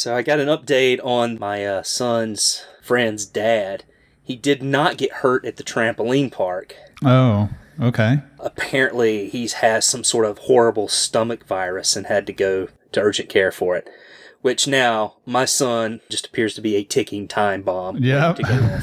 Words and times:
So 0.00 0.16
I 0.16 0.22
got 0.22 0.40
an 0.40 0.48
update 0.48 0.98
on 1.04 1.38
my 1.38 1.66
uh, 1.66 1.82
son's 1.82 2.64
friend's 2.80 3.26
dad. 3.26 3.84
He 4.22 4.34
did 4.34 4.62
not 4.62 4.96
get 4.96 5.12
hurt 5.12 5.44
at 5.44 5.56
the 5.56 5.62
trampoline 5.62 6.32
park. 6.32 6.74
Oh, 7.04 7.50
okay. 7.78 8.22
Apparently, 8.38 9.28
he 9.28 9.46
has 9.46 9.84
some 9.84 10.02
sort 10.02 10.24
of 10.24 10.38
horrible 10.38 10.88
stomach 10.88 11.46
virus 11.46 11.96
and 11.96 12.06
had 12.06 12.26
to 12.28 12.32
go 12.32 12.68
to 12.92 13.00
urgent 13.02 13.28
care 13.28 13.52
for 13.52 13.76
it. 13.76 13.90
Which 14.40 14.66
now, 14.66 15.16
my 15.26 15.44
son 15.44 16.00
just 16.08 16.28
appears 16.28 16.54
to 16.54 16.62
be 16.62 16.76
a 16.76 16.82
ticking 16.82 17.28
time 17.28 17.60
bomb. 17.60 17.98
Yep. 17.98 18.36
to 18.36 18.42
go 18.42 18.78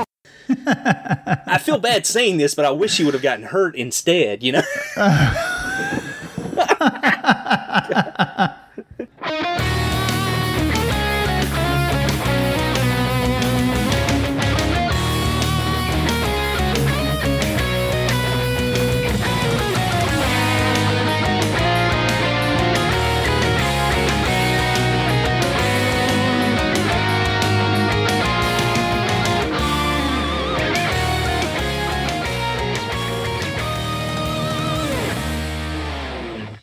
off. 0.00 0.06
I 1.46 1.58
feel 1.58 1.78
bad 1.78 2.06
saying 2.06 2.38
this, 2.38 2.56
but 2.56 2.64
I 2.64 2.72
wish 2.72 2.96
he 2.96 3.04
would 3.04 3.14
have 3.14 3.22
gotten 3.22 3.44
hurt 3.44 3.76
instead, 3.76 4.42
you 4.42 4.50
know? 4.50 4.62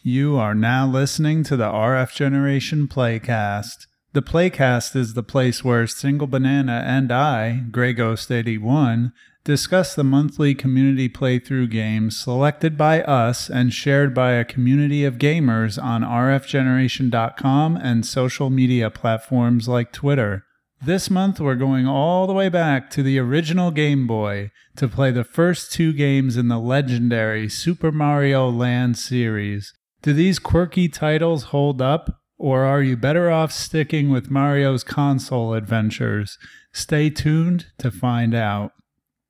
You 0.05 0.35
are 0.35 0.53
now 0.53 0.85
listening 0.85 1.43
to 1.43 1.55
the 1.55 1.71
RF 1.71 2.13
Generation 2.13 2.89
Playcast. 2.89 3.87
The 4.11 4.21
Playcast 4.21 4.97
is 4.97 5.13
the 5.13 5.23
place 5.23 5.63
where 5.63 5.87
Single 5.87 6.27
Banana 6.27 6.83
and 6.85 7.09
I, 7.09 7.63
Grey 7.71 7.93
Ghost 7.93 8.29
81, 8.29 9.13
discuss 9.45 9.95
the 9.95 10.03
monthly 10.03 10.55
community 10.55 11.07
playthrough 11.07 11.71
games 11.71 12.19
selected 12.19 12.77
by 12.77 13.01
us 13.03 13.49
and 13.49 13.71
shared 13.73 14.13
by 14.13 14.33
a 14.33 14.43
community 14.43 15.05
of 15.05 15.19
gamers 15.19 15.81
on 15.81 16.01
rfgeneration.com 16.01 17.77
and 17.77 18.05
social 18.05 18.49
media 18.49 18.89
platforms 18.89 19.69
like 19.69 19.93
Twitter. 19.93 20.43
This 20.85 21.09
month, 21.09 21.39
we're 21.39 21.55
going 21.55 21.87
all 21.87 22.27
the 22.27 22.33
way 22.33 22.49
back 22.49 22.89
to 22.89 23.03
the 23.03 23.19
original 23.19 23.71
Game 23.71 24.05
Boy 24.05 24.51
to 24.75 24.89
play 24.89 25.11
the 25.11 25.23
first 25.23 25.71
two 25.71 25.93
games 25.93 26.35
in 26.35 26.49
the 26.49 26.59
legendary 26.59 27.47
Super 27.47 27.89
Mario 27.89 28.49
Land 28.49 28.97
series. 28.97 29.71
Do 30.03 30.11
these 30.11 30.37
quirky 30.37 30.89
titles 30.89 31.45
hold 31.45 31.81
up, 31.81 32.19
or 32.37 32.65
are 32.65 32.81
you 32.81 32.97
better 32.97 33.31
off 33.31 33.53
sticking 33.53 34.09
with 34.09 34.29
Mario's 34.29 34.83
console 34.83 35.53
adventures? 35.53 36.37
Stay 36.73 37.09
tuned 37.09 37.67
to 37.77 37.89
find 37.89 38.35
out. 38.35 38.73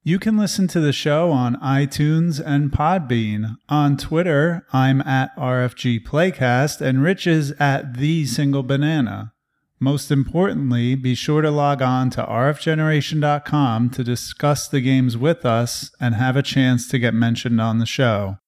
You 0.02 0.18
can 0.18 0.36
listen 0.36 0.68
to 0.70 0.80
the 0.80 0.92
show 0.92 1.30
on 1.30 1.58
iTunes 1.58 2.42
and 2.44 2.72
Podbean. 2.72 3.56
On 3.70 3.98
Twitter, 3.98 4.66
I'm 4.74 5.02
at 5.02 5.30
RFG 5.38 6.04
Playcast 6.08 6.82
and 6.82 7.04
Rich 7.04 7.28
is 7.28 7.52
at 7.60 7.98
The 7.98 8.26
Single 8.26 8.64
Banana. 8.64 9.34
Most 9.80 10.10
importantly, 10.10 10.96
be 10.96 11.14
sure 11.14 11.44
to 11.44 11.52
log 11.52 11.84
on 11.84 12.10
to 12.12 12.24
rfgeneration.com 12.24 13.92
to 13.92 14.04
discuss 14.04 14.68
the 14.68 14.82
games 14.82 15.18
with 15.18 15.46
us 15.46 15.92
and 16.00 16.16
have 16.16 16.36
a 16.36 16.42
chance 16.42 16.88
to 16.88 16.98
get 16.98 17.14
mentioned 17.14 17.62
on 17.62 17.78
the 17.78 17.86
show. 17.86 18.40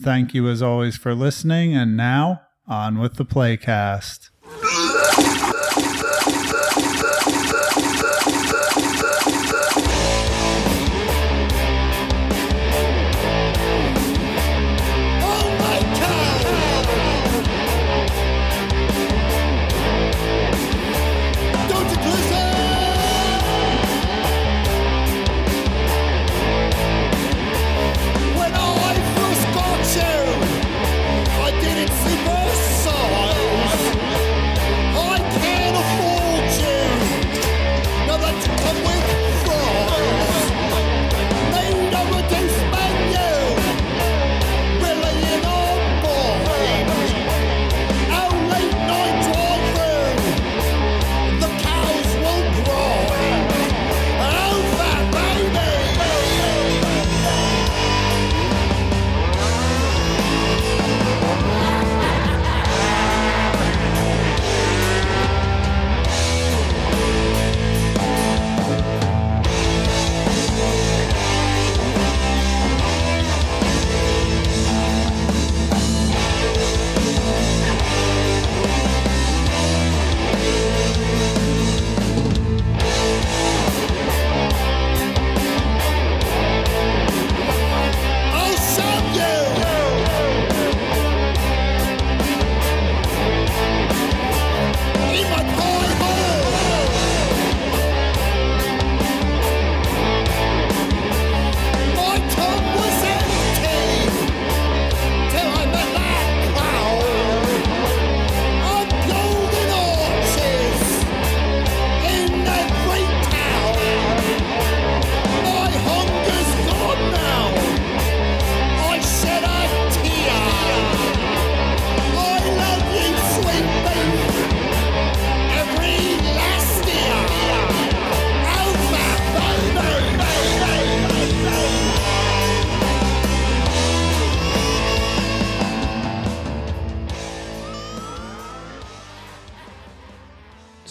Thank 0.00 0.34
you 0.34 0.48
as 0.48 0.62
always 0.62 0.96
for 0.96 1.14
listening, 1.14 1.74
and 1.74 1.96
now 1.96 2.42
on 2.66 2.98
with 2.98 3.14
the 3.14 3.24
playcast. 3.24 4.30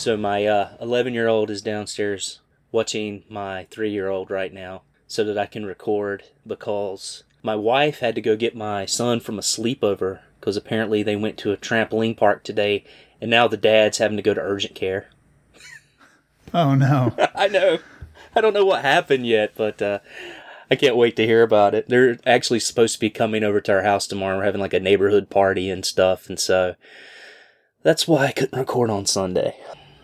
So 0.03 0.17
my 0.17 0.45
uh, 0.45 0.75
11 0.81 1.13
year 1.13 1.29
old 1.29 1.49
is 1.49 1.61
downstairs 1.61 2.41
watching 2.73 3.23
my 3.29 3.67
three 3.71 3.89
year 3.89 4.09
old 4.09 4.29
right 4.29 4.53
now 4.53 4.81
so 5.07 5.23
that 5.23 5.37
I 5.37 5.45
can 5.45 5.65
record 5.65 6.23
because 6.45 7.23
my 7.41 7.55
wife 7.55 7.99
had 7.99 8.13
to 8.15 8.21
go 8.21 8.35
get 8.35 8.53
my 8.53 8.85
son 8.85 9.21
from 9.21 9.39
a 9.39 9.41
sleepover 9.41 10.19
because 10.41 10.57
apparently 10.57 11.03
they 11.03 11.15
went 11.15 11.37
to 11.37 11.53
a 11.53 11.57
trampoline 11.57 12.17
park 12.17 12.43
today 12.43 12.83
and 13.21 13.31
now 13.31 13.47
the 13.47 13.55
dad's 13.55 13.99
having 13.99 14.17
to 14.17 14.21
go 14.21 14.33
to 14.33 14.41
urgent 14.41 14.75
care. 14.75 15.07
Oh 16.53 16.75
no. 16.75 17.15
I 17.33 17.47
know. 17.47 17.79
I 18.35 18.41
don't 18.41 18.53
know 18.53 18.65
what 18.65 18.81
happened 18.81 19.25
yet, 19.25 19.53
but 19.55 19.81
uh, 19.81 19.99
I 20.69 20.75
can't 20.75 20.97
wait 20.97 21.15
to 21.15 21.25
hear 21.25 21.43
about 21.43 21.73
it. 21.73 21.87
They're 21.87 22.19
actually 22.25 22.59
supposed 22.59 22.95
to 22.95 22.99
be 22.99 23.09
coming 23.09 23.45
over 23.45 23.61
to 23.61 23.71
our 23.71 23.83
house 23.83 24.05
tomorrow. 24.05 24.37
We're 24.37 24.43
having 24.43 24.59
like 24.59 24.73
a 24.73 24.81
neighborhood 24.81 25.29
party 25.29 25.69
and 25.69 25.85
stuff, 25.85 26.27
and 26.27 26.37
so 26.37 26.75
that's 27.83 28.05
why 28.05 28.25
I 28.25 28.31
couldn't 28.33 28.59
record 28.59 28.89
on 28.89 29.05
Sunday. 29.05 29.55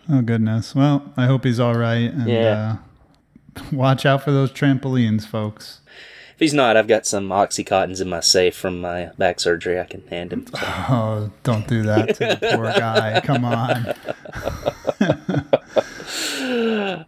Oh 0.10 0.22
goodness. 0.22 0.74
Well, 0.76 1.12
I 1.16 1.26
hope 1.26 1.44
he's 1.44 1.60
all 1.60 1.76
right 1.76 2.12
and 2.12 2.28
Yeah. 2.28 2.78
uh, 3.56 3.62
watch 3.72 4.06
out 4.06 4.24
for 4.24 4.32
those 4.32 4.52
trampolines, 4.52 5.26
folks. 5.28 5.82
If 6.34 6.40
he's 6.40 6.54
not, 6.54 6.78
I've 6.78 6.88
got 6.88 7.06
some 7.06 7.30
Oxycontins 7.30 8.02
in 8.02 8.08
my 8.10 8.22
safe 8.22 8.56
from 8.56 8.80
my 8.82 9.08
back 9.18 9.40
surgery 9.42 9.80
I 9.80 9.84
can 9.84 10.08
hand 10.08 10.32
him. 10.34 10.48
So. 10.48 10.58
Oh, 10.92 11.32
don't 11.44 11.68
do 11.68 11.84
that 11.84 12.16
to 12.16 12.38
the 12.40 12.56
poor 12.56 12.66
guy. 12.78 13.20
Come 13.22 13.44
on. 13.46 13.94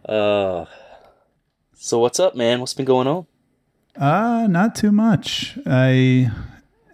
Uh, 0.04 0.66
so 1.74 1.98
what's 1.98 2.20
up, 2.20 2.34
man? 2.36 2.60
What's 2.60 2.74
been 2.74 2.84
going 2.84 3.06
on? 3.08 3.26
Uh, 3.96 4.46
not 4.48 4.74
too 4.74 4.92
much. 4.92 5.58
I 5.66 6.30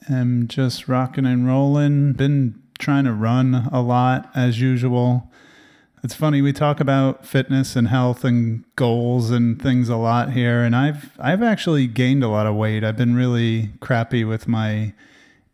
am 0.08 0.48
just 0.48 0.88
rocking 0.88 1.26
and 1.26 1.46
rolling. 1.46 2.12
Been 2.14 2.62
trying 2.78 3.04
to 3.04 3.12
run 3.12 3.68
a 3.72 3.82
lot 3.82 4.30
as 4.34 4.60
usual. 4.60 5.27
It's 6.04 6.14
funny 6.14 6.42
we 6.42 6.52
talk 6.52 6.80
about 6.80 7.26
fitness 7.26 7.74
and 7.74 7.88
health 7.88 8.24
and 8.24 8.64
goals 8.76 9.30
and 9.30 9.60
things 9.60 9.88
a 9.88 9.96
lot 9.96 10.32
here 10.32 10.62
and 10.62 10.76
I've 10.76 11.18
I've 11.18 11.42
actually 11.42 11.86
gained 11.86 12.22
a 12.22 12.28
lot 12.28 12.46
of 12.46 12.54
weight. 12.54 12.84
I've 12.84 12.96
been 12.96 13.14
really 13.14 13.70
crappy 13.80 14.24
with 14.24 14.46
my 14.46 14.92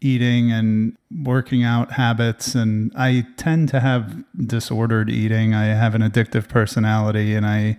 eating 0.01 0.53
and 0.53 0.99
working 1.25 1.63
out 1.63 1.93
habits 1.93 2.55
and 2.55 2.93
I 2.95 3.27
tend 3.39 3.71
to 3.71 3.81
have 3.81 4.23
disordered 4.47 5.09
eating. 5.09 5.55
I 5.55 5.67
have 5.67 5.95
an 5.95 6.03
addictive 6.03 6.49
personality 6.49 7.35
and 7.35 7.47
I 7.47 7.79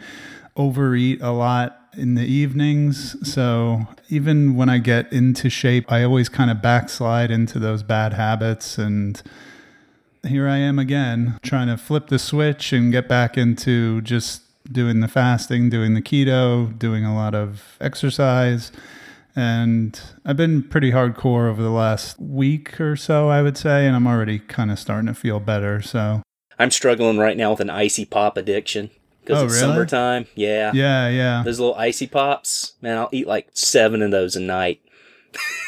overeat 0.58 1.22
a 1.22 1.32
lot 1.32 1.80
in 1.96 2.16
the 2.16 2.26
evenings. 2.26 3.16
So 3.32 3.88
even 4.10 4.56
when 4.56 4.70
I 4.70 4.80
get 4.80 5.12
into 5.14 5.50
shape, 5.50 5.92
I 5.92 6.04
always 6.04 6.30
kind 6.30 6.50
of 6.50 6.62
backslide 6.62 7.30
into 7.30 7.60
those 7.60 7.84
bad 7.84 8.14
habits 8.14 8.78
and 8.78 9.22
here 10.28 10.48
I 10.48 10.58
am 10.58 10.80
again 10.80 11.38
trying 11.44 11.68
to 11.68 11.78
flip 11.78 12.08
the 12.08 12.20
switch 12.20 12.74
and 12.74 12.92
get 12.92 13.08
back 13.08 13.38
into 13.38 14.02
just 14.02 14.42
doing 14.72 15.00
the 15.00 15.08
fasting, 15.08 15.70
doing 15.70 15.94
the 15.94 16.02
keto, 16.02 16.78
doing 16.78 17.06
a 17.06 17.16
lot 17.16 17.36
of 17.36 17.78
exercise. 17.80 18.72
And 19.36 20.00
I've 20.26 20.38
been 20.38 20.64
pretty 20.64 20.92
hardcore 20.92 21.50
over 21.50 21.62
the 21.62 21.70
last 21.70 22.20
week 22.20 22.80
or 22.80 22.96
so, 22.96 23.30
I 23.30 23.42
would 23.42 23.58
say, 23.58 23.86
and 23.86 23.96
I'm 23.96 24.08
already 24.08 24.40
kind 24.40 24.72
of 24.72 24.80
starting 24.80 25.08
to 25.08 25.14
feel 25.14 25.40
better. 25.40 25.82
So, 25.82 26.22
I'm 26.58 26.72
struggling 26.72 27.18
right 27.18 27.36
now 27.36 27.52
with 27.52 27.60
an 27.60 27.70
icy 27.70 28.06
pop 28.06 28.38
addiction 28.38 28.92
because 29.22 29.42
Oh, 29.42 29.46
it's 29.46 29.54
really? 29.62 29.74
summertime. 29.74 30.28
Yeah. 30.36 30.72
yeah, 30.74 31.10
yeah. 31.10 31.42
Those 31.44 31.60
little 31.60 31.76
icy 31.76 32.08
pops, 32.08 32.74
man, 32.82 32.98
I'll 32.98 33.10
eat 33.12 33.28
like 33.28 33.50
seven 33.54 34.02
of 34.02 34.12
those 34.12 34.36
a 34.38 34.40
night. 34.42 34.80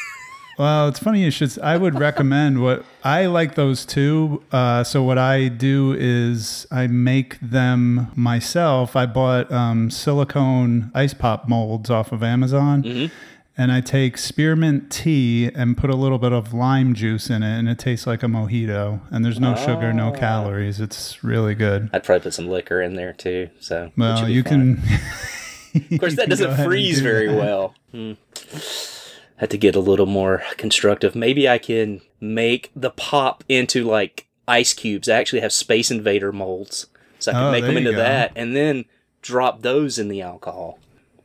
Well, 0.58 0.88
it's 0.88 0.98
funny 0.98 1.22
you 1.22 1.30
should. 1.30 1.56
I 1.60 1.76
would 1.76 1.98
recommend 1.98 2.60
what 2.62 2.84
I 3.04 3.26
like 3.26 3.54
those 3.54 3.86
too. 3.86 4.42
Uh, 4.50 4.82
so 4.82 5.04
what 5.04 5.16
I 5.16 5.46
do 5.46 5.94
is 5.96 6.66
I 6.72 6.88
make 6.88 7.38
them 7.40 8.10
myself. 8.16 8.96
I 8.96 9.06
bought 9.06 9.52
um, 9.52 9.88
silicone 9.90 10.90
ice 10.94 11.14
pop 11.14 11.48
molds 11.48 11.90
off 11.90 12.10
of 12.10 12.24
Amazon, 12.24 13.10
and 13.56 13.70
I 13.72 13.80
take 13.80 14.18
spearmint 14.18 14.90
tea 14.90 15.48
and 15.54 15.76
put 15.76 15.90
a 15.90 15.96
little 15.96 16.18
bit 16.18 16.32
of 16.32 16.52
lime 16.52 16.92
juice 16.94 17.30
in 17.30 17.44
it, 17.44 17.56
and 17.58 17.68
it 17.68 17.78
tastes 17.78 18.06
like 18.06 18.24
a 18.24 18.26
mojito. 18.26 19.00
And 19.10 19.24
there's 19.24 19.38
no 19.38 19.54
sugar, 19.54 19.92
no 19.92 20.10
calories. 20.10 20.80
It's 20.80 21.22
really 21.22 21.54
good. 21.54 21.88
I'd 21.92 22.02
probably 22.02 22.24
put 22.24 22.34
some 22.34 22.48
liquor 22.48 22.82
in 22.82 22.94
there 22.94 23.12
too. 23.12 23.48
So, 23.60 23.92
Well, 23.96 24.28
you 24.28 24.42
can. 24.42 24.82
Of 25.92 26.00
course, 26.00 26.16
that 26.16 26.30
doesn't 26.30 26.64
freeze 26.64 27.00
very 27.00 27.28
well. 27.28 27.74
Hmm. 27.92 28.14
Had 29.38 29.50
to 29.50 29.58
get 29.58 29.74
a 29.74 29.80
little 29.80 30.06
more 30.06 30.42
constructive. 30.56 31.14
Maybe 31.14 31.48
I 31.48 31.58
can 31.58 32.00
make 32.20 32.70
the 32.76 32.90
pop 32.90 33.42
into 33.48 33.84
like 33.84 34.26
ice 34.46 34.74
cubes. 34.74 35.08
I 35.08 35.16
actually 35.16 35.40
have 35.40 35.52
Space 35.52 35.90
Invader 35.90 36.32
molds, 36.32 36.86
so 37.18 37.30
I 37.30 37.34
can 37.34 37.44
Oh, 37.44 37.50
make 37.52 37.64
them 37.64 37.76
into 37.76 37.92
that, 37.92 38.32
and 38.36 38.54
then 38.54 38.84
drop 39.22 39.62
those 39.62 39.98
in 39.98 40.08
the 40.08 40.22
alcohol. 40.22 40.78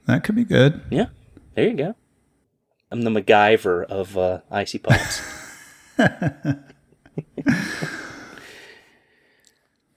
That 0.06 0.24
could 0.24 0.36
be 0.36 0.44
good. 0.44 0.82
Yeah, 0.90 1.08
there 1.56 1.68
you 1.68 1.76
go. 1.76 1.96
I'm 2.92 3.02
the 3.02 3.10
MacGyver 3.10 3.86
of 3.86 4.18
uh, 4.18 4.40
icy 4.52 4.78
pops. 4.78 5.22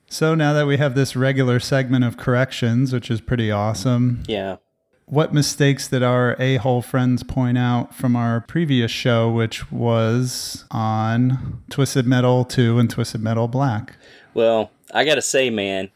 So 0.09 0.35
now 0.35 0.53
that 0.55 0.67
we 0.67 0.79
have 0.79 0.95
this 0.95 1.15
regular 1.15 1.61
segment 1.61 2.05
of 2.05 2.17
corrections, 2.17 2.93
which 2.93 3.11
is 3.11 3.21
pretty 3.21 3.51
awesome, 3.51 4.23
yeah. 4.27 4.57
What 5.07 5.33
mistakes 5.33 5.89
did 5.89 6.03
our 6.03 6.37
a 6.41 6.57
hole 6.57 6.83
friends 6.83 7.23
point 7.23 7.57
out 7.57 7.95
from 7.95 8.17
our 8.17 8.41
previous 8.41 8.91
show, 8.91 9.31
which 9.31 9.71
was 9.73 10.65
on 10.71 11.63
Twisted 11.71 12.07
Metal 12.07 12.45
2 12.45 12.79
and 12.79 12.91
Twisted 12.91 13.23
Metal 13.23 13.49
Black? 13.49 13.97
Well, 14.35 14.71
I 14.93 15.05
gotta 15.05 15.23
say, 15.23 15.49
man, 15.51 15.91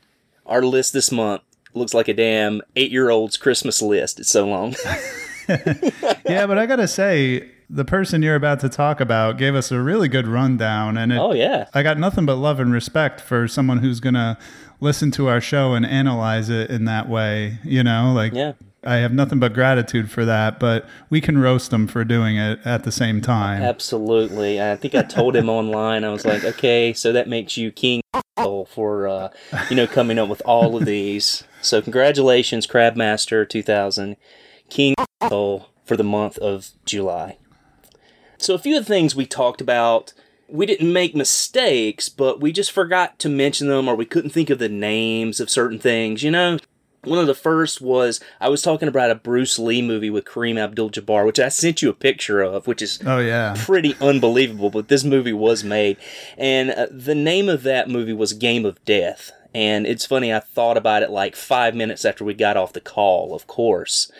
our 0.47 0.63
list 0.63 0.93
this 0.93 1.13
month 1.13 1.43
looks 1.75 1.95
like 1.95 2.09
a 2.09 2.15
damn 2.15 2.63
eight-year-old's 2.77 3.37
Christmas 3.37 3.83
list. 3.83 4.19
It's 4.21 4.31
so 4.31 4.47
long. 4.47 4.75
yeah, 5.49 6.47
but 6.47 6.59
I 6.59 6.67
got 6.67 6.77
to 6.77 6.89
say, 6.89 7.51
the 7.69 7.85
person 7.85 8.23
you're 8.23 8.35
about 8.35 8.61
to 8.61 8.69
talk 8.69 9.01
about 9.01 9.39
gave 9.39 9.55
us 9.55 9.71
a 9.71 9.81
really 9.81 10.09
good 10.09 10.27
rundown. 10.27 10.97
And 10.97 11.13
it, 11.13 11.19
oh 11.19 11.33
yeah. 11.33 11.69
I 11.75 11.83
got 11.83 11.99
nothing 11.99 12.27
but 12.27 12.37
love 12.37 12.61
and 12.61 12.73
respect 12.73 13.21
for 13.21 13.47
someone 13.49 13.79
who's 13.79 14.01
going 14.01 14.15
to 14.15 14.39
listen 14.81 15.11
to 15.13 15.29
our 15.29 15.41
show 15.41 15.75
and 15.75 15.85
analyze 15.87 16.49
it 16.49 16.71
in 16.71 16.85
that 16.87 17.09
way. 17.09 17.59
You 17.65 17.83
know, 17.83 18.13
like, 18.15 18.33
Yeah. 18.33 18.53
I 18.83 18.97
have 18.97 19.13
nothing 19.13 19.39
but 19.39 19.53
gratitude 19.53 20.11
for 20.11 20.25
that, 20.25 20.59
but 20.59 20.87
we 21.11 21.21
can 21.21 21.39
roast 21.39 21.71
them 21.71 21.87
for 21.87 22.03
doing 22.05 22.37
it 22.37 22.61
at 22.65 22.85
the 22.85 22.93
same 22.93 23.21
time. 23.21 23.63
Absolutely. 23.63 24.61
I 24.61 24.77
think 24.77 24.95
I 24.95 25.03
told 25.03 25.37
him 25.37 25.51
online. 25.51 26.03
I 26.03 26.11
was 26.11 26.25
like, 26.25 26.45
okay, 26.45 26.95
so 26.95 27.13
that 27.13 27.29
makes 27.29 27.57
you 27.57 27.71
king 27.71 28.01
for 28.69 29.07
uh, 29.07 29.29
you 29.69 29.77
know 29.77 29.87
coming 29.87 30.19
up 30.19 30.29
with 30.29 30.43
all 30.45 30.77
of 30.77 30.87
these. 30.87 31.45
So 31.61 31.83
congratulations, 31.83 32.67
Crabmaster 32.67 33.49
2000, 33.49 34.17
King 34.71 34.95
for 35.21 35.97
the 35.97 36.05
month 36.05 36.39
of 36.39 36.71
July. 36.87 37.37
So 38.39 38.55
a 38.55 38.59
few 38.59 38.79
of 38.79 38.85
the 38.87 38.89
things 38.89 39.15
we 39.15 39.27
talked 39.27 39.61
about, 39.61 40.15
we 40.49 40.65
didn't 40.65 40.93
make 40.93 41.15
mistakes, 41.15 42.09
but 42.09 42.41
we 42.41 42.53
just 42.53 42.73
forgot 42.73 43.19
to 43.19 43.29
mention 43.29 43.69
them, 43.69 43.89
or 43.89 43.95
we 43.95 44.07
couldn't 44.07 44.31
think 44.31 44.49
of 44.49 44.59
the 44.59 44.69
names 44.71 45.39
of 45.41 45.51
certain 45.51 45.79
things. 45.79 46.23
You 46.23 46.31
know, 46.31 46.59
one 47.05 47.19
of 47.19 47.27
the 47.27 47.35
first 47.35 47.81
was 47.81 48.21
I 48.41 48.49
was 48.49 48.63
talking 48.63 48.89
about 48.89 49.11
a 49.11 49.15
Bruce 49.15 49.59
Lee 49.59 49.83
movie 49.83 50.11
with 50.11 50.25
Kareem 50.25 50.59
Abdul-Jabbar, 50.59 51.25
which 51.27 51.39
I 51.41 51.49
sent 51.49 51.83
you 51.83 51.89
a 51.91 51.95
picture 51.95 52.41
of, 52.43 52.67
which 52.67 52.83
is 52.83 52.99
Oh, 53.07 53.19
yeah. 53.19 53.55
pretty 53.59 53.97
unbelievable, 54.01 54.71
but 54.71 54.89
this 54.89 55.05
movie 55.05 55.33
was 55.33 55.65
made. 55.65 55.97
And 56.37 56.71
uh, 56.71 56.87
the 56.91 57.15
name 57.15 57.49
of 57.49 57.63
that 57.63 57.89
movie 57.89 58.13
was 58.13 58.33
Game 58.33 58.65
of 58.65 58.85
Death. 58.85 59.33
And 59.55 59.87
it's 59.87 60.07
funny, 60.07 60.33
I 60.33 60.39
thought 60.41 60.77
about 60.77 61.03
it 61.03 61.11
like 61.11 61.35
five 61.35 61.75
minutes 61.75 62.05
after 62.05 62.25
we 62.25 62.35
got 62.35 62.57
off 62.57 62.73
the 62.73 62.81
call, 62.81 63.35
of 63.35 63.47
course. 63.47 64.11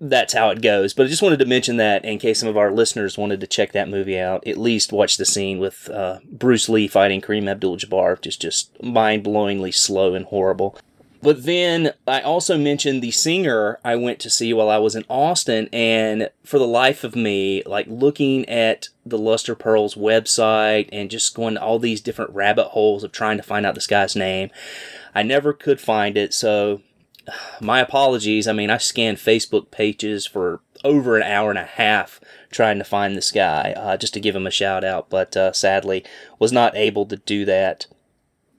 That's 0.00 0.32
how 0.32 0.50
it 0.50 0.62
goes. 0.62 0.94
But 0.94 1.06
I 1.06 1.08
just 1.10 1.22
wanted 1.22 1.38
to 1.40 1.44
mention 1.44 1.76
that 1.76 2.04
in 2.04 2.18
case 2.18 2.40
some 2.40 2.48
of 2.48 2.56
our 2.56 2.72
listeners 2.72 3.16
wanted 3.18 3.40
to 3.40 3.46
check 3.46 3.70
that 3.72 3.88
movie 3.88 4.18
out. 4.18 4.44
At 4.46 4.56
least 4.58 4.90
watch 4.92 5.16
the 5.16 5.24
scene 5.26 5.58
with 5.60 5.88
uh, 5.90 6.18
Bruce 6.24 6.68
Lee 6.68 6.88
fighting 6.88 7.20
Kareem 7.20 7.48
Abdul 7.48 7.76
Jabbar, 7.76 8.16
which 8.16 8.26
is 8.26 8.36
just 8.36 8.82
mind 8.82 9.24
blowingly 9.24 9.72
slow 9.72 10.14
and 10.14 10.24
horrible. 10.26 10.76
But 11.22 11.44
then 11.44 11.92
I 12.06 12.20
also 12.20 12.58
mentioned 12.58 13.00
the 13.00 13.12
singer 13.12 13.78
I 13.84 13.94
went 13.94 14.18
to 14.20 14.30
see 14.30 14.52
while 14.52 14.68
I 14.68 14.78
was 14.78 14.96
in 14.96 15.04
Austin, 15.08 15.68
and 15.72 16.30
for 16.44 16.58
the 16.58 16.66
life 16.66 17.04
of 17.04 17.14
me, 17.14 17.62
like 17.64 17.86
looking 17.88 18.48
at 18.48 18.88
the 19.06 19.18
Luster 19.18 19.54
Pearls 19.54 19.94
website 19.94 20.88
and 20.90 21.10
just 21.10 21.34
going 21.34 21.54
to 21.54 21.62
all 21.62 21.78
these 21.78 22.00
different 22.00 22.34
rabbit 22.34 22.68
holes 22.68 23.04
of 23.04 23.12
trying 23.12 23.36
to 23.36 23.42
find 23.44 23.64
out 23.64 23.76
this 23.76 23.86
guy's 23.86 24.16
name, 24.16 24.50
I 25.14 25.22
never 25.22 25.52
could 25.52 25.80
find 25.80 26.16
it. 26.16 26.34
So 26.34 26.82
my 27.60 27.80
apologies. 27.80 28.48
I 28.48 28.52
mean, 28.52 28.70
I 28.70 28.78
scanned 28.78 29.18
Facebook 29.18 29.70
pages 29.70 30.26
for 30.26 30.60
over 30.84 31.16
an 31.16 31.22
hour 31.22 31.50
and 31.50 31.58
a 31.58 31.64
half 31.64 32.20
trying 32.50 32.78
to 32.78 32.84
find 32.84 33.16
this 33.16 33.30
guy 33.30 33.72
uh, 33.76 33.96
just 33.96 34.14
to 34.14 34.20
give 34.20 34.34
him 34.34 34.46
a 34.46 34.50
shout 34.50 34.84
out, 34.84 35.08
but 35.08 35.36
uh, 35.36 35.52
sadly 35.52 36.04
was 36.38 36.52
not 36.52 36.76
able 36.76 37.06
to 37.06 37.16
do 37.16 37.44
that. 37.44 37.86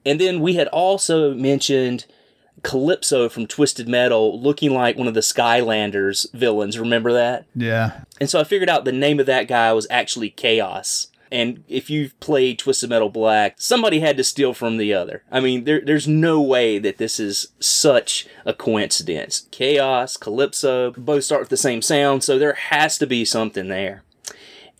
And 0.06 0.20
then 0.20 0.40
we 0.40 0.54
had 0.54 0.68
also 0.68 1.34
mentioned 1.34 2.06
Calypso 2.64 3.28
from 3.28 3.46
Twisted 3.46 3.86
Metal 3.86 4.40
looking 4.40 4.72
like 4.72 4.96
one 4.96 5.06
of 5.06 5.14
the 5.14 5.20
Skylanders 5.20 6.26
villains. 6.32 6.78
Remember 6.78 7.12
that? 7.12 7.46
Yeah. 7.54 8.00
And 8.20 8.28
so 8.28 8.40
I 8.40 8.44
figured 8.44 8.68
out 8.68 8.84
the 8.84 8.92
name 8.92 9.20
of 9.20 9.26
that 9.26 9.46
guy 9.46 9.72
was 9.72 9.86
actually 9.90 10.30
Kaos. 10.30 11.08
And 11.30 11.64
if 11.68 11.90
you've 11.90 12.18
played 12.20 12.58
Twisted 12.58 12.90
Metal 12.90 13.08
Black, 13.10 13.56
somebody 13.58 14.00
had 14.00 14.16
to 14.16 14.24
steal 14.24 14.54
from 14.54 14.76
the 14.76 14.94
other. 14.94 15.24
I 15.30 15.40
mean, 15.40 15.64
there, 15.64 15.80
there's 15.84 16.08
no 16.08 16.40
way 16.40 16.78
that 16.78 16.98
this 16.98 17.18
is 17.18 17.48
such 17.60 18.26
a 18.44 18.54
coincidence. 18.54 19.48
Kaos, 19.50 20.16
Calypso, 20.16 20.92
both 20.92 21.24
start 21.24 21.42
with 21.42 21.48
the 21.50 21.56
same 21.56 21.82
sound, 21.82 22.24
so 22.24 22.38
there 22.38 22.54
has 22.54 22.98
to 22.98 23.06
be 23.06 23.24
something 23.24 23.68
there. 23.68 24.04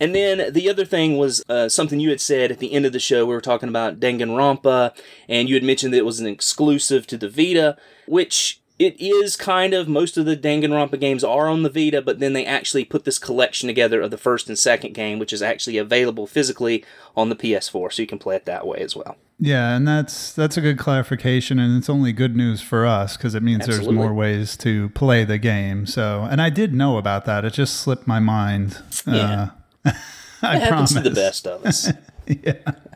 And 0.01 0.15
then 0.15 0.53
the 0.53 0.69
other 0.69 0.85
thing 0.85 1.17
was 1.17 1.43
uh, 1.49 1.69
something 1.69 2.01
you 2.01 2.11
had 2.11 2.21
said 2.21 2.51
at 2.51 2.59
the 2.59 2.73
end 2.73 2.85
of 2.85 2.93
the 2.93 3.01
show. 3.01 3.25
We 3.25 3.35
were 3.35 3.41
talking 3.41 3.69
about 3.69 4.01
Danganronpa, 4.01 4.97
and 5.29 5.49
you 5.49 5.55
had 5.55 5.63
mentioned 5.63 5.93
that 5.93 5.99
it 5.99 6.05
was 6.05 6.21
an 6.21 6.27
exclusive 6.27 7.07
to 7.09 7.17
the 7.17 7.29
Vita, 7.29 7.77
which 8.07 8.61
it 8.79 9.01
is 9.01 9.37
kind 9.37 9.73
of 9.73 9.87
most 9.87 10.17
of 10.17 10.27
the 10.27 10.37
Danganronpa 10.37 10.99
games 10.99 11.23
are 11.23 11.49
on 11.49 11.63
the 11.63 11.71
Vita, 11.71 12.03
but 12.03 12.19
then 12.19 12.33
they 12.33 12.45
actually 12.45 12.85
put 12.85 13.05
this 13.05 13.21
collection 13.21 13.69
together 13.69 14.01
of 14.01 14.11
the 14.11 14.19
first 14.19 14.49
and 14.49 14.59
second 14.59 14.95
game, 14.95 15.21
which 15.21 15.33
is 15.33 15.43
actually 15.43 15.79
available 15.79 16.27
physically 16.27 16.85
on 17.17 17.29
the 17.29 17.37
PS4, 17.37 17.93
so 17.93 18.03
you 18.03 18.09
can 18.09 18.19
play 18.19 18.35
it 18.35 18.47
that 18.47 18.67
way 18.67 18.79
as 18.79 18.97
well. 18.97 19.17
Yeah, 19.39 19.77
and 19.77 19.87
that's 19.87 20.33
that's 20.33 20.57
a 20.57 20.61
good 20.61 20.79
clarification, 20.79 21.59
and 21.59 21.77
it's 21.77 21.89
only 21.89 22.13
good 22.13 22.37
news 22.37 22.63
for 22.63 22.87
us 22.87 23.17
because 23.17 23.35
it 23.35 23.43
means 23.43 23.63
Absolutely. 23.63 23.87
there's 23.87 23.97
more 23.97 24.15
ways 24.15 24.57
to 24.59 24.89
play 24.91 25.25
the 25.25 25.39
game. 25.39 25.87
So, 25.87 26.27
and 26.29 26.41
I 26.41 26.51
did 26.51 26.73
know 26.75 26.99
about 26.99 27.25
that; 27.27 27.45
it 27.45 27.53
just 27.53 27.77
slipped 27.77 28.07
my 28.07 28.21
mind. 28.21 28.81
Yeah. 29.07 29.13
Uh, 29.15 29.49
I 29.85 30.57
It 30.57 30.63
happens 30.63 30.69
promise. 30.69 30.93
to 30.95 31.01
the 31.01 31.11
best 31.11 31.47
of 31.47 31.65
us. 31.65 31.93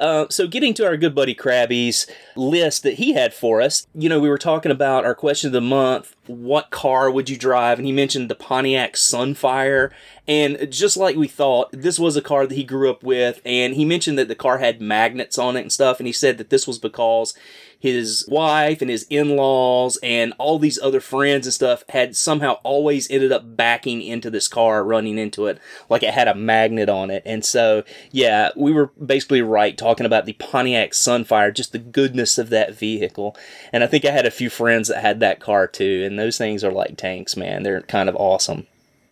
Uh, 0.00 0.26
so, 0.30 0.46
getting 0.46 0.74
to 0.74 0.84
our 0.84 0.96
good 0.96 1.14
buddy 1.14 1.34
Krabby's 1.34 2.06
list 2.34 2.82
that 2.82 2.94
he 2.94 3.12
had 3.12 3.32
for 3.32 3.60
us, 3.60 3.86
you 3.94 4.08
know, 4.08 4.18
we 4.18 4.28
were 4.28 4.38
talking 4.38 4.72
about 4.72 5.04
our 5.04 5.14
question 5.14 5.48
of 5.48 5.52
the 5.52 5.60
month 5.60 6.16
what 6.26 6.70
car 6.70 7.10
would 7.10 7.30
you 7.30 7.36
drive? 7.36 7.78
And 7.78 7.86
he 7.86 7.92
mentioned 7.92 8.28
the 8.28 8.34
Pontiac 8.34 8.94
Sunfire. 8.94 9.90
And 10.26 10.70
just 10.70 10.96
like 10.96 11.16
we 11.16 11.28
thought, 11.28 11.70
this 11.72 11.98
was 11.98 12.16
a 12.16 12.22
car 12.22 12.46
that 12.46 12.54
he 12.54 12.64
grew 12.64 12.90
up 12.90 13.02
with. 13.02 13.40
And 13.44 13.74
he 13.74 13.84
mentioned 13.84 14.18
that 14.18 14.28
the 14.28 14.34
car 14.34 14.58
had 14.58 14.80
magnets 14.80 15.38
on 15.38 15.56
it 15.56 15.60
and 15.60 15.72
stuff. 15.72 16.00
And 16.00 16.06
he 16.06 16.12
said 16.12 16.38
that 16.38 16.50
this 16.50 16.66
was 16.66 16.78
because 16.78 17.32
his 17.78 18.24
wife 18.28 18.80
and 18.80 18.90
his 18.90 19.06
in-laws 19.10 19.98
and 20.02 20.32
all 20.38 20.58
these 20.58 20.78
other 20.80 21.00
friends 21.00 21.46
and 21.46 21.54
stuff 21.54 21.84
had 21.90 22.16
somehow 22.16 22.52
always 22.62 23.10
ended 23.10 23.30
up 23.30 23.56
backing 23.56 24.02
into 24.02 24.30
this 24.30 24.48
car 24.48 24.82
running 24.82 25.18
into 25.18 25.46
it 25.46 25.58
like 25.88 26.02
it 26.02 26.14
had 26.14 26.28
a 26.28 26.34
magnet 26.34 26.88
on 26.88 27.10
it 27.10 27.22
and 27.26 27.44
so 27.44 27.82
yeah 28.10 28.50
we 28.56 28.72
were 28.72 28.86
basically 29.04 29.42
right 29.42 29.76
talking 29.76 30.06
about 30.06 30.24
the 30.24 30.32
pontiac 30.34 30.92
sunfire 30.92 31.54
just 31.54 31.72
the 31.72 31.78
goodness 31.78 32.38
of 32.38 32.48
that 32.50 32.74
vehicle 32.74 33.36
and 33.72 33.84
i 33.84 33.86
think 33.86 34.04
i 34.04 34.10
had 34.10 34.26
a 34.26 34.30
few 34.30 34.48
friends 34.48 34.88
that 34.88 35.02
had 35.02 35.20
that 35.20 35.40
car 35.40 35.66
too 35.66 36.02
and 36.06 36.18
those 36.18 36.38
things 36.38 36.64
are 36.64 36.72
like 36.72 36.96
tanks 36.96 37.36
man 37.36 37.62
they're 37.62 37.82
kind 37.82 38.08
of 38.08 38.16
awesome 38.16 38.66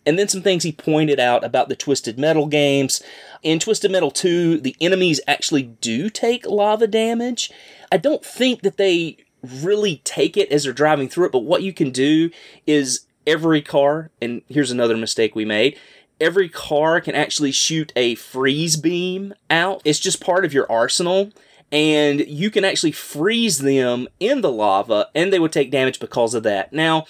and 0.05 0.19
then 0.19 0.27
some 0.27 0.41
things 0.41 0.63
he 0.63 0.71
pointed 0.71 1.19
out 1.19 1.43
about 1.43 1.67
the 1.67 1.75
Twisted 1.75 2.19
Metal 2.19 2.45
games. 2.45 3.01
In 3.41 3.59
Twisted 3.59 3.91
Metal 3.91 4.11
2, 4.11 4.59
the 4.59 4.75
enemies 4.79 5.19
actually 5.27 5.63
do 5.63 6.09
take 6.09 6.45
lava 6.45 6.85
damage. 6.85 7.51
I 7.95 7.97
don't 7.97 8.25
think 8.25 8.61
that 8.63 8.75
they 8.75 9.19
really 9.41 10.01
take 10.03 10.35
it 10.35 10.51
as 10.51 10.65
they're 10.65 10.73
driving 10.73 11.07
through 11.07 11.27
it, 11.27 11.31
but 11.31 11.45
what 11.45 11.63
you 11.63 11.71
can 11.71 11.91
do 11.91 12.29
is 12.67 13.05
every 13.25 13.61
car, 13.61 14.11
and 14.21 14.41
here's 14.49 14.69
another 14.69 14.97
mistake 14.97 15.33
we 15.33 15.45
made. 15.45 15.79
Every 16.19 16.49
car 16.49 16.99
can 16.99 17.15
actually 17.15 17.53
shoot 17.53 17.93
a 17.95 18.15
freeze 18.15 18.75
beam 18.75 19.33
out. 19.49 19.81
It's 19.85 19.99
just 19.99 20.19
part 20.19 20.43
of 20.43 20.51
your 20.51 20.69
arsenal 20.69 21.31
and 21.71 22.19
you 22.27 22.51
can 22.51 22.65
actually 22.65 22.91
freeze 22.91 23.59
them 23.59 24.09
in 24.19 24.41
the 24.41 24.51
lava 24.51 25.07
and 25.15 25.31
they 25.31 25.39
would 25.39 25.53
take 25.53 25.71
damage 25.71 26.01
because 26.01 26.33
of 26.33 26.43
that. 26.43 26.73
Now, 26.73 27.05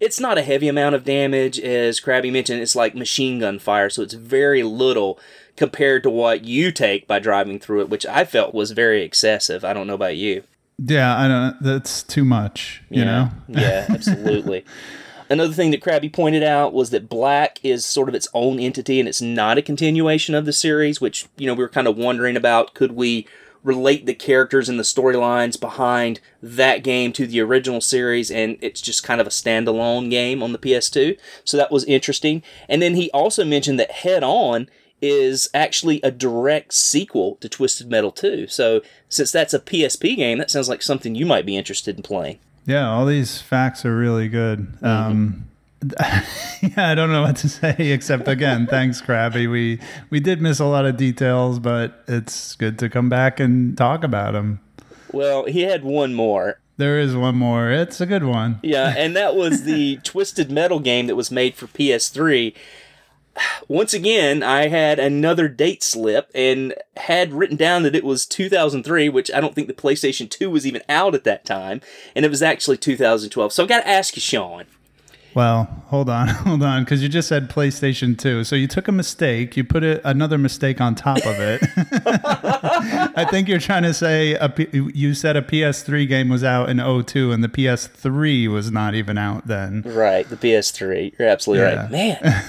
it's 0.00 0.18
not 0.18 0.38
a 0.38 0.42
heavy 0.42 0.68
amount 0.68 0.94
of 0.94 1.04
damage, 1.04 1.60
as 1.60 2.00
Krabby 2.00 2.32
mentioned. 2.32 2.62
It's 2.62 2.74
like 2.74 2.94
machine 2.94 3.40
gun 3.40 3.58
fire, 3.58 3.90
so 3.90 4.02
it's 4.02 4.14
very 4.14 4.62
little 4.62 5.20
compared 5.60 6.02
to 6.02 6.08
what 6.08 6.42
you 6.42 6.72
take 6.72 7.06
by 7.06 7.18
driving 7.18 7.60
through 7.60 7.82
it, 7.82 7.90
which 7.90 8.06
I 8.06 8.24
felt 8.24 8.54
was 8.54 8.70
very 8.70 9.02
excessive. 9.02 9.62
I 9.62 9.74
don't 9.74 9.86
know 9.86 9.92
about 9.92 10.16
you. 10.16 10.42
Yeah, 10.78 11.14
I 11.14 11.28
don't. 11.28 11.62
That's 11.62 12.02
too 12.02 12.24
much. 12.24 12.82
You 12.88 13.04
know. 13.04 13.28
yeah, 13.46 13.84
absolutely. 13.90 14.64
Another 15.28 15.52
thing 15.52 15.70
that 15.72 15.82
Krabby 15.82 16.10
pointed 16.10 16.42
out 16.42 16.72
was 16.72 16.88
that 16.90 17.10
Black 17.10 17.60
is 17.62 17.84
sort 17.84 18.08
of 18.08 18.14
its 18.14 18.26
own 18.32 18.58
entity 18.58 18.98
and 19.00 19.06
it's 19.06 19.20
not 19.20 19.58
a 19.58 19.62
continuation 19.62 20.34
of 20.34 20.46
the 20.46 20.52
series, 20.54 20.98
which, 20.98 21.26
you 21.36 21.46
know, 21.46 21.52
we 21.52 21.62
were 21.62 21.68
kind 21.68 21.86
of 21.86 21.98
wondering 21.98 22.38
about. 22.38 22.72
Could 22.72 22.92
we 22.92 23.26
relate 23.62 24.06
the 24.06 24.14
characters 24.14 24.66
and 24.66 24.78
the 24.78 24.82
storylines 24.82 25.60
behind 25.60 26.20
that 26.42 26.82
game 26.82 27.12
to 27.12 27.26
the 27.26 27.40
original 27.40 27.82
series? 27.82 28.30
And 28.30 28.56
it's 28.62 28.80
just 28.80 29.04
kind 29.04 29.20
of 29.20 29.26
a 29.26 29.30
standalone 29.30 30.08
game 30.08 30.42
on 30.42 30.52
the 30.52 30.58
PS2. 30.58 31.18
So 31.44 31.58
that 31.58 31.70
was 31.70 31.84
interesting. 31.84 32.42
And 32.66 32.80
then 32.80 32.94
he 32.94 33.10
also 33.10 33.44
mentioned 33.44 33.78
that 33.78 33.90
Head 33.90 34.24
On 34.24 34.66
is 35.02 35.48
actually 35.54 36.00
a 36.02 36.10
direct 36.10 36.74
sequel 36.74 37.36
to 37.36 37.48
Twisted 37.48 37.90
Metal 37.90 38.12
2. 38.12 38.46
So 38.48 38.82
since 39.08 39.32
that's 39.32 39.54
a 39.54 39.60
PSP 39.60 40.16
game, 40.16 40.38
that 40.38 40.50
sounds 40.50 40.68
like 40.68 40.82
something 40.82 41.14
you 41.14 41.26
might 41.26 41.46
be 41.46 41.56
interested 41.56 41.96
in 41.96 42.02
playing. 42.02 42.38
Yeah, 42.66 42.88
all 42.88 43.06
these 43.06 43.40
facts 43.40 43.84
are 43.84 43.96
really 43.96 44.28
good. 44.28 44.72
Um, 44.82 45.46
yeah, 46.62 46.90
I 46.90 46.94
don't 46.94 47.10
know 47.10 47.22
what 47.22 47.36
to 47.36 47.48
say 47.48 47.74
except 47.78 48.28
again, 48.28 48.66
thanks, 48.66 49.00
Krabby. 49.00 49.50
We 49.50 49.80
we 50.10 50.20
did 50.20 50.40
miss 50.42 50.60
a 50.60 50.66
lot 50.66 50.84
of 50.84 50.96
details, 50.96 51.58
but 51.58 52.04
it's 52.06 52.54
good 52.54 52.78
to 52.80 52.90
come 52.90 53.08
back 53.08 53.40
and 53.40 53.76
talk 53.76 54.04
about 54.04 54.34
them. 54.34 54.60
Well, 55.12 55.46
he 55.46 55.62
had 55.62 55.82
one 55.82 56.14
more. 56.14 56.58
There 56.76 56.98
is 56.98 57.14
one 57.14 57.36
more. 57.36 57.70
It's 57.70 58.00
a 58.00 58.06
good 58.06 58.24
one. 58.24 58.58
Yeah, 58.62 58.94
and 58.96 59.16
that 59.16 59.36
was 59.36 59.64
the 59.64 59.96
Twisted 60.04 60.50
Metal 60.50 60.80
game 60.80 61.06
that 61.08 61.16
was 61.16 61.30
made 61.30 61.54
for 61.54 61.66
PS3. 61.66 62.54
Once 63.68 63.94
again, 63.94 64.42
I 64.42 64.68
had 64.68 64.98
another 64.98 65.48
date 65.48 65.82
slip 65.82 66.30
and 66.34 66.74
had 66.96 67.32
written 67.32 67.56
down 67.56 67.84
that 67.84 67.94
it 67.94 68.04
was 68.04 68.26
2003, 68.26 69.08
which 69.08 69.30
I 69.32 69.40
don't 69.40 69.54
think 69.54 69.68
the 69.68 69.72
PlayStation 69.74 70.28
2 70.28 70.50
was 70.50 70.66
even 70.66 70.82
out 70.88 71.14
at 71.14 71.24
that 71.24 71.44
time, 71.44 71.80
and 72.16 72.24
it 72.24 72.30
was 72.30 72.42
actually 72.42 72.76
2012. 72.76 73.52
So 73.52 73.62
I've 73.62 73.68
got 73.68 73.80
to 73.82 73.88
ask 73.88 74.16
you, 74.16 74.20
Sean. 74.20 74.64
Well, 75.32 75.84
hold 75.86 76.10
on, 76.10 76.26
hold 76.28 76.62
on, 76.64 76.82
because 76.82 77.04
you 77.04 77.08
just 77.08 77.28
said 77.28 77.48
PlayStation 77.48 78.18
2. 78.18 78.42
So 78.42 78.56
you 78.56 78.66
took 78.66 78.88
a 78.88 78.92
mistake, 78.92 79.56
you 79.56 79.62
put 79.62 79.84
it, 79.84 80.00
another 80.04 80.36
mistake 80.36 80.80
on 80.80 80.96
top 80.96 81.18
of 81.18 81.36
it. 81.38 81.62
I 82.16 83.24
think 83.30 83.46
you're 83.48 83.60
trying 83.60 83.84
to 83.84 83.94
say 83.94 84.34
a, 84.34 84.52
you 84.72 85.14
said 85.14 85.36
a 85.36 85.42
PS3 85.42 86.08
game 86.08 86.28
was 86.28 86.42
out 86.42 86.68
in 86.68 86.78
02 86.78 87.30
and 87.30 87.44
the 87.44 87.48
PS3 87.48 88.48
was 88.52 88.72
not 88.72 88.94
even 88.94 89.16
out 89.18 89.46
then. 89.46 89.82
Right, 89.86 90.28
the 90.28 90.36
PS3. 90.36 91.14
You're 91.16 91.28
absolutely 91.28 91.64
Yeah. 91.64 91.82
right. 91.82 91.90
Man, 91.90 92.44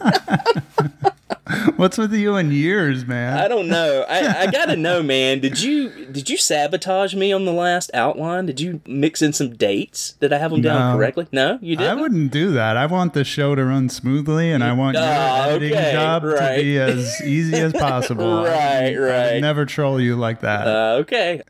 What's 1.76 1.98
with 1.98 2.12
you 2.12 2.36
and 2.36 2.52
years, 2.52 3.04
man? 3.06 3.36
I 3.36 3.48
don't 3.48 3.66
know. 3.68 4.04
I, 4.08 4.42
I 4.42 4.46
gotta 4.52 4.76
know, 4.76 5.02
man. 5.02 5.40
Did 5.40 5.60
you 5.60 6.06
did 6.06 6.30
you 6.30 6.36
sabotage 6.36 7.14
me 7.14 7.32
on 7.32 7.44
the 7.44 7.52
last 7.52 7.90
outline? 7.92 8.46
Did 8.46 8.60
you 8.60 8.80
mix 8.86 9.20
in 9.20 9.32
some 9.32 9.54
dates? 9.56 10.12
Did 10.20 10.32
I 10.32 10.38
have 10.38 10.52
them 10.52 10.62
down 10.62 10.96
correctly? 10.96 11.26
No, 11.32 11.58
you 11.60 11.74
didn't. 11.76 11.98
I 11.98 12.00
wouldn't 12.00 12.30
do 12.30 12.52
that. 12.52 12.76
I 12.76 12.86
want 12.86 13.14
the 13.14 13.24
show 13.24 13.54
to 13.56 13.64
run 13.64 13.88
smoothly, 13.88 14.52
and 14.52 14.62
I 14.62 14.72
want 14.74 14.96
your 14.96 15.04
Ah, 15.06 15.46
editing 15.48 15.76
okay, 15.76 15.92
job 15.92 16.22
right. 16.24 16.56
to 16.56 16.62
be 16.62 16.78
as 16.78 17.20
easy 17.22 17.56
as 17.56 17.72
possible. 17.74 18.44
Right, 18.44 18.94
right. 18.94 19.40
never 19.40 19.66
troll 19.66 20.00
you 20.00 20.14
like 20.16 20.40
that. 20.42 20.66
Uh, 20.68 20.96
okay. 21.00 21.42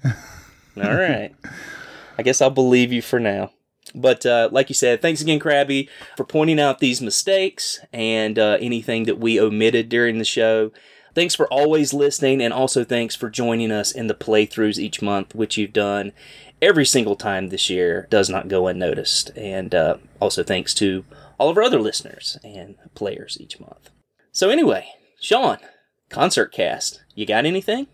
All 0.83 0.95
right. 0.95 1.35
I 2.17 2.23
guess 2.23 2.41
I'll 2.41 2.51
believe 2.51 2.91
you 2.93 3.03
for 3.03 3.21
now. 3.21 3.51
But 3.95 4.25
uh, 4.25 4.49
like 4.53 4.69
you 4.69 4.75
said, 4.75 5.03
thanks 5.03 5.21
again, 5.21 5.41
Krabby, 5.41 5.89
for 6.17 6.25
pointing 6.25 6.61
out 6.61 6.79
these 6.79 7.01
mistakes 7.01 7.81
and 7.93 8.39
uh, 8.39 8.59
anything 8.61 9.05
that 9.05 9.19
we 9.19 9.41
omitted 9.41 9.89
during 9.89 10.19
the 10.19 10.25
show. 10.25 10.73
Thanks 11.15 11.35
for 11.35 11.53
always 11.53 11.93
listening, 11.93 12.41
and 12.41 12.55
also 12.55 12.85
thanks 12.85 13.17
for 13.17 13.29
joining 13.29 13.73
us 13.73 13.91
in 13.91 14.07
the 14.07 14.15
playthroughs 14.15 14.79
each 14.79 15.03
month, 15.03 15.35
which 15.35 15.57
you've 15.57 15.73
done 15.73 16.13
every 16.63 16.87
single 16.87 17.17
time 17.17 17.49
this 17.49 17.69
year. 17.69 18.07
Does 18.11 18.31
not 18.31 18.47
go 18.49 18.69
unnoticed. 18.69 19.31
And 19.37 19.75
uh, 19.75 19.97
also 20.21 20.45
thanks 20.45 20.73
to 20.75 21.05
all 21.39 21.49
of 21.49 21.57
our 21.57 21.65
other 21.65 21.81
listeners 21.81 22.39
and 22.45 22.77
players 22.95 23.39
each 23.41 23.59
month. 23.59 23.91
So 24.31 24.51
anyway, 24.51 24.87
Sean, 25.21 25.59
concert 26.11 26.53
cast, 26.53 27.03
you 27.15 27.27
got 27.27 27.45
anything? 27.45 27.89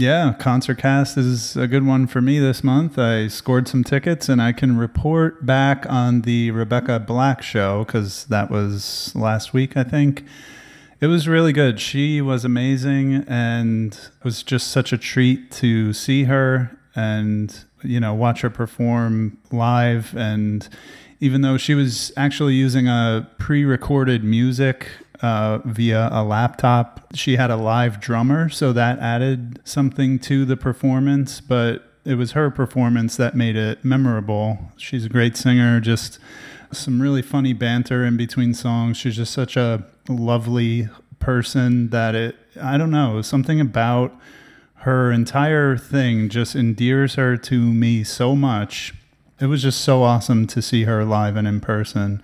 Yeah, 0.00 0.34
Concert 0.38 0.78
Cast 0.78 1.16
is 1.16 1.56
a 1.56 1.66
good 1.66 1.84
one 1.84 2.06
for 2.06 2.20
me 2.20 2.38
this 2.38 2.62
month. 2.62 3.00
I 3.00 3.26
scored 3.26 3.66
some 3.66 3.82
tickets 3.82 4.28
and 4.28 4.40
I 4.40 4.52
can 4.52 4.76
report 4.76 5.44
back 5.44 5.86
on 5.90 6.20
the 6.20 6.52
Rebecca 6.52 7.00
Black 7.00 7.42
show 7.42 7.82
because 7.82 8.24
that 8.26 8.48
was 8.48 9.12
last 9.16 9.52
week, 9.52 9.76
I 9.76 9.82
think. 9.82 10.24
It 11.00 11.08
was 11.08 11.26
really 11.26 11.52
good. 11.52 11.80
She 11.80 12.20
was 12.20 12.44
amazing 12.44 13.24
and 13.26 13.92
it 13.92 14.22
was 14.24 14.44
just 14.44 14.68
such 14.68 14.92
a 14.92 14.98
treat 14.98 15.50
to 15.52 15.92
see 15.92 16.24
her 16.24 16.78
and, 16.94 17.64
you 17.82 17.98
know, 17.98 18.14
watch 18.14 18.42
her 18.42 18.50
perform 18.50 19.36
live. 19.50 20.16
And 20.16 20.68
even 21.18 21.40
though 21.40 21.56
she 21.56 21.74
was 21.74 22.12
actually 22.16 22.54
using 22.54 22.86
a 22.86 23.28
pre 23.38 23.64
recorded 23.64 24.22
music 24.22 24.90
uh, 25.20 25.58
via 25.64 26.08
a 26.12 26.22
laptop. 26.22 27.06
She 27.14 27.36
had 27.36 27.50
a 27.50 27.56
live 27.56 28.00
drummer, 28.00 28.48
so 28.48 28.72
that 28.72 28.98
added 28.98 29.60
something 29.64 30.18
to 30.20 30.44
the 30.44 30.56
performance, 30.56 31.40
but 31.40 31.84
it 32.04 32.14
was 32.14 32.32
her 32.32 32.50
performance 32.50 33.16
that 33.16 33.36
made 33.36 33.56
it 33.56 33.84
memorable. 33.84 34.58
She's 34.76 35.04
a 35.04 35.08
great 35.08 35.36
singer, 35.36 35.80
just 35.80 36.18
some 36.72 37.02
really 37.02 37.22
funny 37.22 37.52
banter 37.52 38.04
in 38.04 38.16
between 38.16 38.54
songs. 38.54 38.96
She's 38.96 39.16
just 39.16 39.32
such 39.32 39.56
a 39.56 39.84
lovely 40.08 40.88
person 41.18 41.90
that 41.90 42.14
it, 42.14 42.36
I 42.60 42.78
don't 42.78 42.90
know, 42.90 43.22
something 43.22 43.60
about 43.60 44.14
her 44.82 45.10
entire 45.10 45.76
thing 45.76 46.28
just 46.28 46.54
endears 46.54 47.16
her 47.16 47.36
to 47.36 47.60
me 47.60 48.04
so 48.04 48.36
much. 48.36 48.94
It 49.40 49.46
was 49.46 49.62
just 49.62 49.80
so 49.80 50.02
awesome 50.02 50.46
to 50.48 50.62
see 50.62 50.84
her 50.84 51.04
live 51.04 51.36
and 51.36 51.48
in 51.48 51.60
person. 51.60 52.22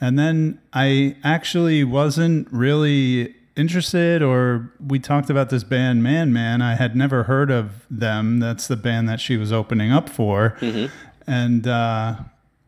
And 0.00 0.18
then 0.18 0.60
I 0.72 1.16
actually 1.24 1.84
wasn't 1.84 2.48
really 2.52 3.34
interested, 3.56 4.22
or 4.22 4.70
we 4.86 4.98
talked 4.98 5.30
about 5.30 5.48
this 5.50 5.64
band, 5.64 6.02
Man 6.02 6.32
Man. 6.32 6.60
I 6.60 6.74
had 6.74 6.94
never 6.94 7.22
heard 7.24 7.50
of 7.50 7.86
them. 7.90 8.38
That's 8.38 8.66
the 8.66 8.76
band 8.76 9.08
that 9.08 9.20
she 9.20 9.36
was 9.36 9.52
opening 9.52 9.90
up 9.92 10.08
for. 10.10 10.56
and 11.26 11.66
uh, 11.66 12.16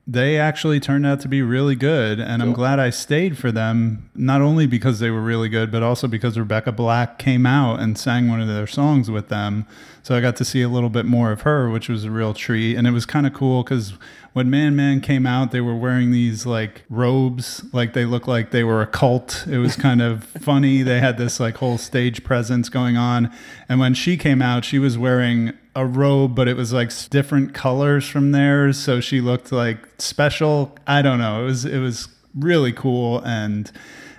they 0.07 0.39
actually 0.39 0.81
turned 0.81 1.05
out 1.05 1.21
to 1.21 1.29
be 1.29 1.43
really 1.43 1.77
good. 1.77 2.19
And 2.19 2.41
I'm 2.41 2.55
glad 2.55 2.81
I 2.81 2.89
stayed 2.89 3.37
for 3.37 3.53
them, 3.53 4.09
not 4.15 4.41
only 4.41 4.67
because 4.67 5.01
they 5.01 5.11
were 5.11 5.21
really 5.21 5.51
good, 5.51 5.71
but 5.71 5.83
also 5.83 6.09
because 6.09 6.39
Rebecca 6.39 6.73
Black 6.73 7.19
came 7.19 7.45
out 7.45 7.81
and 7.81 7.99
sang 7.99 8.29
one 8.29 8.41
of 8.41 8.49
their 8.49 8.67
songs 8.67 9.11
with 9.11 9.29
them. 9.29 9.67
So 10.03 10.17
I 10.17 10.23
got 10.23 10.37
to 10.37 10.45
see 10.47 10.63
a 10.63 10.69
little 10.71 10.89
bit 10.89 11.05
more 11.05 11.31
of 11.31 11.43
her, 11.43 11.69
which 11.69 11.91
was 11.91 12.05
a 12.05 12.11
real 12.11 12.33
treat. 12.33 12.75
And 12.77 12.87
it 12.87 12.93
was 12.93 13.05
kind 13.05 13.27
of 13.27 13.35
cool 13.35 13.63
because 13.63 13.93
when 14.39 14.51
Man 14.51 14.77
Man 14.77 15.01
came 15.01 15.27
out, 15.27 15.51
they 15.51 15.61
were 15.61 15.75
wearing 15.75 16.13
these 16.13 16.47
like 16.47 16.85
robes, 16.89 17.65
like 17.73 17.93
they 17.93 18.05
looked 18.05 18.29
like 18.29 18.53
they 18.53 18.63
were 18.63 18.81
a 18.81 18.87
cult. 18.87 19.45
It 19.51 19.59
was 19.59 19.75
kind 19.75 20.01
of 20.01 20.23
funny. 20.41 20.83
They 20.83 21.01
had 21.01 21.19
this 21.19 21.41
like 21.41 21.57
whole 21.57 21.77
stage 21.77 22.23
presence 22.23 22.69
going 22.69 22.97
on. 22.97 23.33
And 23.69 23.81
when 23.81 23.95
she 23.95 24.17
came 24.17 24.41
out, 24.41 24.65
she 24.65 24.79
was 24.79 24.97
wearing 24.97 25.55
a 25.75 25.85
robe, 25.85 26.37
but 26.37 26.47
it 26.47 26.57
was 26.57 26.73
like 26.73 26.93
different 27.11 27.53
colors 27.53 28.09
from 28.09 28.31
theirs, 28.31 28.79
so 28.79 29.01
she 29.01 29.21
looked 29.21 29.51
like 29.51 29.79
special. 29.99 30.79
I 30.87 31.03
don't 31.03 31.19
know. 31.19 31.43
It 31.43 31.47
was 31.47 31.65
it 31.65 31.79
was 31.81 32.07
really 32.33 32.73
cool, 32.73 33.21
and 33.25 33.73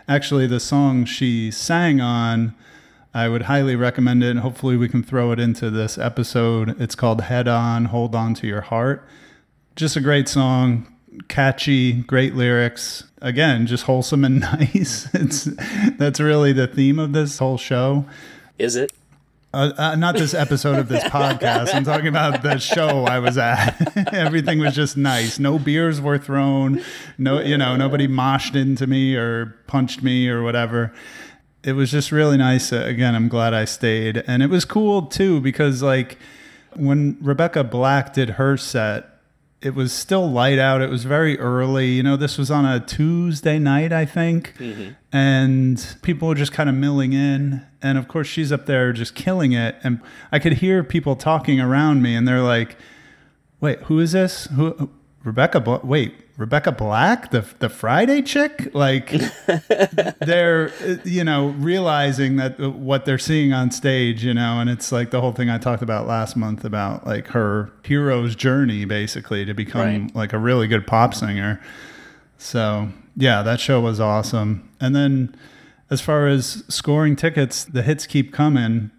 actually, 0.09 0.47
the 0.47 0.59
song 0.59 1.05
she 1.05 1.49
sang 1.49 2.01
on, 2.01 2.53
I 3.13 3.29
would 3.29 3.43
highly 3.43 3.77
recommend 3.77 4.21
it. 4.25 4.31
And 4.31 4.41
hopefully, 4.41 4.75
we 4.75 4.89
can 4.89 5.01
throw 5.01 5.31
it 5.31 5.39
into 5.39 5.69
this 5.69 5.97
episode. 5.97 6.75
It's 6.81 6.95
called 6.95 7.21
"Head 7.21 7.47
On, 7.47 7.85
Hold 7.85 8.15
On 8.15 8.33
to 8.33 8.47
Your 8.47 8.61
Heart." 8.63 9.07
Just 9.79 9.95
a 9.95 10.01
great 10.01 10.27
song, 10.27 10.93
catchy, 11.29 11.93
great 11.93 12.35
lyrics. 12.35 13.05
Again, 13.21 13.65
just 13.65 13.85
wholesome 13.85 14.25
and 14.25 14.39
nice. 14.41 15.07
It's 15.13 15.45
that's 15.97 16.19
really 16.19 16.51
the 16.51 16.67
theme 16.67 16.99
of 16.99 17.13
this 17.13 17.39
whole 17.39 17.57
show. 17.57 18.05
Is 18.57 18.75
it? 18.75 18.91
Uh, 19.53 19.71
uh, 19.77 19.95
not 19.95 20.17
this 20.17 20.33
episode 20.33 20.79
of 20.79 20.89
this 20.89 21.01
podcast. 21.05 21.73
I'm 21.73 21.85
talking 21.85 22.09
about 22.09 22.43
the 22.43 22.57
show 22.57 23.05
I 23.05 23.19
was 23.19 23.37
at. 23.37 24.13
Everything 24.13 24.59
was 24.59 24.75
just 24.75 24.97
nice. 24.97 25.39
No 25.39 25.57
beers 25.57 26.01
were 26.01 26.17
thrown. 26.17 26.83
No, 27.17 27.39
you 27.39 27.57
know, 27.57 27.77
nobody 27.77 28.05
moshed 28.05 28.57
into 28.59 28.85
me 28.85 29.15
or 29.15 29.55
punched 29.67 30.03
me 30.03 30.27
or 30.27 30.43
whatever. 30.43 30.93
It 31.63 31.71
was 31.71 31.89
just 31.89 32.11
really 32.11 32.35
nice. 32.35 32.73
Uh, 32.73 32.83
Again, 32.85 33.15
I'm 33.15 33.29
glad 33.29 33.53
I 33.53 33.63
stayed. 33.63 34.25
And 34.27 34.43
it 34.43 34.49
was 34.49 34.65
cool 34.65 35.03
too 35.03 35.39
because 35.39 35.81
like 35.81 36.17
when 36.75 37.17
Rebecca 37.21 37.63
Black 37.63 38.11
did 38.13 38.31
her 38.31 38.57
set, 38.57 39.15
it 39.61 39.75
was 39.75 39.91
still 39.91 40.29
light 40.29 40.57
out. 40.57 40.81
It 40.81 40.89
was 40.89 41.03
very 41.03 41.37
early. 41.37 41.87
You 41.87 42.03
know, 42.03 42.15
this 42.15 42.37
was 42.37 42.49
on 42.49 42.65
a 42.65 42.79
Tuesday 42.79 43.59
night, 43.59 43.91
I 43.91 44.05
think. 44.05 44.53
Mm-hmm. 44.57 44.91
And 45.11 45.97
people 46.01 46.29
were 46.29 46.35
just 46.35 46.53
kind 46.53 46.69
of 46.69 46.75
milling 46.75 47.13
in. 47.13 47.65
And 47.81 47.97
of 47.97 48.07
course, 48.07 48.27
she's 48.27 48.51
up 48.51 48.65
there 48.65 48.93
just 48.93 49.15
killing 49.15 49.51
it. 49.51 49.75
And 49.83 50.01
I 50.31 50.39
could 50.39 50.53
hear 50.53 50.83
people 50.83 51.15
talking 51.15 51.59
around 51.59 52.01
me, 52.01 52.15
and 52.15 52.27
they're 52.27 52.41
like, 52.41 52.77
wait, 53.59 53.79
who 53.83 53.99
is 53.99 54.13
this? 54.13 54.45
Who? 54.55 54.89
Rebecca, 55.23 55.81
wait, 55.83 56.15
Rebecca 56.39 56.71
Black, 56.71 57.31
the 57.31 57.45
the 57.59 57.67
Friday 57.67 58.21
chick, 58.21 58.73
like 58.73 59.09
they're 60.21 60.71
you 61.03 61.23
know 61.25 61.49
realizing 61.49 62.37
that 62.37 62.57
uh, 62.59 62.69
what 62.69 63.03
they're 63.03 63.17
seeing 63.17 63.51
on 63.51 63.71
stage, 63.71 64.23
you 64.23 64.33
know, 64.33 64.59
and 64.61 64.69
it's 64.69 64.91
like 64.91 65.11
the 65.11 65.19
whole 65.19 65.33
thing 65.33 65.49
I 65.49 65.57
talked 65.57 65.83
about 65.83 66.07
last 66.07 66.37
month 66.37 66.63
about 66.63 67.05
like 67.05 67.27
her 67.27 67.71
hero's 67.83 68.35
journey 68.35 68.85
basically 68.85 69.43
to 69.45 69.53
become 69.53 69.81
Right. 69.81 70.15
like 70.15 70.31
a 70.33 70.37
really 70.39 70.67
good 70.67 70.87
pop 70.87 71.13
singer. 71.13 71.61
So 72.37 72.87
yeah, 73.17 73.41
that 73.43 73.59
show 73.59 73.81
was 73.81 73.99
awesome. 73.99 74.69
And 74.79 74.95
then 74.95 75.35
as 75.89 75.99
far 75.99 76.27
as 76.27 76.63
scoring 76.69 77.17
tickets, 77.17 77.65
the 77.65 77.81
hits 77.81 78.07
keep 78.07 78.31
coming. 78.31 78.91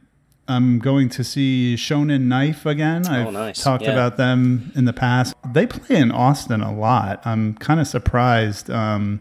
I'm 0.51 0.79
going 0.79 1.09
to 1.11 1.23
see 1.25 1.77
Shonen 1.79 2.23
Knife 2.23 2.67
again. 2.67 3.07
I've 3.07 3.33
nice. 3.33 3.63
talked 3.63 3.85
Yeah. 3.85 3.93
about 3.93 4.17
them 4.17 4.73
in 4.75 4.85
the 4.85 4.93
past. 4.93 5.35
They 5.53 5.67
play 5.67 5.97
in 5.97 6.11
Austin 6.11 6.61
a 6.61 6.75
lot. 6.75 7.21
I'm 7.25 7.55
kind 7.55 7.79
of 7.81 7.87
surprised. 7.87 8.69
Um, 8.71 9.21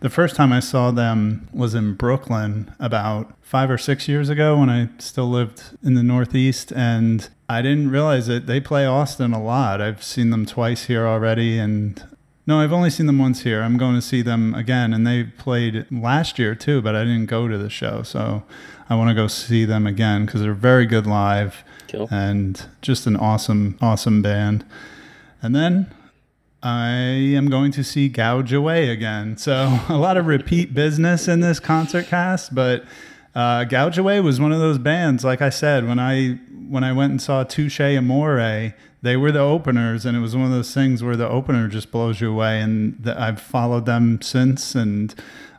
the 0.00 0.10
first 0.10 0.36
time 0.36 0.52
I 0.52 0.60
saw 0.60 0.90
them 0.90 1.48
was 1.52 1.74
in 1.74 1.94
Brooklyn 1.94 2.74
about 2.78 3.32
five 3.40 3.70
or 3.70 3.78
six 3.78 4.08
years 4.08 4.28
ago 4.28 4.58
when 4.58 4.68
I 4.68 4.88
still 4.98 5.30
lived 5.30 5.62
in 5.82 5.94
the 5.94 6.02
Northeast. 6.02 6.72
And 6.74 7.28
I 7.48 7.62
didn't 7.62 7.90
realize 7.90 8.26
that 8.26 8.46
They 8.46 8.60
play 8.60 8.84
Austin 8.84 9.32
a 9.32 9.42
lot. 9.42 9.80
I've 9.80 10.02
seen 10.02 10.30
them 10.30 10.44
twice 10.44 10.84
here 10.86 11.06
already. 11.06 11.58
And 11.58 12.02
no, 12.46 12.60
I've 12.60 12.72
only 12.72 12.90
seen 12.90 13.06
them 13.06 13.18
once 13.18 13.42
here. 13.44 13.62
I'm 13.62 13.78
going 13.78 13.94
to 13.94 14.02
see 14.02 14.20
them 14.20 14.52
again. 14.54 14.92
And 14.92 15.06
they 15.06 15.22
played 15.24 15.86
last 15.90 16.38
year 16.38 16.54
too, 16.54 16.82
but 16.82 16.94
I 16.94 17.04
didn't 17.04 17.26
go 17.26 17.48
to 17.48 17.56
the 17.56 17.70
show. 17.70 18.02
So 18.02 18.42
I 18.88 18.96
want 18.96 19.08
to 19.08 19.14
go 19.14 19.26
see 19.26 19.64
them 19.64 19.86
again 19.86 20.26
because 20.26 20.40
they're 20.42 20.52
very 20.54 20.86
good 20.86 21.06
live 21.06 21.64
Cool. 21.88 22.08
and 22.10 22.64
just 22.82 23.06
an 23.06 23.16
awesome, 23.16 23.78
awesome 23.80 24.20
band. 24.22 24.64
And 25.40 25.54
then 25.54 25.94
I 26.62 26.88
am 26.90 27.48
going 27.50 27.72
to 27.72 27.84
see 27.84 28.08
Gouge 28.08 28.52
Away 28.52 28.88
again. 28.90 29.36
So 29.36 29.80
a 29.88 29.96
lot 29.96 30.16
of 30.16 30.26
repeat 30.26 30.74
business 30.74 31.28
in 31.28 31.40
this 31.40 31.60
concert 31.60 32.06
cast, 32.06 32.54
but 32.54 32.84
uh, 33.34 33.64
Gouge 33.64 33.98
Away 33.98 34.20
was 34.20 34.40
one 34.40 34.52
of 34.52 34.60
those 34.60 34.78
bands. 34.78 35.24
Like 35.24 35.42
I 35.42 35.50
said, 35.50 35.86
when 35.86 35.98
I 35.98 36.38
when 36.68 36.82
I 36.82 36.92
went 36.92 37.10
and 37.10 37.20
saw 37.20 37.44
Touche 37.44 37.80
Amore, 37.80 38.74
they 39.02 39.16
were 39.18 39.30
the 39.32 39.40
openers, 39.40 40.06
and 40.06 40.16
it 40.16 40.20
was 40.20 40.34
one 40.34 40.46
of 40.46 40.50
those 40.50 40.72
things 40.72 41.02
where 41.02 41.16
the 41.16 41.28
opener 41.28 41.68
just 41.68 41.90
blows 41.90 42.22
you 42.22 42.30
away. 42.32 42.60
And 42.62 42.96
the, 43.02 43.20
I've 43.20 43.40
followed 43.40 43.84
them 43.84 44.22
since, 44.22 44.74
and 44.74 45.14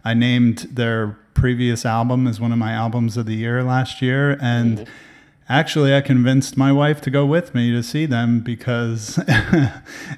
I 0.06 0.13
named 0.13 0.70
their 0.72 1.18
previous 1.34 1.86
album 1.86 2.28
as 2.28 2.39
one 2.39 2.54
of 2.54 2.58
my 2.58 2.72
albums 2.72 3.18
of 3.18 3.26
the 3.26 3.36
year 3.36 3.63
last 3.63 4.02
year, 4.02 4.38
and. 4.41 4.88
Actually, 5.48 5.96
I 5.96 6.02
convinced 6.02 6.58
my 6.58 6.72
wife 6.72 7.02
to 7.02 7.12
go 7.12 7.24
with 7.24 7.54
me 7.54 7.72
to 7.72 7.84
see 7.84 8.08
them 8.08 8.39
because 8.39 9.20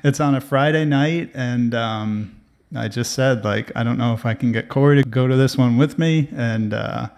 it's 0.02 0.22
on 0.22 0.36
a 0.36 0.40
Friday 0.40 0.86
night, 0.86 1.32
and 1.34 1.76
um, 1.76 2.34
I 2.74 2.88
just 2.88 3.12
said 3.12 3.44
like 3.44 3.70
I 3.76 3.84
don't 3.84 3.98
know 3.98 4.14
if 4.14 4.26
I 4.26 4.36
can 4.36 4.54
get 4.54 4.70
Corey 4.70 5.04
to 5.04 5.10
go 5.10 5.28
to 5.28 5.36
this 5.36 5.58
one 5.58 5.76
with 5.76 6.00
me, 6.00 6.30
and 6.34 6.74
uh, 6.74 7.10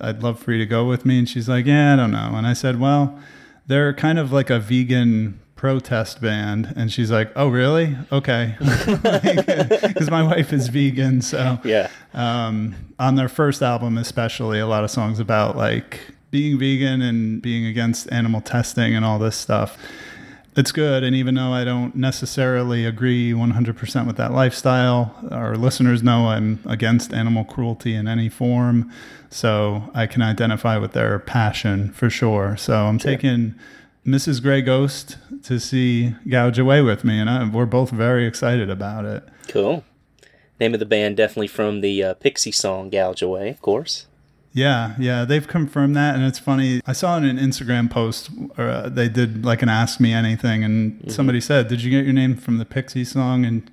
I'd 0.00 0.22
love 0.22 0.38
for 0.38 0.52
you 0.52 0.58
to 0.58 0.66
go 0.66 0.84
with 0.86 1.04
me. 1.04 1.18
And 1.18 1.28
she's 1.28 1.48
like, 1.48 1.66
Yeah, 1.66 1.92
I 1.92 1.96
don't 1.96 2.10
know. 2.10 2.32
And 2.34 2.46
I 2.46 2.52
said, 2.52 2.80
Well, 2.80 3.18
they're 3.66 3.94
kind 3.94 4.18
of 4.18 4.32
like 4.32 4.50
a 4.50 4.58
vegan 4.58 5.40
protest 5.64 6.20
band, 6.20 6.74
and 6.76 6.92
she's 6.92 7.10
like, 7.10 7.32
Oh, 7.34 7.48
really? 7.48 7.96
Okay, 8.12 8.54
because 8.60 10.10
my 10.10 10.22
wife 10.22 10.52
is 10.52 10.68
vegan, 10.68 11.22
so 11.22 11.58
Yeah. 11.64 11.88
um, 12.12 12.74
on 12.98 13.14
their 13.14 13.30
first 13.30 13.62
album 13.62 13.96
especially 13.96 14.58
a 14.60 14.66
lot 14.66 14.84
of 14.84 14.90
songs 14.90 15.18
about 15.18 15.56
like 15.56 16.00
being 16.30 16.58
vegan 16.58 17.00
and 17.00 17.40
being 17.40 17.64
against 17.64 18.12
animal 18.12 18.42
testing 18.42 18.94
and 18.94 19.04
all 19.06 19.18
this 19.18 19.36
stuff 19.36 19.78
it's 20.56 20.70
good 20.70 21.02
and 21.02 21.16
even 21.16 21.34
though 21.34 21.52
i 21.52 21.64
don't 21.64 21.96
necessarily 21.96 22.84
agree 22.86 23.32
100% 23.32 24.06
with 24.06 24.16
that 24.16 24.32
lifestyle 24.32 25.12
our 25.32 25.56
listeners 25.56 26.02
know 26.04 26.28
i'm 26.28 26.60
against 26.66 27.12
animal 27.12 27.44
cruelty 27.44 27.94
in 27.94 28.06
any 28.06 28.28
form 28.28 28.88
so 29.30 29.90
i 29.94 30.06
can 30.06 30.22
identify 30.22 30.76
with 30.78 30.92
their 30.92 31.18
passion 31.18 31.90
for 31.92 32.08
sure 32.10 32.56
so 32.56 32.84
i'm 32.86 32.98
taking 32.98 33.54
mrs 34.06 34.42
gray 34.42 34.60
ghost 34.62 35.16
to 35.42 35.58
see 35.58 36.14
gouge 36.28 36.58
away 36.58 36.82
with 36.82 37.04
me 37.04 37.18
and 37.18 37.28
I, 37.30 37.48
we're 37.48 37.66
both 37.66 37.90
very 37.90 38.26
excited 38.26 38.70
about 38.70 39.04
it 39.04 39.24
Cool. 39.48 39.84
Name 40.60 40.74
of 40.74 40.80
the 40.80 40.86
band 40.86 41.16
definitely 41.16 41.48
from 41.48 41.80
the 41.80 42.02
uh, 42.02 42.14
Pixie 42.14 42.52
song 42.52 42.90
"Gouge 42.90 43.22
Away," 43.22 43.50
of 43.50 43.60
course. 43.60 44.06
Yeah, 44.52 44.94
yeah, 45.00 45.24
they've 45.24 45.46
confirmed 45.46 45.96
that, 45.96 46.14
and 46.14 46.24
it's 46.24 46.38
funny. 46.38 46.80
I 46.86 46.92
saw 46.92 47.16
in 47.16 47.24
an 47.24 47.38
Instagram 47.38 47.90
post, 47.90 48.30
uh, 48.56 48.88
they 48.88 49.08
did 49.08 49.44
like 49.44 49.62
an 49.62 49.68
"Ask 49.68 49.98
Me 49.98 50.12
Anything," 50.12 50.62
and 50.62 51.12
somebody 51.12 51.40
said, 51.40 51.66
"Did 51.68 51.82
you 51.82 51.90
get 51.90 52.04
your 52.04 52.14
name 52.14 52.36
from 52.36 52.58
the 52.58 52.64
Pixie 52.64 53.04
song?" 53.04 53.44
and 53.44 53.68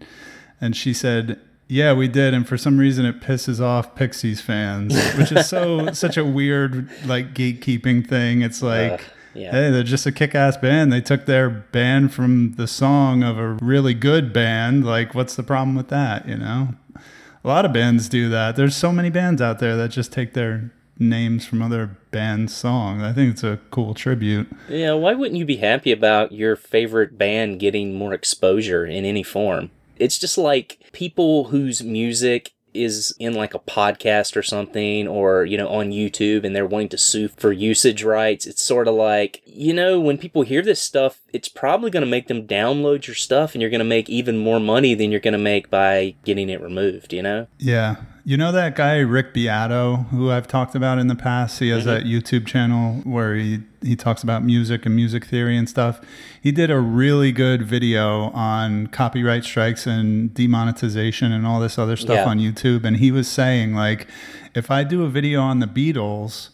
and 0.59 0.75
she 0.75 0.91
said, 0.91 1.39
"Yeah, 1.67 1.93
we 1.93 2.07
did." 2.07 2.33
And 2.33 2.47
for 2.47 2.57
some 2.57 2.79
reason, 2.79 3.05
it 3.05 3.21
pisses 3.21 3.61
off 3.61 3.95
Pixies 3.95 4.41
fans, 4.41 4.95
which 5.17 5.31
is 5.31 5.47
so 5.47 5.91
such 5.93 6.17
a 6.17 6.25
weird 6.25 6.89
like 7.05 7.33
gatekeeping 7.33 8.07
thing. 8.07 8.41
It's 8.41 8.61
like. 8.61 9.03
Yeah. 9.33 9.51
Hey, 9.51 9.71
they're 9.71 9.83
just 9.83 10.05
a 10.05 10.11
kick-ass 10.11 10.57
band. 10.57 10.91
They 10.91 11.01
took 11.01 11.25
their 11.25 11.49
band 11.49 12.13
from 12.13 12.53
the 12.53 12.67
song 12.67 13.23
of 13.23 13.37
a 13.37 13.53
really 13.61 13.93
good 13.93 14.33
band. 14.33 14.85
Like, 14.85 15.15
what's 15.15 15.35
the 15.35 15.43
problem 15.43 15.75
with 15.75 15.87
that? 15.89 16.27
You 16.27 16.37
know, 16.37 16.75
a 16.95 17.47
lot 17.47 17.65
of 17.65 17.73
bands 17.73 18.09
do 18.09 18.29
that. 18.29 18.55
There's 18.55 18.75
so 18.75 18.91
many 18.91 19.09
bands 19.09 19.41
out 19.41 19.59
there 19.59 19.75
that 19.77 19.89
just 19.89 20.11
take 20.11 20.33
their 20.33 20.71
names 20.99 21.45
from 21.45 21.61
other 21.61 21.97
bands' 22.11 22.55
songs. 22.55 23.01
I 23.01 23.13
think 23.13 23.31
it's 23.31 23.43
a 23.43 23.59
cool 23.71 23.93
tribute. 23.93 24.47
Yeah, 24.69 24.93
why 24.93 25.13
wouldn't 25.13 25.37
you 25.37 25.45
be 25.45 25.57
happy 25.57 25.91
about 25.91 26.31
your 26.31 26.55
favorite 26.55 27.17
band 27.17 27.59
getting 27.59 27.95
more 27.95 28.13
exposure 28.13 28.85
in 28.85 29.05
any 29.05 29.23
form? 29.23 29.71
It's 29.97 30.19
just 30.19 30.37
like 30.37 30.79
people 30.93 31.45
whose 31.45 31.83
music 31.83 32.51
is 32.73 33.13
in 33.19 33.33
like 33.33 33.53
a 33.53 33.59
podcast 33.59 34.35
or 34.35 34.43
something 34.43 35.07
or 35.07 35.45
you 35.45 35.57
know 35.57 35.67
on 35.67 35.91
YouTube 35.91 36.43
and 36.43 36.55
they're 36.55 36.65
wanting 36.65 36.89
to 36.89 36.97
sue 36.97 37.27
for 37.27 37.51
usage 37.51 38.03
rights. 38.03 38.45
It's 38.45 38.61
sort 38.61 38.87
of 38.87 38.95
like, 38.95 39.41
you 39.45 39.73
know, 39.73 39.99
when 39.99 40.17
people 40.17 40.41
hear 40.43 40.61
this 40.61 40.81
stuff, 40.81 41.21
it's 41.33 41.47
probably 41.47 41.91
going 41.91 42.03
to 42.03 42.09
make 42.09 42.27
them 42.27 42.47
download 42.47 43.07
your 43.07 43.15
stuff 43.15 43.53
and 43.53 43.61
you're 43.61 43.71
going 43.71 43.79
to 43.79 43.85
make 43.85 44.09
even 44.09 44.37
more 44.37 44.59
money 44.59 44.93
than 44.93 45.11
you're 45.11 45.19
going 45.19 45.33
to 45.33 45.37
make 45.37 45.69
by 45.69 46.15
getting 46.23 46.49
it 46.49 46.61
removed, 46.61 47.13
you 47.13 47.21
know? 47.21 47.47
Yeah, 47.57 47.97
You 48.23 48.37
know 48.37 48.51
that 48.51 48.75
guy 48.75 48.97
Rick 48.99 49.33
Beato, 49.33 49.95
who 50.11 50.29
I've 50.29 50.47
talked 50.47 50.75
about 50.75 50.99
in 50.99 51.07
the 51.07 51.15
past. 51.15 51.59
He 51.59 51.69
has 51.69 51.85
Mm-hmm. 51.85 51.89
that 51.89 52.03
YouTube 52.05 52.45
channel 52.45 53.01
where 53.03 53.33
he 53.35 53.61
he 53.83 53.95
talks 53.95 54.21
about 54.21 54.43
music 54.43 54.85
and 54.85 54.95
music 54.95 55.25
theory 55.25 55.57
and 55.57 55.67
stuff. 55.67 55.99
He 56.39 56.51
did 56.51 56.69
a 56.69 56.79
really 56.79 57.31
good 57.31 57.63
video 57.63 58.29
on 58.29 58.85
copyright 58.87 59.43
strikes 59.43 59.87
and 59.87 60.31
demonetization 60.35 61.31
and 61.31 61.47
all 61.47 61.59
this 61.59 61.79
other 61.79 61.95
stuff 61.95 62.13
Yeah. 62.17 62.25
on 62.25 62.37
YouTube. 62.37 62.85
And 62.85 62.97
he 62.97 63.11
was 63.11 63.27
saying 63.27 63.73
like, 63.73 64.05
if 64.53 64.69
I 64.69 64.83
do 64.83 65.01
a 65.03 65.09
video 65.09 65.41
on 65.41 65.57
the 65.61 65.65
Beatles 65.65 66.49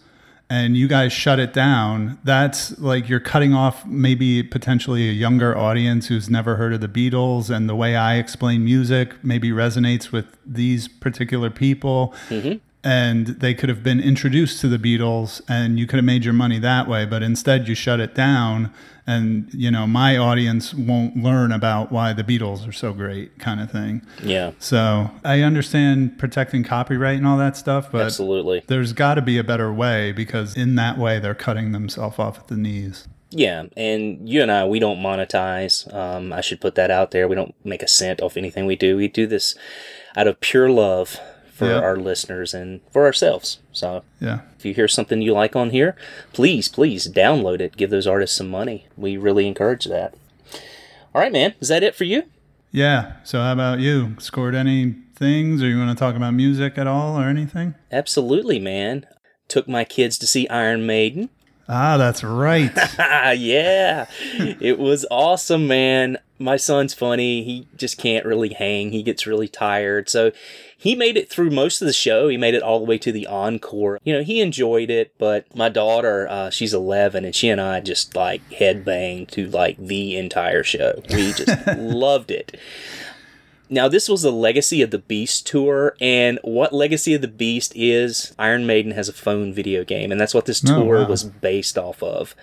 and 0.50 0.78
you 0.78 0.88
guys 0.88 1.12
shut 1.12 1.40
it 1.40 1.52
down, 1.52 2.18
that's 2.24 2.78
like 2.80 3.10
you're 3.10 3.20
cutting 3.20 3.54
off 3.54 3.86
maybe 3.86 4.44
potentially 4.44 5.10
a 5.10 5.12
younger 5.12 5.58
audience 5.58 6.08
who's 6.08 6.30
never 6.30 6.56
heard 6.56 6.74
of 6.74 6.80
the 6.80 6.88
Beatles. 6.88 7.54
And 7.54 7.68
the 7.68 7.76
way 7.76 7.96
I 7.96 8.16
explain 8.16 8.64
music 8.64 9.24
maybe 9.24 9.52
resonates 9.52 10.12
with 10.12 10.38
these 10.46 10.88
particular 10.88 11.50
people. 11.50 12.14
Mm-hmm. 12.30 12.60
And 12.84 13.28
they 13.28 13.54
could 13.54 13.70
have 13.70 13.84
been 13.84 14.00
introduced 14.00 14.62
to 14.62 14.70
the 14.70 14.78
Beatles 14.78 15.42
and 15.50 15.78
you 15.78 15.86
could 15.88 15.98
have 15.98 16.06
made 16.06 16.24
your 16.24 16.34
money 16.34 16.60
that 16.60 16.88
way. 16.88 17.06
But 17.06 17.24
instead, 17.24 17.68
you 17.68 17.76
shut 17.76 18.00
it 18.00 18.16
down. 18.16 18.72
And, 19.06 19.54
you 19.54 19.72
know, 19.72 19.88
my 19.88 20.18
audience 20.18 20.74
won't 20.74 21.16
learn 21.16 21.52
about 21.52 21.92
why 21.92 22.12
the 22.14 22.24
Beatles 22.24 22.68
are 22.68 22.74
so 22.74 22.92
great, 22.92 23.40
kind 23.40 23.62
of 23.62 23.72
thing. 23.72 24.06
Yeah, 24.22 24.52
So 24.60 25.12
I 25.24 25.42
understand 25.42 26.20
protecting 26.20 26.64
copyright 26.66 27.18
and 27.18 27.26
all 27.26 27.38
that 27.38 27.56
stuff, 27.56 27.90
but 27.90 28.02
absolutely. 28.02 28.64
there's 28.68 28.92
got 28.92 29.16
to 29.16 29.22
be 29.22 29.38
a 29.38 29.46
better 29.46 29.72
way 29.72 30.12
because 30.12 30.58
in 30.58 30.76
that 30.76 30.98
way 30.98 31.20
they're 31.20 31.36
cutting 31.36 31.72
themselves 31.72 32.20
off 32.20 32.38
at 32.38 32.48
the 32.50 32.58
knees. 32.58 33.08
Yeah, 33.30 33.66
and 33.76 34.28
you 34.28 34.42
and 34.42 34.52
I, 34.52 34.66
we 34.66 34.80
don't 34.80 35.00
monetize. 35.00 35.94
Um, 35.94 36.32
I 36.32 36.42
should 36.42 36.62
put 36.62 36.76
that 36.76 36.92
out 36.92 37.12
there. 37.12 37.28
We 37.28 37.36
don't 37.36 37.54
make 37.66 37.84
a 37.84 37.88
cent 37.88 38.22
off 38.22 38.38
anything 38.38 38.66
we 38.66 38.76
do. 38.76 38.96
We 38.96 39.10
do 39.10 39.28
this 39.28 39.56
out 40.16 40.28
of 40.28 40.40
pure 40.40 40.70
love 40.70 41.20
for 41.58 41.66
Yeah. 41.68 41.80
our 41.80 41.98
listeners 41.98 42.54
and 42.54 42.82
for 42.92 43.06
ourselves. 43.06 43.58
So 43.72 44.04
Yeah. 44.22 44.40
if 44.58 44.66
you 44.66 44.74
hear 44.74 44.88
something 44.88 45.22
you 45.22 45.34
like 45.34 45.56
on 45.56 45.72
here, 45.72 45.96
please, 46.34 46.68
please 46.70 47.08
download 47.10 47.60
it. 47.62 47.76
Give 47.78 47.90
those 47.90 48.06
artists 48.08 48.38
some 48.38 48.50
money. 48.50 48.86
We 48.96 49.18
really 49.18 49.48
encourage 49.48 49.86
that. 49.86 50.14
All 51.16 51.22
right, 51.22 51.32
man. 51.32 51.54
Is 51.60 51.70
that 51.70 51.84
it 51.84 51.96
for 51.96 52.04
you? 52.04 52.24
Yeah. 52.72 53.14
So 53.24 53.40
how 53.42 53.54
about 53.54 53.80
you? 53.80 54.16
Scored 54.20 54.54
any 54.54 54.94
things 55.16 55.64
or 55.64 55.68
you 55.68 55.80
want 55.80 55.90
to 55.98 56.00
talk 56.00 56.16
about 56.16 56.34
music 56.36 56.78
at 56.78 56.86
all 56.86 57.20
or 57.20 57.24
anything? 57.28 57.74
Absolutely, 57.92 58.60
man. 58.60 59.06
Took 59.48 59.68
my 59.68 59.84
kids 59.84 60.18
to 60.20 60.28
see 60.28 60.48
Iron 60.50 60.86
Maiden. 60.86 61.30
Ah, 61.70 61.98
that's 61.98 62.24
right. 62.24 62.72
Ah, 63.00 63.32
yeah. 63.32 64.06
it 64.62 64.78
was 64.78 65.06
awesome, 65.10 65.68
man. 65.68 66.18
My 66.40 66.56
son's 66.56 66.94
funny. 66.94 67.44
He 67.44 67.68
just 67.76 67.98
can't 67.98 68.26
really 68.26 68.54
hang. 68.54 68.92
He 68.92 69.02
gets 69.04 69.26
really 69.26 69.48
tired. 69.48 70.08
So 70.08 70.32
he 70.80 70.94
made 70.96 71.18
it 71.18 71.30
through 71.30 71.50
most 71.50 71.82
of 71.82 71.88
the 71.88 71.94
show. 71.94 72.28
He 72.28 72.38
made 72.38 72.54
it 72.54 72.62
all 72.62 72.78
the 72.80 72.86
way 72.86 72.98
to 73.00 73.12
the 73.12 73.26
encore. 73.28 74.00
You 74.04 74.14
know, 74.14 74.24
he 74.24 74.42
enjoyed 74.42 74.90
it, 74.92 75.12
but 75.18 75.54
my 75.56 75.70
daughter, 75.70 76.28
uh, 76.30 76.50
she's 76.52 76.74
11, 76.74 77.26
and 77.26 77.34
she 77.36 77.50
and 77.50 77.60
I 77.60 77.80
just 77.80 78.16
like 78.16 78.48
headbanged 78.52 79.32
to 79.32 79.48
like 79.48 79.78
the 79.78 80.16
entire 80.18 80.64
show. 80.64 81.02
We 81.10 81.34
just 81.34 81.66
loved 81.78 82.30
it. 82.32 82.58
Now, 83.70 83.88
this 83.90 84.08
was 84.08 84.22
the 84.22 84.32
Legacy 84.32 84.82
of 84.82 84.92
the 84.92 85.00
Beast 85.00 85.46
tour, 85.48 85.96
and 86.00 86.40
what 86.44 86.72
Legacy 86.74 87.14
of 87.16 87.22
the 87.22 87.28
Beast 87.28 87.74
is, 87.76 88.34
Iron 88.40 88.66
Maiden 88.66 88.92
has 88.94 89.10
a 89.10 89.14
phone 89.14 89.52
video 89.54 89.84
game, 89.84 90.12
and 90.12 90.22
that's 90.22 90.34
what 90.34 90.46
this 90.46 90.64
Oh, 90.70 90.84
tour 90.84 91.02
wow. 91.02 91.08
was 91.10 91.24
based 91.24 91.78
off 91.78 92.02
of. 92.02 92.34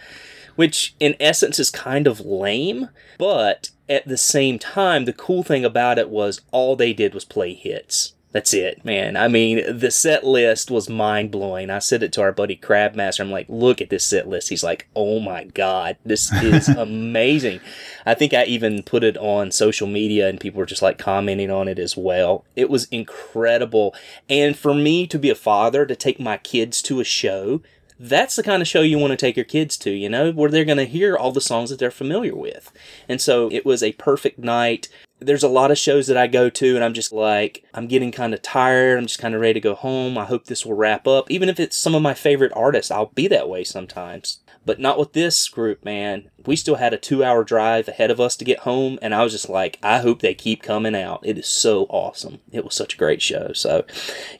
Which, 0.56 0.94
in 1.00 1.14
essence, 1.18 1.58
is 1.58 1.70
kind 1.70 2.06
of 2.06 2.20
lame, 2.20 2.88
but 3.18 3.70
at 3.88 4.06
the 4.06 4.16
same 4.18 4.58
time, 4.58 5.04
the 5.04 5.12
cool 5.12 5.42
thing 5.42 5.64
about 5.64 5.98
it 5.98 6.10
was 6.10 6.40
all 6.52 6.76
they 6.76 6.92
did 6.92 7.14
was 7.14 7.24
play 7.24 7.54
hits. 7.54 8.13
That's 8.34 8.52
it, 8.52 8.84
man. 8.84 9.16
I 9.16 9.28
mean, 9.28 9.62
the 9.78 9.92
set 9.92 10.24
list 10.24 10.68
was 10.68 10.88
mind 10.88 11.30
blowing. 11.30 11.70
I 11.70 11.78
said 11.78 12.02
it 12.02 12.12
to 12.14 12.20
our 12.20 12.32
buddy 12.32 12.56
Crabmaster. 12.56 13.20
I'm 13.20 13.30
like, 13.30 13.46
look 13.48 13.80
at 13.80 13.90
this 13.90 14.04
set 14.04 14.28
list. 14.28 14.48
He's 14.48 14.64
like, 14.64 14.88
oh 14.96 15.20
my 15.20 15.44
God, 15.44 15.98
this 16.04 16.32
is 16.32 16.68
amazing. 16.76 17.60
I 18.04 18.14
think 18.14 18.34
I 18.34 18.42
even 18.46 18.82
put 18.82 19.04
it 19.04 19.16
on 19.18 19.52
social 19.52 19.86
media 19.86 20.28
and 20.28 20.40
people 20.40 20.58
were 20.58 20.66
just 20.66 20.82
like 20.82 20.98
commenting 20.98 21.52
on 21.52 21.68
it 21.68 21.78
as 21.78 21.96
well. 21.96 22.44
It 22.56 22.68
was 22.68 22.86
incredible. 22.86 23.94
And 24.28 24.58
for 24.58 24.74
me 24.74 25.06
to 25.06 25.18
be 25.18 25.30
a 25.30 25.36
father, 25.36 25.86
to 25.86 25.94
take 25.94 26.18
my 26.18 26.36
kids 26.38 26.82
to 26.82 26.98
a 26.98 27.04
show, 27.04 27.62
that's 28.00 28.34
the 28.34 28.42
kind 28.42 28.60
of 28.60 28.66
show 28.66 28.80
you 28.82 28.98
want 28.98 29.12
to 29.12 29.16
take 29.16 29.36
your 29.36 29.44
kids 29.44 29.76
to, 29.76 29.90
you 29.90 30.08
know, 30.08 30.32
where 30.32 30.50
they're 30.50 30.64
going 30.64 30.78
to 30.78 30.86
hear 30.86 31.16
all 31.16 31.30
the 31.30 31.40
songs 31.40 31.70
that 31.70 31.78
they're 31.78 31.92
familiar 31.92 32.34
with. 32.34 32.72
And 33.08 33.20
so 33.20 33.48
it 33.52 33.64
was 33.64 33.80
a 33.80 33.92
perfect 33.92 34.40
night. 34.40 34.88
There's 35.24 35.42
a 35.42 35.48
lot 35.48 35.70
of 35.70 35.78
shows 35.78 36.06
that 36.06 36.16
I 36.16 36.26
go 36.26 36.50
to, 36.50 36.74
and 36.74 36.84
I'm 36.84 36.94
just 36.94 37.12
like, 37.12 37.64
I'm 37.74 37.86
getting 37.86 38.12
kind 38.12 38.34
of 38.34 38.42
tired. 38.42 38.98
I'm 38.98 39.06
just 39.06 39.18
kind 39.18 39.34
of 39.34 39.40
ready 39.40 39.54
to 39.54 39.60
go 39.60 39.74
home. 39.74 40.18
I 40.18 40.24
hope 40.24 40.44
this 40.44 40.64
will 40.64 40.74
wrap 40.74 41.06
up. 41.06 41.30
Even 41.30 41.48
if 41.48 41.58
it's 41.58 41.76
some 41.76 41.94
of 41.94 42.02
my 42.02 42.14
favorite 42.14 42.52
artists, 42.54 42.90
I'll 42.90 43.06
be 43.14 43.28
that 43.28 43.48
way 43.48 43.64
sometimes. 43.64 44.40
But 44.66 44.80
not 44.80 44.98
with 44.98 45.12
this 45.12 45.48
group, 45.48 45.84
man. 45.84 46.30
We 46.46 46.56
still 46.56 46.76
had 46.76 46.94
a 46.94 46.98
two 46.98 47.22
hour 47.22 47.44
drive 47.44 47.88
ahead 47.88 48.10
of 48.10 48.20
us 48.20 48.36
to 48.36 48.44
get 48.44 48.60
home, 48.60 48.98
and 49.02 49.14
I 49.14 49.22
was 49.22 49.32
just 49.32 49.48
like, 49.48 49.78
I 49.82 49.98
hope 49.98 50.20
they 50.20 50.34
keep 50.34 50.62
coming 50.62 50.94
out. 50.94 51.20
It 51.22 51.38
is 51.38 51.46
so 51.46 51.84
awesome. 51.90 52.40
It 52.50 52.64
was 52.64 52.74
such 52.74 52.94
a 52.94 52.98
great 52.98 53.20
show. 53.20 53.52
So 53.52 53.84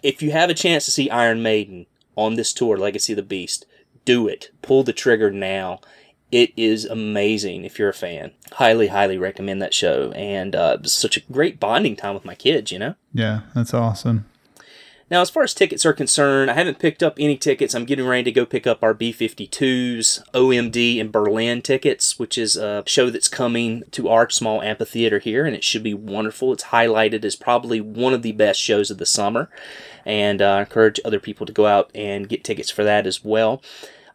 if 0.03 0.23
you 0.23 0.31
have 0.33 0.51
a 0.51 0.55
chance 0.55 0.85
to 0.87 0.90
see 0.90 1.11
Iron 1.11 1.42
Maiden 1.42 1.87
on 2.16 2.37
this 2.37 2.53
tour, 2.53 2.77
Legacy 2.77 3.12
of 3.12 3.16
the 3.18 3.23
Beast, 3.23 3.66
do 4.05 4.29
it. 4.29 4.51
Pull 4.62 4.83
the 4.83 4.92
trigger 4.92 5.31
now. 5.31 5.81
It 6.35 6.53
is 6.57 6.85
amazing 6.85 7.64
if 7.64 7.79
you're 7.79 7.90
a 7.90 7.94
fan. 7.94 8.33
Highly, 8.55 8.88
highly 8.88 9.16
recommend 9.16 9.62
that 9.62 9.73
show. 9.73 10.11
And 10.16 10.57
uh, 10.57 10.73
it 10.75 10.83
was 10.83 10.92
such 10.92 11.16
a 11.16 11.20
great 11.31 11.61
bonding 11.61 11.94
time 11.94 12.12
with 12.12 12.25
my 12.25 12.35
kids, 12.35 12.73
you 12.73 12.79
know? 12.81 12.97
yeah, 13.12 13.42
that's 13.55 13.73
awesome. 13.73 14.25
Now, 15.09 15.20
as 15.20 15.31
far 15.31 15.44
as 15.44 15.55
tickets 15.55 15.87
are 15.87 15.92
concerned, 15.92 16.51
I 16.51 16.55
haven't 16.55 16.81
picked 16.81 17.05
up 17.05 17.14
any 17.20 17.37
tickets. 17.37 17.73
I'm 17.73 17.85
getting 17.85 18.05
ready 18.05 18.25
to 18.25 18.33
go 18.33 18.44
pick 18.44 18.66
up 18.66 18.83
our 18.83 18.92
B 18.92 19.12
52s 19.12 20.29
OMD 20.33 21.01
and 21.01 21.12
Berlin 21.12 21.62
tickets, 21.62 22.18
which 22.18 22.37
is 22.37 22.57
a 22.57 22.83
show 22.85 23.11
that's 23.11 23.29
coming 23.29 23.85
to 23.92 24.09
our 24.09 24.29
small 24.29 24.61
amphitheater 24.61 25.20
here, 25.20 25.47
and 25.47 25.55
it 25.55 25.62
should 25.62 25.85
be 25.85 25.94
wonderful. 25.94 26.53
It's 26.53 26.64
highlighted 26.64 27.25
as 27.25 27.37
probably 27.37 27.81
one 27.81 28.12
of 28.12 28.23
the 28.23 28.33
best 28.33 28.61
shows 28.61 28.90
of 28.90 28.99
the 28.99 29.07
summer, 29.07 29.49
and 30.05 30.42
uh, 30.42 30.55
I 30.55 30.61
encourage 30.62 30.99
other 31.05 31.20
people 31.20 31.47
to 31.47 31.53
go 31.53 31.66
out 31.66 31.92
and 31.94 32.29
get 32.29 32.42
tickets 32.42 32.70
for 32.70 32.83
that 32.83 33.07
as 33.07 33.23
well. 33.23 33.62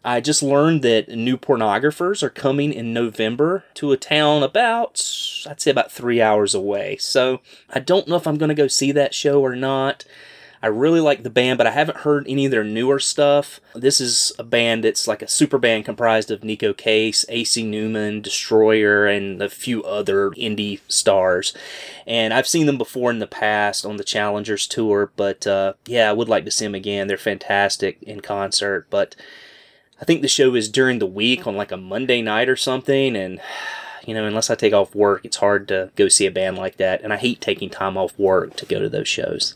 I 0.03 0.21
just 0.21 0.41
learned 0.41 0.81
that 0.83 1.09
new 1.09 1.37
pornographers 1.37 2.23
are 2.23 2.29
coming 2.29 2.71
in 2.71 2.93
November 2.93 3.65
to 3.75 3.91
a 3.91 3.97
town 3.97 4.43
about, 4.43 4.93
I'd 5.47 5.59
say, 5.59 5.71
about 5.71 5.91
three 5.91 6.21
hours 6.21 6.55
away. 6.55 6.95
So 6.97 7.41
I 7.69 7.79
don't 7.79 8.07
know 8.07 8.15
if 8.15 8.25
I'm 8.25 8.37
going 8.37 8.49
to 8.49 8.55
go 8.55 8.67
see 8.67 8.93
that 8.93 9.13
show 9.13 9.41
or 9.41 9.55
not. 9.55 10.05
I 10.61 10.67
really 10.67 10.99
like 10.99 11.23
the 11.23 11.29
band, 11.29 11.57
but 11.57 11.67
I 11.67 11.71
haven't 11.71 11.99
heard 11.99 12.25
any 12.27 12.45
of 12.45 12.51
their 12.51 12.65
newer 12.65 12.99
stuff. 12.99 13.61
This 13.73 14.01
is 14.01 14.33
a 14.37 14.43
band 14.43 14.83
that's 14.83 15.07
like 15.07 15.21
a 15.21 15.27
super 15.27 15.57
band 15.57 15.85
comprised 15.85 16.31
of 16.31 16.41
Neko 16.41 16.75
Case, 16.75 17.23
AC 17.29 17.63
Newman, 17.63 18.21
Destroyer, 18.21 19.05
and 19.05 19.41
a 19.41 19.49
few 19.49 19.83
other 19.83 20.31
indie 20.31 20.81
stars. 20.89 21.53
And 22.05 22.33
I've 22.33 22.47
seen 22.47 22.65
them 22.65 22.77
before 22.77 23.09
in 23.09 23.19
the 23.19 23.27
past 23.27 23.85
on 23.85 23.97
the 23.97 24.03
Challengers 24.03 24.67
tour, 24.67 25.11
but 25.15 25.47
uh, 25.47 25.73
yeah, 25.85 26.09
I 26.09 26.13
would 26.13 26.29
like 26.29 26.43
to 26.45 26.51
see 26.51 26.65
them 26.65 26.75
again. 26.75 27.07
They're 27.07 27.17
fantastic 27.17 28.01
in 28.03 28.19
concert, 28.19 28.87
but 28.89 29.15
I 30.01 30.05
think 30.05 30.21
the 30.21 30.27
show 30.27 30.55
is 30.55 30.69
during 30.69 30.99
the 30.99 31.05
week 31.05 31.45
on 31.45 31.55
like 31.55 31.71
a 31.71 31.77
Monday 31.77 32.21
night 32.21 32.49
or 32.49 32.55
something, 32.55 33.15
and 33.15 33.39
you 34.05 34.13
know, 34.13 34.25
unless 34.25 34.49
I 34.49 34.55
take 34.55 34.73
off 34.73 34.95
work, 34.95 35.25
it's 35.25 35.37
hard 35.37 35.67
to 35.67 35.91
go 35.95 36.07
see 36.07 36.25
a 36.25 36.31
band 36.31 36.57
like 36.57 36.77
that, 36.77 37.01
and 37.01 37.13
I 37.13 37.17
hate 37.17 37.41
taking 37.41 37.69
time 37.69 37.97
off 37.97 38.17
work 38.17 38.55
to 38.57 38.65
go 38.65 38.79
to 38.79 38.89
those 38.89 39.07
shows. 39.07 39.55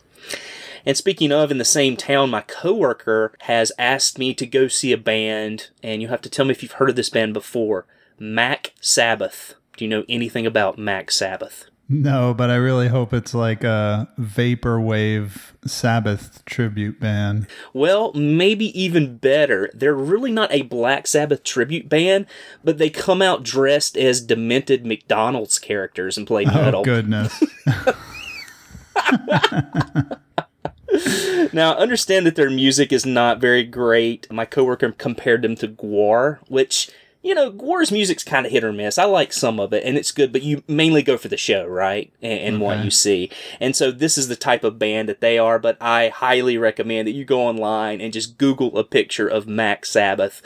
And 0.86 0.98
speaking 0.98 1.32
of, 1.32 1.50
in 1.50 1.60
the 1.60 1.66
same 1.66 1.96
town, 1.96 2.30
my 2.30 2.42
coworker 2.42 3.34
has 3.42 3.72
asked 3.80 4.20
me 4.20 4.34
to 4.34 4.46
go 4.46 4.68
see 4.68 4.92
a 4.92 4.98
band, 4.98 5.70
and 5.82 6.02
you 6.02 6.10
have 6.10 6.22
to 6.22 6.30
tell 6.30 6.46
me 6.46 6.52
if 6.52 6.62
you've 6.62 6.74
heard 6.74 6.90
of 6.90 6.96
this 6.96 7.10
band 7.10 7.34
before. 7.34 7.86
Mac 8.20 8.74
Sabbath. 8.82 9.56
Do 9.78 9.86
you 9.86 9.90
know 9.90 10.04
anything 10.08 10.46
about 10.46 10.78
Mac 10.78 11.10
Sabbath? 11.10 11.66
No, 11.94 12.34
but 12.34 12.50
I 12.50 12.56
really 12.56 12.88
hope 12.88 13.14
it's 13.14 13.36
like 13.36 13.64
a 13.64 14.10
vaporwave 14.20 15.52
Sabbath 15.64 16.44
tribute 16.46 17.00
band. 17.00 17.46
Well, 17.72 18.12
maybe 18.14 18.78
even 18.80 19.18
better. 19.18 19.70
They're 19.76 19.94
really 19.94 20.32
not 20.32 20.52
a 20.52 20.64
Black 20.64 21.06
Sabbath 21.06 21.44
tribute 21.44 21.88
band, 21.88 22.26
but 22.64 22.80
they 22.80 22.90
come 22.90 23.22
out 23.22 23.44
dressed 23.44 23.96
as 23.96 24.22
demented 24.22 24.88
McDonald's 24.88 25.60
characters 25.60 26.18
and 26.18 26.26
play 26.26 26.46
oh, 26.48 26.52
metal. 26.52 26.82
Oh 26.82 26.84
goodness. 26.84 27.44
Now, 31.54 31.76
understand 31.76 32.26
that 32.26 32.36
their 32.36 32.50
music 32.50 32.92
is 32.92 33.06
not 33.06 33.40
very 33.40 33.64
great. 33.64 34.30
My 34.32 34.46
coworker 34.46 34.92
compared 34.92 35.44
them 35.44 35.56
to 35.58 35.68
Gwar, 35.68 36.40
which, 36.48 36.90
you 37.24 37.34
know, 37.34 37.50
Gwar's 37.50 37.92
music's 37.92 38.24
kind 38.24 38.46
of 38.46 38.52
hit 38.52 38.66
or 38.66 38.74
miss. 38.74 38.98
I 38.98 39.06
like 39.06 39.32
some 39.32 39.58
of 39.58 39.72
it, 39.72 39.86
and 39.86 39.98
it's 39.98 40.12
good, 40.12 40.34
but 40.34 40.44
you 40.44 40.62
mainly 40.68 41.02
go 41.02 41.18
for 41.18 41.30
the 41.30 41.38
show, 41.38 41.66
right? 41.66 42.12
And, 42.22 42.40
and 42.40 42.62
what 42.62 42.84
you 42.84 42.92
see. 42.92 43.32
And 43.62 43.76
so 43.76 43.92
this 43.92 44.18
is 44.18 44.28
the 44.28 44.36
type 44.36 44.66
of 44.66 44.78
band 44.78 45.08
that 45.08 45.22
they 45.22 45.38
are, 45.38 45.58
but 45.58 45.78
I 45.82 46.10
highly 46.10 46.58
recommend 46.58 47.08
that 47.08 47.14
you 47.14 47.24
go 47.24 47.42
online 47.42 48.02
and 48.02 48.12
just 48.12 48.38
Google 48.38 48.78
a 48.78 48.84
picture 48.84 49.28
of 49.28 49.48
Mac 49.48 49.86
Sabbath. 49.86 50.42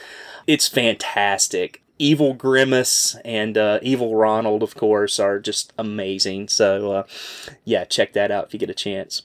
It's 0.45 0.67
fantastic. 0.67 1.81
Evil 1.97 2.35
Grimace 2.35 3.15
and 3.25 3.57
uh, 3.57 3.79
Evil 3.81 4.15
Ronald, 4.15 4.61
of 4.61 4.75
course, 4.75 5.19
are 5.19 5.39
just 5.39 5.73
amazing. 5.79 6.47
So, 6.47 6.91
uh, 6.91 7.03
yeah, 7.65 7.85
check 7.85 8.13
that 8.13 8.29
out 8.29 8.45
if 8.45 8.53
you 8.53 8.59
get 8.59 8.69
a 8.69 8.75
chance. 8.75 9.23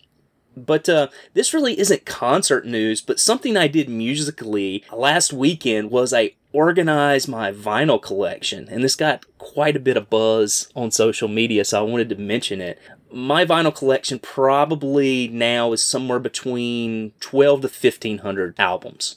But 0.56 0.88
uh, 0.88 1.08
this 1.34 1.52
really 1.52 1.78
isn't 1.78 2.06
concert 2.06 2.66
news, 2.66 3.02
but 3.02 3.20
something 3.20 3.58
I 3.58 3.68
did 3.68 3.90
musically 3.90 4.84
last 4.90 5.34
weekend 5.34 5.90
was 5.90 6.14
I 6.14 6.32
organized 6.52 7.28
my 7.28 7.52
vinyl 7.52 8.00
collection, 8.00 8.68
and 8.70 8.82
this 8.82 8.96
got 8.96 9.24
quite 9.38 9.76
a 9.76 9.80
bit 9.80 9.96
of 9.96 10.10
buzz 10.10 10.68
on 10.74 10.90
social 10.90 11.28
media, 11.28 11.64
so 11.64 11.80
I 11.80 11.88
wanted 11.88 12.08
to 12.10 12.16
mention 12.16 12.60
it. 12.60 12.78
My 13.10 13.44
vinyl 13.44 13.74
collection 13.74 14.18
probably 14.18 15.28
now 15.28 15.72
is 15.72 15.82
somewhere 15.82 16.18
between 16.18 17.12
12 17.20 17.62
to 17.62 17.66
1500 17.66 18.54
albums. 18.58 19.16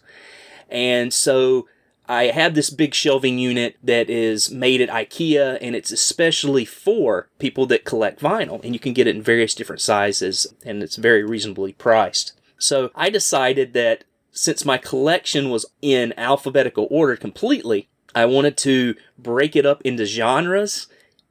And 0.70 1.14
so 1.14 1.68
I 2.08 2.26
have 2.26 2.54
this 2.56 2.70
big 2.70 2.94
shelving 2.94 3.40
unit 3.40 3.78
that 3.84 4.10
is 4.10 4.52
made 4.52 4.82
at 4.82 4.90
IKEA 4.90 5.58
and 5.62 5.76
it's 5.76 5.92
especially 5.92 6.66
for 6.66 7.30
people 7.40 7.66
that 7.68 7.86
collect 7.86 8.20
vinyl 8.20 8.64
and 8.64 8.74
you 8.74 8.80
can 8.80 8.94
get 8.94 9.08
it 9.08 9.16
in 9.16 9.22
various 9.22 9.56
different 9.56 9.82
sizes 9.82 10.46
and 10.64 10.84
it's 10.84 10.98
very 10.98 11.24
reasonably 11.24 11.74
priced. 11.74 12.34
So 12.58 12.92
I 12.96 13.10
decided 13.10 13.74
that 13.74 14.04
since 14.36 14.66
my 14.66 14.78
collection 14.78 15.50
was 15.50 15.66
in 15.82 16.14
alphabetical 16.18 16.88
order 16.92 17.16
completely, 17.16 17.88
I 18.14 18.26
wanted 18.26 18.58
to 18.58 18.96
break 19.18 19.56
it 19.56 19.66
up 19.66 19.82
into 19.84 20.06
genres 20.06 20.88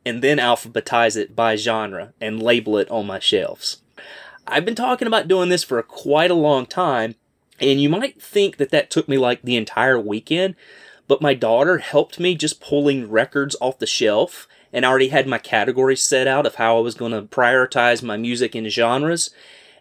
and 0.07 0.23
then 0.23 0.39
alphabetize 0.39 1.17
it 1.17 1.37
by 1.37 1.57
genre 1.57 2.15
and 2.21 2.43
label 2.43 2.79
it 2.79 2.91
on 2.91 3.07
my 3.07 3.19
shelves. 3.19 3.83
I've 4.47 4.65
been 4.65 4.75
talking 4.75 5.07
about 5.07 5.29
doing 5.29 5.51
this 5.51 5.63
for 5.63 5.83
quite 5.83 6.31
a 6.31 6.35
long 6.35 6.67
time 6.67 7.15
and 7.61 7.81
you 7.81 7.89
might 7.89 8.21
think 8.21 8.57
that 8.57 8.71
that 8.71 8.91
took 8.91 9.07
me 9.07 9.19
like 9.19 9.43
the 9.43 9.57
entire 9.57 10.01
weekend, 10.01 10.57
but 11.07 11.23
my 11.23 11.35
daughter 11.35 11.79
helped 11.79 12.19
me 12.19 12.35
just 12.35 12.61
pulling 12.61 13.11
records 13.11 13.55
off 13.61 13.79
the 13.79 13.87
shelf 13.87 14.49
and 14.73 14.85
I 14.85 14.89
already 14.89 15.09
had 15.09 15.27
my 15.27 15.39
categories 15.39 16.03
set 16.03 16.27
out 16.27 16.47
of 16.47 16.57
how 16.57 16.79
I 16.79 16.81
was 16.81 16.95
going 16.95 17.13
to 17.13 17.23
prioritize 17.23 18.03
my 18.03 18.17
music 18.17 18.57
in 18.57 18.69
genres. 18.69 19.31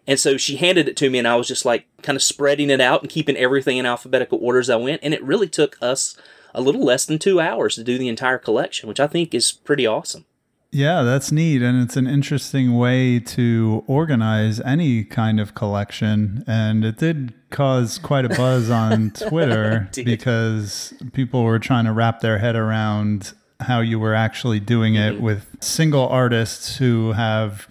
And 0.06 0.20
so 0.20 0.36
she 0.36 0.56
handed 0.56 0.88
it 0.88 0.96
to 0.98 1.10
me 1.10 1.18
and 1.18 1.28
I 1.28 1.36
was 1.36 1.48
just 1.48 1.64
like 1.64 1.86
kind 2.02 2.16
of 2.16 2.22
spreading 2.22 2.70
it 2.70 2.80
out 2.80 3.02
and 3.02 3.10
keeping 3.10 3.36
everything 3.36 3.78
in 3.78 3.86
alphabetical 3.86 4.38
order 4.42 4.58
as 4.58 4.70
I 4.70 4.76
went. 4.76 5.00
And 5.02 5.14
it 5.14 5.22
really 5.22 5.48
took 5.48 5.76
us 5.80 6.16
a 6.54 6.60
little 6.60 6.84
less 6.84 7.04
than 7.04 7.18
two 7.18 7.40
hours 7.40 7.74
to 7.74 7.84
do 7.84 7.98
the 7.98 8.08
entire 8.08 8.38
collection, 8.38 8.88
which 8.88 9.00
I 9.00 9.06
think 9.06 9.34
is 9.34 9.52
pretty 9.52 9.86
awesome. 9.86 10.26
Yeah, 10.70 11.02
that's 11.02 11.30
neat. 11.30 11.62
And 11.62 11.80
it's 11.80 11.96
an 11.96 12.08
interesting 12.08 12.76
way 12.76 13.20
to 13.20 13.84
organize 13.86 14.60
any 14.60 15.04
kind 15.04 15.38
of 15.38 15.54
collection. 15.54 16.42
And 16.48 16.84
it 16.84 16.96
did 16.96 17.32
cause 17.50 17.98
quite 17.98 18.24
a 18.24 18.28
buzz 18.28 18.70
on 18.70 19.10
Twitter 19.28 19.88
because 19.94 20.92
people 21.12 21.44
were 21.44 21.60
trying 21.60 21.84
to 21.84 21.92
wrap 21.92 22.20
their 22.20 22.38
head 22.38 22.56
around 22.56 23.34
how 23.60 23.80
you 23.80 24.00
were 24.00 24.14
actually 24.14 24.58
doing 24.58 24.96
it 24.96 25.14
mm-hmm. 25.14 25.22
with 25.22 25.46
single 25.60 26.08
artists 26.08 26.76
who 26.76 27.12
have 27.12 27.68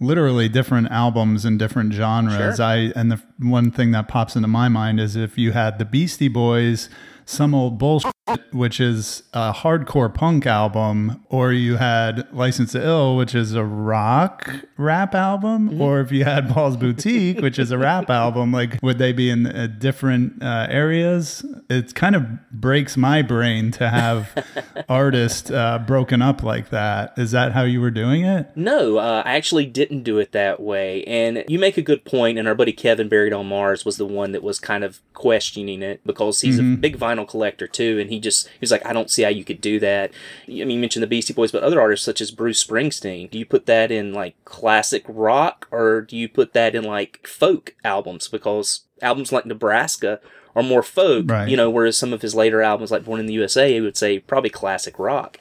literally 0.00 0.48
different 0.48 0.90
albums 0.90 1.44
and 1.44 1.58
different 1.58 1.92
genres. 1.92 2.56
Sure. 2.56 2.64
I 2.64 2.92
and 2.96 3.12
the 3.12 3.22
one 3.38 3.70
thing 3.70 3.92
that 3.92 4.08
pops 4.08 4.34
into 4.34 4.48
my 4.48 4.68
mind 4.68 4.98
is 4.98 5.14
if 5.14 5.38
you 5.38 5.52
had 5.52 5.78
the 5.78 5.84
Beastie 5.84 6.28
Boys, 6.28 6.88
some 7.30 7.54
old 7.54 7.78
bullshit, 7.78 8.12
which 8.52 8.80
is 8.80 9.22
a 9.32 9.52
hardcore 9.52 10.12
punk 10.12 10.46
album, 10.46 11.24
or 11.28 11.52
you 11.52 11.76
had 11.76 12.26
Licensed 12.32 12.72
to 12.72 12.84
Ill, 12.84 13.16
which 13.16 13.34
is 13.34 13.54
a 13.54 13.64
rock 13.64 14.50
rap 14.76 15.14
album, 15.14 15.80
or 15.80 16.00
if 16.00 16.10
you 16.10 16.24
had 16.24 16.48
Paul's 16.50 16.76
Boutique, 16.76 17.40
which 17.40 17.58
is 17.58 17.70
a 17.70 17.78
rap 17.78 18.10
album, 18.10 18.52
like 18.52 18.82
would 18.82 18.98
they 18.98 19.12
be 19.12 19.30
in 19.30 19.46
uh, 19.46 19.68
different 19.78 20.42
uh, 20.42 20.66
areas? 20.68 21.44
It 21.68 21.94
kind 21.94 22.16
of 22.16 22.50
breaks 22.50 22.96
my 22.96 23.22
brain 23.22 23.70
to 23.72 23.88
have 23.88 24.44
artists 24.88 25.50
uh, 25.50 25.78
broken 25.78 26.20
up 26.20 26.42
like 26.42 26.70
that. 26.70 27.14
Is 27.16 27.30
that 27.30 27.52
how 27.52 27.62
you 27.62 27.80
were 27.80 27.90
doing 27.90 28.24
it? 28.24 28.50
No, 28.56 28.98
uh, 28.98 29.22
I 29.24 29.36
actually 29.36 29.66
didn't 29.66 30.02
do 30.02 30.18
it 30.18 30.32
that 30.32 30.60
way. 30.60 31.04
And 31.04 31.44
you 31.46 31.58
make 31.58 31.78
a 31.78 31.82
good 31.82 32.04
point, 32.04 32.38
and 32.38 32.48
our 32.48 32.54
buddy 32.54 32.72
Kevin 32.72 33.08
Buried 33.08 33.32
on 33.32 33.46
Mars 33.46 33.84
was 33.84 33.96
the 33.96 34.06
one 34.06 34.32
that 34.32 34.42
was 34.42 34.58
kind 34.58 34.82
of 34.82 35.00
questioning 35.14 35.82
it 35.82 36.00
because 36.04 36.40
he's 36.40 36.58
a 36.58 36.62
big 36.62 36.98
vinyl 36.98 37.19
collector 37.26 37.66
too, 37.66 37.98
and 38.00 38.10
he 38.10 38.18
just 38.20 38.46
he 38.48 38.58
was 38.60 38.70
like, 38.70 38.84
I 38.86 38.92
don't 38.92 39.10
see 39.10 39.22
how 39.22 39.28
you 39.28 39.44
could 39.44 39.60
do 39.60 39.78
that. 39.80 40.10
I 40.46 40.50
mean, 40.50 40.70
you 40.70 40.78
mentioned 40.78 41.02
the 41.02 41.06
Beastie 41.08 41.32
Boys, 41.32 41.52
but 41.52 41.62
other 41.62 41.80
artists 41.80 42.04
such 42.04 42.20
as 42.20 42.30
Bruce 42.30 42.62
Springsteen, 42.64 43.30
do 43.30 43.38
you 43.38 43.46
put 43.46 43.66
that 43.66 43.90
in 43.90 44.12
like 44.12 44.34
classic 44.44 45.04
rock 45.08 45.66
or 45.70 46.00
do 46.02 46.16
you 46.16 46.28
put 46.28 46.52
that 46.54 46.74
in 46.74 46.84
like 46.84 47.26
folk 47.26 47.74
albums? 47.84 48.28
Because 48.28 48.80
albums 49.02 49.32
like 49.32 49.46
Nebraska 49.46 50.20
are 50.56 50.62
more 50.62 50.82
folk, 50.82 51.30
Right. 51.30 51.48
you 51.48 51.56
know, 51.56 51.70
whereas 51.70 51.96
some 51.96 52.12
of 52.12 52.22
his 52.22 52.34
later 52.34 52.60
albums 52.60 52.90
like 52.90 53.04
Born 53.04 53.20
in 53.20 53.26
the 53.26 53.34
USA, 53.34 53.72
he 53.72 53.80
would 53.80 53.96
say 53.96 54.18
probably 54.18 54.50
classic 54.50 54.98
rock. 54.98 55.38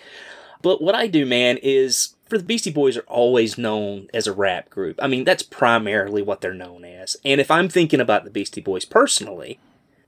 But 0.61 0.81
what 0.81 0.93
I 0.95 1.07
do, 1.07 1.25
man, 1.25 1.57
is 1.63 2.15
for 2.27 2.37
the 2.37 2.43
Beastie 2.43 2.69
Boys 2.71 2.95
are 2.97 3.01
always 3.07 3.57
known 3.57 4.07
as 4.13 4.27
a 4.27 4.33
rap 4.33 4.69
group. 4.69 4.99
I 5.01 5.07
mean, 5.07 5.23
that's 5.23 5.41
primarily 5.41 6.21
what 6.21 6.41
they're 6.41 6.53
known 6.53 6.85
as. 6.85 7.17
And 7.25 7.41
if 7.41 7.49
I'm 7.49 7.69
thinking 7.69 7.99
about 7.99 8.23
the 8.23 8.29
Beastie 8.29 8.61
Boys 8.61 8.85
personally, 8.85 9.57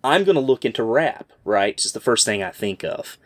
I'm 0.04 0.24
going 0.24 0.36
to 0.36 0.42
look 0.42 0.66
into 0.66 0.84
rap, 0.84 1.32
right? 1.46 1.74
It's 1.74 1.92
the 1.92 2.00
first 2.00 2.26
thing 2.26 2.44
I 2.44 2.52
think 2.52 2.84
of. 2.84 3.18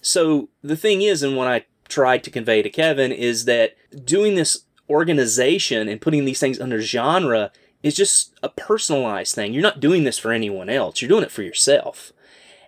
So 0.00 0.48
the 0.62 0.76
thing 0.76 1.02
is, 1.02 1.22
and 1.22 1.36
what 1.36 1.48
I 1.48 1.64
tried 1.88 2.22
to 2.24 2.30
convey 2.30 2.62
to 2.62 2.70
Kevin 2.70 3.12
is 3.12 3.46
that 3.46 3.74
doing 4.04 4.34
this 4.34 4.64
organization 4.88 5.88
and 5.88 6.00
putting 6.00 6.24
these 6.24 6.40
things 6.40 6.60
under 6.60 6.80
genre 6.80 7.50
is 7.82 7.94
just 7.94 8.34
a 8.42 8.48
personalized 8.48 9.34
thing. 9.34 9.52
You're 9.52 9.62
not 9.62 9.80
doing 9.80 10.04
this 10.04 10.18
for 10.18 10.32
anyone 10.32 10.68
else. 10.68 11.00
You're 11.00 11.08
doing 11.08 11.24
it 11.24 11.30
for 11.30 11.42
yourself 11.42 12.12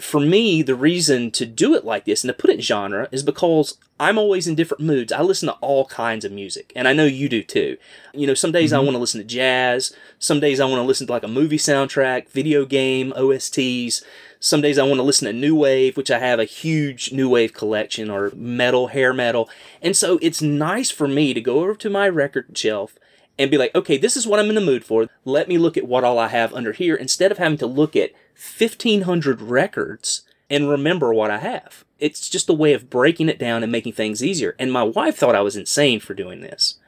for 0.00 0.20
me, 0.20 0.62
the 0.62 0.74
reason 0.74 1.30
to 1.32 1.46
do 1.46 1.74
it 1.74 1.84
like 1.84 2.04
this 2.04 2.24
and 2.24 2.28
to 2.28 2.34
put 2.34 2.50
it 2.50 2.62
genre 2.62 3.08
is 3.12 3.22
because 3.22 3.78
I'm 3.98 4.18
always 4.18 4.46
in 4.46 4.54
different 4.54 4.82
moods. 4.82 5.12
I 5.12 5.22
listen 5.22 5.48
to 5.48 5.54
all 5.60 5.84
kinds 5.86 6.24
of 6.24 6.32
music, 6.32 6.72
and 6.74 6.88
I 6.88 6.92
know 6.92 7.04
you 7.04 7.28
do 7.28 7.42
too. 7.42 7.76
You 8.14 8.26
know, 8.26 8.34
some 8.34 8.52
days 8.52 8.72
I 8.72 8.76
mm-hmm. 8.76 8.86
want 8.86 8.94
to 8.96 9.00
listen 9.00 9.20
to 9.20 9.26
jazz, 9.26 9.94
some 10.18 10.40
days 10.40 10.60
I 10.60 10.64
want 10.64 10.78
to 10.78 10.86
listen 10.86 11.06
to 11.06 11.12
like 11.12 11.22
a 11.22 11.28
movie 11.28 11.58
soundtrack, 11.58 12.28
video 12.28 12.64
game 12.64 13.12
OSTs. 13.16 14.02
Some 14.42 14.62
days 14.62 14.78
I 14.78 14.84
want 14.84 14.96
to 14.96 15.02
listen 15.02 15.26
to 15.26 15.34
new 15.34 15.54
wave, 15.54 15.98
which 15.98 16.10
I 16.10 16.18
have 16.18 16.38
a 16.38 16.44
huge 16.44 17.12
new 17.12 17.28
wave 17.28 17.52
collection, 17.52 18.10
or 18.10 18.32
metal, 18.34 18.86
hair 18.86 19.12
metal. 19.12 19.50
And 19.82 19.94
so 19.94 20.18
it's 20.22 20.40
nice 20.40 20.90
for 20.90 21.06
me 21.06 21.34
to 21.34 21.42
go 21.42 21.60
over 21.60 21.74
to 21.74 21.90
my 21.90 22.08
record 22.08 22.56
shelf 22.56 22.98
and 23.38 23.50
be 23.50 23.58
like, 23.58 23.74
okay, 23.74 23.98
this 23.98 24.16
is 24.16 24.26
what 24.26 24.40
I'm 24.40 24.48
in 24.48 24.54
the 24.54 24.60
mood 24.60 24.84
for. 24.84 25.08
Let 25.24 25.48
me 25.48 25.58
look 25.58 25.76
at 25.76 25.86
what 25.86 26.04
all 26.04 26.18
I 26.18 26.28
have 26.28 26.54
under 26.54 26.72
here 26.72 26.94
instead 26.94 27.30
of 27.30 27.38
having 27.38 27.58
to 27.58 27.66
look 27.66 27.96
at 27.96 28.12
1,500 28.58 29.42
records 29.42 30.22
and 30.48 30.68
remember 30.68 31.12
what 31.12 31.30
I 31.30 31.38
have. 31.38 31.84
It's 31.98 32.28
just 32.28 32.48
a 32.48 32.54
way 32.54 32.72
of 32.72 32.90
breaking 32.90 33.28
it 33.28 33.38
down 33.38 33.62
and 33.62 33.70
making 33.70 33.92
things 33.92 34.24
easier. 34.24 34.56
And 34.58 34.72
my 34.72 34.82
wife 34.82 35.16
thought 35.16 35.36
I 35.36 35.42
was 35.42 35.56
insane 35.56 36.00
for 36.00 36.14
doing 36.14 36.40
this. 36.40 36.78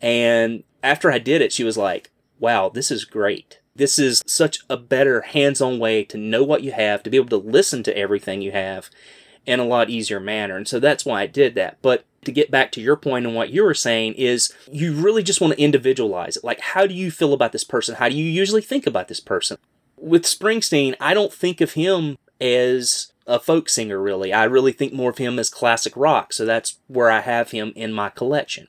And 0.00 0.64
after 0.82 1.12
I 1.12 1.18
did 1.18 1.42
it, 1.42 1.52
she 1.52 1.64
was 1.64 1.76
like, 1.76 2.10
wow, 2.40 2.68
this 2.68 2.90
is 2.90 3.04
great. 3.04 3.60
This 3.76 3.98
is 3.98 4.22
such 4.26 4.58
a 4.68 4.76
better 4.76 5.20
hands 5.20 5.60
on 5.60 5.78
way 5.78 6.04
to 6.04 6.16
know 6.16 6.42
what 6.42 6.62
you 6.62 6.72
have, 6.72 7.02
to 7.02 7.10
be 7.10 7.16
able 7.16 7.28
to 7.28 7.36
listen 7.36 7.82
to 7.84 7.96
everything 7.96 8.42
you 8.42 8.52
have 8.52 8.90
in 9.46 9.60
a 9.60 9.64
lot 9.64 9.90
easier 9.90 10.20
manner. 10.20 10.56
And 10.56 10.66
so 10.66 10.80
that's 10.80 11.04
why 11.04 11.22
I 11.22 11.26
did 11.26 11.54
that. 11.54 11.78
But 11.82 12.04
to 12.24 12.32
get 12.32 12.50
back 12.50 12.72
to 12.72 12.80
your 12.80 12.96
point 12.96 13.26
and 13.26 13.34
what 13.34 13.50
you 13.50 13.62
were 13.62 13.74
saying 13.74 14.14
is 14.14 14.52
you 14.70 14.92
really 14.92 15.22
just 15.22 15.40
want 15.40 15.54
to 15.54 15.62
individualize 15.62 16.36
it. 16.36 16.44
Like, 16.44 16.60
how 16.60 16.86
do 16.86 16.94
you 16.94 17.10
feel 17.10 17.32
about 17.32 17.52
this 17.52 17.64
person? 17.64 17.94
How 17.96 18.08
do 18.08 18.16
you 18.16 18.24
usually 18.24 18.62
think 18.62 18.86
about 18.86 19.08
this 19.08 19.20
person? 19.20 19.58
With 20.00 20.22
Springsteen, 20.24 20.94
I 21.00 21.14
don't 21.14 21.32
think 21.32 21.60
of 21.60 21.72
him 21.72 22.18
as 22.40 23.12
a 23.26 23.38
folk 23.38 23.68
singer, 23.68 24.00
really. 24.00 24.32
I 24.32 24.44
really 24.44 24.72
think 24.72 24.92
more 24.92 25.10
of 25.10 25.18
him 25.18 25.38
as 25.38 25.50
classic 25.50 25.92
rock. 25.96 26.32
So 26.32 26.44
that's 26.44 26.78
where 26.86 27.10
I 27.10 27.20
have 27.20 27.50
him 27.50 27.72
in 27.76 27.92
my 27.92 28.08
collection. 28.08 28.68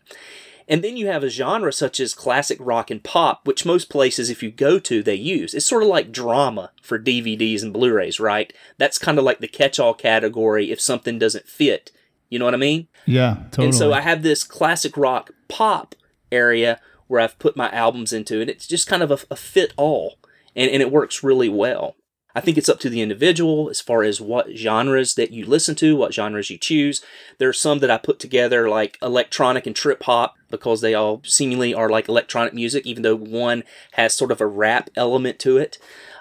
And 0.68 0.84
then 0.84 0.98
you 0.98 1.08
have 1.08 1.24
a 1.24 1.30
genre 1.30 1.74
such 1.74 2.00
as 2.00 2.14
classic 2.14 2.60
rock 2.62 2.92
and 2.92 3.04
pop, 3.04 3.48
which 3.48 3.66
most 3.66 3.90
places, 3.90 4.30
if 4.30 4.44
you 4.44 4.52
go 4.52 4.78
to, 4.78 5.02
they 5.02 5.16
use. 5.16 5.56
It's 5.56 5.66
sort 5.66 5.82
of 5.82 5.90
like 5.90 6.12
drama 6.12 6.72
for 6.84 7.00
DVDs 7.00 7.64
and 7.64 7.74
Blu 7.74 7.92
rays, 7.92 8.20
right? 8.20 8.54
That's 8.78 9.00
kind 9.00 9.18
of 9.18 9.24
like 9.24 9.40
the 9.40 9.48
catch 9.48 9.80
all 9.80 9.96
category 9.96 10.70
if 10.70 10.80
something 10.80 11.18
doesn't 11.18 11.48
fit. 11.48 11.92
You 12.30 12.38
know 12.38 12.46
what 12.46 12.54
I 12.54 12.58
mean? 12.58 12.88
Yeah, 13.08 13.38
totally. 13.46 13.68
And 13.68 13.76
so 13.76 13.92
I 13.92 14.02
have 14.02 14.22
this 14.22 14.44
classic 14.44 14.96
rock 14.96 15.32
pop 15.48 15.96
area 16.32 16.80
where 17.08 17.22
I've 17.22 17.40
put 17.40 17.58
my 17.58 17.72
albums 17.72 18.14
into, 18.14 18.40
and 18.40 18.50
it's 18.50 18.68
just 18.68 18.88
kind 18.88 19.02
of 19.02 19.10
a, 19.10 19.18
a 19.32 19.36
fit 19.36 19.74
all, 19.76 20.20
and, 20.56 20.70
and 20.72 20.82
it 20.82 20.92
works 20.92 21.24
really 21.24 21.50
well. 21.50 21.96
I 22.36 22.42
think 22.42 22.58
it's 22.58 22.70
up 22.70 22.80
to 22.82 22.90
the 22.90 23.02
individual 23.02 23.70
as 23.70 23.82
far 23.82 24.04
as 24.04 24.22
what 24.22 24.56
genres 24.56 25.16
that 25.16 25.32
you 25.32 25.46
listen 25.46 25.76
to, 25.76 25.96
what 25.96 26.14
genres 26.14 26.50
you 26.50 26.58
choose. 26.58 27.04
There 27.40 27.50
are 27.50 27.54
some 27.54 27.80
that 27.80 27.90
I 27.90 27.98
put 27.98 28.20
together 28.20 28.70
like 28.70 29.00
electronic 29.02 29.66
and 29.66 29.76
trip 29.76 30.04
hop 30.04 30.36
because 30.50 30.82
they 30.82 30.94
all 30.94 31.22
seemingly 31.26 31.74
are 31.74 31.90
like 31.90 32.08
electronic 32.08 32.54
music, 32.54 32.86
even 32.86 33.02
though 33.02 33.16
one 33.16 33.64
has 33.94 34.14
sort 34.14 34.32
of 34.32 34.42
a 34.42 34.48
rap 34.48 34.92
element 34.96 35.40
to 35.40 35.58
it. 35.58 35.80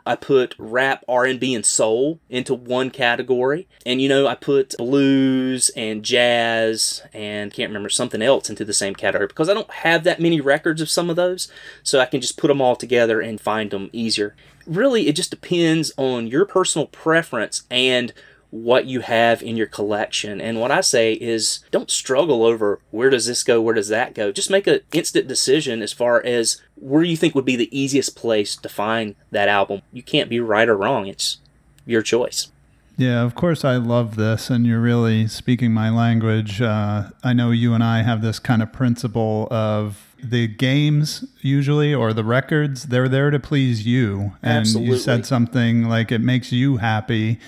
I 0.09 0.17
put 0.17 0.55
rap, 0.57 1.05
R&B, 1.07 1.55
and 1.55 1.67
soul 1.67 2.19
into 2.31 2.55
one 2.55 2.89
category. 2.89 3.69
And 3.85 4.01
you 4.01 4.09
know, 4.09 4.27
I 4.27 4.37
put 4.37 4.75
blues 4.79 5.71
and 5.77 6.03
jazz 6.03 7.03
and 7.13 7.53
can't 7.53 7.69
remember 7.69 7.91
something 7.91 8.23
else 8.23 8.49
into 8.49 8.65
the 8.65 8.73
same 8.73 8.95
category 8.95 9.27
because 9.27 9.51
I 9.51 9.55
don't 9.55 9.71
have 9.71 10.05
that 10.05 10.19
many 10.19 10.41
records 10.41 10.81
of 10.81 10.89
some 10.89 11.11
of 11.11 11.17
those. 11.17 11.53
So 11.83 12.01
I 12.01 12.07
can 12.07 12.23
just 12.23 12.39
put 12.39 12.49
them 12.49 12.63
all 12.63 12.75
together 12.75 13.21
and 13.21 13.39
find 13.39 13.71
them 13.71 13.91
easier. 13.93 14.35
Really, 14.67 15.09
it 15.09 15.15
just 15.15 15.31
depends 15.31 15.93
on 15.99 16.27
your 16.27 16.47
personal 16.47 16.87
preference 16.87 17.65
and 17.71 18.15
what 18.51 18.87
you 18.87 19.01
have 19.01 19.43
in 19.43 19.57
your 19.57 19.67
collection. 19.67 20.41
And 20.41 20.61
what 20.61 20.71
I 20.71 20.81
say 20.81 21.13
is 21.13 21.61
don't 21.71 21.91
struggle 21.91 22.45
over 22.45 22.81
where 22.91 23.11
does 23.11 23.27
this 23.27 23.43
go, 23.43 23.61
where 23.61 23.75
does 23.75 23.89
that 23.89 24.15
go. 24.15 24.33
Just 24.33 24.51
make 24.51 24.67
an 24.67 24.81
instant 24.93 25.29
decision 25.29 25.83
as 25.83 25.93
far 25.93 26.25
as 26.25 26.63
where 26.77 27.03
you 27.03 27.17
think 27.17 27.35
would 27.35 27.45
be 27.45 27.57
the 27.57 27.79
easiest 27.79 28.17
place 28.17 28.57
to 28.57 28.69
find 28.69 29.17
that 29.31 29.49
album. 29.49 29.83
You 29.93 30.03
can't 30.03 30.31
be 30.31 30.41
right 30.41 30.69
or 30.69 30.77
wrong. 30.77 31.07
It's 31.07 31.39
your 31.85 32.03
choice. 32.03 32.51
Yeah, 32.97 33.23
of 33.23 33.37
course, 33.37 33.65
I 33.65 33.77
love 33.77 34.17
this, 34.17 34.51
and 34.51 34.67
you're 34.67 34.81
really 34.81 35.29
speaking 35.29 35.73
my 35.73 35.89
language. 35.89 36.61
Uh, 36.61 37.11
I 37.23 37.33
know 37.33 37.53
you 37.53 37.73
and 37.73 37.85
I 37.85 38.03
have 38.03 38.23
this 38.23 38.41
kind 38.41 38.61
of 38.61 38.73
principle 38.73 39.47
of 39.53 40.09
the 40.23 40.49
games, 40.49 41.25
usually, 41.41 41.95
or 41.95 42.13
the 42.13 42.25
records, 42.25 42.87
they're 42.87 43.09
there 43.09 43.31
to 43.31 43.39
please 43.39 43.87
you. 43.87 44.33
And 44.43 44.59
Absolutely. 44.59 44.95
you 44.95 44.99
said 44.99 45.27
something 45.27 45.85
like 45.85 46.11
it 46.11 46.21
makes 46.21 46.51
you 46.51 46.79
happy. 46.79 47.39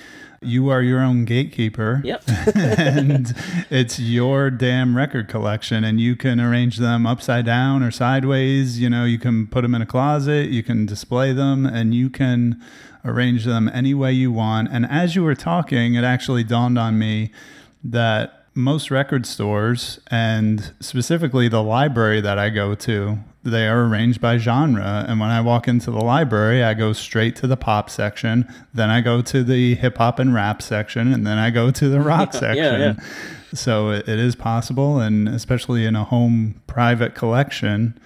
You 0.43 0.71
are 0.71 0.81
your 0.81 1.01
own 1.01 1.27
gatekeeper. 1.27 2.01
Yep. 2.03 2.23
and 2.55 3.35
it's 3.69 3.99
your 3.99 4.51
damn 4.51 4.97
record 4.97 5.29
collection 5.29 5.85
and 5.85 6.01
you 6.01 6.17
can 6.17 6.41
arrange 6.41 6.79
them 6.79 7.07
upside 7.07 7.45
down 7.45 7.83
or 7.83 7.91
sideways 7.91 8.81
you 8.81 8.89
know 8.89 9.05
you 9.05 9.19
can 9.19 9.47
put 9.47 9.63
them 9.63 9.75
in 9.75 9.83
a 9.83 9.87
closet 9.87 10.49
you 10.49 10.63
can 10.63 10.87
display 10.87 11.33
them 11.33 11.67
and 11.67 11.95
you 11.95 12.09
can 12.09 12.61
arrange 13.05 13.45
them 13.45 13.71
any 13.73 13.95
way 13.95 14.13
you 14.13 14.33
want 14.33 14.69
and 14.71 14.87
as 14.87 15.15
you 15.15 15.23
were 15.23 15.35
talking 15.35 15.95
it 15.95 16.05
actually 16.05 16.45
dawned 16.45 16.79
on 16.79 16.99
me 16.99 17.31
that 17.83 18.47
most 18.55 18.91
record 18.91 19.27
stores 19.27 20.01
and 20.11 20.73
specifically 20.81 21.49
the 21.49 21.63
library 21.63 22.21
that 22.21 22.39
I 22.39 22.51
go 22.51 22.75
to 22.75 23.19
they 23.43 23.67
are 23.67 23.85
arranged 23.85 24.21
by 24.21 24.37
genre. 24.39 25.05
And 25.09 25.19
when 25.21 25.31
I 25.31 25.41
walk 25.41 25.67
into 25.67 25.91
the 25.91 26.01
library 26.01 26.63
I 26.63 26.75
go 26.75 26.93
straight 26.93 27.37
to 27.37 27.47
the 27.47 27.57
pop 27.57 27.89
section. 27.91 28.53
Then 28.75 28.91
I 28.91 29.01
go 29.01 29.23
to 29.23 29.43
the 29.43 29.75
hip 29.77 29.99
hop 29.99 30.19
and 30.19 30.35
rap 30.35 30.63
section 30.63 31.13
and 31.13 31.27
then 31.27 31.39
I 31.39 31.51
go 31.51 31.71
to 31.71 31.89
the 31.89 32.01
rock 32.13 32.33
section. 32.33 32.81
Yeah. 32.81 32.95
so 33.55 33.91
it, 33.91 34.09
it 34.09 34.19
is 34.19 34.35
possible 34.37 35.01
and 35.01 35.29
especially 35.29 35.85
in 35.85 35.97
a 35.97 36.05
home 36.05 36.61
private 36.67 37.15
collection 37.15 37.99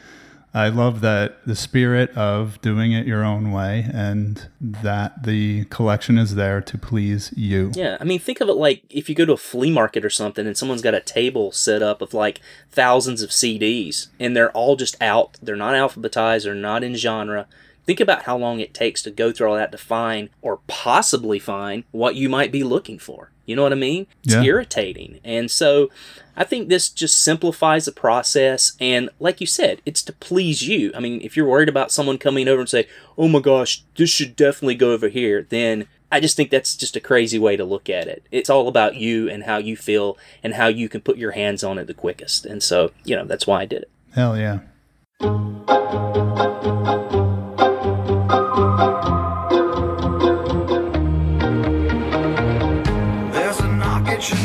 I 0.54 0.68
love 0.68 1.00
that 1.00 1.44
the 1.44 1.56
spirit 1.56 2.16
of 2.16 2.60
doing 2.60 2.92
it 2.92 3.08
your 3.08 3.24
own 3.24 3.50
way 3.50 3.90
and 3.92 4.48
that 4.60 5.24
the 5.24 5.64
collection 5.64 6.16
is 6.16 6.36
there 6.36 6.60
to 6.60 6.78
please 6.78 7.34
you. 7.36 7.72
Yeah, 7.74 7.96
I 8.00 8.04
mean, 8.04 8.20
think 8.20 8.40
of 8.40 8.48
it 8.48 8.54
like 8.54 8.84
if 8.88 9.08
you 9.08 9.16
go 9.16 9.24
to 9.24 9.32
a 9.32 9.36
flea 9.36 9.72
market 9.72 10.04
or 10.04 10.10
something 10.10 10.46
and 10.46 10.56
someone's 10.56 10.80
got 10.80 10.94
a 10.94 11.00
table 11.00 11.50
set 11.50 11.82
up 11.82 12.00
of 12.00 12.14
like 12.14 12.40
thousands 12.70 13.20
of 13.20 13.30
CDs 13.30 14.08
and 14.20 14.36
they're 14.36 14.52
all 14.52 14.76
just 14.76 15.00
out. 15.02 15.36
They're 15.42 15.56
not 15.56 15.74
alphabetized, 15.74 16.44
they're 16.44 16.54
not 16.54 16.84
in 16.84 16.94
genre. 16.94 17.48
Think 17.84 17.98
about 17.98 18.22
how 18.22 18.36
long 18.36 18.60
it 18.60 18.72
takes 18.72 19.02
to 19.02 19.10
go 19.10 19.32
through 19.32 19.48
all 19.48 19.56
that 19.56 19.72
to 19.72 19.78
find 19.78 20.30
or 20.40 20.60
possibly 20.68 21.40
find 21.40 21.82
what 21.90 22.14
you 22.14 22.28
might 22.28 22.52
be 22.52 22.62
looking 22.62 23.00
for. 23.00 23.30
You 23.46 23.56
know 23.56 23.62
what 23.62 23.72
I 23.72 23.76
mean? 23.76 24.06
It's 24.24 24.34
Yeah. 24.34 24.42
irritating. 24.42 25.20
And 25.24 25.50
so 25.50 25.90
I 26.36 26.44
think 26.44 26.68
this 26.68 26.88
just 26.88 27.22
simplifies 27.22 27.84
the 27.84 27.92
process. 27.92 28.72
And 28.80 29.08
like 29.20 29.40
you 29.40 29.46
said, 29.46 29.80
it's 29.86 30.02
to 30.02 30.12
please 30.12 30.66
you. 30.66 30.90
I 30.94 31.00
mean, 31.00 31.20
if 31.22 31.36
you're 31.36 31.46
worried 31.46 31.68
about 31.68 31.92
someone 31.92 32.18
coming 32.18 32.48
over 32.48 32.60
and 32.60 32.68
say, 32.68 32.86
oh 33.16 33.28
my 33.28 33.40
gosh, 33.40 33.82
this 33.96 34.10
should 34.10 34.34
definitely 34.36 34.74
go 34.74 34.92
over 34.92 35.08
here, 35.08 35.46
then 35.48 35.86
I 36.10 36.20
just 36.20 36.36
think 36.36 36.50
that's 36.50 36.76
just 36.76 36.96
a 36.96 37.00
crazy 37.00 37.38
way 37.38 37.56
to 37.56 37.64
look 37.64 37.88
at 37.90 38.06
it. 38.08 38.24
It's 38.30 38.50
all 38.50 38.68
about 38.68 38.94
you 38.96 39.28
and 39.28 39.44
how 39.44 39.56
you 39.58 39.76
feel 39.76 40.16
and 40.42 40.54
how 40.54 40.68
you 40.68 40.88
can 40.88 41.00
put 41.00 41.16
your 41.18 41.32
hands 41.32 41.64
on 41.64 41.78
it 41.78 41.86
the 41.86 41.94
quickest. 41.94 42.46
And 42.46 42.62
so, 42.62 42.92
you 43.04 43.16
know, 43.16 43.24
that's 43.24 43.46
why 43.46 43.62
I 43.62 43.64
did 43.66 43.82
it. 43.82 43.90
Hell 44.14 44.36
yeah. 44.36 44.60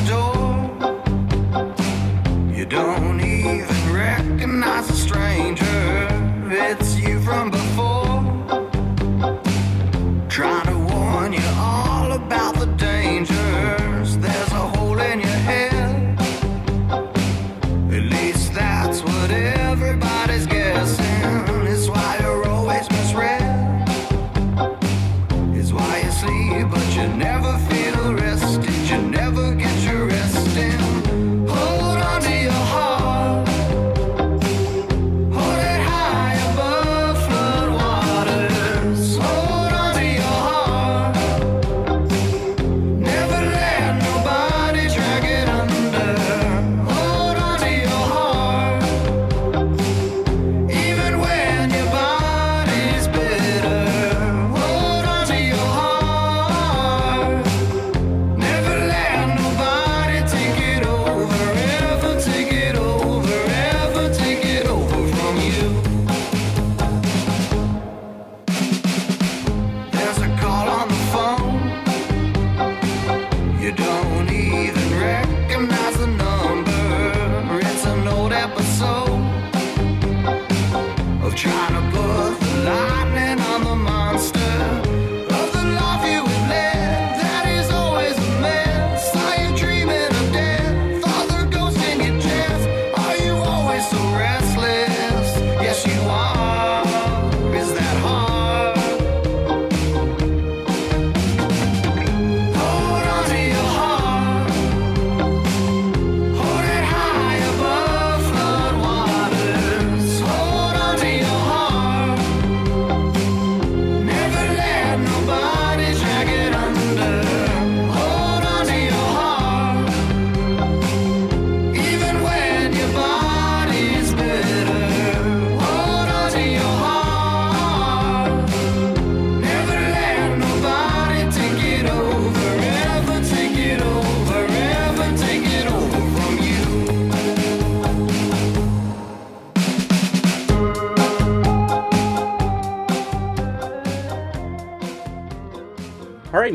Door. 0.08 0.70
You 2.54 2.65
don't 2.65 2.99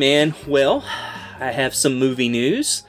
man. 0.05 0.35
Well, 0.47 0.85
I 1.41 1.53
have 1.53 1.75
some 1.75 1.99
movie 1.99 2.29
news. 2.29 2.83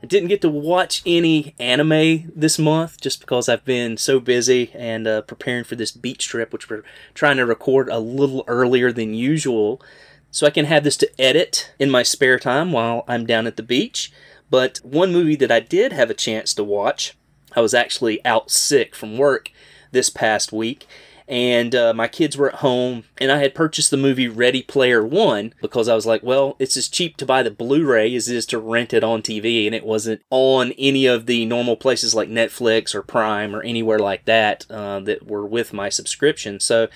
I 0.00 0.06
didn't 0.06 0.28
get 0.28 0.40
to 0.42 0.48
watch 0.48 1.02
any 1.04 1.56
anime 1.58 2.30
this 2.36 2.56
month 2.56 3.00
just 3.00 3.18
because 3.18 3.48
I've 3.48 3.64
been 3.64 3.96
so 3.96 4.20
busy 4.20 4.70
and 4.72 5.08
uh, 5.08 5.22
preparing 5.22 5.64
for 5.64 5.74
this 5.74 5.90
beach 5.90 6.28
trip, 6.28 6.52
which 6.52 6.70
we're 6.70 6.84
trying 7.14 7.38
to 7.38 7.46
record 7.46 7.88
a 7.88 7.98
little 7.98 8.44
earlier 8.46 8.92
than 8.92 9.12
usual. 9.12 9.82
So 10.30 10.46
I 10.46 10.50
can 10.50 10.66
have 10.66 10.84
this 10.84 10.96
to 10.98 11.20
edit 11.20 11.72
in 11.80 11.90
my 11.90 12.04
spare 12.04 12.38
time 12.38 12.70
while 12.70 13.04
I'm 13.08 13.26
down 13.26 13.48
at 13.48 13.56
the 13.56 13.64
beach. 13.64 14.12
But 14.48 14.78
one 14.84 15.12
movie 15.12 15.34
that 15.34 15.50
I 15.50 15.58
did 15.58 15.92
have 15.92 16.10
a 16.10 16.14
chance 16.14 16.54
to 16.54 16.62
watch, 16.62 17.16
I 17.56 17.60
was 17.60 17.74
actually 17.74 18.24
out 18.24 18.52
sick 18.52 18.94
from 18.94 19.18
work 19.18 19.50
this 19.90 20.10
past 20.10 20.52
week, 20.52 20.86
and 21.32 21.74
uh, 21.74 21.94
my 21.94 22.08
kids 22.08 22.36
were 22.36 22.50
at 22.50 22.56
home, 22.56 23.04
and 23.16 23.32
I 23.32 23.38
had 23.38 23.54
purchased 23.54 23.90
the 23.90 23.96
movie 23.96 24.28
Ready 24.28 24.62
Player 24.62 25.02
One 25.02 25.54
because 25.62 25.88
I 25.88 25.94
was 25.94 26.04
like, 26.04 26.22
well, 26.22 26.56
it's 26.58 26.76
as 26.76 26.88
cheap 26.88 27.16
to 27.16 27.24
buy 27.24 27.42
the 27.42 27.50
Blu-ray 27.50 28.14
as 28.14 28.28
it 28.28 28.36
is 28.36 28.44
to 28.46 28.58
rent 28.58 28.92
it 28.92 29.02
on 29.02 29.22
TV, 29.22 29.64
and 29.64 29.74
it 29.74 29.86
wasn't 29.86 30.20
on 30.28 30.72
any 30.72 31.06
of 31.06 31.24
the 31.24 31.46
normal 31.46 31.74
places 31.76 32.14
like 32.14 32.28
Netflix 32.28 32.94
or 32.94 33.02
Prime 33.02 33.56
or 33.56 33.62
anywhere 33.62 33.98
like 33.98 34.26
that 34.26 34.66
uh, 34.68 35.00
that 35.00 35.26
were 35.26 35.46
with 35.46 35.72
my 35.72 35.88
subscription. 35.88 36.60
So 36.60 36.88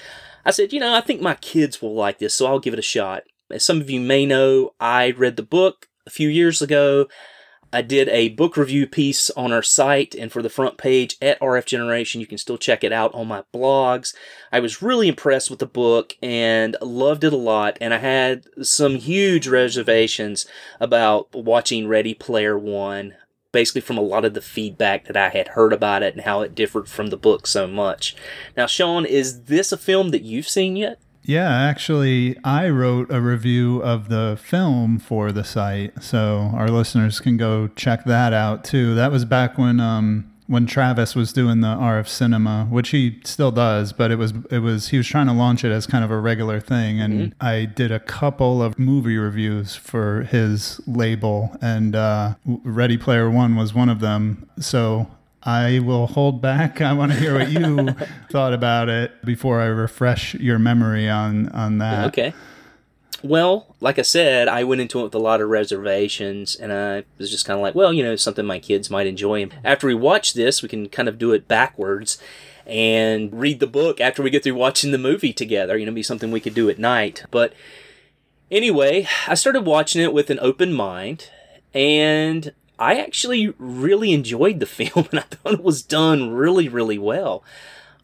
I 0.45 0.51
said, 0.51 0.71
you 0.71 0.81
know, 0.81 0.93
I 0.93 1.01
think 1.01 1.23
my 1.23 1.37
kids 1.37 1.81
will 1.81 1.95
like 1.95 2.19
this, 2.19 2.35
so 2.35 2.45
I'll 2.45 2.59
give 2.59 2.75
it 2.75 2.79
a 2.79 2.83
shot. 2.83 3.23
As 3.51 3.65
some 3.65 3.81
of 3.81 3.89
you 3.89 4.01
may 4.01 4.27
know, 4.27 4.75
I 4.79 5.13
read 5.13 5.37
the 5.37 5.43
book 5.45 5.89
a 6.07 6.11
few 6.11 6.29
years 6.29 6.61
ago. 6.61 7.09
I 7.77 7.83
did 7.83 8.09
a 8.09 8.31
book 8.31 8.57
review 8.57 8.87
piece 8.87 9.29
on 9.33 9.53
our 9.53 9.63
site 9.63 10.15
and 10.15 10.33
for 10.33 10.41
the 10.41 10.49
front 10.49 10.79
page 10.79 11.19
at 11.21 11.39
RF 11.41 11.67
Generation. 11.67 12.23
You 12.23 12.27
can 12.27 12.39
still 12.39 12.57
check 12.57 12.83
it 12.83 12.91
out 12.91 13.15
on 13.15 13.29
my 13.29 13.43
blogs. 13.55 14.15
I 14.51 14.61
was 14.61 14.81
really 14.81 15.09
impressed 15.09 15.51
with 15.51 15.59
the 15.59 15.67
book 15.67 16.17
and 16.23 16.75
loved 16.81 17.23
it 17.23 17.35
a 17.35 17.37
lot. 17.37 17.77
And 17.79 17.93
I 17.93 17.99
had 17.99 18.47
some 18.63 18.95
huge 18.95 19.47
reservations 19.47 20.47
about 20.81 21.35
watching 21.35 21.87
Ready 21.87 22.15
Player 22.15 22.59
One, 22.59 23.13
basically 23.53 23.83
from 23.83 23.99
a 23.99 24.01
lot 24.01 24.25
of 24.25 24.33
the 24.33 24.41
feedback 24.41 25.05
that 25.05 25.17
I 25.19 25.29
had 25.29 25.49
heard 25.49 25.75
about 25.75 26.03
it 26.03 26.15
and 26.15 26.25
how 26.25 26.41
it 26.41 26.55
differed 26.55 26.89
from 26.89 27.09
the 27.09 27.19
book 27.19 27.47
so 27.47 27.67
much. 27.67 28.17
Now, 28.57 28.65
Sean, 28.65 29.05
is 29.05 29.43
this 29.43 29.71
a 29.71 29.77
film 29.77 30.13
that 30.13 30.23
you've 30.23 30.49
seen 30.49 30.77
yet? 30.77 30.99
Yeah, 31.27 31.51
actually, 31.51 32.37
I 32.45 32.69
wrote 32.69 33.11
a 33.11 33.21
review 33.21 33.83
of 33.83 34.09
the 34.09 34.39
film 34.41 35.01
for 35.01 35.33
the 35.33 35.43
site, 35.43 36.01
so 36.01 36.53
our 36.55 36.69
listeners 36.69 37.19
can 37.19 37.37
go 37.37 37.67
check 37.75 38.05
that 38.05 38.33
out 38.33 38.63
too. 38.63 38.95
That 38.95 39.11
was 39.11 39.25
back 39.25 39.59
when 39.59 39.81
um, 39.81 40.31
when 40.47 40.67
Travis 40.67 41.17
was 41.17 41.33
doing 41.33 41.63
the 41.63 41.75
RF 41.75 42.07
Cinema, 42.07 42.69
which 42.71 42.91
he 42.91 43.21
still 43.25 43.51
does, 43.51 43.93
but 43.93 44.13
it 44.13 44.17
was 44.17 44.35
it 44.53 44.61
was 44.61 44.91
he 44.91 44.99
was 44.99 45.09
trying 45.09 45.27
to 45.27 45.33
launch 45.33 45.65
it 45.65 45.73
as 45.73 45.85
kind 45.85 46.05
of 46.05 46.13
a 46.13 46.21
regular 46.21 46.61
thing, 46.61 47.01
and 47.01 47.35
I 47.41 47.65
did 47.65 47.91
a 47.91 47.99
couple 47.99 48.63
of 48.63 48.79
movie 48.79 49.19
reviews 49.19 49.75
for 49.75 50.23
his 50.23 50.81
label, 50.87 51.57
and 51.61 51.97
uh, 51.97 52.35
Ready 52.45 52.99
Player 52.99 53.29
One 53.29 53.57
was 53.57 53.75
one 53.75 53.89
of 53.89 53.99
them. 53.99 54.49
So 54.61 55.11
I 55.47 55.79
will 55.79 56.09
hold 56.09 56.43
back. 56.43 56.81
I 56.83 56.93
want 56.93 57.13
to 57.13 57.19
hear 57.19 57.39
what 57.39 57.51
you 57.51 57.95
thought 58.31 58.53
about 58.53 58.89
it 58.89 59.25
before 59.25 59.61
I 59.61 59.67
refresh 59.67 60.35
your 60.35 60.59
memory 60.59 61.09
on 61.09 61.49
on 61.51 61.79
that. 61.79 62.09
Okay. 62.09 62.35
Well, 63.23 63.75
like 63.81 63.99
I 63.99 64.03
said, 64.03 64.47
I 64.47 64.63
went 64.65 64.81
into 64.81 65.01
it 65.01 65.05
with 65.05 65.15
a 65.15 65.19
lot 65.19 65.41
of 65.41 65.49
reservations, 65.49 66.55
and 66.55 66.73
I 66.73 67.05
was 67.19 67.31
just 67.31 67.47
kind 67.47 67.59
of 67.59 67.63
like, 67.63 67.75
well, 67.75 67.93
you 67.93 68.03
know, 68.03 68.15
something 68.15 68.45
my 68.45 68.59
kids 68.59 68.91
might 68.91 69.07
enjoy. 69.07 69.43
And 69.43 69.55
after 69.65 69.87
we 69.87 69.95
watch 69.95 70.35
this, 70.35 70.63
we 70.63 70.69
can 70.69 70.89
kind 70.89 71.09
of 71.09 71.19
do 71.19 71.33
it 71.33 71.49
backwards 71.49 72.19
and 72.67 73.33
read 73.33 73.59
the 73.59 73.67
book 73.67 74.01
after 74.01 74.23
we 74.23 74.31
get 74.31 74.45
through 74.45 74.55
watching 74.55 74.93
the 74.93 74.99
movie 74.99 75.33
together. 75.33 75.79
You 75.79 75.87
know, 75.87 75.93
be 75.93 76.03
something 76.03 76.31
we 76.31 76.41
could 76.41 76.55
do 76.55 76.69
at 76.69 76.79
night. 76.79 77.25
But 77.31 77.55
anyway, 78.51 79.09
I 79.27 79.35
started 79.35 79.63
watching 79.63 80.03
it 80.03 80.13
with 80.13 80.31
an 80.31 80.39
open 80.41 80.73
mind, 80.73 81.31
and 81.73 82.53
I 82.79 82.99
actually 82.99 83.55
really 83.59 84.13
enjoyed 84.13 84.61
the 84.61 84.67
film, 84.67 85.09
and 85.11 85.21
I 85.21 85.23
thought 85.23 85.55
it 85.55 85.65
was 85.65 85.83
done 85.83 86.31
really, 86.31 86.69
really 86.69 86.99
well 86.99 87.45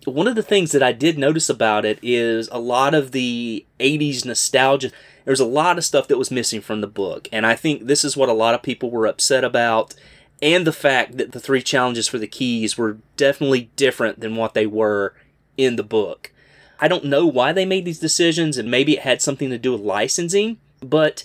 one 0.07 0.27
of 0.27 0.35
the 0.35 0.43
things 0.43 0.73
that 0.73 0.83
I 0.83 0.93
did 0.93 1.19
notice 1.19 1.49
about 1.49 1.85
it 1.85 1.99
is 2.03 2.49
a 2.51 2.59
lot 2.59 2.95
of 2.95 3.13
the 3.13 3.65
80s 3.79 4.25
nostalgia. 4.25 4.91
There's 5.25 5.41
a 5.41 5.47
lot 5.47 5.79
of 5.79 5.85
stuff 5.85 6.09
that 6.09 6.19
was 6.19 6.31
missing 6.31 6.61
from 6.61 6.81
the 6.81 6.87
book, 6.87 7.29
and 7.31 7.47
I 7.47 7.55
think 7.55 7.87
this 7.87 8.05
is 8.05 8.17
what 8.17 8.29
a 8.29 8.35
lot 8.35 8.55
of 8.55 8.63
people 8.63 8.91
were 8.91 9.07
upset 9.07 9.45
about. 9.45 9.95
And 10.41 10.67
the 10.67 10.73
fact 10.73 11.19
that 11.19 11.31
the 11.31 11.39
three 11.39 11.63
challenges 11.63 12.09
for 12.09 12.19
the 12.19 12.27
keys 12.27 12.77
were 12.77 12.99
definitely 13.17 13.71
different 13.77 14.19
than 14.21 14.35
what 14.35 14.55
they 14.55 14.67
were 14.67 15.15
in 15.57 15.77
the 15.77 15.85
book. 15.85 16.33
I 16.81 16.89
don't 16.89 17.05
know 17.05 17.27
why 17.27 17.53
they 17.53 17.65
made 17.65 17.85
these 17.85 18.01
decisions, 18.01 18.59
and 18.59 18.69
maybe 18.69 18.95
it 18.95 19.01
had 19.01 19.23
something 19.23 19.51
to 19.51 19.59
do 19.59 19.71
with 19.71 19.83
licensing, 19.83 20.59
but 20.81 21.23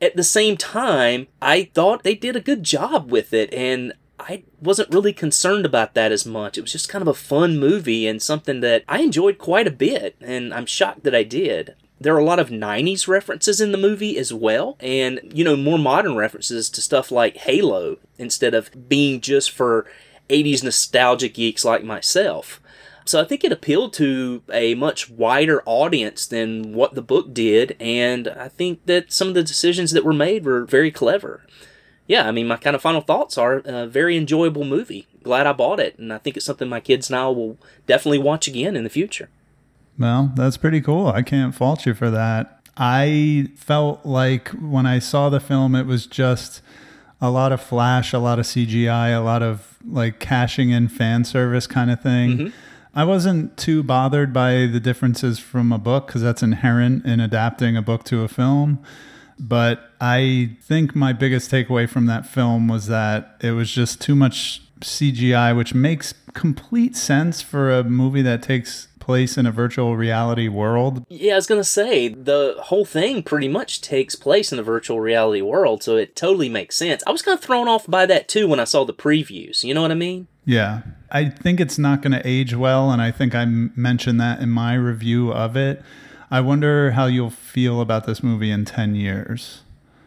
at 0.00 0.16
the 0.16 0.24
same 0.24 0.56
time, 0.56 1.26
I 1.40 1.70
thought 1.74 2.02
they 2.02 2.14
did 2.14 2.36
a 2.36 2.40
good 2.40 2.62
job 2.62 3.10
with 3.10 3.32
it, 3.32 3.52
and 3.52 3.92
I 4.20 4.44
wasn't 4.60 4.92
really 4.92 5.12
concerned 5.12 5.64
about 5.64 5.94
that 5.94 6.12
as 6.12 6.26
much. 6.26 6.58
It 6.58 6.62
was 6.62 6.72
just 6.72 6.88
kind 6.88 7.02
of 7.02 7.08
a 7.08 7.14
fun 7.14 7.58
movie 7.58 8.06
and 8.06 8.20
something 8.20 8.60
that 8.60 8.84
I 8.88 9.00
enjoyed 9.00 9.38
quite 9.38 9.66
a 9.66 9.72
bit, 9.72 10.16
and 10.20 10.52
I'm 10.52 10.66
shocked 10.66 11.04
that 11.04 11.14
I 11.14 11.22
did. 11.22 11.74
There 12.00 12.14
are 12.14 12.18
a 12.18 12.24
lot 12.24 12.38
of 12.38 12.48
90s 12.48 13.08
references 13.08 13.60
in 13.60 13.72
the 13.72 13.78
movie 13.78 14.18
as 14.18 14.32
well, 14.32 14.76
and, 14.80 15.20
you 15.34 15.44
know, 15.44 15.56
more 15.56 15.78
modern 15.78 16.14
references 16.16 16.70
to 16.70 16.80
stuff 16.80 17.10
like 17.10 17.36
Halo 17.38 17.98
instead 18.18 18.54
of 18.54 18.88
being 18.88 19.20
just 19.20 19.50
for 19.50 19.86
80s 20.28 20.62
nostalgia 20.62 21.28
geeks 21.28 21.64
like 21.64 21.82
myself. 21.82 22.60
So 23.08 23.20
I 23.20 23.24
think 23.24 23.42
it 23.44 23.52
appealed 23.52 23.92
to 23.94 24.42
a 24.52 24.74
much 24.74 25.10
wider 25.10 25.62
audience 25.64 26.26
than 26.26 26.72
what 26.74 26.94
the 26.94 27.02
book 27.02 27.32
did, 27.32 27.76
and 27.80 28.28
I 28.28 28.48
think 28.48 28.86
that 28.86 29.12
some 29.12 29.28
of 29.28 29.34
the 29.34 29.42
decisions 29.42 29.92
that 29.92 30.04
were 30.04 30.12
made 30.12 30.44
were 30.44 30.64
very 30.64 30.90
clever 30.90 31.44
yeah, 32.08 32.26
I 32.26 32.32
mean, 32.32 32.48
my 32.48 32.56
kind 32.56 32.74
of 32.74 32.80
final 32.80 33.02
thoughts 33.02 33.36
are 33.36 33.62
a 33.66 33.86
very 33.86 34.16
enjoyable 34.16 34.64
movie. 34.64 35.06
Glad 35.22 35.46
I 35.46 35.52
bought 35.52 35.78
it, 35.78 35.98
and 35.98 36.10
I 36.10 36.16
think 36.16 36.38
it's 36.38 36.46
something 36.46 36.66
my 36.66 36.80
kids 36.80 37.10
and 37.10 37.18
I 37.18 37.28
will 37.28 37.58
definitely 37.86 38.18
watch 38.18 38.48
again 38.48 38.74
in 38.76 38.82
the 38.82 38.90
future. 38.90 39.28
Well, 39.98 40.32
that's 40.34 40.56
pretty 40.56 40.80
cool. 40.80 41.08
I 41.08 41.20
can't 41.20 41.54
fault 41.54 41.84
you 41.84 41.92
for 41.92 42.10
that. 42.10 42.62
I 42.78 43.50
felt 43.56 44.06
like 44.06 44.48
when 44.52 44.86
I 44.86 45.00
saw 45.00 45.28
the 45.28 45.38
film, 45.38 45.74
it 45.74 45.84
was 45.84 46.06
just 46.06 46.62
a 47.20 47.30
lot 47.30 47.52
of 47.52 47.60
flash, 47.60 48.14
a 48.14 48.18
lot 48.18 48.38
of 48.38 48.46
CGI, 48.46 49.14
a 49.14 49.20
lot 49.20 49.42
of 49.42 49.76
like 49.86 50.18
cashing 50.18 50.70
in 50.70 50.88
fan 50.88 51.24
service 51.24 51.66
kind 51.66 51.90
of 51.90 52.00
thing. 52.00 52.30
Mm-hmm. 52.30 52.48
I 52.98 53.04
wasn't 53.04 53.56
too 53.56 53.84
bothered 53.84 54.32
by 54.32 54.66
the 54.66 54.80
differences 54.80 55.38
from 55.38 55.70
a 55.70 55.78
book 55.78 56.08
because 56.08 56.20
that's 56.20 56.42
inherent 56.42 57.06
in 57.06 57.20
adapting 57.20 57.76
a 57.76 57.80
book 57.80 58.02
to 58.06 58.24
a 58.24 58.28
film. 58.28 58.80
But 59.38 59.92
I 60.00 60.56
think 60.62 60.96
my 60.96 61.12
biggest 61.12 61.48
takeaway 61.48 61.88
from 61.88 62.06
that 62.06 62.26
film 62.26 62.66
was 62.66 62.88
that 62.88 63.36
it 63.40 63.52
was 63.52 63.70
just 63.70 64.00
too 64.00 64.16
much 64.16 64.62
CGI, 64.80 65.56
which 65.56 65.74
makes 65.74 66.12
complete 66.34 66.96
sense 66.96 67.40
for 67.40 67.70
a 67.70 67.84
movie 67.84 68.22
that 68.22 68.42
takes 68.42 68.88
place 69.08 69.38
in 69.38 69.46
a 69.46 69.50
virtual 69.50 69.96
reality 69.96 70.48
world. 70.48 71.02
Yeah, 71.08 71.32
I 71.32 71.36
was 71.36 71.46
gonna 71.46 71.64
say 71.64 72.08
the 72.08 72.56
whole 72.64 72.84
thing 72.84 73.22
pretty 73.22 73.48
much 73.48 73.80
takes 73.80 74.14
place 74.14 74.52
in 74.52 74.58
the 74.58 74.62
virtual 74.62 75.00
reality 75.00 75.40
world, 75.40 75.82
so 75.82 75.96
it 75.96 76.14
totally 76.14 76.50
makes 76.50 76.76
sense. 76.76 77.02
I 77.06 77.10
was 77.10 77.22
kind 77.22 77.34
of 77.38 77.42
thrown 77.42 77.68
off 77.68 77.86
by 77.86 78.04
that 78.04 78.28
too 78.28 78.46
when 78.46 78.60
I 78.60 78.64
saw 78.64 78.84
the 78.84 78.92
previews. 78.92 79.64
You 79.64 79.72
know 79.72 79.80
what 79.80 79.90
I 79.90 79.94
mean? 79.94 80.28
Yeah. 80.44 80.82
I 81.10 81.30
think 81.30 81.58
it's 81.58 81.78
not 81.78 82.02
going 82.02 82.12
to 82.12 82.26
age 82.26 82.54
well. 82.54 82.90
And 82.90 83.00
I 83.00 83.10
think 83.10 83.34
I 83.34 83.42
m- 83.42 83.72
mentioned 83.76 84.20
that 84.20 84.40
in 84.40 84.50
my 84.50 84.74
review 84.74 85.32
of 85.32 85.56
it. 85.56 85.82
I 86.30 86.40
wonder 86.40 86.90
how 86.90 87.06
you'll 87.06 87.30
feel 87.30 87.80
about 87.80 88.06
this 88.06 88.22
movie 88.22 88.50
in 88.50 88.66
10 88.66 88.94
years. 88.94 89.62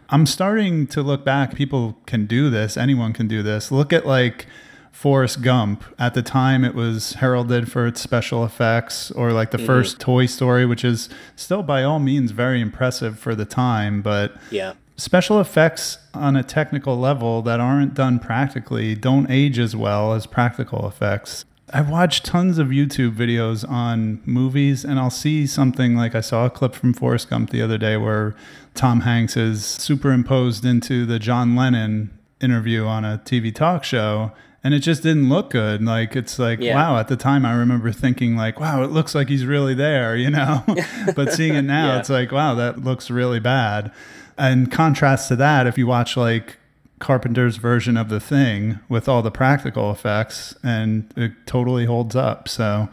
I'm 0.09 0.25
starting 0.25 0.87
to 0.87 1.01
look 1.01 1.23
back. 1.25 1.55
People 1.55 1.97
can 2.05 2.25
do 2.25 2.49
this, 2.49 2.75
anyone 2.77 3.13
can 3.13 3.27
do 3.27 3.41
this. 3.41 3.71
Look 3.71 3.93
at 3.93 4.05
like 4.05 4.45
Forrest 4.91 5.41
Gump. 5.41 5.83
At 5.97 6.13
the 6.13 6.21
time, 6.21 6.63
it 6.63 6.75
was 6.75 7.13
heralded 7.13 7.71
for 7.71 7.87
its 7.87 8.01
special 8.01 8.43
effects, 8.45 9.09
or 9.11 9.31
like 9.31 9.51
the 9.51 9.57
mm-hmm. 9.57 9.65
first 9.65 9.99
Toy 9.99 10.25
Story, 10.25 10.65
which 10.65 10.83
is 10.85 11.09
still 11.35 11.63
by 11.63 11.83
all 11.83 11.99
means 11.99 12.31
very 12.31 12.61
impressive 12.61 13.17
for 13.17 13.33
the 13.33 13.45
time. 13.45 14.01
But 14.01 14.35
Yeah. 14.51 14.73
special 14.97 15.39
effects 15.39 15.97
on 16.13 16.35
a 16.35 16.43
technical 16.43 16.97
level 16.97 17.41
that 17.41 17.59
aren't 17.59 17.93
done 17.93 18.19
practically 18.19 18.93
don't 18.93 19.29
age 19.29 19.57
as 19.57 19.75
well 19.75 20.13
as 20.13 20.27
practical 20.27 20.87
effects. 20.87 21.45
I've 21.73 21.89
watched 21.89 22.25
tons 22.25 22.57
of 22.57 22.67
YouTube 22.67 23.15
videos 23.15 23.67
on 23.69 24.21
movies, 24.25 24.83
and 24.83 24.99
I'll 24.99 25.09
see 25.09 25.47
something 25.47 25.95
like 25.95 26.13
I 26.15 26.21
saw 26.21 26.45
a 26.45 26.49
clip 26.49 26.75
from 26.75 26.93
Forrest 26.93 27.29
Gump 27.29 27.49
the 27.49 27.61
other 27.61 27.77
day 27.77 27.95
where 27.95 28.35
Tom 28.75 29.01
Hanks 29.01 29.37
is 29.37 29.65
superimposed 29.65 30.65
into 30.65 31.05
the 31.05 31.17
John 31.17 31.55
Lennon 31.55 32.11
interview 32.41 32.85
on 32.85 33.05
a 33.05 33.21
TV 33.23 33.55
talk 33.55 33.85
show. 33.85 34.33
And 34.63 34.73
it 34.75 34.79
just 34.79 35.01
didn't 35.01 35.27
look 35.27 35.49
good. 35.49 35.81
Like 35.83 36.15
it's 36.15 36.37
like, 36.37 36.59
Yeah. 36.59 36.75
wow. 36.75 36.99
At 36.99 37.07
the 37.07 37.15
time, 37.17 37.45
I 37.45 37.53
remember 37.53 37.91
thinking 37.91 38.35
like, 38.35 38.59
wow, 38.59 38.83
it 38.83 38.91
looks 38.91 39.15
like 39.15 39.27
he's 39.27 39.45
really 39.45 39.73
there, 39.73 40.15
you 40.15 40.29
know. 40.29 40.63
but 41.15 41.33
seeing 41.33 41.55
it 41.55 41.63
now, 41.63 41.93
Yeah. 41.93 41.99
it's 41.99 42.09
like, 42.09 42.31
wow, 42.31 42.53
that 42.55 42.83
looks 42.83 43.09
really 43.09 43.39
bad. 43.39 43.91
And 44.37 44.71
contrast 44.71 45.27
to 45.29 45.35
that, 45.37 45.65
if 45.65 45.77
you 45.79 45.87
watch 45.87 46.15
like 46.15 46.57
Carpenter's 46.99 47.57
version 47.57 47.97
of 47.97 48.09
the 48.09 48.19
thing 48.19 48.79
with 48.87 49.09
all 49.09 49.23
the 49.23 49.31
practical 49.31 49.89
effects, 49.89 50.53
and 50.61 51.11
it 51.17 51.31
totally 51.47 51.85
holds 51.85 52.15
up. 52.15 52.47
So 52.47 52.87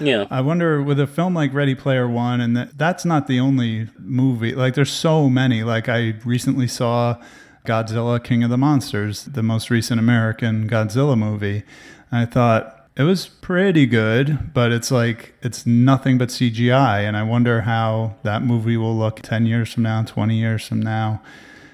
Yeah. 0.00 0.26
I 0.28 0.40
wonder 0.40 0.82
with 0.82 0.98
a 0.98 1.06
film 1.06 1.34
like 1.34 1.54
Ready 1.54 1.76
Player 1.76 2.08
One, 2.08 2.40
and 2.40 2.56
that, 2.56 2.76
that's 2.76 3.04
not 3.04 3.28
the 3.28 3.38
only 3.38 3.88
movie. 4.00 4.56
Like 4.56 4.74
there's 4.74 4.90
so 4.90 5.28
many. 5.30 5.62
Like 5.62 5.88
I 5.88 6.14
recently 6.24 6.66
saw 6.66 7.16
Godzilla 7.64 8.22
King 8.22 8.42
of 8.42 8.50
the 8.50 8.58
Monsters, 8.58 9.24
the 9.24 9.42
most 9.42 9.70
recent 9.70 10.00
American 10.00 10.68
Godzilla 10.68 11.16
movie. 11.16 11.62
And 12.10 12.20
I 12.20 12.26
thought 12.26 12.88
it 12.96 13.04
was 13.04 13.26
pretty 13.26 13.86
good, 13.86 14.52
but 14.52 14.72
it's 14.72 14.90
like 14.90 15.34
it's 15.42 15.64
nothing 15.66 16.18
but 16.18 16.28
CGI. 16.28 17.00
And 17.06 17.16
I 17.16 17.22
wonder 17.22 17.62
how 17.62 18.16
that 18.22 18.42
movie 18.42 18.76
will 18.76 18.96
look 18.96 19.20
10 19.20 19.46
years 19.46 19.72
from 19.72 19.84
now, 19.84 20.02
20 20.02 20.36
years 20.36 20.66
from 20.66 20.80
now. 20.80 21.22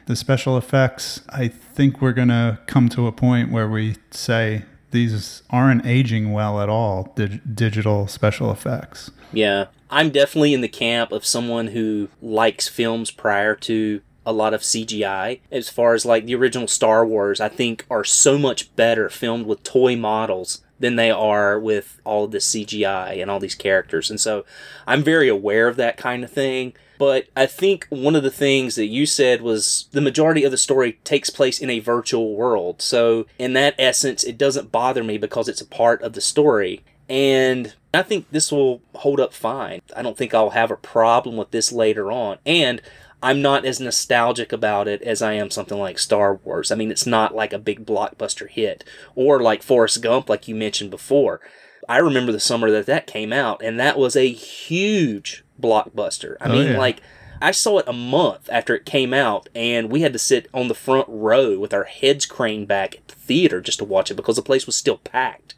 The 0.07 0.17
special 0.17 0.57
effects, 0.57 1.21
I 1.29 1.49
think 1.49 2.01
we're 2.01 2.13
going 2.13 2.29
to 2.29 2.59
come 2.67 2.89
to 2.91 3.07
a 3.07 3.13
point 3.13 3.51
where 3.51 3.69
we 3.69 3.97
say 4.11 4.65
these 4.91 5.43
aren't 5.51 5.85
aging 5.85 6.33
well 6.33 6.61
at 6.61 6.69
all. 6.69 7.13
Dig- 7.15 7.55
digital 7.55 8.07
special 8.07 8.51
effects. 8.51 9.11
Yeah, 9.33 9.67
I'm 9.91 10.11
definitely 10.11 10.55
in 10.55 10.61
the 10.61 10.69
camp 10.69 11.13
of 11.13 11.27
someone 11.27 11.69
who 11.69 12.09
likes 12.23 12.69
films 12.69 13.11
prior 13.11 13.55
to 13.57 14.01
a 14.29 14.33
lot 14.33 14.53
of 14.53 14.61
CGI. 14.61 15.41
As 15.51 15.71
far 15.71 15.95
as 15.95 16.05
like 16.05 16.27
the 16.27 16.35
original 16.35 16.69
Star 16.69 17.05
Wars, 17.05 17.41
I 17.41 17.49
think 17.49 17.87
are 17.91 18.05
so 18.05 18.37
much 18.37 18.77
better 18.77 19.09
filmed 19.09 19.47
with 19.47 19.63
toy 19.63 19.97
models 19.97 20.63
than 20.79 20.97
they 20.97 21.11
are 21.11 21.59
with 21.59 21.99
all 22.05 22.25
of 22.25 22.31
this 22.31 22.47
CGI 22.55 23.21
and 23.23 23.31
all 23.31 23.41
these 23.41 23.55
characters. 23.55 24.11
And 24.11 24.21
so 24.21 24.45
I'm 24.87 25.03
very 25.03 25.29
aware 25.29 25.67
of 25.67 25.77
that 25.77 25.97
kind 25.97 26.23
of 26.23 26.31
thing. 26.31 26.75
But 26.99 27.29
I 27.35 27.47
think 27.47 27.87
one 27.89 28.15
of 28.15 28.23
the 28.23 28.31
things 28.31 28.75
that 28.75 28.87
you 28.87 29.07
said 29.07 29.41
was 29.41 29.89
the 29.93 30.01
majority 30.03 30.45
of 30.45 30.51
the 30.51 30.59
story 30.59 30.99
takes 31.05 31.31
place 31.31 31.59
in 31.59 31.71
a 31.71 31.79
virtual 31.79 32.35
world. 32.35 32.83
So, 32.83 33.27
in 33.39 33.53
that 33.53 33.77
essence, 33.79 34.25
it 34.25 34.37
doesn't 34.37 34.73
bother 34.73 35.05
me 35.05 35.17
because 35.17 35.49
it's 35.49 35.61
a 35.61 35.67
part 35.67 36.03
of 36.03 36.15
the 36.15 36.21
story. 36.21 36.83
And 37.09 37.75
I 37.95 38.03
think 38.03 38.27
this 38.33 38.51
will 38.51 38.83
hold 38.97 39.21
up 39.21 39.33
fine. 39.33 39.81
I 39.97 40.03
don't 40.03 40.17
think 40.17 40.35
I'll 40.35 40.51
have 40.51 40.73
a 40.73 40.77
problem 40.77 41.37
with 41.37 41.53
this 41.53 41.71
later 41.71 42.11
on. 42.11 42.39
And 42.45 42.83
I'm 43.23 43.43
not 43.43 43.65
as 43.65 43.81
nostalgic 43.81 44.53
about 44.53 44.87
it 44.87 45.03
as 45.03 45.23
I 45.23 45.33
am 45.33 45.51
something 45.51 45.79
like 45.79 45.99
Star 45.99 46.35
Wars. 46.45 46.71
I 46.71 46.77
mean, 46.77 46.91
it's 46.91 47.07
not 47.07 47.35
like 47.35 47.53
a 47.53 47.59
big 47.59 47.85
blockbuster 47.85 48.49
hit 48.49 48.85
or 49.17 49.41
like 49.41 49.63
Forrest 49.63 50.01
Gump, 50.03 50.29
like 50.29 50.47
you 50.47 50.55
mentioned 50.55 50.91
before. 50.91 51.41
I 51.89 51.99
remember 51.99 52.33
the 52.33 52.39
summer 52.41 52.71
that 52.71 52.87
that 52.87 53.07
came 53.07 53.33
out, 53.33 53.63
and 53.63 53.81
that 53.81 53.99
was 53.99 54.15
a 54.15 54.29
huge 54.31 55.45
blockbuster. 55.61 56.37
I 56.41 56.49
Oh, 56.49 56.53
mean, 56.53 56.67
yeah. 56.73 56.79
like, 56.79 57.01
I 57.41 57.51
saw 57.51 57.79
it 57.79 57.89
a 57.89 57.93
month 57.93 58.49
after 58.53 58.75
it 58.75 58.85
came 58.85 59.15
out, 59.15 59.49
and 59.55 59.91
we 59.91 60.03
had 60.03 60.13
to 60.13 60.19
sit 60.19 60.49
on 60.53 60.69
the 60.69 60.75
front 60.75 61.07
row 61.09 61.59
with 61.59 61.73
our 61.73 61.85
heads 61.85 62.27
craned 62.27 62.69
back 62.69 62.97
at 62.97 63.09
the 63.09 63.15
theater 63.15 63.61
just 63.61 63.79
to 63.79 63.85
watch 63.85 64.11
it 64.11 64.15
because 64.15 64.37
the 64.37 64.43
place 64.43 64.67
was 64.67 64.77
still 64.77 64.99
packed. 64.99 65.55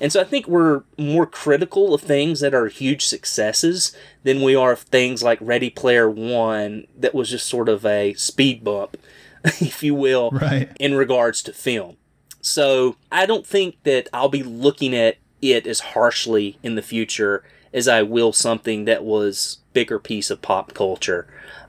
And 0.00 0.12
so 0.12 0.20
I 0.20 0.24
think 0.24 0.46
we're 0.46 0.82
more 0.96 1.26
critical 1.26 1.92
of 1.94 2.00
things 2.02 2.40
that 2.40 2.54
are 2.54 2.68
huge 2.68 3.06
successes 3.06 3.96
than 4.22 4.42
we 4.42 4.54
are 4.54 4.72
of 4.72 4.80
things 4.80 5.22
like 5.22 5.38
Ready 5.40 5.70
Player 5.70 6.08
One 6.08 6.86
that 6.96 7.14
was 7.14 7.30
just 7.30 7.46
sort 7.46 7.68
of 7.68 7.84
a 7.84 8.14
speed 8.14 8.62
bump, 8.62 8.96
if 9.44 9.82
you 9.82 9.94
will, 9.94 10.30
Right. 10.30 10.70
in 10.78 10.94
regards 10.94 11.42
to 11.44 11.52
film. 11.52 11.96
So 12.40 12.96
I 13.10 13.26
don't 13.26 13.46
think 13.46 13.82
that 13.82 14.08
I'll 14.12 14.28
be 14.28 14.42
looking 14.42 14.94
at 14.94 15.16
it 15.42 15.66
as 15.66 15.80
harshly 15.80 16.58
in 16.62 16.74
the 16.76 16.82
future 16.82 17.44
as 17.72 17.86
I 17.88 18.02
will 18.02 18.32
something 18.32 18.86
that 18.86 19.04
was 19.04 19.58
bigger 19.72 19.98
piece 19.98 20.30
of 20.30 20.40
pop 20.42 20.72
culture. 20.74 21.26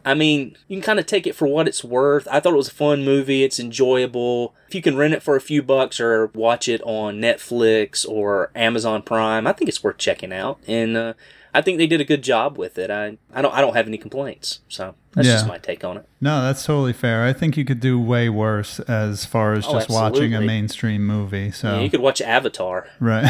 I 0.09 0.13
mean, 0.15 0.55
you 0.67 0.77
can 0.77 0.83
kind 0.83 0.99
of 0.99 1.05
take 1.05 1.27
it 1.27 1.35
for 1.35 1.47
what 1.47 1.67
it's 1.67 1.83
worth. 1.83 2.27
I 2.31 2.39
thought 2.39 2.53
it 2.53 2.57
was 2.57 2.67
a 2.69 2.73
fun 2.73 3.03
movie. 3.05 3.43
It's 3.43 3.59
enjoyable. 3.59 4.53
If 4.67 4.75
you 4.75 4.81
can 4.81 4.97
rent 4.97 5.13
it 5.13 5.21
for 5.23 5.35
a 5.35 5.41
few 5.41 5.61
bucks 5.61 5.99
or 5.99 6.27
watch 6.33 6.67
it 6.67 6.81
on 6.83 7.19
Netflix 7.19 8.07
or 8.07 8.51
Amazon 8.55 9.01
Prime, 9.01 9.45
I 9.47 9.53
think 9.53 9.69
it's 9.69 9.83
worth 9.83 9.97
checking 9.97 10.33
out. 10.33 10.59
And 10.67 10.95
uh, 10.97 11.13
I 11.53 11.61
think 11.61 11.77
they 11.79 11.87
did 11.87 11.99
a 12.01 12.05
good 12.05 12.21
job 12.23 12.57
with 12.57 12.77
it. 12.77 12.91
I, 12.91 13.17
I 13.33 13.41
don't 13.41 13.53
I 13.53 13.61
don't 13.61 13.75
have 13.75 13.87
any 13.87 13.97
complaints. 13.97 14.59
So 14.67 14.93
that's 15.13 15.27
Yeah. 15.27 15.33
just 15.33 15.47
my 15.47 15.57
take 15.57 15.83
on 15.83 15.97
it. 15.97 16.05
No, 16.21 16.41
that's 16.43 16.63
totally 16.63 16.93
fair. 16.93 17.23
I 17.25 17.33
think 17.33 17.57
you 17.57 17.65
could 17.65 17.79
do 17.79 17.99
way 17.99 18.29
worse 18.29 18.79
as 18.81 19.25
far 19.25 19.53
as 19.53 19.65
Oh, 19.67 19.73
just 19.73 19.89
watching 19.89 20.33
a 20.35 20.41
mainstream 20.41 21.05
movie. 21.07 21.49
So 21.51 21.75
Yeah, 21.75 21.81
you 21.81 21.89
could 21.89 22.01
watch 22.01 22.21
Avatar. 22.21 22.87
Right. 22.99 23.25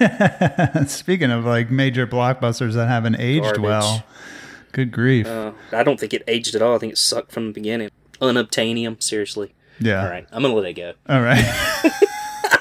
Speaking 0.88 1.30
of 1.30 1.44
like 1.44 1.70
major 1.70 2.06
blockbusters 2.06 2.74
that 2.74 2.86
haven't 2.88 3.16
aged 3.18 3.44
Garbage. 3.44 3.62
well, 3.62 4.04
good 4.74 4.92
grief. 4.92 5.26
Uh, 5.26 5.52
I 5.72 5.82
don't 5.82 5.98
think 5.98 6.12
it 6.12 6.22
aged 6.28 6.54
at 6.54 6.62
all. 6.62 6.74
I 6.74 6.78
think 6.78 6.92
it 6.92 6.98
sucked 6.98 7.32
from 7.32 7.46
the 7.46 7.52
beginning. 7.52 7.90
Unobtainium, 8.20 9.02
seriously. 9.02 9.54
yeah. 9.80 10.02
All 10.04 10.10
right, 10.10 10.26
I'm 10.30 10.42
gonna 10.42 10.54
let 10.54 10.66
it 10.66 10.74
go. 10.74 10.92
All 11.08 11.22
right. 11.22 11.42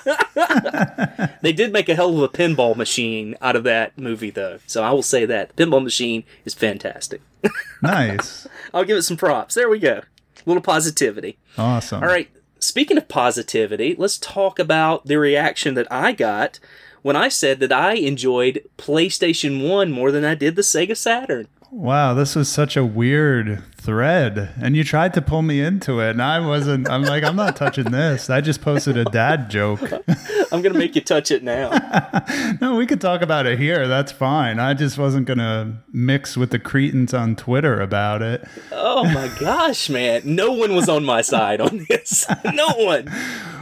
They 1.43 1.51
did 1.51 1.73
make 1.73 1.89
a 1.89 1.95
hell 1.95 2.15
of 2.15 2.23
a 2.23 2.29
pinball 2.29 2.77
machine 2.77 3.35
out 3.41 3.57
of 3.57 3.65
that 3.65 3.97
movie, 3.97 4.29
though. 4.29 4.59
So 4.65 4.81
I 4.81 4.91
will 4.91 5.03
say 5.03 5.25
that 5.25 5.53
the 5.53 5.65
pinball 5.65 5.83
machine 5.83 6.23
is 6.45 6.53
fantastic. 6.53 7.21
nice. 7.81 8.47
I'll 8.73 8.85
give 8.85 8.97
it 8.97 9.01
some 9.03 9.17
props. 9.17 9.53
There 9.53 9.67
we 9.67 9.77
go. 9.77 9.97
A 9.99 10.03
little 10.45 10.63
positivity. 10.63 11.37
Awesome. 11.57 12.01
All 12.01 12.07
right. 12.07 12.29
Speaking 12.59 12.97
of 12.97 13.09
positivity, 13.09 13.93
let's 13.97 14.17
talk 14.17 14.57
about 14.57 15.05
the 15.05 15.17
reaction 15.17 15.73
that 15.73 15.91
I 15.91 16.13
got 16.13 16.61
when 17.01 17.17
I 17.17 17.27
said 17.27 17.59
that 17.59 17.73
I 17.73 17.95
enjoyed 17.95 18.63
PlayStation 18.77 19.69
1 19.69 19.91
more 19.91 20.09
than 20.09 20.23
I 20.23 20.35
did 20.35 20.55
the 20.55 20.61
Sega 20.61 20.95
Saturn. 20.95 21.49
Wow, 21.75 22.13
this 22.13 22.35
was 22.35 22.49
such 22.49 22.77
a 22.77 22.85
weird 22.85 23.63
thread. 23.77 24.53
And 24.61 24.75
you 24.75 24.83
tried 24.83 25.11
to 25.15 25.23
pull 25.23 25.41
me 25.41 25.59
into 25.59 25.99
it, 26.01 26.11
and 26.11 26.21
I 26.21 26.39
wasn't. 26.39 26.87
I'm 26.87 27.01
like, 27.01 27.23
I'm 27.23 27.35
not 27.35 27.55
touching 27.55 27.85
this. 27.85 28.29
I 28.29 28.41
just 28.41 28.61
posted 28.61 28.95
a 28.95 29.05
dad 29.05 29.49
joke. 29.49 29.81
I'm 30.51 30.61
going 30.61 30.73
to 30.73 30.77
make 30.77 30.93
you 30.95 31.01
touch 31.01 31.31
it 31.31 31.43
now. 31.43 31.71
No, 32.61 32.75
we 32.75 32.85
could 32.85 33.01
talk 33.01 33.21
about 33.21 33.45
it 33.47 33.57
here. 33.59 33.87
That's 33.87 34.11
fine. 34.11 34.59
I 34.59 34.73
just 34.73 34.97
wasn't 34.97 35.25
going 35.25 35.39
to 35.39 35.73
mix 35.91 36.37
with 36.37 36.51
the 36.51 36.59
cretins 36.59 37.13
on 37.13 37.35
Twitter 37.35 37.81
about 37.81 38.21
it. 38.21 38.47
Oh 38.71 39.03
my 39.05 39.29
gosh, 39.39 39.89
man. 39.89 40.21
No 40.23 40.51
one 40.51 40.75
was 40.75 40.87
on 40.87 41.03
my 41.03 41.21
side 41.21 41.59
on 41.59 41.85
this. 41.89 42.27
No 42.53 42.69
one. 42.77 43.07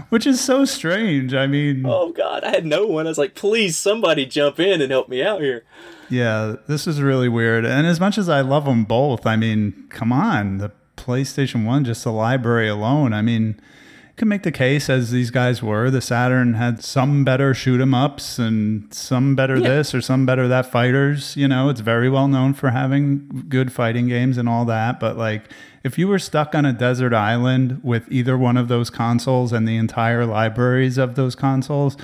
Which 0.09 0.27
is 0.27 0.41
so 0.41 0.65
strange. 0.65 1.33
I 1.33 1.47
mean, 1.47 1.85
Oh 1.85 2.11
god, 2.11 2.43
I 2.43 2.49
had 2.49 2.65
no 2.65 2.85
one. 2.85 3.07
I 3.07 3.09
was 3.09 3.17
like, 3.17 3.33
please 3.33 3.77
somebody 3.77 4.25
jump 4.25 4.59
in 4.59 4.81
and 4.81 4.91
help 4.91 5.07
me 5.09 5.23
out 5.23 5.41
here. 5.41 5.63
Yeah, 6.11 6.55
this 6.67 6.87
is 6.87 7.01
really 7.01 7.29
weird. 7.29 7.65
And 7.65 7.87
as 7.87 7.99
much 7.99 8.17
as 8.17 8.27
I 8.29 8.41
love 8.41 8.65
them 8.65 8.83
both, 8.83 9.25
I 9.25 9.35
mean, 9.35 9.85
come 9.89 10.11
on, 10.11 10.57
the 10.57 10.71
PlayStation 10.97 11.65
1, 11.65 11.85
just 11.85 12.03
the 12.03 12.11
library 12.11 12.67
alone. 12.67 13.13
I 13.13 13.21
mean, 13.21 13.55
you 13.57 14.15
can 14.17 14.27
make 14.27 14.43
the 14.43 14.51
case 14.51 14.89
as 14.89 15.09
these 15.11 15.31
guys 15.31 15.63
were. 15.63 15.89
The 15.89 16.01
Saturn 16.01 16.55
had 16.55 16.83
some 16.83 17.23
better 17.23 17.53
shoot 17.53 17.81
'em 17.81 17.93
ups 17.93 18.37
and 18.37 18.93
some 18.93 19.35
better 19.35 19.55
Yeah. 19.57 19.67
this 19.69 19.95
or 19.95 20.01
some 20.01 20.25
better 20.25 20.47
that 20.47 20.65
fighters. 20.71 21.35
You 21.37 21.47
know, 21.47 21.69
it's 21.69 21.81
very 21.81 22.09
well 22.09 22.27
known 22.27 22.53
for 22.53 22.69
having 22.69 23.45
good 23.49 23.71
fighting 23.71 24.07
games 24.07 24.37
and 24.37 24.47
all 24.49 24.65
that. 24.65 24.99
But 24.99 25.17
like, 25.17 25.45
if 25.83 25.97
you 25.97 26.07
were 26.07 26.19
stuck 26.19 26.53
on 26.53 26.65
a 26.65 26.73
desert 26.73 27.13
island 27.13 27.79
with 27.81 28.03
either 28.11 28.37
one 28.37 28.57
of 28.57 28.67
those 28.67 28.91
consoles 28.91 29.51
and 29.53 29.67
the 29.67 29.77
entire 29.77 30.25
libraries 30.25 30.99
of 30.99 31.15
those 31.15 31.33
consoles, 31.33 31.97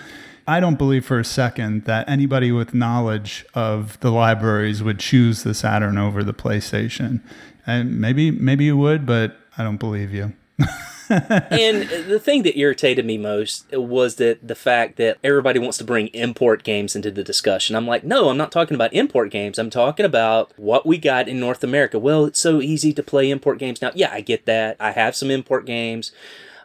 I 0.48 0.62
don't 0.62 0.78
believe 0.78 1.06
for 1.06 1.20
a 1.20 1.26
second 1.26 1.84
that 1.86 2.08
anybody 2.08 2.54
with 2.54 2.74
knowledge 2.74 3.46
of 3.54 4.00
the 4.00 4.12
libraries 4.12 4.82
would 4.82 5.00
choose 5.00 5.44
the 5.44 5.54
Saturn 5.54 5.98
over 5.98 6.24
the 6.24 6.34
PlayStation. 6.34 7.22
And 7.66 8.00
maybe 8.00 8.32
maybe 8.32 8.64
you 8.64 8.78
would, 8.78 9.06
but 9.06 9.38
I 9.58 9.64
don't 9.64 9.78
believe 9.78 10.14
you. 10.14 10.34
and 11.10 11.88
the 12.08 12.20
thing 12.22 12.44
that 12.44 12.58
irritated 12.58 13.06
me 13.06 13.18
most 13.18 13.66
was 13.72 14.16
that 14.16 14.46
the 14.46 14.56
fact 14.56 14.98
that 14.98 15.18
everybody 15.24 15.60
wants 15.60 15.78
to 15.78 15.84
bring 15.84 16.08
import 16.08 16.64
games 16.64 16.96
into 16.96 17.12
the 17.12 17.24
discussion. 17.24 17.76
I'm 17.76 17.88
like, 17.88 18.04
no, 18.04 18.30
I'm 18.30 18.38
not 18.38 18.52
talking 18.52 18.76
about 18.76 18.94
import 18.94 19.32
games. 19.32 19.58
I'm 19.58 19.70
talking 19.70 20.06
about 20.06 20.52
what 20.58 20.86
we 20.86 20.98
got 20.98 21.28
in 21.28 21.40
North 21.40 21.64
America. 21.64 22.00
Well, 22.00 22.26
it's 22.26 22.40
so 22.40 22.62
easy 22.62 22.94
to 22.94 23.04
play 23.04 23.30
import 23.30 23.58
games 23.58 23.82
now. 23.82 23.92
Yeah, 23.96 24.12
I 24.12 24.22
get 24.22 24.46
that. 24.46 24.76
I 24.80 24.92
have 24.92 25.16
some 25.16 25.32
import 25.32 25.66
games. 25.66 26.12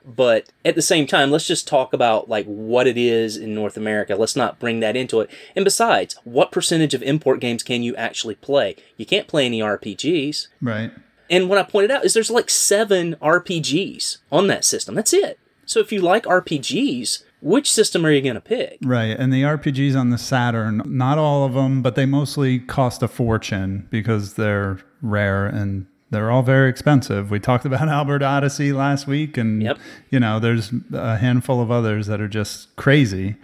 But 0.05 0.51
at 0.65 0.75
the 0.75 0.83
same 0.83 1.07
time, 1.07 1.31
let's 1.31 1.47
just 1.47 1.69
talk 1.69 1.93
about 1.93 2.29
like 2.29 2.47
what 2.47 2.87
it 2.87 2.97
is 2.97 3.37
in 3.37 3.55
North 3.55 3.77
America. 3.77 4.17
Let's 4.17 4.37
not 4.37 4.59
bring 4.59 4.81
that 4.81 4.97
into 4.97 5.21
it. 5.21 5.31
And 5.55 5.65
besides, 5.65 6.17
what 6.25 6.53
percentage 6.53 6.95
of 6.95 7.03
import 7.03 7.41
games 7.41 7.63
can 7.63 7.83
you 7.83 7.95
actually 7.97 8.35
play? 8.35 8.77
You 8.97 9.07
can't 9.07 9.29
play 9.29 9.47
any 9.47 9.61
RPGs. 9.61 10.49
Right. 10.61 10.91
And 11.31 11.49
what 11.49 11.59
I 11.59 11.63
pointed 11.63 11.91
out 11.91 12.05
is 12.05 12.15
there's 12.15 12.31
like 12.31 12.51
seven 12.51 13.17
RPGs 13.23 14.19
on 14.31 14.49
that 14.49 14.65
system. 14.65 14.95
That's 14.95 15.13
it. 15.13 15.39
So 15.65 15.81
if 15.81 15.93
you 15.93 16.01
like 16.01 16.25
RPGs, 16.25 17.25
which 17.41 17.71
system 17.71 18.05
are 18.05 18.11
you 18.11 18.21
going 18.21 18.35
to 18.35 18.41
pick? 18.41 18.79
Right. 18.83 19.17
And 19.19 19.33
the 19.33 19.43
RPGs 19.43 19.99
on 19.99 20.11
the 20.11 20.19
Saturn, 20.19 20.83
not 20.85 21.19
all 21.19 21.45
of 21.45 21.55
them, 21.55 21.83
but 21.83 21.95
they 21.95 22.07
mostly 22.07 22.59
cost 22.59 23.03
a 23.03 23.09
fortune 23.09 23.89
because 23.91 24.35
they're 24.35 24.81
rare 25.01 25.47
and 25.47 25.87
they're 26.13 26.31
all 26.31 26.43
very 26.43 26.71
expensive. 26.71 27.31
We 27.31 27.41
talked 27.41 27.65
about 27.65 27.89
Albert 27.89 28.23
Odyssey 28.23 28.73
last 28.73 29.07
week 29.09 29.37
and 29.37 29.63
Yep. 29.63 29.79
you 30.11 30.21
know, 30.21 30.39
there's 30.39 30.71
a 30.93 31.17
handful 31.17 31.61
of 31.61 31.71
others 31.73 32.07
that 32.07 32.21
are 32.21 32.29
just 32.29 32.75
crazy. 32.77 33.35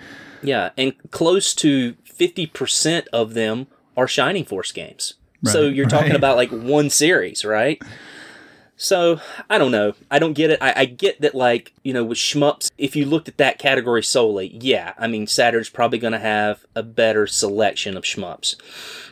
Yeah, 0.43 0.71
and 0.79 0.93
close 1.11 1.53
to 1.57 1.95
50% 2.05 3.07
of 3.13 3.35
them 3.35 3.67
are 3.97 4.07
Shining 4.07 4.45
Force 4.45 4.71
games. 4.71 5.15
so 5.45 5.63
you're 5.63 5.87
talking 5.89 6.11
right. 6.11 6.17
about 6.17 6.37
like 6.37 6.51
one 6.51 6.91
series, 6.91 7.45
right? 7.45 7.81
So 8.79 9.21
I 9.51 9.59
don't 9.59 9.73
know. 9.73 9.95
I 10.11 10.21
don't 10.21 10.35
get 10.35 10.51
it. 10.51 10.59
I, 10.63 10.73
I 10.77 10.85
get 10.87 11.21
that, 11.21 11.35
like, 11.35 11.75
you 11.83 11.93
know, 11.93 12.05
with 12.05 12.17
shmups, 12.17 12.71
if 12.79 12.95
you 12.95 13.05
looked 13.05 13.29
at 13.29 13.37
that 13.37 13.59
category 13.59 14.05
solely, 14.05 14.57
yeah, 14.61 14.95
I 14.97 15.09
mean, 15.09 15.27
Saturn's 15.27 15.69
probably 15.69 15.99
going 15.99 16.13
to 16.13 16.19
have 16.21 16.65
a 16.77 16.85
better 16.85 17.27
selection 17.27 17.97
of 17.97 18.05
shmups. 18.05 18.55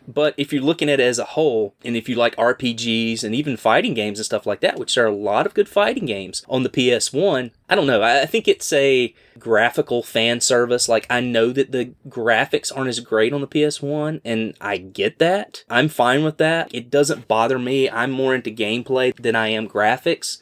But 0.07 0.35
if 0.37 0.53
you're 0.53 0.63
looking 0.63 0.89
at 0.89 1.01
it 1.01 1.03
as 1.03 1.19
a 1.19 1.25
whole, 1.25 1.75
and 1.85 1.97
if 1.97 2.09
you 2.09 2.15
like 2.15 2.37
RPGs 2.37 3.25
and 3.25 3.35
even 3.35 3.57
fighting 3.57 3.93
games 3.93 4.21
and 4.21 4.27
stuff 4.27 4.47
like 4.47 4.61
that, 4.61 4.79
which 4.79 4.95
there 4.95 5.05
are 5.05 5.09
a 5.09 5.15
lot 5.15 5.47
of 5.47 5.55
good 5.55 5.69
fighting 5.69 6.07
games 6.07 6.45
on 6.49 6.63
the 6.63 6.71
PS1, 6.71 7.51
I 7.69 7.75
don't 7.75 7.89
know. 7.89 8.03
I 8.03 8.23
I 8.23 8.27
think 8.27 8.47
it's 8.47 8.73
a 8.73 9.13
graphical 9.39 10.03
fan 10.03 10.41
service. 10.41 10.89
Like, 10.89 11.07
I 11.11 11.21
know 11.21 11.53
that 11.53 11.73
the 11.73 11.93
graphics 12.09 12.75
aren't 12.75 12.89
as 12.89 13.01
great 13.01 13.33
on 13.33 13.41
the 13.41 13.47
PS1, 13.47 14.21
and 14.25 14.55
I 14.61 14.79
get 14.79 15.19
that. 15.19 15.65
I'm 15.69 15.89
fine 15.89 16.25
with 16.25 16.39
that. 16.39 16.75
It 16.75 16.91
doesn't 16.91 17.29
bother 17.29 17.59
me. 17.59 17.89
I'm 17.91 18.11
more 18.11 18.35
into 18.35 18.51
gameplay 18.51 19.15
than 19.15 19.37
I 19.37 19.49
am 19.49 19.69
graphics. 19.69 20.39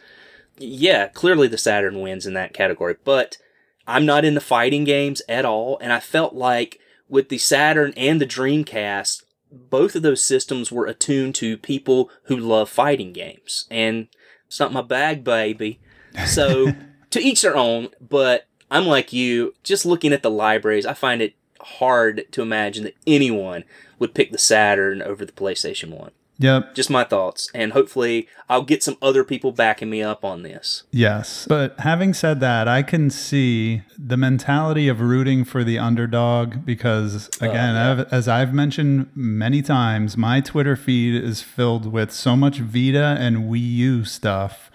Yeah, 0.59 1.09
clearly 1.09 1.49
the 1.49 1.59
Saturn 1.59 2.01
wins 2.01 2.27
in 2.27 2.35
that 2.35 2.55
category, 2.55 2.97
but 3.05 3.39
I'm 3.87 4.07
not 4.07 4.25
into 4.25 4.41
fighting 4.41 4.85
games 4.85 5.23
at 5.29 5.45
all, 5.45 5.79
and 5.81 5.93
I 5.93 6.01
felt 6.01 6.35
like 6.35 6.79
with 7.09 7.29
the 7.29 7.39
Saturn 7.39 7.93
and 7.97 8.21
the 8.21 8.27
Dreamcast, 8.27 9.25
both 9.51 9.95
of 9.95 10.03
those 10.03 10.23
systems 10.23 10.73
were 10.73 10.87
attuned 10.87 11.35
to 11.37 11.57
people 11.57 12.11
who 12.25 12.37
love 12.37 12.69
fighting 12.69 13.13
games. 13.13 13.67
And 13.71 14.09
it's 14.47 14.59
not 14.59 14.73
my 14.73 14.83
bag, 14.83 15.23
baby. 15.23 15.81
So 16.27 16.73
to 17.11 17.21
each 17.21 17.43
their 17.43 17.57
own, 17.57 17.89
but 18.01 18.47
I'm 18.75 18.87
like 18.87 19.13
you, 19.13 19.55
just 19.63 19.87
looking 19.87 20.13
at 20.13 20.23
the 20.23 20.31
libraries, 20.31 20.85
I 20.85 20.95
find 20.95 21.23
it 21.23 21.35
hard 21.61 22.25
to 22.33 22.43
imagine 22.43 22.83
that 22.85 22.97
anyone 23.07 23.63
would 24.01 24.15
pick 24.15 24.33
the 24.33 24.39
Saturn 24.39 25.01
over 25.01 25.25
the 25.25 25.33
PlayStation 25.33 25.97
1. 25.97 26.11
Yep. 26.39 26.75
Just 26.75 26.91
my 26.91 27.05
thoughts. 27.05 27.49
And 27.55 27.73
hopefully 27.73 28.27
I'll 28.49 28.65
get 28.65 28.83
some 28.83 28.97
other 29.01 29.23
people 29.23 29.53
backing 29.53 29.89
me 29.89 30.03
up 30.03 30.25
on 30.25 30.43
this. 30.43 30.83
Yes. 30.91 31.47
But 31.49 31.79
having 31.79 32.13
said 32.13 32.41
that, 32.41 32.67
I 32.67 32.83
can 32.83 33.11
see 33.11 33.83
the 33.97 34.17
mentality 34.17 34.89
of 34.89 35.01
rooting 35.01 35.45
for 35.45 35.63
the 35.63 35.79
underdog 35.79 36.67
because, 36.67 37.31
oh, 37.41 37.49
again, 37.49 37.75
yeah. 37.77 37.91
I've, 37.93 38.13
as 38.13 38.27
I've 38.27 38.53
mentioned 38.53 39.11
many 39.15 39.63
times, 39.63 40.17
my 40.17 40.41
Twitter 40.41 40.75
feed 40.75 41.23
is 41.23 41.41
filled 41.41 41.93
with 41.93 42.11
so 42.11 42.35
much 42.35 42.59
Vita 42.59 43.17
and 43.21 43.49
Wii 43.49 43.73
U 43.75 44.05
stuff. 44.05 44.73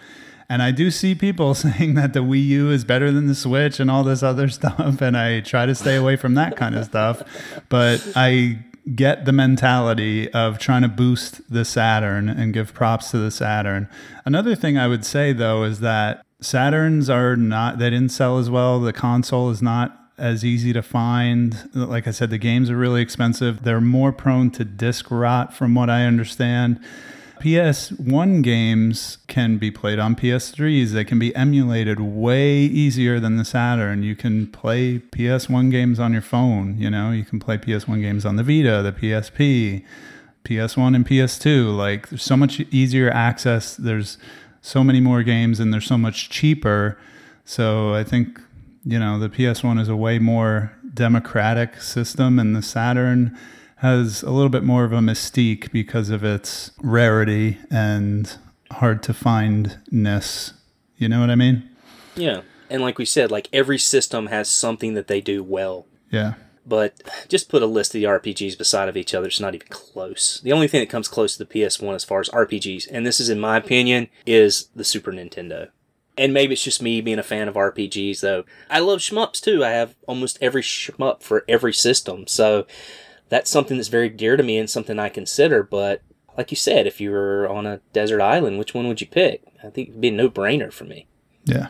And 0.50 0.64
I 0.64 0.72
do 0.72 0.90
see 0.90 1.16
people 1.16 1.54
saying 1.54 1.94
that 1.94 2.14
the 2.14 2.22
Wii 2.22 2.46
U 2.48 2.72
is 2.72 2.84
better 2.84 3.12
than 3.12 3.28
the 3.28 3.36
Switch 3.36 3.80
and 3.80 3.90
all 3.90 4.04
this 4.04 4.24
other 4.24 4.50
stuff. 4.50 5.02
And 5.02 5.16
I 5.16 5.42
try 5.42 5.66
to 5.66 5.76
stay 5.76 5.96
away 5.96 6.16
from 6.16 6.36
that 6.36 6.58
kind 6.58 6.76
of 6.76 6.86
stuff. 6.86 7.22
But 7.70 8.06
I 8.16 8.66
get 8.96 9.26
the 9.26 9.32
mentality 9.32 10.32
of 10.34 10.58
trying 10.58 10.82
to 10.82 10.88
boost 10.88 11.42
the 11.52 11.64
Saturn 11.64 12.28
and 12.28 12.54
give 12.54 12.74
props 12.74 13.12
to 13.12 13.18
the 13.18 13.32
Saturn. 13.32 13.88
Another 14.26 14.56
thing 14.56 14.78
I 14.78 14.88
would 14.88 15.06
say 15.06 15.32
though 15.32 15.64
is 15.64 15.80
that 15.82 16.26
Saturns 16.42 17.14
are 17.14 17.36
not 17.36 17.78
they 17.78 17.90
didn't 17.90 18.10
sell 18.10 18.38
as 18.38 18.50
well. 18.50 18.80
The 18.80 18.94
console 18.94 19.50
is 19.50 19.62
not 19.62 19.96
as 20.18 20.44
easy 20.44 20.74
to 20.74 20.82
find. 20.82 21.70
Like 21.74 22.08
I 22.08 22.12
said, 22.12 22.30
the 22.30 22.38
games 22.38 22.70
are 22.70 22.78
really 22.78 23.02
expensive. 23.02 23.64
They're 23.64 23.82
more 23.82 24.12
prone 24.12 24.52
to 24.52 24.66
disc 24.66 25.12
rot 25.12 25.54
from 25.54 25.76
what 25.76 25.90
I 25.90 26.06
understand. 26.06 26.80
PS1 27.40 28.44
games 28.44 29.18
can 29.28 29.58
be 29.58 29.72
played 29.72 30.00
on 30.00 30.16
PS3s. 30.16 30.90
They 30.90 31.04
can 31.04 31.20
be 31.20 31.36
emulated 31.36 32.00
way 32.00 32.58
easier 32.60 33.20
than 33.20 33.38
the 33.38 33.46
Saturn. 33.46 34.04
You 34.04 34.16
can 34.16 34.48
play 34.48 35.00
PS1 35.00 35.72
games 35.72 36.00
on 36.00 36.14
your 36.14 36.22
phone, 36.22 36.78
you 36.78 36.90
know, 36.90 37.12
you 37.12 37.24
can 37.24 37.40
play 37.40 37.58
PS1 37.58 38.02
games 38.02 38.26
on 38.26 38.36
the 38.36 38.44
Vita, 38.44 38.82
the 38.82 38.92
PSP, 38.92 39.84
PS1 40.44 40.96
and 40.96 41.06
PS2. 41.06 41.76
Like 41.76 42.10
there's 42.10 42.24
so 42.24 42.38
much 42.38 42.60
easier 42.72 43.10
access. 43.10 43.76
There's 43.76 44.18
so 44.62 44.84
many 44.84 45.00
more 45.00 45.24
games 45.24 45.60
and 45.60 45.74
they're 45.74 45.82
so 45.82 45.98
much 45.98 46.30
cheaper. 46.30 46.98
So 47.46 47.94
I 47.94 48.04
think, 48.04 48.40
you 48.84 49.00
know, 49.00 49.18
the 49.20 49.30
PS1 49.30 49.80
is 49.80 49.88
a 49.88 49.96
way 49.96 50.20
more 50.20 50.74
democratic 50.94 51.82
system 51.82 52.40
and 52.40 52.56
the 52.56 52.62
Saturn 52.62 53.38
has 53.80 54.24
a 54.24 54.32
little 54.32 54.50
bit 54.50 54.64
more 54.64 54.84
of 54.84 54.92
a 54.92 55.00
mystique 55.00 55.72
because 55.72 56.10
of 56.10 56.24
its 56.24 56.72
rarity 56.82 57.58
and 57.72 58.38
hard 58.72 59.02
to 59.04 59.14
findness. 59.14 60.54
You 60.98 61.08
know 61.08 61.22
what 61.22 61.30
I 61.30 61.36
mean? 61.36 61.70
Yeah. 62.16 62.42
And 62.70 62.82
like 62.82 62.98
we 62.98 63.06
said, 63.06 63.32
like 63.32 63.48
every 63.54 63.78
system 63.78 64.28
has 64.28 64.50
something 64.50 64.94
that 64.96 65.08
they 65.08 65.22
do 65.22 65.44
well. 65.44 65.88
Yeah. 66.12 66.34
But 66.66 67.02
just 67.30 67.50
put 67.50 67.64
a 67.64 67.68
list 67.68 67.96
of 67.96 68.02
the 68.02 68.08
RPGs 68.08 68.58
beside 68.58 68.90
of 68.90 68.98
each 68.98 69.16
other. 69.16 69.28
It's 69.28 69.40
not 69.40 69.56
even 69.56 69.68
close. 69.70 70.42
The 70.44 70.52
only 70.52 70.68
thing 70.68 70.82
that 70.82 70.90
comes 70.90 71.08
close 71.08 71.38
to 71.38 71.44
the 71.44 71.52
PS1 71.52 71.96
as 71.96 72.04
far 72.04 72.20
as 72.20 72.30
RPGs, 72.30 72.88
and 72.92 73.08
this 73.08 73.20
is 73.20 73.30
in 73.30 73.40
my 73.40 73.58
opinion, 73.58 74.10
is 74.26 74.68
the 74.76 74.84
Super 74.84 75.12
Nintendo. 75.12 75.70
And 76.18 76.34
maybe 76.34 76.54
it's 76.54 76.64
just 76.64 76.82
me 76.82 77.00
being 77.00 77.18
a 77.18 77.24
fan 77.24 77.48
of 77.48 77.56
RPGs, 77.56 78.20
though. 78.20 78.44
I 78.70 78.80
love 78.80 79.00
shmups 79.00 79.42
too. 79.42 79.64
I 79.64 79.70
have 79.70 79.96
almost 80.06 80.38
every 80.42 80.62
shmup 80.62 81.24
for 81.24 81.46
every 81.48 81.74
system. 81.74 82.28
So 82.28 82.68
that's 83.30 83.50
something 83.50 83.78
that's 83.78 83.90
very 83.90 84.10
dear 84.10 84.38
to 84.38 84.44
me 84.44 84.58
and 84.58 84.70
something 84.70 85.00
I 85.00 85.10
consider. 85.10 85.64
But 85.64 86.02
like 86.38 86.52
you 86.52 86.58
said, 86.58 86.88
if 86.88 87.00
you 87.00 87.12
were 87.12 87.48
on 87.48 87.66
a 87.66 87.82
desert 87.94 88.22
island, 88.22 88.60
which 88.60 88.74
one 88.74 88.88
would 88.88 89.02
you 89.02 89.08
pick? 89.08 89.44
I 89.64 89.70
think 89.70 89.90
it'd 89.90 90.02
be 90.02 90.10
a 90.10 90.12
no 90.12 90.30
brainer 90.30 90.72
for 90.72 90.86
me. 90.86 91.08
Yeah. 91.46 91.70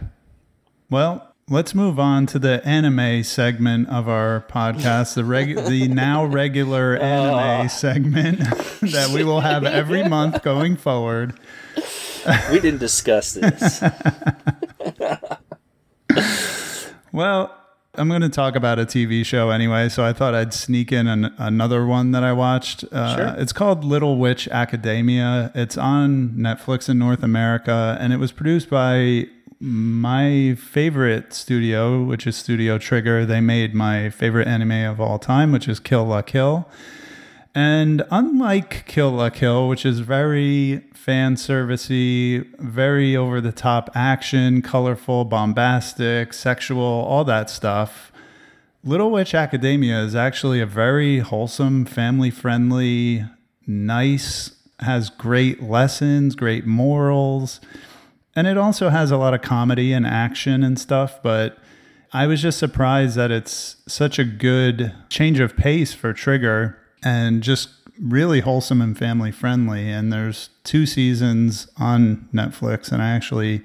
Well, 0.89 1.33
let's 1.47 1.75
move 1.75 1.99
on 1.99 2.25
to 2.27 2.39
the 2.39 2.65
anime 2.65 3.23
segment 3.23 3.89
of 3.89 4.07
our 4.09 4.45
podcast, 4.49 5.15
the 5.15 5.25
reg- 5.25 5.65
the 5.65 5.87
now 5.87 6.25
regular 6.25 6.97
anime 7.01 7.65
ah. 7.65 7.67
segment 7.67 8.39
that 8.81 9.11
we 9.13 9.23
will 9.23 9.41
have 9.41 9.63
every 9.63 10.07
month 10.07 10.41
going 10.43 10.77
forward. 10.77 11.33
We 12.51 12.59
didn't 12.59 12.79
discuss 12.79 13.33
this. 13.33 13.83
Well, 17.11 17.55
I'm 17.95 18.07
going 18.07 18.21
to 18.21 18.29
talk 18.29 18.55
about 18.55 18.77
a 18.79 18.85
TV 18.85 19.25
show 19.25 19.49
anyway, 19.49 19.89
so 19.89 20.05
I 20.05 20.13
thought 20.13 20.33
I'd 20.35 20.53
sneak 20.53 20.91
in 20.91 21.07
an, 21.07 21.33
another 21.37 21.85
one 21.85 22.11
that 22.11 22.23
I 22.23 22.31
watched. 22.33 22.85
Uh, 22.91 23.15
Sure. 23.15 23.35
It's 23.41 23.51
called 23.51 23.83
Little 23.83 24.17
Witch 24.17 24.47
Academia. 24.49 25.51
It's 25.55 25.77
on 25.77 26.29
Netflix 26.29 26.87
in 26.87 26.99
North 26.99 27.23
America, 27.23 27.97
and 27.99 28.13
it 28.13 28.17
was 28.17 28.31
produced 28.31 28.69
by 28.69 29.27
my 29.59 30.55
favorite 30.57 31.33
studio, 31.33 32.03
which 32.03 32.25
is 32.27 32.37
Studio 32.37 32.77
Trigger. 32.77 33.25
They 33.25 33.41
made 33.41 33.73
my 33.73 34.09
favorite 34.11 34.47
anime 34.47 34.71
of 34.85 35.01
all 35.01 35.19
time, 35.19 35.51
which 35.51 35.67
is 35.67 35.79
Kill 35.79 36.05
La 36.05 36.21
Kill. 36.21 36.69
And 37.59 38.03
unlike 38.09 38.85
Kill 38.85 39.11
La 39.11 39.29
Kill, 39.29 39.67
which 39.67 39.85
is 39.85 39.99
very 39.99 40.77
fan 40.93 41.35
servicey, 41.35 42.45
very 42.57 43.17
over 43.17 43.41
the 43.41 43.51
top 43.51 43.89
action, 43.93 44.61
colorful, 44.61 45.25
bombastic, 45.25 46.31
sexual, 46.31 46.81
all 46.81 47.25
that 47.25 47.49
stuff, 47.49 48.13
Little 48.81 49.11
Witch 49.11 49.35
Academia 49.35 49.99
is 49.99 50.15
actually 50.15 50.61
a 50.61 50.65
very 50.65 51.19
wholesome, 51.19 51.83
family 51.83 52.31
friendly, 52.31 53.25
nice, 53.67 54.51
has 54.79 55.09
great 55.09 55.61
lessons, 55.61 56.35
great 56.35 56.65
morals. 56.65 57.59
And 58.37 58.47
it 58.47 58.57
also 58.57 58.87
has 58.87 59.11
a 59.11 59.17
lot 59.17 59.33
of 59.33 59.41
comedy 59.41 59.91
and 59.91 60.07
action 60.07 60.63
and 60.63 60.79
stuff, 60.79 61.21
but 61.21 61.57
I 62.13 62.25
was 62.25 62.41
just 62.41 62.57
surprised 62.57 63.17
that 63.17 63.31
it's 63.31 63.75
such 63.85 64.17
a 64.17 64.23
good 64.23 64.95
change 65.09 65.41
of 65.41 65.57
pace 65.57 65.93
for 65.93 66.13
Trigger 66.13 66.77
and 67.03 67.41
just 67.43 67.69
really 68.01 68.39
wholesome 68.39 68.81
and 68.81 68.97
family 68.97 69.31
friendly. 69.31 69.89
And 69.89 70.11
there's 70.11 70.49
two 70.63 70.85
seasons 70.85 71.67
on 71.77 72.27
Netflix, 72.33 72.91
and 72.91 73.01
I 73.01 73.09
actually 73.09 73.61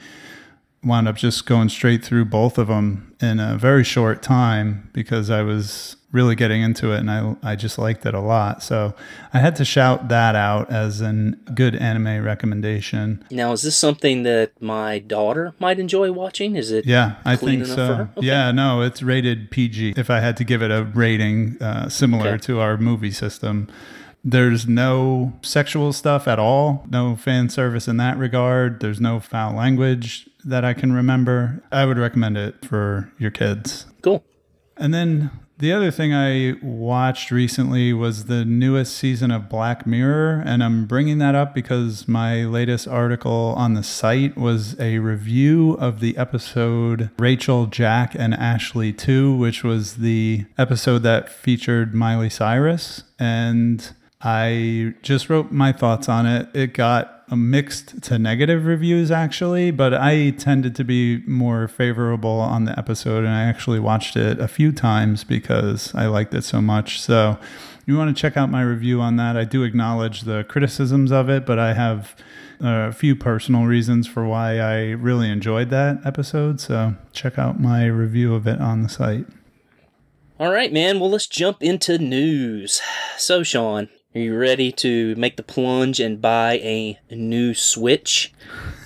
wound 0.84 1.08
up 1.08 1.16
just 1.16 1.46
going 1.46 1.68
straight 1.68 2.04
through 2.04 2.26
both 2.26 2.58
of 2.58 2.68
them 2.68 3.14
in 3.20 3.40
a 3.40 3.56
very 3.56 3.84
short 3.84 4.22
time 4.22 4.90
because 4.92 5.30
I 5.30 5.42
was 5.42 5.96
really 6.12 6.36
getting 6.36 6.62
into 6.62 6.92
it 6.92 6.98
and 7.00 7.10
I, 7.10 7.34
I 7.42 7.56
just 7.56 7.76
liked 7.76 8.06
it 8.06 8.14
a 8.14 8.20
lot. 8.20 8.62
So 8.62 8.94
I 9.32 9.38
had 9.40 9.56
to 9.56 9.64
shout 9.64 10.08
that 10.08 10.36
out 10.36 10.70
as 10.70 11.00
a 11.00 11.32
good 11.54 11.74
anime 11.74 12.22
recommendation. 12.24 13.24
now, 13.32 13.50
is 13.52 13.62
this 13.62 13.76
something 13.76 14.22
that 14.22 14.52
my 14.62 15.00
daughter 15.00 15.54
might 15.58 15.80
enjoy 15.80 16.12
watching? 16.12 16.54
Is 16.54 16.70
it? 16.70 16.86
Yeah, 16.86 17.16
I 17.24 17.34
clean 17.36 17.64
think 17.64 17.74
so. 17.74 18.08
Okay. 18.16 18.26
Yeah, 18.28 18.52
no, 18.52 18.80
it's 18.82 19.02
rated 19.02 19.50
PG. 19.50 19.94
If 19.96 20.08
I 20.08 20.20
had 20.20 20.36
to 20.36 20.44
give 20.44 20.62
it 20.62 20.70
a 20.70 20.84
rating 20.84 21.60
uh, 21.60 21.88
similar 21.88 22.28
Okay. 22.34 22.38
to 22.46 22.60
our 22.60 22.76
movie 22.76 23.10
system, 23.10 23.68
there's 24.24 24.66
no 24.66 25.34
sexual 25.42 25.92
stuff 25.92 26.26
at 26.26 26.38
all, 26.38 26.86
no 26.90 27.14
fan 27.14 27.50
service 27.50 27.86
in 27.86 27.98
that 27.98 28.16
regard. 28.16 28.80
There's 28.80 29.00
no 29.00 29.20
foul 29.20 29.54
language 29.54 30.28
that 30.44 30.64
I 30.64 30.72
can 30.72 30.92
remember. 30.92 31.62
I 31.70 31.84
would 31.84 31.98
recommend 31.98 32.38
it 32.38 32.64
for 32.64 33.12
your 33.18 33.30
kids. 33.30 33.86
Cool. 34.02 34.24
And 34.76 34.94
then 34.94 35.30
the 35.58 35.72
other 35.72 35.90
thing 35.90 36.12
I 36.12 36.54
watched 36.62 37.30
recently 37.30 37.92
was 37.92 38.24
the 38.24 38.44
newest 38.44 38.96
season 38.96 39.30
of 39.30 39.48
Black 39.48 39.86
Mirror. 39.86 40.42
And 40.44 40.64
I'm 40.64 40.86
bringing 40.86 41.18
that 41.18 41.34
up 41.34 41.54
because 41.54 42.08
my 42.08 42.44
latest 42.44 42.88
article 42.88 43.54
on 43.56 43.74
the 43.74 43.82
site 43.82 44.36
was 44.36 44.78
a 44.80 44.98
review 44.98 45.74
of 45.74 46.00
the 46.00 46.16
episode 46.16 47.10
Rachel, 47.18 47.66
Jack, 47.66 48.14
and 48.18 48.34
Ashley 48.34 48.92
Too, 48.92 49.36
which 49.36 49.62
was 49.62 49.96
the 49.96 50.46
episode 50.58 51.00
that 51.00 51.28
featured 51.28 51.94
Miley 51.94 52.30
Cyrus. 52.30 53.04
And 53.18 53.94
I 54.24 54.94
just 55.02 55.28
wrote 55.28 55.52
my 55.52 55.70
thoughts 55.70 56.08
on 56.08 56.24
it. 56.24 56.48
It 56.54 56.72
got 56.72 57.24
a 57.28 57.36
mixed 57.36 58.02
to 58.04 58.18
negative 58.18 58.64
reviews 58.64 59.10
actually, 59.10 59.70
but 59.70 59.92
I 59.92 60.30
tended 60.30 60.74
to 60.76 60.84
be 60.84 61.22
more 61.26 61.68
favorable 61.68 62.40
on 62.40 62.64
the 62.64 62.78
episode 62.78 63.24
and 63.24 63.28
I 63.34 63.44
actually 63.44 63.80
watched 63.80 64.16
it 64.16 64.40
a 64.40 64.48
few 64.48 64.72
times 64.72 65.24
because 65.24 65.94
I 65.94 66.06
liked 66.06 66.32
it 66.34 66.42
so 66.42 66.62
much. 66.62 67.00
So 67.00 67.38
you 67.86 67.98
want 67.98 68.14
to 68.16 68.20
check 68.20 68.36
out 68.36 68.50
my 68.50 68.62
review 68.62 69.02
on 69.02 69.16
that. 69.16 69.36
I 69.36 69.44
do 69.44 69.62
acknowledge 69.62 70.22
the 70.22 70.44
criticisms 70.44 71.12
of 71.12 71.28
it, 71.28 71.44
but 71.44 71.58
I 71.58 71.74
have 71.74 72.16
a 72.60 72.92
few 72.92 73.14
personal 73.14 73.64
reasons 73.64 74.06
for 74.06 74.24
why 74.24 74.58
I 74.58 74.90
really 74.92 75.28
enjoyed 75.28 75.68
that 75.70 75.98
episode. 76.04 76.60
So 76.60 76.94
check 77.12 77.38
out 77.38 77.60
my 77.60 77.84
review 77.86 78.34
of 78.34 78.46
it 78.46 78.60
on 78.60 78.82
the 78.82 78.88
site. 78.88 79.26
All 80.40 80.50
right, 80.50 80.72
man. 80.72 80.98
Well, 80.98 81.10
let's 81.10 81.26
jump 81.26 81.62
into 81.62 81.96
news. 81.98 82.80
So, 83.16 83.44
Sean, 83.44 83.88
are 84.14 84.20
you 84.20 84.36
ready 84.36 84.70
to 84.70 85.14
make 85.16 85.36
the 85.36 85.42
plunge 85.42 85.98
and 85.98 86.20
buy 86.20 86.54
a 86.58 86.98
new 87.10 87.52
Switch 87.52 88.32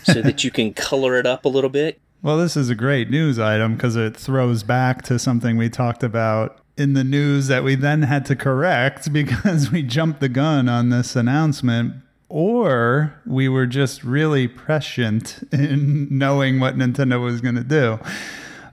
so 0.03 0.15
that 0.23 0.43
you 0.43 0.51
can 0.51 0.73
color 0.73 1.17
it 1.17 1.27
up 1.27 1.45
a 1.45 1.49
little 1.49 1.71
bit? 1.71 2.01
Well, 2.23 2.39
this 2.39 2.57
is 2.57 2.71
a 2.71 2.75
great 2.75 3.11
news 3.11 3.39
item 3.39 3.75
because 3.75 3.95
it 3.95 4.17
throws 4.17 4.63
back 4.63 5.03
to 5.03 5.19
something 5.19 5.57
we 5.57 5.69
talked 5.69 6.03
about 6.03 6.59
in 6.79 6.95
the 6.95 7.05
news 7.05 7.49
that 7.49 7.63
we 7.63 7.75
then 7.75 8.03
had 8.03 8.25
to 8.27 8.37
correct 8.37 9.13
because 9.13 9.71
we 9.71 9.83
jumped 9.83 10.21
the 10.21 10.29
gun 10.29 10.69
on 10.69 10.89
this 10.89 11.15
announcement. 11.15 11.95
Or 12.31 13.15
we 13.25 13.49
were 13.49 13.67
just 13.67 14.05
really 14.05 14.49
prescient 14.49 15.49
in 15.51 16.09
knowing 16.19 16.61
what 16.61 16.77
Nintendo 16.77 17.23
was 17.23 17.41
going 17.41 17.55
to 17.55 17.65
do. 17.65 17.99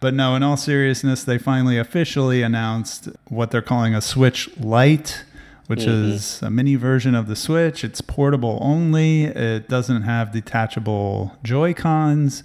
But 0.01 0.13
no, 0.13 0.35
in 0.35 0.43
all 0.43 0.57
seriousness, 0.57 1.23
they 1.23 1.37
finally 1.37 1.77
officially 1.77 2.41
announced 2.41 3.07
what 3.29 3.51
they're 3.51 3.61
calling 3.61 3.95
a 3.95 4.01
Switch 4.01 4.49
Lite, 4.57 5.23
which 5.67 5.81
mm-hmm. 5.81 6.11
is 6.11 6.41
a 6.41 6.49
mini 6.49 6.75
version 6.75 7.15
of 7.15 7.27
the 7.27 7.35
Switch. 7.35 7.83
It's 7.83 8.01
portable 8.01 8.59
only, 8.61 9.25
it 9.25 9.67
doesn't 9.67 10.03
have 10.03 10.31
detachable 10.31 11.37
Joy 11.43 11.73
Cons. 11.73 12.43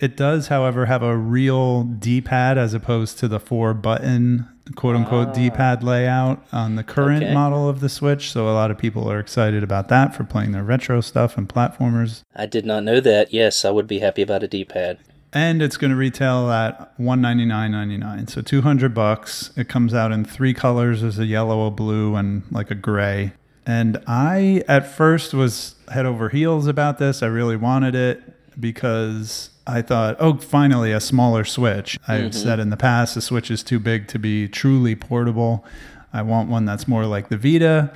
It 0.00 0.16
does, 0.16 0.46
however, 0.46 0.86
have 0.86 1.02
a 1.02 1.16
real 1.16 1.82
D 1.82 2.20
pad 2.20 2.56
as 2.56 2.72
opposed 2.72 3.18
to 3.18 3.28
the 3.28 3.40
four 3.40 3.74
button 3.74 4.48
quote 4.74 4.96
unquote 4.96 5.28
ah. 5.28 5.32
D 5.32 5.50
pad 5.50 5.82
layout 5.82 6.44
on 6.52 6.76
the 6.76 6.84
current 6.84 7.24
Okay. 7.24 7.34
model 7.34 7.68
of 7.68 7.80
the 7.80 7.88
Switch. 7.88 8.30
So 8.30 8.48
a 8.48 8.52
lot 8.52 8.70
of 8.70 8.78
people 8.78 9.10
are 9.10 9.18
excited 9.18 9.62
about 9.62 9.88
that 9.88 10.14
for 10.14 10.24
playing 10.24 10.52
their 10.52 10.62
retro 10.62 11.00
stuff 11.00 11.36
and 11.36 11.48
platformers. 11.48 12.22
I 12.34 12.46
did 12.46 12.64
not 12.64 12.84
know 12.84 13.00
that. 13.00 13.32
Yes, 13.32 13.64
I 13.64 13.70
would 13.70 13.86
be 13.86 13.98
happy 13.98 14.22
about 14.22 14.42
a 14.42 14.48
D-pad. 14.48 14.98
And 15.32 15.60
it's 15.60 15.76
going 15.76 15.90
to 15.90 15.96
retail 15.96 16.50
at 16.50 16.96
199.99 16.98 18.30
so 18.30 18.40
200 18.40 18.94
bucks. 18.94 19.50
It 19.56 19.68
comes 19.68 19.94
out 19.94 20.12
in 20.12 20.24
three 20.24 20.54
colors. 20.54 21.02
There's 21.02 21.18
a 21.18 21.26
yellow 21.26 21.66
a 21.66 21.70
blue 21.70 22.14
and 22.14 22.42
like 22.50 22.70
a 22.70 22.74
gray. 22.74 23.32
And 23.66 24.02
i 24.06 24.64
at 24.66 24.90
first 24.90 25.34
was 25.34 25.74
head 25.92 26.06
over 26.06 26.30
heels 26.30 26.66
about 26.66 26.98
this. 26.98 27.22
I 27.22 27.26
really 27.26 27.56
wanted 27.56 27.94
it 27.94 28.22
because 28.58 29.50
i 29.68 29.80
thought 29.80 30.16
oh 30.18 30.36
finally 30.38 30.92
a 30.92 31.00
smaller 31.00 31.44
switch. 31.44 31.98
I've 32.08 32.30
mm-hmm. 32.30 32.32
said 32.32 32.58
in 32.58 32.70
the 32.70 32.76
past 32.76 33.14
the 33.14 33.20
switch 33.20 33.50
is 33.50 33.62
too 33.62 33.78
big 33.78 34.08
to 34.08 34.18
be 34.18 34.48
truly 34.48 34.96
portable. 34.96 35.64
I 36.12 36.22
want 36.22 36.48
one 36.48 36.64
that's 36.64 36.88
more 36.88 37.04
like 37.04 37.28
the 37.28 37.36
vita 37.36 37.92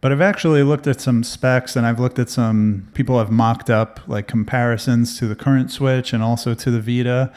but 0.00 0.12
I've 0.12 0.20
actually 0.20 0.62
looked 0.62 0.86
at 0.86 1.00
some 1.00 1.22
specs 1.22 1.76
and 1.76 1.86
I've 1.86 2.00
looked 2.00 2.18
at 2.18 2.30
some 2.30 2.88
people 2.94 3.18
have 3.18 3.30
mocked 3.30 3.68
up 3.68 4.00
like 4.06 4.26
comparisons 4.26 5.18
to 5.18 5.26
the 5.26 5.34
current 5.34 5.70
Switch 5.70 6.12
and 6.12 6.22
also 6.22 6.54
to 6.54 6.70
the 6.70 6.80
Vita. 6.80 7.32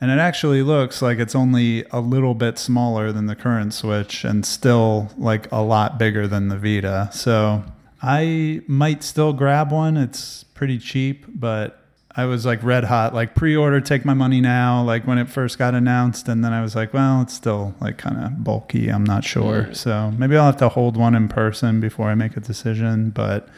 And 0.00 0.10
it 0.10 0.18
actually 0.18 0.62
looks 0.62 1.02
like 1.02 1.18
it's 1.18 1.34
only 1.34 1.84
a 1.90 2.00
little 2.00 2.34
bit 2.34 2.58
smaller 2.58 3.12
than 3.12 3.26
the 3.26 3.34
current 3.34 3.74
Switch 3.74 4.24
and 4.24 4.46
still 4.46 5.10
like 5.18 5.50
a 5.52 5.60
lot 5.60 5.98
bigger 5.98 6.26
than 6.26 6.48
the 6.48 6.56
Vita. 6.56 7.10
So 7.12 7.64
I 8.00 8.62
might 8.66 9.02
still 9.02 9.32
grab 9.32 9.72
one. 9.72 9.96
It's 9.96 10.44
pretty 10.44 10.78
cheap, 10.78 11.26
but 11.28 11.87
I 12.16 12.24
was 12.24 12.44
like 12.46 12.62
red 12.62 12.84
hot, 12.84 13.14
like 13.14 13.34
pre-order, 13.34 13.80
take 13.80 14.04
my 14.04 14.14
money 14.14 14.40
now, 14.40 14.82
like 14.82 15.06
when 15.06 15.18
it 15.18 15.28
first 15.28 15.58
got 15.58 15.74
announced, 15.74 16.28
and 16.28 16.44
then 16.44 16.52
I 16.52 16.62
was 16.62 16.74
like, 16.74 16.92
well, 16.92 17.22
it's 17.22 17.34
still 17.34 17.74
like 17.80 17.98
kind 17.98 18.24
of 18.24 18.42
bulky. 18.42 18.88
I'm 18.88 19.04
not 19.04 19.24
sure, 19.24 19.64
hmm. 19.64 19.72
so 19.72 20.10
maybe 20.12 20.36
I'll 20.36 20.46
have 20.46 20.56
to 20.58 20.68
hold 20.68 20.96
one 20.96 21.14
in 21.14 21.28
person 21.28 21.80
before 21.80 22.08
I 22.08 22.14
make 22.14 22.36
a 22.36 22.40
decision. 22.40 23.10
But 23.10 23.48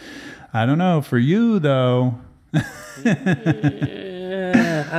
I 0.53 0.67
don't 0.67 0.79
know. 0.79 1.01
For 1.01 1.19
you 1.19 1.59
though, 1.59 2.19
I 2.55 2.61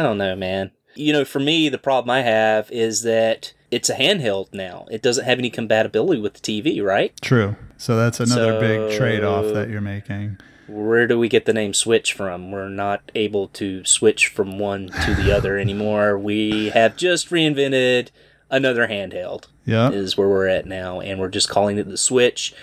don't 0.01 0.17
know, 0.17 0.35
man. 0.35 0.71
You 0.95 1.13
know, 1.13 1.23
for 1.25 1.39
me, 1.39 1.69
the 1.69 1.77
problem 1.77 2.09
I 2.09 2.21
have 2.21 2.69
is 2.71 3.03
that 3.03 3.53
it's 3.69 3.89
a 3.89 3.95
handheld 3.95 4.53
now. 4.53 4.85
It 4.91 5.01
doesn't 5.01 5.25
have 5.25 5.39
any 5.39 5.49
compatibility 5.49 6.19
with 6.19 6.33
the 6.33 6.39
TV, 6.39 6.83
right? 6.83 7.13
true. 7.21 7.55
So 7.77 7.95
that's 7.95 8.19
another 8.19 8.59
big 8.59 8.95
trade-off 8.95 9.53
that 9.55 9.69
you're 9.69 9.81
making. 9.81 10.37
Where 10.71 11.07
do 11.07 11.19
we 11.19 11.29
get 11.29 11.45
the 11.45 11.53
name 11.53 11.73
Switch 11.73 12.13
from? 12.13 12.51
We're 12.51 12.69
not 12.69 13.11
able 13.13 13.47
to 13.49 13.83
switch 13.85 14.27
from 14.27 14.57
one 14.57 14.87
to 15.05 15.13
the 15.15 15.31
other 15.35 15.57
anymore. 15.57 16.17
We 16.17 16.69
have 16.69 16.95
just 16.95 17.29
reinvented 17.29 18.09
another 18.49 18.87
handheld. 18.87 19.45
Yeah. 19.65 19.91
is 19.91 20.17
where 20.17 20.27
we're 20.27 20.47
at 20.47 20.65
now, 20.65 20.99
and 21.01 21.19
we're 21.19 21.29
just 21.29 21.49
calling 21.49 21.77
it 21.77 21.87
the 21.87 21.97
Switch 21.97 22.53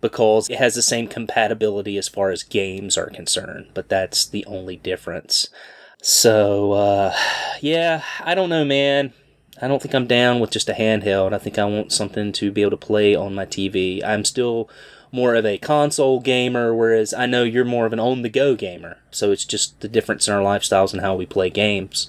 because 0.00 0.48
it 0.48 0.56
has 0.56 0.74
the 0.74 0.82
same 0.82 1.06
compatibility 1.06 1.98
as 1.98 2.08
far 2.08 2.30
as 2.30 2.42
games 2.42 2.96
are 2.96 3.10
concerned, 3.10 3.68
but 3.74 3.88
that's 3.88 4.26
the 4.26 4.44
only 4.46 4.76
difference. 4.76 5.48
So, 6.02 6.72
uh, 6.72 7.14
yeah, 7.60 8.02
I 8.20 8.34
don't 8.34 8.48
know, 8.48 8.64
man. 8.64 9.12
I 9.60 9.68
don't 9.68 9.82
think 9.82 9.94
I'm 9.94 10.06
down 10.06 10.40
with 10.40 10.50
just 10.50 10.70
a 10.70 10.72
handheld. 10.72 11.34
I 11.34 11.38
think 11.38 11.58
I 11.58 11.64
want 11.64 11.92
something 11.92 12.32
to 12.32 12.50
be 12.50 12.62
able 12.62 12.70
to 12.70 12.76
play 12.78 13.14
on 13.14 13.34
my 13.34 13.44
TV. 13.44 14.02
I'm 14.02 14.24
still 14.24 14.70
more 15.12 15.34
of 15.34 15.44
a 15.44 15.58
console 15.58 16.20
gamer, 16.20 16.74
whereas 16.74 17.12
I 17.12 17.26
know 17.26 17.42
you're 17.42 17.64
more 17.64 17.86
of 17.86 17.92
an 17.92 18.00
on 18.00 18.22
the 18.22 18.28
go 18.28 18.54
gamer. 18.54 18.98
So 19.10 19.32
it's 19.32 19.44
just 19.44 19.80
the 19.80 19.88
difference 19.88 20.28
in 20.28 20.34
our 20.34 20.42
lifestyles 20.42 20.92
and 20.92 21.02
how 21.02 21.14
we 21.14 21.26
play 21.26 21.50
games. 21.50 22.08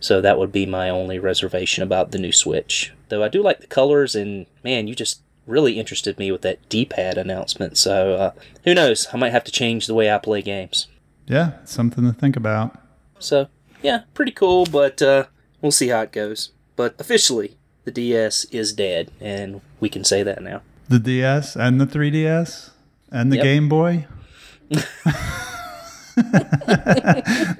So 0.00 0.20
that 0.20 0.38
would 0.38 0.52
be 0.52 0.66
my 0.66 0.90
only 0.90 1.18
reservation 1.18 1.82
about 1.82 2.10
the 2.10 2.18
new 2.18 2.32
Switch. 2.32 2.92
Though 3.08 3.22
I 3.22 3.28
do 3.28 3.42
like 3.42 3.60
the 3.60 3.66
colors, 3.66 4.14
and 4.14 4.46
man, 4.64 4.88
you 4.88 4.94
just 4.94 5.22
really 5.46 5.78
interested 5.78 6.18
me 6.18 6.30
with 6.30 6.42
that 6.42 6.68
D-pad 6.68 7.18
announcement. 7.18 7.78
So 7.78 8.14
uh, 8.14 8.30
who 8.64 8.74
knows? 8.74 9.06
I 9.12 9.16
might 9.16 9.32
have 9.32 9.44
to 9.44 9.52
change 9.52 9.86
the 9.86 9.94
way 9.94 10.10
I 10.12 10.18
play 10.18 10.42
games. 10.42 10.88
Yeah, 11.26 11.52
something 11.64 12.04
to 12.04 12.12
think 12.12 12.36
about. 12.36 12.78
So 13.18 13.48
yeah, 13.82 14.02
pretty 14.14 14.32
cool, 14.32 14.66
but 14.66 15.00
uh, 15.00 15.26
we'll 15.60 15.72
see 15.72 15.88
how 15.88 16.00
it 16.00 16.12
goes. 16.12 16.50
But 16.76 16.94
officially, 16.98 17.56
the 17.84 17.90
DS 17.90 18.44
is 18.46 18.72
dead, 18.72 19.10
and 19.20 19.60
we 19.80 19.88
can 19.88 20.04
say 20.04 20.22
that 20.22 20.42
now. 20.42 20.62
The 20.92 20.98
DS 20.98 21.56
and 21.56 21.80
the 21.80 21.86
3DS 21.86 22.68
and 23.10 23.32
the 23.32 23.36
Yep. 23.36 23.44
Game 23.44 23.66
Boy. 23.70 24.06
the 24.68 24.76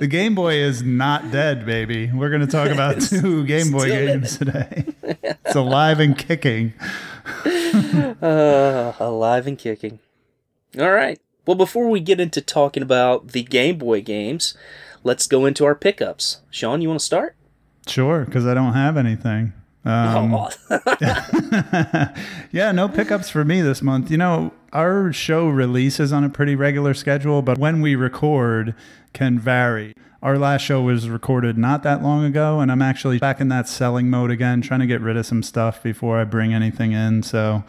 Game 0.07 0.35
Boy 0.35 0.57
is 0.57 0.83
not 0.83 1.31
dead, 1.31 1.65
baby. 1.65 2.13
We're 2.13 2.29
going 2.29 2.43
to 2.43 2.47
talk 2.47 2.69
about 2.75 3.01
two 3.01 3.47
Game 3.47 3.71
Boy 3.71 3.89
games 3.89 4.37
today. 4.37 4.85
it's 5.03 5.55
alive 5.57 5.99
and 5.99 6.19
kicking. 6.19 6.75
Uh, 8.21 8.93
alive 9.01 9.47
and 9.47 9.59
kicking. 9.59 9.99
All 10.79 10.93
right. 10.93 11.19
Well, 11.47 11.57
before 11.57 11.89
we 11.89 12.01
get 12.01 12.21
into 12.21 12.43
talking 12.43 12.83
about 12.83 13.29
the 13.29 13.45
Game 13.45 13.79
Boy 13.79 14.03
games, 14.03 14.55
let's 15.05 15.27
go 15.27 15.47
into 15.47 15.65
our 15.65 15.75
pickups. 15.75 16.43
Sean, 16.51 16.83
you 16.83 16.89
want 16.89 17.01
to 17.01 17.07
start? 17.07 17.35
Sure, 17.87 18.27
because 18.27 18.45
I 18.47 18.53
don't 18.53 18.75
have 18.75 18.99
anything. 18.99 19.55
Um, 19.85 20.35
oh, 20.35 20.51
yeah, 22.53 22.73
no 22.73 22.89
pickups 22.89 23.29
for 23.31 23.45
me 23.45 23.63
this 23.63 23.83
month. 23.83 24.11
You 24.11 24.17
know, 24.17 24.53
our 24.73 25.13
show 25.13 25.49
releases 25.49 26.13
on 26.13 26.25
a 26.25 26.29
pretty 26.29 26.55
regular 26.55 26.95
schedule, 26.95 27.43
but 27.43 27.59
when 27.59 27.81
we 27.83 27.95
record 27.95 28.75
can 29.13 29.39
vary. 29.39 29.95
Our 30.23 30.39
last 30.39 30.63
show 30.63 30.81
was 30.83 31.09
recorded 31.09 31.59
not 31.59 31.83
that 31.83 32.03
long 32.03 32.25
ago, 32.25 32.61
and 32.61 32.71
I'm 32.71 32.81
actually 32.81 33.19
back 33.19 33.41
in 33.41 33.49
that 33.49 33.69
selling 33.69 34.09
mode 34.09 34.31
again, 34.31 34.61
trying 34.63 34.81
to 34.81 34.87
get 34.87 35.01
rid 35.01 35.17
of 35.17 35.27
some 35.27 35.43
stuff 35.43 35.83
before 35.83 36.19
I 36.21 36.25
bring 36.25 36.55
anything 36.55 36.93
in. 36.93 37.25
So, 37.25 37.65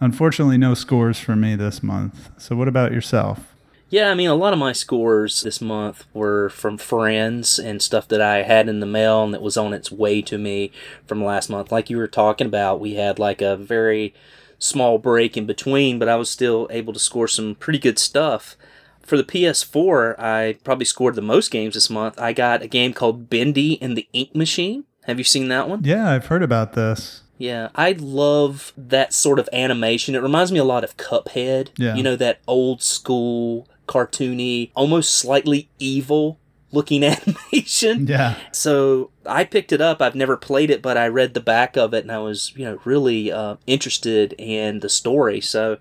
unfortunately, 0.00 0.58
no 0.58 0.74
scores 0.74 1.20
for 1.20 1.36
me 1.36 1.54
this 1.54 1.80
month. 1.80 2.30
So, 2.38 2.56
what 2.56 2.66
about 2.66 2.90
yourself? 2.90 3.51
Yeah, 3.92 4.10
I 4.10 4.14
mean, 4.14 4.30
a 4.30 4.34
lot 4.34 4.54
of 4.54 4.58
my 4.58 4.72
scores 4.72 5.42
this 5.42 5.60
month 5.60 6.06
were 6.14 6.48
from 6.48 6.78
friends 6.78 7.58
and 7.58 7.82
stuff 7.82 8.08
that 8.08 8.22
I 8.22 8.42
had 8.42 8.66
in 8.66 8.80
the 8.80 8.86
mail 8.86 9.22
and 9.22 9.34
that 9.34 9.42
was 9.42 9.58
on 9.58 9.74
its 9.74 9.92
way 9.92 10.22
to 10.22 10.38
me 10.38 10.72
from 11.06 11.22
last 11.22 11.50
month. 11.50 11.70
Like 11.70 11.90
you 11.90 11.98
were 11.98 12.08
talking 12.08 12.46
about, 12.46 12.80
we 12.80 12.94
had 12.94 13.18
like 13.18 13.42
a 13.42 13.54
very 13.54 14.14
small 14.58 14.96
break 14.96 15.36
in 15.36 15.44
between, 15.44 15.98
but 15.98 16.08
I 16.08 16.16
was 16.16 16.30
still 16.30 16.66
able 16.70 16.94
to 16.94 16.98
score 16.98 17.28
some 17.28 17.54
pretty 17.54 17.78
good 17.78 17.98
stuff. 17.98 18.56
For 19.02 19.18
the 19.18 19.24
PS4, 19.24 20.18
I 20.18 20.56
probably 20.64 20.86
scored 20.86 21.14
the 21.14 21.20
most 21.20 21.50
games 21.50 21.74
this 21.74 21.90
month. 21.90 22.18
I 22.18 22.32
got 22.32 22.62
a 22.62 22.68
game 22.68 22.94
called 22.94 23.28
Bendy 23.28 23.78
and 23.82 23.94
the 23.94 24.08
Ink 24.14 24.34
Machine. 24.34 24.84
Have 25.04 25.18
you 25.18 25.24
seen 25.24 25.48
that 25.48 25.68
one? 25.68 25.84
Yeah, 25.84 26.10
I've 26.10 26.26
heard 26.28 26.42
about 26.42 26.72
this. 26.72 27.20
Yeah, 27.36 27.68
I 27.74 27.92
love 27.92 28.72
that 28.74 29.12
sort 29.12 29.38
of 29.38 29.50
animation. 29.52 30.14
It 30.14 30.22
reminds 30.22 30.50
me 30.50 30.60
a 30.60 30.64
lot 30.64 30.82
of 30.82 30.96
Cuphead. 30.96 31.68
Yeah. 31.76 31.94
You 31.94 32.02
know, 32.02 32.16
that 32.16 32.40
old 32.46 32.82
school, 32.82 33.68
cartoony, 33.92 34.70
almost 34.74 35.12
slightly 35.14 35.68
evil 35.78 36.38
looking 36.72 37.04
animation. 37.52 38.06
Yeah. 38.06 38.36
So 38.50 39.10
I 39.26 39.44
picked 39.44 39.72
it 39.72 39.80
up. 39.80 40.00
I've 40.00 40.14
never 40.14 40.36
played 40.36 40.70
it, 40.70 40.82
but 40.82 40.96
I 40.96 41.06
read 41.08 41.34
the 41.34 41.40
back 41.40 41.76
of 41.76 41.92
it 41.92 42.04
and 42.04 42.10
I 42.10 42.18
was, 42.18 42.52
you 42.56 42.64
know, 42.64 42.80
really 42.84 43.30
uh, 43.30 43.56
interested 43.66 44.34
in 44.38 44.80
the 44.80 44.88
story. 44.88 45.40
So 45.40 45.78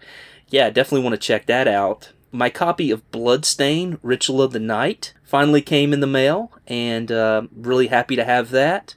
yeah, 0.49 0.69
definitely 0.69 1.03
want 1.03 1.13
to 1.13 1.27
check 1.27 1.45
that 1.45 1.67
out. 1.67 2.11
My 2.33 2.49
copy 2.49 2.91
of 2.91 3.09
Bloodstained 3.11 3.99
Ritual 4.01 4.41
of 4.41 4.51
the 4.51 4.59
Night 4.59 5.13
finally 5.23 5.61
came 5.61 5.93
in 5.93 5.99
the 5.99 6.07
mail 6.07 6.51
and 6.67 7.11
uh, 7.11 7.43
really 7.55 7.87
happy 7.87 8.15
to 8.15 8.23
have 8.23 8.51
that. 8.51 8.95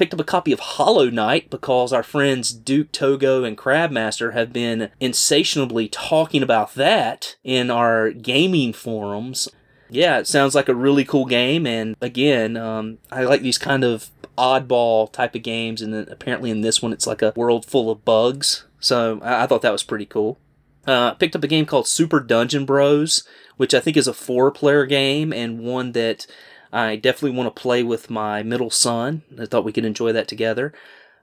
Picked 0.00 0.14
up 0.14 0.20
a 0.20 0.24
copy 0.24 0.50
of 0.50 0.60
Hollow 0.60 1.10
Knight 1.10 1.50
because 1.50 1.92
our 1.92 2.02
friends 2.02 2.54
Duke 2.54 2.90
Togo 2.90 3.44
and 3.44 3.54
Crabmaster 3.54 4.32
have 4.32 4.50
been 4.50 4.88
insatiably 4.98 5.90
talking 5.90 6.42
about 6.42 6.74
that 6.76 7.36
in 7.44 7.70
our 7.70 8.10
gaming 8.10 8.72
forums. 8.72 9.46
Yeah, 9.90 10.18
it 10.18 10.26
sounds 10.26 10.54
like 10.54 10.70
a 10.70 10.74
really 10.74 11.04
cool 11.04 11.26
game, 11.26 11.66
and 11.66 11.96
again, 12.00 12.56
um, 12.56 12.96
I 13.12 13.24
like 13.24 13.42
these 13.42 13.58
kind 13.58 13.84
of 13.84 14.08
oddball 14.38 15.12
type 15.12 15.34
of 15.34 15.42
games, 15.42 15.82
and 15.82 15.92
then 15.92 16.08
apparently 16.10 16.50
in 16.50 16.62
this 16.62 16.80
one 16.80 16.94
it's 16.94 17.06
like 17.06 17.20
a 17.20 17.34
world 17.36 17.66
full 17.66 17.90
of 17.90 18.02
bugs. 18.02 18.64
So 18.78 19.20
I, 19.22 19.42
I 19.42 19.46
thought 19.46 19.60
that 19.60 19.70
was 19.70 19.82
pretty 19.82 20.06
cool. 20.06 20.38
Uh, 20.86 21.12
picked 21.12 21.36
up 21.36 21.44
a 21.44 21.46
game 21.46 21.66
called 21.66 21.86
Super 21.86 22.20
Dungeon 22.20 22.64
Bros, 22.64 23.28
which 23.58 23.74
I 23.74 23.80
think 23.80 23.98
is 23.98 24.08
a 24.08 24.14
four-player 24.14 24.86
game 24.86 25.30
and 25.30 25.60
one 25.60 25.92
that 25.92 26.26
I 26.72 26.96
definitely 26.96 27.36
want 27.36 27.54
to 27.54 27.60
play 27.60 27.82
with 27.82 28.10
my 28.10 28.42
middle 28.42 28.70
son. 28.70 29.22
I 29.38 29.46
thought 29.46 29.64
we 29.64 29.72
could 29.72 29.84
enjoy 29.84 30.12
that 30.12 30.28
together. 30.28 30.72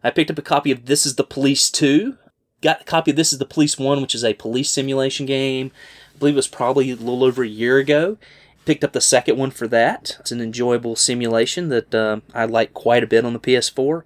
I 0.04 0.12
picked 0.12 0.32
up 0.32 0.38
a 0.38 0.44
copy 0.44 0.72
of 0.72 0.86
This 0.86 1.06
is 1.06 1.16
the 1.16 1.24
Police 1.24 1.70
2. 1.72 2.18
Got 2.62 2.82
a 2.82 2.86
copy 2.86 3.12
of 3.12 3.18
This 3.18 3.32
is 3.32 3.40
the 3.40 3.46
Police 3.46 3.78
1, 3.78 4.02
which 4.02 4.16
is 4.16 4.24
a 4.24 4.34
police 4.34 4.70
simulation 4.70 5.26
game. 5.26 5.72
I 6.16 6.20
believe 6.20 6.36
it 6.36 6.38
was 6.38 6.48
probably 6.48 6.92
a 6.92 6.96
little 6.96 7.24
over 7.24 7.44
a 7.44 7.48
year 7.48 7.78
ago. 7.78 8.18
Picked 8.66 8.84
up 8.84 8.94
the 8.94 9.02
second 9.02 9.38
one 9.38 9.52
for 9.52 9.68
that. 9.68 10.18
It's 10.20 10.32
an 10.32 10.42
enjoyable 10.42 10.96
simulation 10.96 11.70
that 11.70 11.96
uh, 11.96 12.20
I 12.34 12.46
like 12.46 12.74
quite 12.74 13.04
a 13.04 13.08
bit 13.08 13.24
on 13.24 13.34
the 13.34 13.40
PS4. 13.40 14.04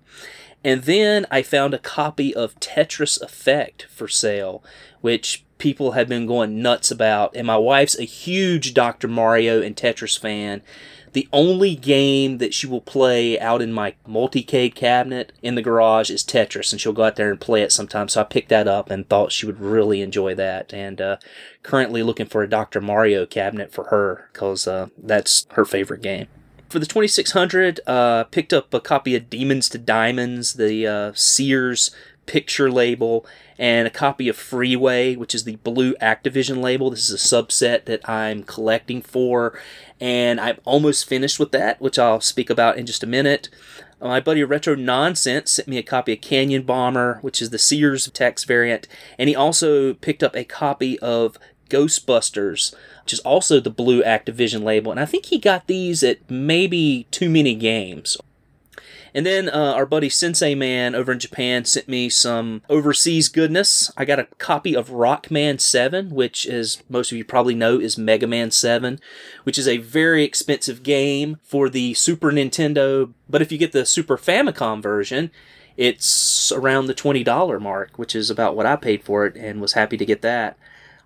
And 0.64 0.84
then 0.84 1.26
I 1.32 1.42
found 1.42 1.74
a 1.74 1.80
copy 1.80 2.36
of 2.36 2.60
Tetris 2.60 3.20
Effect 3.22 3.88
for 3.90 4.08
sale, 4.08 4.64
which 5.02 5.44
people 5.58 5.94
have 5.94 6.08
been 6.08 6.28
going 6.28 6.62
nuts 6.62 6.92
about. 6.92 7.36
And 7.36 7.48
my 7.48 7.58
wife's 7.58 7.98
a 7.98 8.04
huge 8.04 8.74
Dr. 8.74 9.08
Mario 9.08 9.62
and 9.62 9.76
Tetris 9.76 10.20
fan. 10.20 10.62
The 11.14 11.28
only 11.34 11.76
game 11.76 12.38
that 12.38 12.54
she 12.54 12.68
will 12.68 12.82
play 12.82 13.40
out 13.40 13.62
in 13.62 13.74
my 13.74 13.96
multicade 14.08 14.76
cabinet 14.76 15.34
in 15.42 15.56
the 15.56 15.62
garage 15.62 16.10
is 16.10 16.24
Tetris, 16.24 16.72
and 16.72 16.80
she'll 16.80 16.94
go 16.94 17.04
out 17.04 17.18
there 17.18 17.30
and 17.30 17.40
play 17.40 17.62
it 17.64 17.72
sometimes. 17.72 18.14
So 18.14 18.22
I 18.22 18.24
picked 18.24 18.50
that 18.50 18.68
up 18.68 18.90
and 18.90 19.08
thought 19.08 19.34
she 19.34 19.46
would 19.46 19.60
really 19.60 20.02
enjoy 20.02 20.36
that. 20.36 20.74
And 20.74 21.02
uh, 21.02 21.18
currently 21.64 22.02
looking 22.02 22.28
for 22.28 22.44
a 22.44 22.50
Dr. 22.50 22.80
Mario 22.80 23.26
cabinet 23.26 23.74
for 23.74 23.86
her 23.86 24.30
because 24.32 24.68
uh, 24.68 24.88
that's 24.98 25.48
her 25.52 25.66
favorite 25.66 26.02
game. 26.02 26.28
For 26.70 26.80
the 26.80 26.86
2600, 26.86 27.82
uh, 27.86 28.24
picked 28.26 28.54
up 28.54 28.74
a 28.74 28.80
copy 28.80 29.14
of 29.18 29.30
Demons 29.30 29.68
to 29.70 29.78
Diamonds, 29.78 30.54
the 30.54 30.88
uh, 30.88 31.12
Sears 31.14 31.92
picture 32.26 32.72
label, 32.72 33.26
and 33.58 33.86
a 33.86 33.92
copy 33.92 34.30
of 34.30 34.38
Freeway, 34.38 35.18
which 35.18 35.36
is 35.36 35.44
the 35.44 35.58
blue 35.58 35.94
Activision 35.96 36.62
label. 36.62 36.90
This 36.90 37.10
is 37.10 37.14
a 37.14 37.44
subset 37.44 37.86
that 37.86 38.08
I'm 38.08 38.44
collecting 38.44 39.02
for, 39.02 39.60
and 40.02 40.42
I'm 40.42 40.58
almost 40.66 41.08
finished 41.08 41.40
with 41.40 41.52
that, 41.52 41.80
which 41.80 42.00
I'll 42.00 42.20
speak 42.20 42.50
about 42.50 42.78
in 42.78 42.88
just 42.88 43.04
a 43.04 43.08
minute. 43.08 43.48
My 44.02 44.20
buddy 44.20 44.44
Retro 44.44 44.74
Nonsense 44.74 45.52
sent 45.52 45.68
me 45.68 45.78
a 45.78 45.84
copy 45.84 46.14
of 46.14 46.22
Canyon 46.22 46.64
Bomber, 46.64 47.20
which 47.22 47.40
is 47.40 47.52
the 47.52 47.60
Sears 47.60 48.10
text 48.10 48.48
variant, 48.48 48.88
and 49.20 49.30
he 49.30 49.36
also 49.36 49.94
picked 49.94 50.24
up 50.24 50.36
a 50.36 50.44
copy 50.44 50.98
of 51.00 51.38
Ghostbusters, 51.70 52.74
which 53.04 53.14
is 53.14 53.20
also 53.20 53.60
the 53.60 53.70
blue 53.70 54.02
Activision 54.04 54.64
label. 54.64 54.92
And 54.92 55.00
I 55.00 55.06
think 55.06 55.28
he 55.28 55.38
got 55.38 55.68
these 55.68 56.04
at 56.04 56.30
maybe 56.30 57.08
too 57.12 57.30
many 57.30 57.54
games. 57.54 58.18
And 59.14 59.26
then 59.26 59.50
uh, 59.50 59.74
our 59.76 59.86
buddy 59.86 60.10
Sensei 60.10 60.56
Man 60.56 60.96
over 60.96 61.12
in 61.12 61.20
Japan 61.20 61.66
sent 61.66 61.88
me 61.88 62.08
some 62.10 62.62
overseas 62.70 63.28
goodness. 63.28 63.92
I 63.98 64.06
got 64.06 64.20
a 64.20 64.28
copy 64.38 64.76
of 64.76 64.90
Rockman 64.90 65.60
7, 65.60 66.12
which, 66.12 66.48
as 66.48 66.82
most 66.90 67.12
of 67.12 67.18
you 67.18 67.26
probably 67.26 67.56
know, 67.56 67.80
is 67.80 67.98
Mega 67.98 68.28
Man 68.28 68.52
7, 68.52 69.00
which 69.44 69.58
is 69.58 69.68
a 69.68 69.78
very 69.78 70.24
expensive 70.24 70.82
game 70.84 71.38
for 71.44 71.68
the 71.70 71.94
Super 71.94 72.32
Nintendo. 72.32 73.12
But 73.30 73.42
if 73.42 73.52
you 73.52 73.58
get 73.58 73.74
the 73.74 73.86
Super 73.86 74.18
Famicom 74.18 74.82
version, 74.82 75.30
it's 75.76 76.52
around 76.52 76.86
the 76.86 76.94
$20 76.94 77.62
mark, 77.62 77.98
which 77.98 78.16
is 78.16 78.30
about 78.30 78.56
what 78.56 78.66
I 78.66 78.76
paid 78.78 79.04
for 79.04 79.26
it 79.26 79.36
and 79.36 79.60
was 79.60 79.74
happy 79.74 79.98
to 79.98 80.06
get 80.06 80.22
that. 80.22 80.58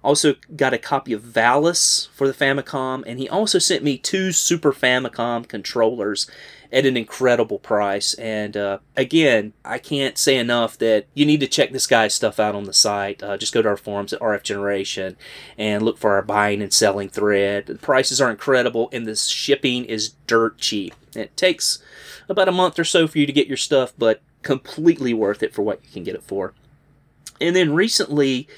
Also 0.04 0.36
got 0.56 0.74
a 0.74 0.78
copy 0.78 1.14
of 1.14 1.24
Valis 1.24 2.10
for 2.10 2.28
the 2.28 2.34
Famicom, 2.34 3.04
and 3.08 3.18
he 3.18 3.28
also 3.28 3.58
sent 3.58 3.84
me 3.84 3.98
two 3.98 4.32
Super 4.32 4.72
Famicom 4.72 5.48
controllers 5.48 6.30
at 6.76 6.86
an 6.86 6.98
incredible 6.98 7.58
price. 7.58 8.14
And 8.16 8.58
uh, 8.58 8.80
again, 8.98 9.54
I 9.64 9.78
can't 9.78 10.18
say 10.18 10.36
enough 10.36 10.78
that 10.80 11.06
you 11.14 11.26
need 11.26 11.40
to 11.40 11.48
check 11.48 11.72
this 11.72 11.88
guy's 11.88 12.14
stuff 12.14 12.38
out 12.38 12.54
on 12.54 12.66
the 12.66 12.74
site. 12.74 13.24
Uh, 13.24 13.38
just 13.38 13.54
go 13.54 13.62
to 13.62 13.70
our 13.70 13.78
forums 13.78 14.12
at 14.12 14.20
RF 14.20 14.44
Generation 14.44 15.16
and 15.58 15.82
look 15.82 15.98
for 15.98 16.12
our 16.12 16.22
buying 16.22 16.62
and 16.62 16.74
selling 16.74 17.08
thread. 17.08 17.68
The 17.68 17.76
prices 17.76 18.20
are 18.20 18.30
incredible, 18.30 18.90
and 18.92 19.08
the 19.08 19.16
shipping 19.16 19.86
is 19.86 20.16
dirt 20.28 20.58
cheap. 20.58 20.94
It 21.16 21.38
takes 21.38 21.82
about 22.28 22.50
a 22.50 22.52
month 22.52 22.78
or 22.78 22.84
so 22.84 23.08
for 23.08 23.20
you 23.20 23.26
to 23.26 23.32
get 23.32 23.48
your 23.48 23.56
stuff, 23.56 23.94
but 23.98 24.22
completely 24.42 25.14
worth 25.14 25.42
it 25.42 25.54
for 25.54 25.62
what 25.62 25.80
you 25.86 25.90
can 25.92 26.04
get 26.04 26.16
it 26.16 26.24
for. 26.24 26.54
And 27.40 27.56
then 27.56 27.74
recently, 27.74 28.50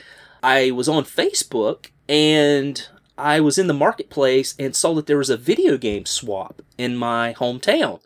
I 0.42 0.72
was 0.72 0.90
on 0.90 1.04
Facebook 1.04 1.92
and 2.10 2.88
I 3.18 3.40
was 3.40 3.58
in 3.58 3.68
the 3.68 3.74
marketplace 3.74 4.56
and 4.60 4.76
saw 4.76 4.94
that 4.96 5.08
there 5.08 5.18
was 5.18 5.30
a 5.30 5.38
video 5.38 5.78
game 5.78 6.06
swap 6.06 6.62
in 6.78 6.96
my 6.96 7.34
hometown. 7.34 8.00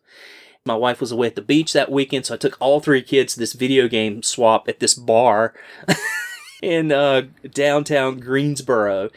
My 0.66 0.76
wife 0.76 1.02
was 1.02 1.12
away 1.12 1.28
at 1.28 1.36
the 1.36 1.42
beach 1.42 1.74
that 1.74 1.92
weekend, 1.92 2.28
so 2.28 2.36
I 2.36 2.38
took 2.38 2.56
all 2.60 2.80
three 2.80 3.02
kids 3.02 3.34
to 3.34 3.40
this 3.40 3.54
video 3.54 3.88
game 3.88 4.22
swap 4.22 4.68
at 4.70 4.80
this 4.80 4.94
bar 4.94 5.54
in 6.62 6.92
uh, 6.92 7.24
downtown 7.52 8.20
Greensboro. 8.20 9.10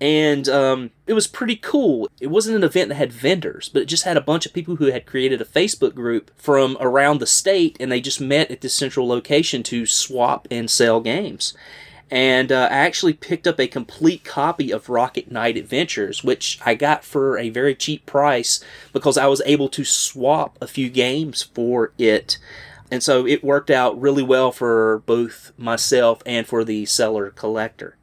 And 0.00 0.48
um, 0.48 0.90
it 1.06 1.12
was 1.12 1.26
pretty 1.26 1.56
cool. 1.56 2.08
It 2.20 2.28
wasn't 2.28 2.56
an 2.56 2.64
event 2.64 2.88
that 2.88 2.96
had 2.96 3.12
vendors, 3.12 3.68
but 3.68 3.82
it 3.82 3.86
just 3.86 4.04
had 4.04 4.16
a 4.16 4.20
bunch 4.20 4.46
of 4.46 4.52
people 4.52 4.76
who 4.76 4.86
had 4.86 5.06
created 5.06 5.40
a 5.40 5.44
Facebook 5.44 5.94
group 5.94 6.30
from 6.36 6.76
around 6.80 7.18
the 7.18 7.26
state, 7.26 7.76
and 7.80 7.90
they 7.90 8.00
just 8.00 8.20
met 8.20 8.50
at 8.50 8.60
this 8.60 8.74
central 8.74 9.08
location 9.08 9.62
to 9.64 9.86
swap 9.86 10.46
and 10.50 10.70
sell 10.70 11.00
games 11.00 11.54
and 12.10 12.50
uh, 12.50 12.68
I 12.70 12.76
actually 12.76 13.12
picked 13.12 13.46
up 13.46 13.60
a 13.60 13.66
complete 13.66 14.24
copy 14.24 14.70
of 14.70 14.88
Rocket 14.88 15.30
Knight 15.30 15.56
Adventures, 15.56 16.24
which 16.24 16.58
I 16.64 16.74
got 16.74 17.04
for 17.04 17.36
a 17.36 17.50
very 17.50 17.74
cheap 17.74 18.06
price 18.06 18.64
because 18.92 19.18
I 19.18 19.26
was 19.26 19.42
able 19.44 19.68
to 19.70 19.84
swap 19.84 20.56
a 20.60 20.66
few 20.66 20.88
games 20.88 21.42
for 21.42 21.92
it. 21.98 22.38
And 22.90 23.02
so 23.02 23.26
it 23.26 23.44
worked 23.44 23.70
out 23.70 24.00
really 24.00 24.22
well 24.22 24.50
for 24.52 25.02
both 25.04 25.52
myself 25.58 26.22
and 26.24 26.46
for 26.46 26.64
the 26.64 26.86
seller 26.86 27.30
collector. 27.30 27.96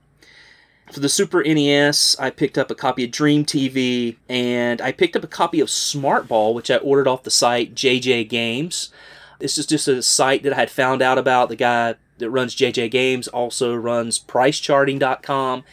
For 0.91 0.99
the 0.99 1.09
Super 1.09 1.43
NES, 1.43 2.15
I 2.19 2.29
picked 2.29 2.59
up 2.59 2.69
a 2.69 2.75
copy 2.75 3.05
of 3.05 3.11
Dream 3.11 3.43
TV 3.43 4.17
and 4.29 4.81
I 4.81 4.91
picked 4.91 5.15
up 5.15 5.23
a 5.23 5.27
copy 5.27 5.59
of 5.59 5.71
Smart 5.71 6.27
Ball, 6.27 6.53
which 6.53 6.69
I 6.69 6.77
ordered 6.77 7.07
off 7.07 7.23
the 7.23 7.31
site 7.31 7.73
JJ 7.73 8.29
Games. 8.29 8.91
This 9.39 9.57
is 9.57 9.65
just 9.65 9.87
a 9.87 10.03
site 10.03 10.43
that 10.43 10.53
I 10.53 10.57
had 10.57 10.69
found 10.69 11.01
out 11.01 11.17
about. 11.17 11.49
The 11.49 11.55
guy 11.55 11.95
that 12.17 12.29
runs 12.29 12.55
JJ 12.55 12.91
Games 12.91 13.27
also 13.27 13.75
runs 13.75 14.19
pricecharting.com. 14.19 15.63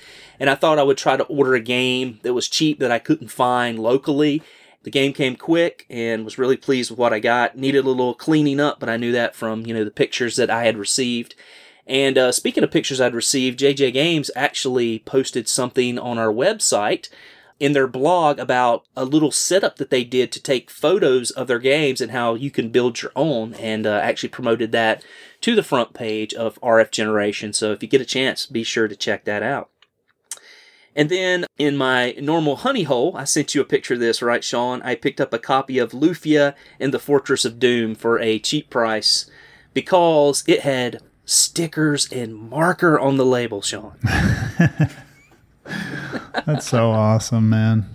And 0.40 0.51
I 0.51 0.55
thought 0.55 0.78
I 0.78 0.82
would 0.82 0.99
try 0.99 1.16
to 1.16 1.24
order 1.24 1.55
a 1.55 1.61
game 1.61 2.18
that 2.22 2.34
was 2.34 2.49
cheap 2.49 2.78
that 2.80 2.90
I 2.90 2.99
couldn't 2.99 3.28
find 3.28 3.78
locally. 3.78 4.43
The 4.82 4.90
game 4.90 5.12
came 5.12 5.36
quick 5.36 5.86
and 5.88 6.24
was 6.24 6.38
really 6.38 6.57
pleased 6.57 6.90
with 6.90 6.99
what 6.99 7.12
I 7.12 7.20
got. 7.20 7.57
Needed 7.57 7.84
a 7.84 7.88
little 7.88 8.14
cleaning 8.14 8.59
up, 8.59 8.80
but 8.80 8.88
I 8.88 8.97
knew 8.97 9.12
that 9.12 9.36
from, 9.36 9.64
you 9.64 9.72
know, 9.72 9.84
the 9.84 9.90
pictures 9.90 10.36
that 10.36 10.51
I 10.51 10.64
had 10.64 10.76
received. 10.76 11.34
And 11.86 12.18
uh, 12.18 12.32
speaking 12.32 12.64
of 12.64 12.70
pictures 12.70 13.01
I'd 13.01 13.14
received, 13.14 13.61
JJ 13.61 13.93
Games 13.93 14.30
actually 14.34 15.01
posted 15.01 15.49
something 15.49 15.99
on 15.99 16.18
our 16.18 16.32
website 16.32 17.09
in 17.61 17.72
their 17.72 17.86
blog 17.86 18.40
about 18.40 18.84
a 18.97 19.05
little 19.05 19.30
setup 19.30 19.76
that 19.76 19.90
they 19.90 20.03
did 20.03 20.32
to 20.32 20.43
take 20.43 20.68
photos 20.68 21.30
of 21.30 21.47
their 21.47 21.61
games 21.61 22.01
and 22.01 22.11
how 22.11 22.34
you 22.34 22.51
can 22.51 22.70
build 22.70 23.01
your 23.01 23.12
own, 23.14 23.55
and 23.55 23.86
uh, 23.86 24.01
actually 24.03 24.28
promoted 24.28 24.72
that 24.72 25.05
to 25.43 25.55
the 25.55 25.62
front 25.62 25.93
page 25.93 26.32
of 26.34 26.61
RF 26.61 26.90
Generation. 26.90 27.53
So 27.53 27.72
if 27.72 27.82
you 27.82 27.88
get 27.88 28.01
a 28.01 28.07
chance, 28.07 28.47
be 28.47 28.64
sure 28.64 28.88
to 28.88 28.97
check 28.97 29.24
that 29.24 29.43
out. 29.43 29.68
And 30.95 31.09
then 31.09 31.47
in 31.59 31.76
my 31.76 32.12
normal 32.20 32.57
honey 32.57 32.82
hole, 32.82 33.16
I 33.16 33.24
sent 33.24 33.55
you 33.55 33.61
a 33.61 33.66
picture 33.66 33.95
of 33.95 34.01
this, 34.01 34.20
right, 34.20 34.45
Sean? 34.45 34.82
I 34.82 34.95
picked 34.95 35.20
up 35.20 35.32
a 35.32 35.38
copy 35.38 35.78
of 35.78 35.93
Lufia 35.93 36.55
and 36.78 36.93
the 36.93 36.99
Fortress 36.99 37.45
of 37.45 37.59
Doom 37.59 37.95
for 37.95 38.18
a 38.18 38.38
cheap 38.38 38.68
price 38.68 39.30
because 39.72 40.45
it 40.47 40.61
had 40.61 41.01
stickers 41.24 42.12
and 42.12 42.34
marker 42.34 42.99
on 42.99 43.16
the 43.16 43.24
label, 43.24 43.62
Sean. 43.62 43.99
That's 46.47 46.68
so 46.68 46.90
awesome, 46.90 47.49
man. 47.49 47.88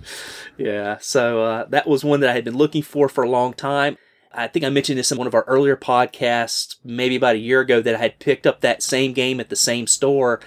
Yeah, 0.56 0.98
so 1.00 1.44
uh, 1.44 1.64
that 1.66 1.86
was 1.86 2.04
one 2.04 2.20
that 2.20 2.30
I 2.30 2.32
had 2.32 2.44
been 2.44 2.56
looking 2.56 2.82
for 2.82 3.08
for 3.08 3.22
a 3.22 3.30
long 3.30 3.54
time. 3.54 3.96
I 4.38 4.46
think 4.46 4.64
I 4.64 4.70
mentioned 4.70 4.98
this 4.98 5.10
in 5.10 5.18
one 5.18 5.26
of 5.26 5.34
our 5.34 5.44
earlier 5.44 5.76
podcasts, 5.76 6.76
maybe 6.84 7.16
about 7.16 7.34
a 7.34 7.40
year 7.40 7.60
ago, 7.60 7.80
that 7.80 7.94
I 7.94 7.98
had 7.98 8.18
picked 8.18 8.46
up 8.46 8.60
that 8.60 8.82
same 8.82 9.12
game 9.12 9.40
at 9.40 9.48
the 9.48 9.56
same 9.56 9.86
store. 9.86 10.40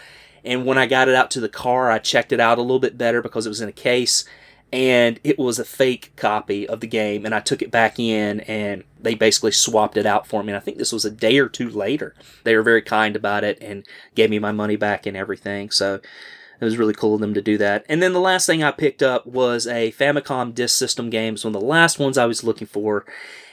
And 0.44 0.66
when 0.66 0.78
I 0.78 0.88
got 0.88 1.10
it 1.10 1.16
out 1.16 1.30
to 1.32 1.40
the 1.40 1.50
car, 1.50 1.92
I 1.92 2.00
checked 2.00 2.32
it 2.32 2.40
out 2.40 2.58
a 2.58 2.62
little 2.62 2.80
bit 2.80 2.98
better 2.98 3.22
because 3.22 3.46
it 3.46 3.50
was 3.50 3.62
in 3.62 3.70
a 3.70 3.74
case 3.74 4.26
and 4.74 5.20
it 5.24 5.38
was 5.38 5.60
a 5.60 5.66
fake 5.66 6.14
copy 6.16 6.68
of 6.68 6.80
the 6.80 6.88
game. 6.88 7.26
And 7.26 7.36
I 7.36 7.42
took 7.42 7.62
it 7.62 7.72
back 7.72 8.00
in 8.00 8.40
and 8.42 8.84
they 9.00 9.14
basically 9.14 9.52
swapped 9.52 9.98
it 9.98 10.06
out 10.06 10.26
for 10.26 10.44
me. 10.44 10.52
And 10.52 10.58
I 10.58 10.62
think 10.62 10.78
this 10.78 10.94
was 10.94 11.06
a 11.06 11.12
day 11.12 11.38
or 11.40 11.50
two 11.50 11.70
later. 11.70 12.16
They 12.44 12.56
were 12.56 12.64
very 12.64 12.82
kind 12.82 13.16
about 13.16 13.44
it 13.44 13.58
and 13.62 13.86
gave 14.16 14.30
me 14.30 14.40
my 14.40 14.52
money 14.52 14.78
back 14.78 15.06
and 15.06 15.18
everything. 15.18 15.70
So 15.72 15.96
it 15.96 16.66
was 16.66 16.78
really 16.78 16.94
cool 16.94 17.16
of 17.16 17.22
them 17.22 17.34
to 17.34 17.42
do 17.42 17.58
that. 17.58 17.86
And 17.90 18.02
then 18.02 18.14
the 18.14 18.20
last 18.20 18.46
thing 18.46 18.64
I 18.64 18.72
picked 18.72 19.04
up 19.04 19.26
was 19.26 19.68
a 19.68 19.92
Famicom 19.92 20.56
Disk 20.56 20.78
System 20.78 21.10
game. 21.10 21.30
It 21.30 21.32
was 21.34 21.46
one 21.46 21.56
of 21.56 21.62
the 21.62 21.68
last 21.68 22.00
ones 22.00 22.18
I 22.18 22.26
was 22.26 22.44
looking 22.44 22.68
for. 22.68 23.06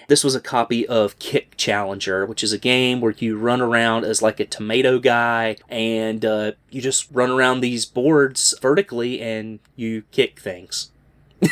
This 0.08 0.24
was 0.24 0.34
a 0.34 0.40
copy 0.40 0.88
of 0.88 1.18
Kick 1.18 1.54
Challenger, 1.58 2.24
which 2.24 2.42
is 2.42 2.50
a 2.50 2.58
game 2.58 3.02
where 3.02 3.14
you 3.18 3.38
run 3.38 3.60
around 3.60 4.04
as 4.04 4.22
like 4.22 4.40
a 4.40 4.46
tomato 4.46 4.98
guy 4.98 5.58
and 5.68 6.24
uh, 6.24 6.52
you 6.70 6.80
just 6.80 7.08
run 7.12 7.30
around 7.30 7.60
these 7.60 7.84
boards 7.84 8.54
vertically 8.62 9.20
and 9.20 9.58
you 9.76 10.04
kick 10.10 10.40
things. 10.40 10.92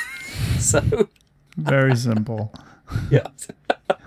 so, 0.59 1.11
Very 1.59 1.95
simple. 1.95 2.51
yeah. 3.11 3.27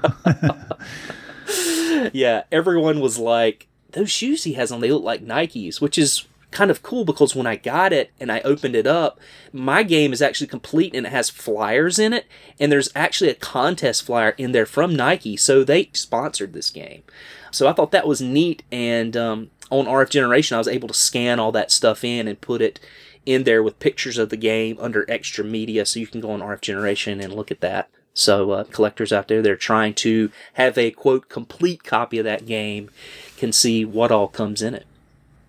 yeah, 2.12 2.44
everyone 2.52 3.02
was 3.02 3.20
like, 3.20 3.68
those 3.92 4.10
shoes 4.10 4.46
he 4.46 4.54
has 4.54 4.72
on, 4.72 4.82
they 4.82 4.92
look 4.92 5.04
like 5.04 5.24
Nikes, 5.24 5.80
which 5.80 6.00
is 6.00 6.26
kind 6.52 6.72
of 6.72 6.82
cool 6.82 7.06
because 7.06 7.36
when 7.36 7.48
I 7.48 7.56
got 7.56 7.94
it 7.94 8.12
and 8.20 8.32
I 8.32 8.42
opened 8.42 8.76
it 8.76 8.88
up, 8.88 9.20
my 9.54 9.84
game 9.84 10.14
is 10.14 10.22
actually 10.22 10.48
complete 10.48 10.96
and 10.96 11.06
it 11.06 11.12
has 11.12 11.30
flyers 11.30 12.00
in 12.00 12.14
it. 12.14 12.26
And 12.60 12.72
there's 12.72 12.90
actually 12.96 13.30
a 13.30 13.36
contest 13.36 14.04
flyer 14.04 14.32
in 14.38 14.52
there 14.52 14.66
from 14.66 14.96
Nike. 14.96 15.38
So 15.38 15.64
they 15.64 15.90
sponsored 15.94 16.54
this 16.54 16.70
game. 16.70 17.04
So 17.52 17.68
I 17.68 17.74
thought 17.74 17.92
that 17.92 18.08
was 18.08 18.22
neat. 18.22 18.64
And 18.72 19.16
um, 19.16 19.52
on 19.70 19.86
RF 19.86 20.10
Generation, 20.10 20.56
I 20.56 20.60
was 20.60 20.68
able 20.68 20.88
to 20.88 20.94
scan 20.94 21.40
all 21.40 21.52
that 21.52 21.72
stuff 21.72 22.04
in 22.04 22.28
and 22.28 22.42
put 22.42 22.62
it 22.62 22.80
in 23.26 23.44
there 23.44 23.62
with 23.62 23.80
pictures 23.80 24.18
of 24.18 24.30
the 24.30 24.38
game 24.38 24.78
under 24.80 25.06
extra 25.10 25.44
media. 25.44 25.86
So 25.86 26.00
you 26.00 26.08
can 26.08 26.22
go 26.22 26.32
on 26.32 26.42
RF 26.42 26.62
Generation 26.62 27.20
and 27.20 27.34
look 27.34 27.52
at 27.52 27.62
that. 27.62 27.90
So 28.14 28.52
uh, 28.52 28.64
collectors 28.66 29.14
out 29.14 29.28
there, 29.28 29.42
they're 29.42 29.56
trying 29.56 29.94
to 29.96 30.32
have 30.54 30.78
a 30.78 30.92
quote 30.92 31.30
complete 31.30 31.84
copy 31.84 32.18
of 32.18 32.26
that 32.26 32.46
game, 32.46 32.90
can 33.38 33.54
see 33.54 33.86
what 33.86 34.12
all 34.12 34.28
comes 34.28 34.62
in 34.62 34.74
it. 34.74 34.86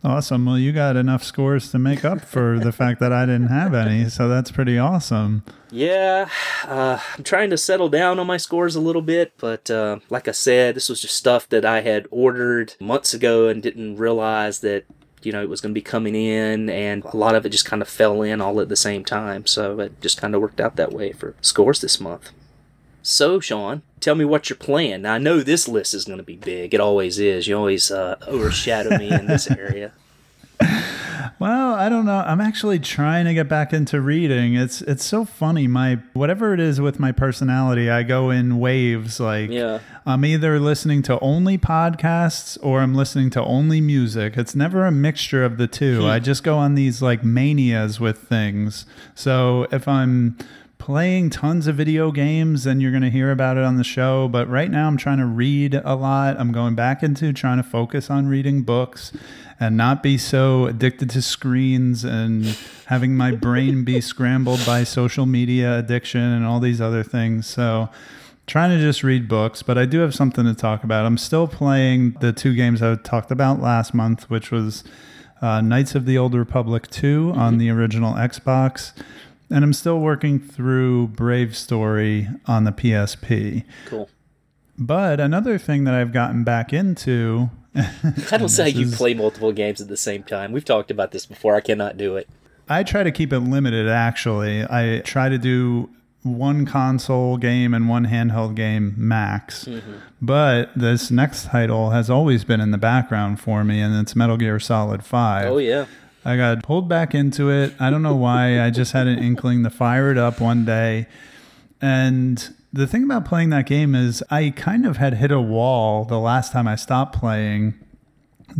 Awesome. 0.02 0.46
Well, 0.46 0.58
you 0.58 0.72
got 0.72 0.96
enough 0.96 1.22
scores 1.22 1.70
to 1.72 1.78
make 1.78 2.06
up 2.06 2.22
for 2.22 2.58
the 2.58 2.72
fact 2.72 3.00
that 3.00 3.12
I 3.12 3.26
didn't 3.26 3.48
have 3.48 3.74
any, 3.74 4.08
so 4.08 4.28
that's 4.28 4.50
pretty 4.50 4.78
awesome. 4.78 5.42
Yeah, 5.70 6.30
uh, 6.64 6.98
I'm 7.16 7.22
trying 7.22 7.50
to 7.50 7.58
settle 7.58 7.90
down 7.90 8.18
on 8.18 8.26
my 8.26 8.38
scores 8.38 8.74
a 8.74 8.80
little 8.80 9.02
bit, 9.02 9.34
but 9.36 9.70
uh, 9.70 9.98
like 10.08 10.26
I 10.26 10.32
said, 10.32 10.74
this 10.74 10.88
was 10.88 11.02
just 11.02 11.16
stuff 11.16 11.48
that 11.50 11.66
I 11.66 11.82
had 11.82 12.08
ordered 12.10 12.74
months 12.80 13.12
ago 13.12 13.48
and 13.48 13.62
didn't 13.62 13.96
realize 13.96 14.60
that 14.60 14.84
you 15.22 15.32
know 15.32 15.42
it 15.42 15.50
was 15.50 15.60
going 15.60 15.74
to 15.74 15.78
be 15.78 15.82
coming 15.82 16.14
in, 16.14 16.70
and 16.70 17.04
a 17.04 17.16
lot 17.16 17.34
of 17.34 17.44
it 17.44 17.50
just 17.50 17.66
kind 17.66 17.82
of 17.82 17.88
fell 17.88 18.22
in 18.22 18.40
all 18.40 18.58
at 18.60 18.70
the 18.70 18.76
same 18.76 19.04
time. 19.04 19.46
So 19.46 19.80
it 19.80 20.00
just 20.00 20.18
kind 20.18 20.34
of 20.34 20.40
worked 20.40 20.60
out 20.60 20.76
that 20.76 20.92
way 20.92 21.12
for 21.12 21.34
scores 21.42 21.82
this 21.82 22.00
month. 22.00 22.30
So, 23.02 23.40
Sean, 23.40 23.82
tell 24.00 24.14
me 24.14 24.24
what 24.24 24.50
you're 24.50 24.56
playing. 24.56 25.02
Now, 25.02 25.14
I 25.14 25.18
know 25.18 25.40
this 25.40 25.68
list 25.68 25.94
is 25.94 26.04
going 26.04 26.18
to 26.18 26.24
be 26.24 26.36
big. 26.36 26.74
It 26.74 26.80
always 26.80 27.18
is. 27.18 27.46
You 27.48 27.56
always 27.56 27.90
uh, 27.90 28.16
overshadow 28.26 28.98
me 28.98 29.10
in 29.10 29.26
this 29.26 29.50
area. 29.50 29.92
Well, 31.38 31.74
I 31.74 31.88
don't 31.88 32.04
know. 32.04 32.22
I'm 32.26 32.40
actually 32.40 32.78
trying 32.78 33.24
to 33.24 33.32
get 33.32 33.48
back 33.48 33.72
into 33.72 34.00
reading. 34.02 34.56
It's 34.56 34.82
it's 34.82 35.04
so 35.04 35.24
funny. 35.24 35.66
My 35.66 35.98
whatever 36.12 36.52
it 36.52 36.60
is 36.60 36.82
with 36.82 36.98
my 36.98 37.12
personality, 37.12 37.88
I 37.88 38.02
go 38.02 38.28
in 38.28 38.58
waves. 38.58 39.18
Like 39.20 39.48
Yeah. 39.48 39.78
I'm 40.04 40.24
either 40.26 40.60
listening 40.60 41.00
to 41.04 41.18
only 41.20 41.56
podcasts 41.56 42.58
or 42.62 42.80
I'm 42.80 42.94
listening 42.94 43.30
to 43.30 43.42
only 43.42 43.80
music. 43.80 44.36
It's 44.36 44.54
never 44.54 44.84
a 44.84 44.90
mixture 44.90 45.42
of 45.42 45.56
the 45.56 45.66
two. 45.66 46.06
I 46.06 46.18
just 46.18 46.42
go 46.42 46.58
on 46.58 46.74
these 46.74 47.00
like 47.00 47.24
manias 47.24 47.98
with 47.98 48.18
things. 48.18 48.84
So 49.14 49.66
if 49.72 49.88
I'm 49.88 50.36
playing 50.80 51.30
tons 51.30 51.68
of 51.68 51.76
video 51.76 52.10
games, 52.10 52.66
and 52.66 52.82
you're 52.82 52.90
going 52.90 53.02
to 53.02 53.10
hear 53.10 53.30
about 53.30 53.56
it 53.56 53.62
on 53.62 53.76
the 53.76 53.84
show. 53.84 54.26
But 54.26 54.48
right 54.48 54.70
now, 54.70 54.88
I'm 54.88 54.96
trying 54.96 55.18
to 55.18 55.26
read 55.26 55.74
a 55.74 55.94
lot. 55.94 56.40
I'm 56.40 56.50
going 56.50 56.74
back 56.74 57.04
into 57.04 57.32
trying 57.32 57.58
to 57.58 57.62
focus 57.62 58.10
on 58.10 58.26
reading 58.26 58.62
books 58.62 59.12
and 59.60 59.76
not 59.76 60.02
be 60.02 60.16
so 60.18 60.66
addicted 60.66 61.10
to 61.10 61.22
screens 61.22 62.02
and 62.02 62.56
having 62.86 63.14
my 63.14 63.30
brain 63.30 63.84
be 63.84 64.00
scrambled 64.00 64.64
by 64.66 64.82
social 64.82 65.26
media 65.26 65.78
addiction 65.78 66.22
and 66.22 66.44
all 66.44 66.58
these 66.58 66.80
other 66.80 67.02
things. 67.04 67.46
So, 67.46 67.90
trying 68.46 68.70
to 68.70 68.82
just 68.82 69.04
read 69.04 69.28
books, 69.28 69.62
but 69.62 69.78
I 69.78 69.84
do 69.84 70.00
have 70.00 70.14
something 70.14 70.44
to 70.44 70.54
talk 70.54 70.82
about. 70.82 71.04
I'm 71.04 71.18
still 71.18 71.46
playing 71.46 72.16
the 72.20 72.32
two 72.32 72.54
games 72.54 72.82
I 72.82 72.96
talked 72.96 73.30
about 73.30 73.60
last 73.60 73.94
month, 73.94 74.28
which 74.30 74.50
was 74.50 74.82
uh, 75.42 75.60
Knights 75.60 75.94
of 75.94 76.06
the 76.06 76.18
Old 76.18 76.34
Republic 76.34 76.88
2 76.88 77.32
on 77.36 77.58
the 77.58 77.70
original 77.70 78.14
Xbox. 78.14 78.92
And 79.50 79.64
I'm 79.64 79.72
still 79.72 79.98
working 79.98 80.38
through 80.38 81.08
Brave 81.08 81.56
Story 81.56 82.28
on 82.46 82.64
the 82.64 82.70
PSP. 82.70 83.64
Cool. 83.86 84.08
But 84.78 85.20
another 85.20 85.58
thing 85.58 85.84
that 85.84 85.94
I've 85.94 86.12
gotten 86.12 86.44
back 86.44 86.72
into, 86.72 87.50
I 87.74 88.36
don't 88.38 88.48
say 88.48 88.68
you 88.70 88.86
is- 88.86 88.96
play 88.96 89.14
multiple 89.14 89.52
games 89.52 89.80
at 89.80 89.88
the 89.88 89.96
same 89.96 90.22
time. 90.22 90.52
We've 90.52 90.64
talked 90.64 90.90
about 90.90 91.10
this 91.10 91.26
before. 91.26 91.54
I 91.56 91.60
cannot 91.60 91.96
do 91.96 92.16
it. 92.16 92.28
I 92.68 92.84
try 92.84 93.02
to 93.02 93.10
keep 93.10 93.32
it 93.32 93.40
limited 93.40 93.88
actually. 93.88 94.62
I 94.62 95.00
try 95.04 95.28
to 95.28 95.38
do 95.38 95.90
one 96.22 96.66
console 96.66 97.36
game 97.36 97.74
and 97.74 97.88
one 97.88 98.06
handheld 98.06 98.54
game 98.54 98.94
max. 98.96 99.64
Mm-hmm. 99.64 99.92
But 100.22 100.70
this 100.76 101.10
next 101.10 101.46
title 101.46 101.90
has 101.90 102.08
always 102.10 102.44
been 102.44 102.60
in 102.60 102.70
the 102.70 102.78
background 102.78 103.40
for 103.40 103.64
me, 103.64 103.80
and 103.80 103.94
it's 103.96 104.14
Metal 104.14 104.36
Gear 104.36 104.60
Solid 104.60 105.04
5. 105.04 105.46
Oh 105.46 105.58
yeah. 105.58 105.86
I 106.24 106.36
got 106.36 106.62
pulled 106.62 106.88
back 106.88 107.14
into 107.14 107.50
it. 107.50 107.74
I 107.80 107.90
don't 107.90 108.02
know 108.02 108.14
why. 108.14 108.60
I 108.60 108.70
just 108.70 108.92
had 108.92 109.06
an 109.06 109.18
inkling 109.18 109.62
to 109.64 109.70
fire 109.70 110.10
it 110.10 110.18
up 110.18 110.40
one 110.40 110.64
day. 110.64 111.06
And 111.80 112.54
the 112.72 112.86
thing 112.86 113.04
about 113.04 113.24
playing 113.24 113.50
that 113.50 113.66
game 113.66 113.94
is 113.94 114.22
I 114.30 114.50
kind 114.50 114.86
of 114.86 114.98
had 114.98 115.14
hit 115.14 115.30
a 115.30 115.40
wall 115.40 116.04
the 116.04 116.18
last 116.18 116.52
time 116.52 116.68
I 116.68 116.76
stopped 116.76 117.18
playing 117.18 117.74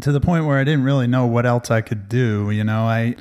to 0.00 0.12
the 0.12 0.20
point 0.20 0.46
where 0.46 0.58
I 0.58 0.64
didn't 0.64 0.84
really 0.84 1.06
know 1.06 1.26
what 1.26 1.44
else 1.44 1.70
I 1.70 1.80
could 1.80 2.08
do. 2.08 2.50
You 2.50 2.64
know, 2.64 2.84
I 2.84 3.16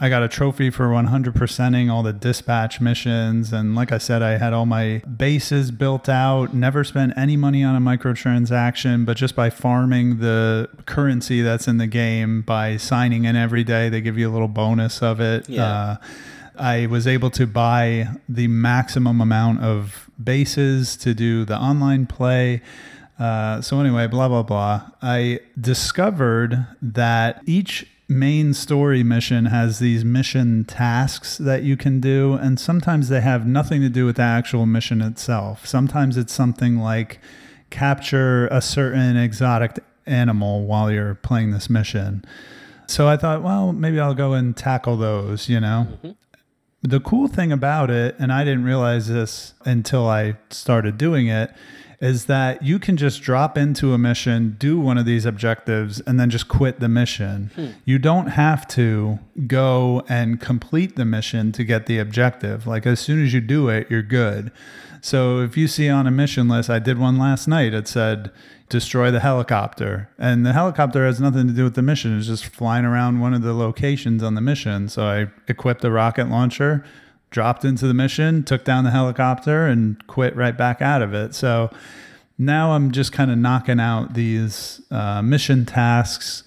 I 0.00 0.08
got 0.08 0.22
a 0.22 0.28
trophy 0.28 0.70
for 0.70 0.86
100%ing 0.86 1.90
all 1.90 2.04
the 2.04 2.12
dispatch 2.12 2.80
missions. 2.80 3.52
And 3.52 3.74
like 3.74 3.90
I 3.90 3.98
said, 3.98 4.22
I 4.22 4.38
had 4.38 4.52
all 4.52 4.64
my 4.64 4.98
bases 4.98 5.72
built 5.72 6.08
out, 6.08 6.54
never 6.54 6.84
spent 6.84 7.14
any 7.16 7.36
money 7.36 7.64
on 7.64 7.74
a 7.74 7.80
microtransaction, 7.80 9.04
but 9.04 9.16
just 9.16 9.34
by 9.34 9.50
farming 9.50 10.20
the 10.20 10.68
currency 10.86 11.42
that's 11.42 11.66
in 11.66 11.78
the 11.78 11.88
game, 11.88 12.42
by 12.42 12.76
signing 12.76 13.24
in 13.24 13.34
every 13.34 13.64
day, 13.64 13.88
they 13.88 14.00
give 14.00 14.16
you 14.16 14.30
a 14.30 14.32
little 14.32 14.48
bonus 14.48 15.02
of 15.02 15.20
it. 15.20 15.48
Yeah. 15.48 15.64
Uh, 15.64 15.96
I 16.56 16.86
was 16.86 17.06
able 17.06 17.30
to 17.30 17.46
buy 17.46 18.08
the 18.28 18.46
maximum 18.48 19.20
amount 19.20 19.60
of 19.62 20.10
bases 20.22 20.96
to 20.98 21.14
do 21.14 21.44
the 21.44 21.56
online 21.56 22.06
play. 22.06 22.62
Uh, 23.18 23.60
so 23.60 23.80
anyway, 23.80 24.06
blah 24.06 24.28
blah 24.28 24.42
blah. 24.42 24.90
I 25.02 25.40
discovered 25.60 26.66
that 26.82 27.42
each 27.46 27.86
main 28.08 28.54
story 28.54 29.02
mission 29.02 29.46
has 29.46 29.78
these 29.78 30.04
mission 30.04 30.64
tasks 30.64 31.36
that 31.38 31.62
you 31.62 31.76
can 31.76 32.00
do, 32.00 32.34
and 32.34 32.58
sometimes 32.58 33.08
they 33.08 33.20
have 33.20 33.46
nothing 33.46 33.82
to 33.82 33.88
do 33.88 34.06
with 34.06 34.16
the 34.16 34.22
actual 34.22 34.64
mission 34.64 35.02
itself. 35.02 35.66
Sometimes 35.66 36.16
it's 36.16 36.32
something 36.32 36.78
like 36.78 37.20
capture 37.70 38.46
a 38.48 38.62
certain 38.62 39.16
exotic 39.16 39.78
animal 40.06 40.64
while 40.64 40.90
you're 40.90 41.16
playing 41.16 41.50
this 41.50 41.68
mission. 41.68 42.24
So 42.86 43.06
I 43.06 43.18
thought, 43.18 43.42
well, 43.42 43.74
maybe 43.74 44.00
I'll 44.00 44.14
go 44.14 44.32
and 44.32 44.56
tackle 44.56 44.96
those, 44.96 45.50
you 45.50 45.60
know? 45.60 45.86
Mm-hmm. 45.90 46.10
The 46.80 47.00
cool 47.00 47.28
thing 47.28 47.52
about 47.52 47.90
it, 47.90 48.16
and 48.18 48.32
I 48.32 48.44
didn't 48.44 48.64
realize 48.64 49.08
this 49.08 49.52
until 49.66 50.06
I 50.06 50.36
started 50.48 50.96
doing 50.96 51.26
it, 51.26 51.52
is 52.00 52.26
that 52.26 52.62
you 52.62 52.78
can 52.78 52.96
just 52.96 53.22
drop 53.22 53.58
into 53.58 53.92
a 53.92 53.98
mission, 53.98 54.56
do 54.58 54.78
one 54.78 54.98
of 54.98 55.04
these 55.04 55.24
objectives, 55.24 56.00
and 56.00 56.18
then 56.18 56.30
just 56.30 56.46
quit 56.46 56.78
the 56.78 56.88
mission. 56.88 57.50
Hmm. 57.54 57.66
You 57.84 57.98
don't 57.98 58.28
have 58.28 58.68
to 58.68 59.18
go 59.46 60.04
and 60.08 60.40
complete 60.40 60.94
the 60.94 61.04
mission 61.04 61.50
to 61.52 61.64
get 61.64 61.86
the 61.86 61.98
objective. 61.98 62.66
Like 62.66 62.86
as 62.86 63.00
soon 63.00 63.24
as 63.24 63.34
you 63.34 63.40
do 63.40 63.68
it, 63.68 63.90
you're 63.90 64.02
good. 64.02 64.52
So 65.00 65.40
if 65.40 65.56
you 65.56 65.66
see 65.68 65.88
on 65.88 66.06
a 66.06 66.10
mission 66.10 66.48
list, 66.48 66.70
I 66.70 66.78
did 66.78 66.98
one 66.98 67.18
last 67.18 67.48
night, 67.48 67.74
it 67.74 67.88
said 67.88 68.30
destroy 68.68 69.10
the 69.10 69.20
helicopter. 69.20 70.08
And 70.18 70.44
the 70.44 70.52
helicopter 70.52 71.06
has 71.06 71.20
nothing 71.20 71.46
to 71.46 71.52
do 71.52 71.64
with 71.64 71.74
the 71.74 71.82
mission. 71.82 72.18
It's 72.18 72.26
just 72.26 72.46
flying 72.46 72.84
around 72.84 73.20
one 73.20 73.34
of 73.34 73.42
the 73.42 73.54
locations 73.54 74.22
on 74.22 74.34
the 74.34 74.40
mission. 74.40 74.88
So 74.88 75.06
I 75.06 75.28
equipped 75.48 75.84
a 75.84 75.90
rocket 75.90 76.28
launcher, 76.28 76.84
dropped 77.30 77.64
into 77.64 77.86
the 77.86 77.94
mission, 77.94 78.42
took 78.42 78.64
down 78.64 78.84
the 78.84 78.90
helicopter, 78.90 79.66
and 79.66 80.04
quit 80.06 80.34
right 80.36 80.56
back 80.56 80.80
out 80.80 81.02
of 81.02 81.14
it. 81.14 81.34
So 81.34 81.70
now 82.38 82.72
I'm 82.72 82.92
just 82.92 83.12
kind 83.12 83.30
of 83.30 83.38
knocking 83.38 83.80
out 83.80 84.14
these 84.14 84.80
uh, 84.90 85.20
mission 85.22 85.66
tasks. 85.66 86.44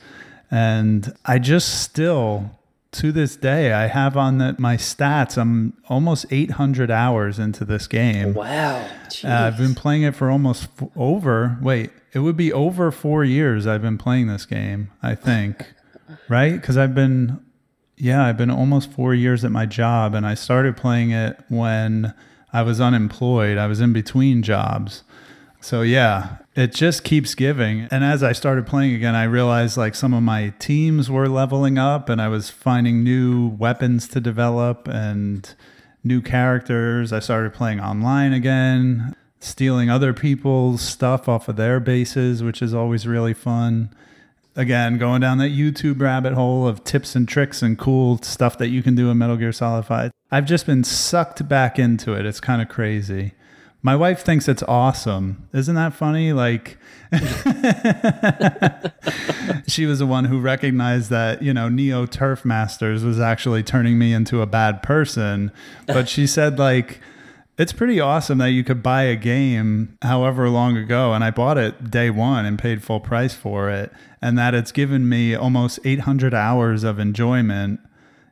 And 0.49 1.13
I 1.25 1.39
just 1.39 1.81
still, 1.81 2.51
to 2.93 3.11
this 3.11 3.35
day, 3.35 3.73
I 3.73 3.87
have 3.87 4.17
on 4.17 4.37
the, 4.37 4.55
my 4.57 4.75
stats, 4.77 5.37
I'm 5.37 5.73
almost 5.87 6.25
800 6.31 6.89
hours 6.89 7.39
into 7.39 7.63
this 7.63 7.87
game. 7.87 8.33
Wow. 8.33 8.85
Uh, 9.23 9.27
I've 9.27 9.57
been 9.57 9.75
playing 9.75 10.03
it 10.03 10.15
for 10.15 10.29
almost 10.29 10.69
f- 10.81 10.89
over. 10.95 11.57
Wait, 11.61 11.91
it 12.13 12.19
would 12.19 12.35
be 12.37 12.51
over 12.51 12.91
four 12.91 13.23
years. 13.23 13.67
I've 13.67 13.81
been 13.81 13.97
playing 13.97 14.27
this 14.27 14.45
game. 14.45 14.91
I 15.01 15.15
think, 15.15 15.73
right? 16.29 16.53
Because 16.53 16.77
I've 16.77 16.95
been, 16.95 17.39
yeah, 18.01 18.25
I've 18.25 18.37
been 18.37 18.49
almost 18.49 18.91
four 18.91 19.13
years 19.13 19.45
at 19.45 19.51
my 19.51 19.67
job, 19.67 20.15
and 20.15 20.25
I 20.25 20.33
started 20.33 20.75
playing 20.75 21.11
it 21.11 21.39
when 21.49 22.15
I 22.51 22.63
was 22.63 22.81
unemployed. 22.81 23.59
I 23.59 23.67
was 23.67 23.79
in 23.79 23.93
between 23.93 24.41
jobs, 24.41 25.03
so 25.59 25.83
yeah, 25.83 26.37
it 26.55 26.73
just 26.73 27.03
keeps 27.03 27.35
giving. 27.35 27.87
And 27.91 28.03
as 28.03 28.23
I 28.23 28.31
started 28.31 28.65
playing 28.65 28.95
again, 28.95 29.13
I 29.13 29.25
realized 29.25 29.77
like 29.77 29.93
some 29.93 30.15
of 30.15 30.23
my 30.23 30.51
teams 30.57 31.11
were 31.11 31.29
leveling 31.29 31.77
up, 31.77 32.09
and 32.09 32.19
I 32.19 32.27
was 32.27 32.49
finding 32.49 33.03
new 33.03 33.49
weapons 33.49 34.07
to 34.09 34.19
develop 34.19 34.87
and 34.87 35.53
new 36.03 36.23
characters. 36.23 37.13
I 37.13 37.19
started 37.19 37.53
playing 37.53 37.81
online 37.81 38.33
again, 38.33 39.15
stealing 39.39 39.91
other 39.91 40.11
people's 40.11 40.81
stuff 40.81 41.29
off 41.29 41.47
of 41.47 41.55
their 41.55 41.79
bases, 41.79 42.41
which 42.41 42.63
is 42.63 42.73
always 42.73 43.05
really 43.05 43.35
fun. 43.35 43.93
Again, 44.55 44.97
going 44.97 45.21
down 45.21 45.37
that 45.37 45.51
YouTube 45.51 46.01
rabbit 46.01 46.33
hole 46.33 46.67
of 46.67 46.83
tips 46.83 47.15
and 47.15 47.27
tricks 47.27 47.61
and 47.61 47.77
cool 47.77 48.17
stuff 48.21 48.57
that 48.57 48.67
you 48.67 48.83
can 48.83 48.95
do 48.95 49.09
in 49.09 49.17
Metal 49.17 49.37
Gear 49.37 49.53
Solid 49.53 49.85
5. 49.85 50.11
I've 50.29 50.45
just 50.45 50.65
been 50.65 50.83
sucked 50.83 51.47
back 51.47 51.79
into 51.79 52.13
it. 52.13 52.25
It's 52.25 52.41
kind 52.41 52.61
of 52.61 52.67
crazy. 52.67 53.33
My 53.83 53.95
wife 53.95 54.23
thinks 54.23 54.47
it's 54.47 54.61
awesome. 54.63 55.47
Isn't 55.53 55.75
that 55.75 55.93
funny? 55.93 56.33
Like, 56.33 56.77
she 59.67 59.85
was 59.85 59.99
the 59.99 60.05
one 60.05 60.25
who 60.25 60.39
recognized 60.39 61.09
that 61.09 61.41
you 61.41 61.53
know 61.53 61.67
Neo 61.67 62.05
Turf 62.05 62.45
Masters 62.45 63.03
was 63.03 63.19
actually 63.19 63.63
turning 63.63 63.97
me 63.97 64.13
into 64.13 64.41
a 64.41 64.45
bad 64.45 64.83
person. 64.83 65.51
But 65.87 66.09
she 66.09 66.27
said 66.27 66.59
like. 66.59 66.99
It's 67.57 67.73
pretty 67.73 67.99
awesome 67.99 68.39
that 68.39 68.51
you 68.51 68.63
could 68.63 68.81
buy 68.81 69.03
a 69.03 69.15
game 69.15 69.95
however 70.01 70.49
long 70.49 70.77
ago, 70.77 71.13
and 71.13 71.23
I 71.23 71.29
bought 71.29 71.59
it 71.59 71.91
day 71.91 72.09
one 72.09 72.43
and 72.43 72.57
paid 72.57 72.81
full 72.81 73.01
price 73.01 73.35
for 73.35 73.69
it, 73.69 73.91
and 74.21 74.37
that 74.37 74.53
it's 74.53 74.71
given 74.71 75.07
me 75.09 75.33
almost 75.35 75.79
800 75.83 76.33
hours 76.33 76.83
of 76.83 76.99
enjoyment. 76.99 77.79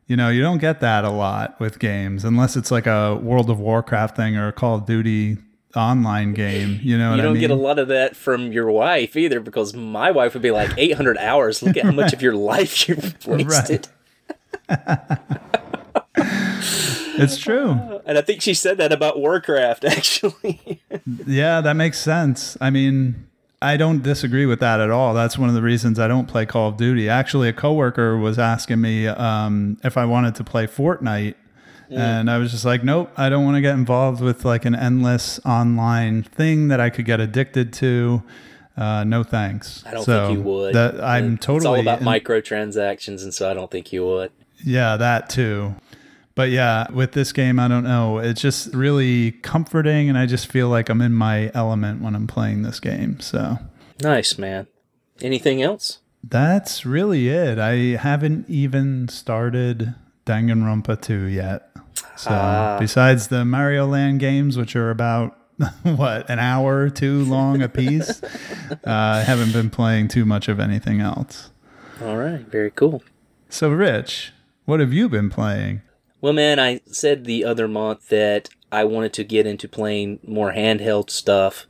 You 0.07 0.15
know, 0.15 0.29
you 0.29 0.41
don't 0.41 0.57
get 0.59 0.79
that 0.81 1.03
a 1.05 1.09
lot 1.09 1.59
with 1.59 1.77
games 1.79 2.23
unless 2.25 2.55
it's 2.55 2.71
like 2.71 2.87
a 2.87 3.15
World 3.15 3.49
of 3.49 3.59
Warcraft 3.59 4.15
thing 4.15 4.35
or 4.37 4.47
a 4.47 4.51
Call 4.51 4.75
of 4.75 4.85
Duty 4.85 5.37
online 5.75 6.33
game. 6.33 6.79
You 6.81 6.97
know, 6.97 7.11
what 7.11 7.15
You 7.17 7.21
don't 7.21 7.31
I 7.31 7.33
mean? 7.33 7.41
get 7.41 7.51
a 7.51 7.55
lot 7.55 7.77
of 7.77 7.87
that 7.89 8.15
from 8.15 8.51
your 8.51 8.71
wife 8.71 9.15
either, 9.15 9.39
because 9.39 9.75
my 9.75 10.09
wife 10.09 10.33
would 10.33 10.41
be 10.41 10.49
like 10.51 10.71
800 10.77 11.17
hours. 11.19 11.61
Look 11.61 11.77
at 11.77 11.83
how 11.85 11.91
much 11.91 12.11
of 12.13 12.21
your 12.23 12.33
life 12.53 12.87
you've 12.89 13.15
wasted. 13.27 13.87
It's 17.21 17.37
true. 17.37 17.71
And 18.05 18.17
I 18.17 18.21
think 18.21 18.41
she 18.41 18.53
said 18.53 18.77
that 18.77 18.93
about 18.93 19.19
Warcraft, 19.19 19.83
actually. 19.83 20.81
Yeah, 21.27 21.59
that 21.59 21.73
makes 21.73 21.99
sense. 21.99 22.55
I 22.61 22.69
mean, 22.69 23.27
I 23.61 23.75
don't 23.77 24.01
disagree 24.01 24.45
with 24.45 24.61
that 24.61 24.79
at 24.79 24.89
all. 24.89 25.13
That's 25.13 25.37
one 25.37 25.49
of 25.49 25.55
the 25.55 25.61
reasons 25.61 25.99
I 25.99 26.07
don't 26.07 26.27
play 26.27 26.45
Call 26.45 26.69
of 26.69 26.77
Duty. 26.77 27.09
Actually, 27.09 27.49
a 27.49 27.53
coworker 27.53 28.17
was 28.17 28.39
asking 28.39 28.79
me 28.79 29.07
um, 29.07 29.77
if 29.83 29.97
I 29.97 30.05
wanted 30.05 30.35
to 30.35 30.43
play 30.45 30.65
Fortnite, 30.65 31.35
and 31.89 32.29
I 32.29 32.37
was 32.37 32.51
just 32.51 32.63
like, 32.65 32.83
nope, 32.83 33.11
I 33.17 33.29
don't 33.29 33.43
want 33.43 33.55
to 33.55 33.61
get 33.61 33.73
involved 33.73 34.21
with 34.21 34.45
like 34.45 34.63
an 34.63 34.75
endless 34.75 35.39
online 35.45 36.21
thing 36.23 36.67
that 36.69 36.79
I 36.79 36.89
could 36.89 37.05
get 37.05 37.19
addicted 37.19 37.73
to. 37.73 38.21
Uh, 38.77 39.03
no 39.03 39.23
thanks. 39.23 39.83
I 39.85 39.91
don't 39.91 40.03
So 40.05 40.27
think 40.27 40.37
you 40.37 40.43
would. 40.45 40.73
That 40.75 41.03
I'm 41.03 41.33
It's 41.33 41.45
totally 41.45 41.67
all 41.67 41.79
about 41.81 41.99
in- 41.99 42.07
microtransactions, 42.07 43.23
and 43.23 43.33
so 43.33 43.49
I 43.49 43.53
don't 43.53 43.69
think 43.69 43.91
you 43.91 44.05
would. 44.05 44.31
Yeah, 44.63 44.95
that 44.97 45.29
too. 45.29 45.75
But 46.39 46.51
yeah, 46.51 46.87
with 46.93 47.11
this 47.11 47.33
game, 47.33 47.59
I 47.59 47.67
don't 47.67 47.83
know. 47.83 48.19
It's 48.19 48.39
just 48.39 48.73
really 48.73 49.33
comforting, 49.33 50.07
and 50.07 50.17
I 50.17 50.25
just 50.25 50.47
feel 50.47 50.69
like 50.69 50.87
I'm 50.87 51.01
in 51.01 51.11
my 51.11 51.51
element 51.53 52.01
when 52.01 52.15
I'm 52.15 52.27
playing 52.27 52.61
this 52.61 52.79
game. 52.79 53.19
So 53.19 53.57
Nice, 54.01 54.37
man. 54.37 54.67
Anything 55.21 55.61
else? 55.61 55.99
that's 56.23 56.85
really 56.85 57.27
it. 57.27 57.59
I 57.59 57.97
haven't 57.97 58.49
even 58.49 59.09
started 59.09 59.95
Danganronpa 60.25 61.01
2 61.01 61.25
yet. 61.25 61.71
So 62.15 62.29
Ah. 62.31 62.77
besides 62.79 63.27
the 63.27 63.43
Mario 63.43 63.85
Land 63.85 64.21
games, 64.21 64.55
which 64.57 64.77
are 64.77 64.91
about 64.91 65.37
what 65.83 66.29
an 66.29 66.39
hour 66.39 66.77
or 66.83 66.89
two 66.89 67.25
long 67.25 67.61
a 67.61 67.67
piece, 67.67 68.23
uh, 68.71 68.77
I 68.85 69.23
haven't 69.23 69.51
been 69.51 69.69
playing 69.69 70.07
too 70.07 70.23
much 70.25 70.47
of 70.47 70.57
anything 70.61 71.01
else. 71.01 71.51
All 72.01 72.15
right, 72.15 72.39
very 72.47 72.71
cool. 72.71 73.03
So, 73.49 73.71
Rich, 73.71 74.31
what 74.63 74.79
have 74.79 74.93
you 74.93 75.09
been 75.09 75.29
playing? 75.29 75.81
Well, 76.21 76.33
man, 76.33 76.59
I 76.59 76.81
said 76.85 77.23
the 77.25 77.45
other 77.45 77.67
month 77.67 78.09
that 78.09 78.49
I 78.71 78.83
wanted 78.83 79.13
to 79.13 79.23
get 79.23 79.47
into 79.47 79.67
playing 79.67 80.19
more 80.25 80.51
handheld 80.53 81.09
stuff, 81.09 81.65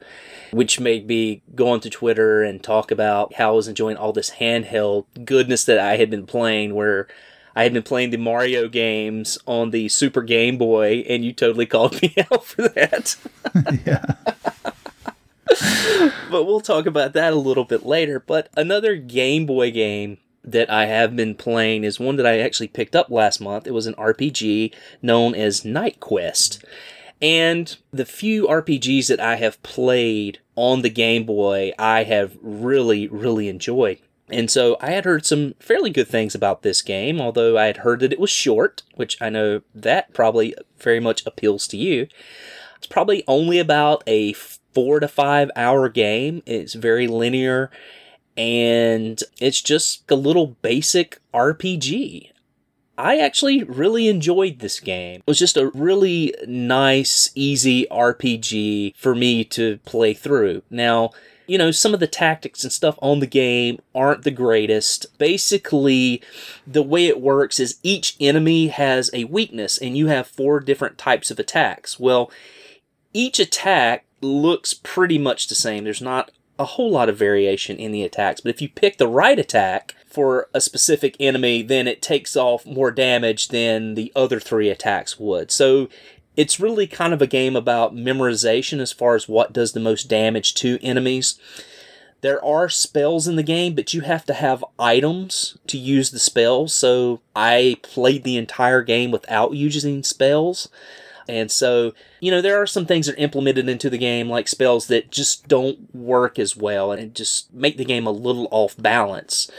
which 0.51 0.79
made 0.79 1.07
me 1.07 1.43
go 1.55 1.69
onto 1.69 1.89
Twitter 1.89 2.41
and 2.41 2.61
talk 2.61 2.91
about 2.91 3.35
how 3.35 3.49
I 3.49 3.55
was 3.55 3.67
enjoying 3.67 3.97
all 3.97 4.11
this 4.11 4.31
handheld 4.31 5.05
goodness 5.23 5.63
that 5.65 5.79
I 5.79 5.97
had 5.97 6.09
been 6.09 6.25
playing, 6.25 6.73
where 6.73 7.07
I 7.55 7.63
had 7.63 7.73
been 7.73 7.83
playing 7.83 8.09
the 8.09 8.17
Mario 8.17 8.67
games 8.67 9.37
on 9.45 9.69
the 9.69 9.87
Super 9.87 10.23
Game 10.23 10.57
Boy, 10.57 11.05
and 11.07 11.23
you 11.23 11.31
totally 11.31 11.65
called 11.65 12.01
me 12.01 12.15
out 12.31 12.43
for 12.43 12.67
that. 12.69 13.15
yeah. 13.85 14.15
but 16.31 16.45
we'll 16.45 16.61
talk 16.61 16.85
about 16.85 17.13
that 17.13 17.33
a 17.33 17.37
little 17.37 17.65
bit 17.65 17.85
later. 17.85 18.19
But 18.19 18.49
another 18.57 18.95
Game 18.95 19.45
Boy 19.45 19.71
game 19.71 20.17
that 20.43 20.69
I 20.69 20.85
have 20.85 21.15
been 21.15 21.35
playing 21.35 21.83
is 21.83 21.99
one 21.99 22.15
that 22.15 22.25
I 22.25 22.39
actually 22.39 22.67
picked 22.67 22.95
up 22.95 23.09
last 23.09 23.41
month. 23.41 23.67
It 23.67 23.73
was 23.73 23.87
an 23.87 23.95
RPG 23.95 24.73
known 25.01 25.35
as 25.35 25.65
Knight 25.65 25.99
Quest. 25.99 26.63
And 27.21 27.75
the 27.91 28.05
few 28.05 28.47
RPGs 28.47 29.07
that 29.07 29.19
I 29.19 29.35
have 29.35 29.61
played 29.61 30.39
on 30.55 30.81
the 30.81 30.89
Game 30.89 31.25
Boy, 31.25 31.73
I 31.77 32.03
have 32.03 32.37
really, 32.41 33.07
really 33.07 33.49
enjoyed. 33.49 33.99
And 34.31 34.49
so 34.49 34.77
I 34.79 34.91
had 34.91 35.05
heard 35.05 35.25
some 35.25 35.55
fairly 35.59 35.89
good 35.89 36.07
things 36.07 36.35
about 36.35 36.61
this 36.61 36.81
game, 36.81 37.19
although 37.19 37.57
I 37.57 37.65
had 37.65 37.77
heard 37.77 37.99
that 38.01 38.13
it 38.13 38.19
was 38.19 38.29
short, 38.29 38.83
which 38.95 39.19
I 39.21 39.29
know 39.29 39.61
that 39.73 40.13
probably 40.13 40.55
very 40.77 40.99
much 40.99 41.25
appeals 41.25 41.67
to 41.69 41.77
you. 41.77 42.07
It's 42.77 42.87
probably 42.87 43.23
only 43.27 43.59
about 43.59 44.03
a 44.07 44.33
four 44.33 44.99
to 44.99 45.07
five 45.07 45.49
hour 45.55 45.89
game. 45.89 46.43
It's 46.45 46.73
very 46.73 47.07
linear 47.07 47.71
and 48.37 49.21
it's 49.39 49.61
just 49.61 50.09
a 50.11 50.15
little 50.15 50.55
basic 50.61 51.19
RPG. 51.33 52.31
I 52.97 53.17
actually 53.17 53.63
really 53.63 54.09
enjoyed 54.09 54.59
this 54.59 54.81
game. 54.81 55.21
It 55.21 55.27
was 55.27 55.39
just 55.39 55.55
a 55.55 55.71
really 55.73 56.35
nice, 56.45 57.31
easy 57.33 57.87
RPG 57.89 58.95
for 58.97 59.15
me 59.15 59.45
to 59.45 59.77
play 59.85 60.13
through. 60.13 60.63
Now, 60.69 61.11
you 61.47 61.57
know, 61.57 61.71
some 61.71 61.93
of 61.93 62.01
the 62.01 62.07
tactics 62.07 62.63
and 62.63 62.71
stuff 62.73 62.99
on 63.01 63.19
the 63.19 63.25
game 63.25 63.79
aren't 63.95 64.23
the 64.23 64.31
greatest. 64.31 65.17
Basically, 65.17 66.21
the 66.67 66.83
way 66.83 67.07
it 67.07 67.21
works 67.21 67.59
is 67.59 67.79
each 67.83 68.17
enemy 68.19 68.67
has 68.67 69.09
a 69.13 69.23
weakness, 69.23 69.77
and 69.77 69.97
you 69.97 70.07
have 70.07 70.27
four 70.27 70.59
different 70.59 70.97
types 70.97 71.31
of 71.31 71.39
attacks. 71.39 71.99
Well, 71.99 72.29
each 73.13 73.39
attack 73.39 74.05
looks 74.21 74.73
pretty 74.73 75.17
much 75.17 75.47
the 75.47 75.55
same. 75.55 75.85
There's 75.85 76.01
not 76.01 76.31
a 76.59 76.65
whole 76.65 76.91
lot 76.91 77.09
of 77.09 77.17
variation 77.17 77.77
in 77.77 77.91
the 77.91 78.03
attacks, 78.03 78.41
but 78.41 78.49
if 78.49 78.61
you 78.61 78.67
pick 78.69 78.97
the 78.97 79.07
right 79.07 79.39
attack 79.39 79.95
for 80.05 80.49
a 80.53 80.59
specific 80.59 81.15
enemy, 81.19 81.61
then 81.61 81.87
it 81.87 82.01
takes 82.01 82.35
off 82.35 82.65
more 82.65 82.91
damage 82.91 83.47
than 83.47 83.95
the 83.95 84.11
other 84.15 84.39
three 84.39 84.69
attacks 84.69 85.17
would. 85.17 85.49
So 85.51 85.87
it's 86.35 86.59
really 86.59 86.85
kind 86.85 87.13
of 87.13 87.21
a 87.21 87.27
game 87.27 87.55
about 87.55 87.95
memorization 87.95 88.79
as 88.79 88.91
far 88.91 89.15
as 89.15 89.29
what 89.29 89.53
does 89.53 89.71
the 89.71 89.79
most 89.79 90.09
damage 90.09 90.53
to 90.55 90.77
enemies. 90.83 91.39
There 92.21 92.43
are 92.43 92.67
spells 92.67 93.27
in 93.27 93.37
the 93.37 93.43
game, 93.43 93.75
but 93.75 93.93
you 93.93 94.01
have 94.01 94.25
to 94.25 94.33
have 94.33 94.65
items 94.77 95.57
to 95.67 95.77
use 95.77 96.11
the 96.11 96.19
spells. 96.19 96.73
So 96.73 97.21
I 97.33 97.77
played 97.81 98.25
the 98.25 98.35
entire 98.35 98.81
game 98.81 99.11
without 99.11 99.53
using 99.53 100.03
spells. 100.03 100.67
And 101.29 101.51
so, 101.51 101.93
you 102.19 102.31
know, 102.31 102.41
there 102.41 102.59
are 102.59 102.65
some 102.65 102.87
things 102.87 103.05
that 103.05 103.13
are 103.15 103.19
implemented 103.19 103.69
into 103.69 103.87
the 103.87 103.99
game, 103.99 104.29
like 104.29 104.47
spells 104.47 104.87
that 104.87 105.11
just 105.11 105.47
don't 105.47 105.93
work 105.93 106.39
as 106.39 106.57
well 106.57 106.91
and 106.91 107.13
just 107.13 107.53
make 107.53 107.77
the 107.77 107.85
game 107.85 108.07
a 108.07 108.11
little 108.11 108.47
off 108.49 108.75
balance. 108.77 109.49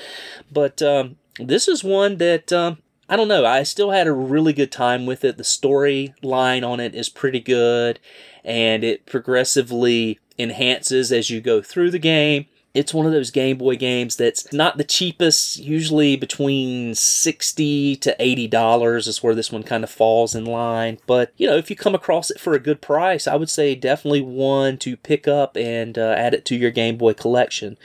But 0.51 0.83
um, 0.83 1.17
this 1.39 1.69
is 1.69 1.85
one 1.85 2.17
that, 2.17 2.53
um, 2.53 2.79
I 3.09 3.15
don't 3.15 3.29
know, 3.29 3.47
I 3.47 3.63
still 3.63 3.93
had 3.93 4.09
a 4.09 4.13
really 4.13 4.53
good 4.53 4.73
time 4.73 5.07
with 5.07 5.25
it. 5.25 5.37
The 5.37 5.45
storyline 5.45 6.67
on 6.67 6.81
it 6.81 6.97
is 6.97 7.09
pretty 7.09 7.41
good, 7.41 8.01
and 8.45 8.83
it 8.83 9.07
progressively 9.07 10.19
enhances 10.37 11.13
as 11.13 11.31
you 11.31 11.41
go 11.41 11.63
through 11.63 11.93
the 11.93 12.01
game. 12.01 12.47
It's 12.73 12.95
one 12.95 13.07
of 13.07 13.13
those 13.13 13.31
Game 13.31 13.59
Boy 13.59 13.77
games 13.77 14.17
that's 14.17 14.53
not 14.53 14.79
the 14.79 14.85
cheapest, 14.85 15.59
usually 15.59 16.17
between 16.17 16.95
60 16.95 17.97
to 17.97 18.17
$80 18.19 19.09
is 19.09 19.23
where 19.23 19.35
this 19.35 19.51
one 19.51 19.65
kind 19.65 19.83
of 19.83 19.91
falls 19.91 20.35
in 20.37 20.45
line. 20.45 20.99
But, 21.07 21.33
you 21.37 21.49
know, 21.49 21.57
if 21.57 21.69
you 21.69 21.75
come 21.75 21.95
across 21.97 22.31
it 22.31 22.39
for 22.39 22.55
a 22.55 22.61
good 22.61 22.81
price, 22.81 23.27
I 23.27 23.35
would 23.35 23.51
say 23.51 23.75
definitely 23.75 24.21
one 24.21 24.79
to 24.79 24.97
pick 24.97 25.27
up 25.27 25.57
and 25.57 25.99
uh, 25.99 26.15
add 26.17 26.33
it 26.33 26.45
to 26.47 26.57
your 26.57 26.71
Game 26.71 26.97
Boy 26.97 27.13
collection. 27.13 27.77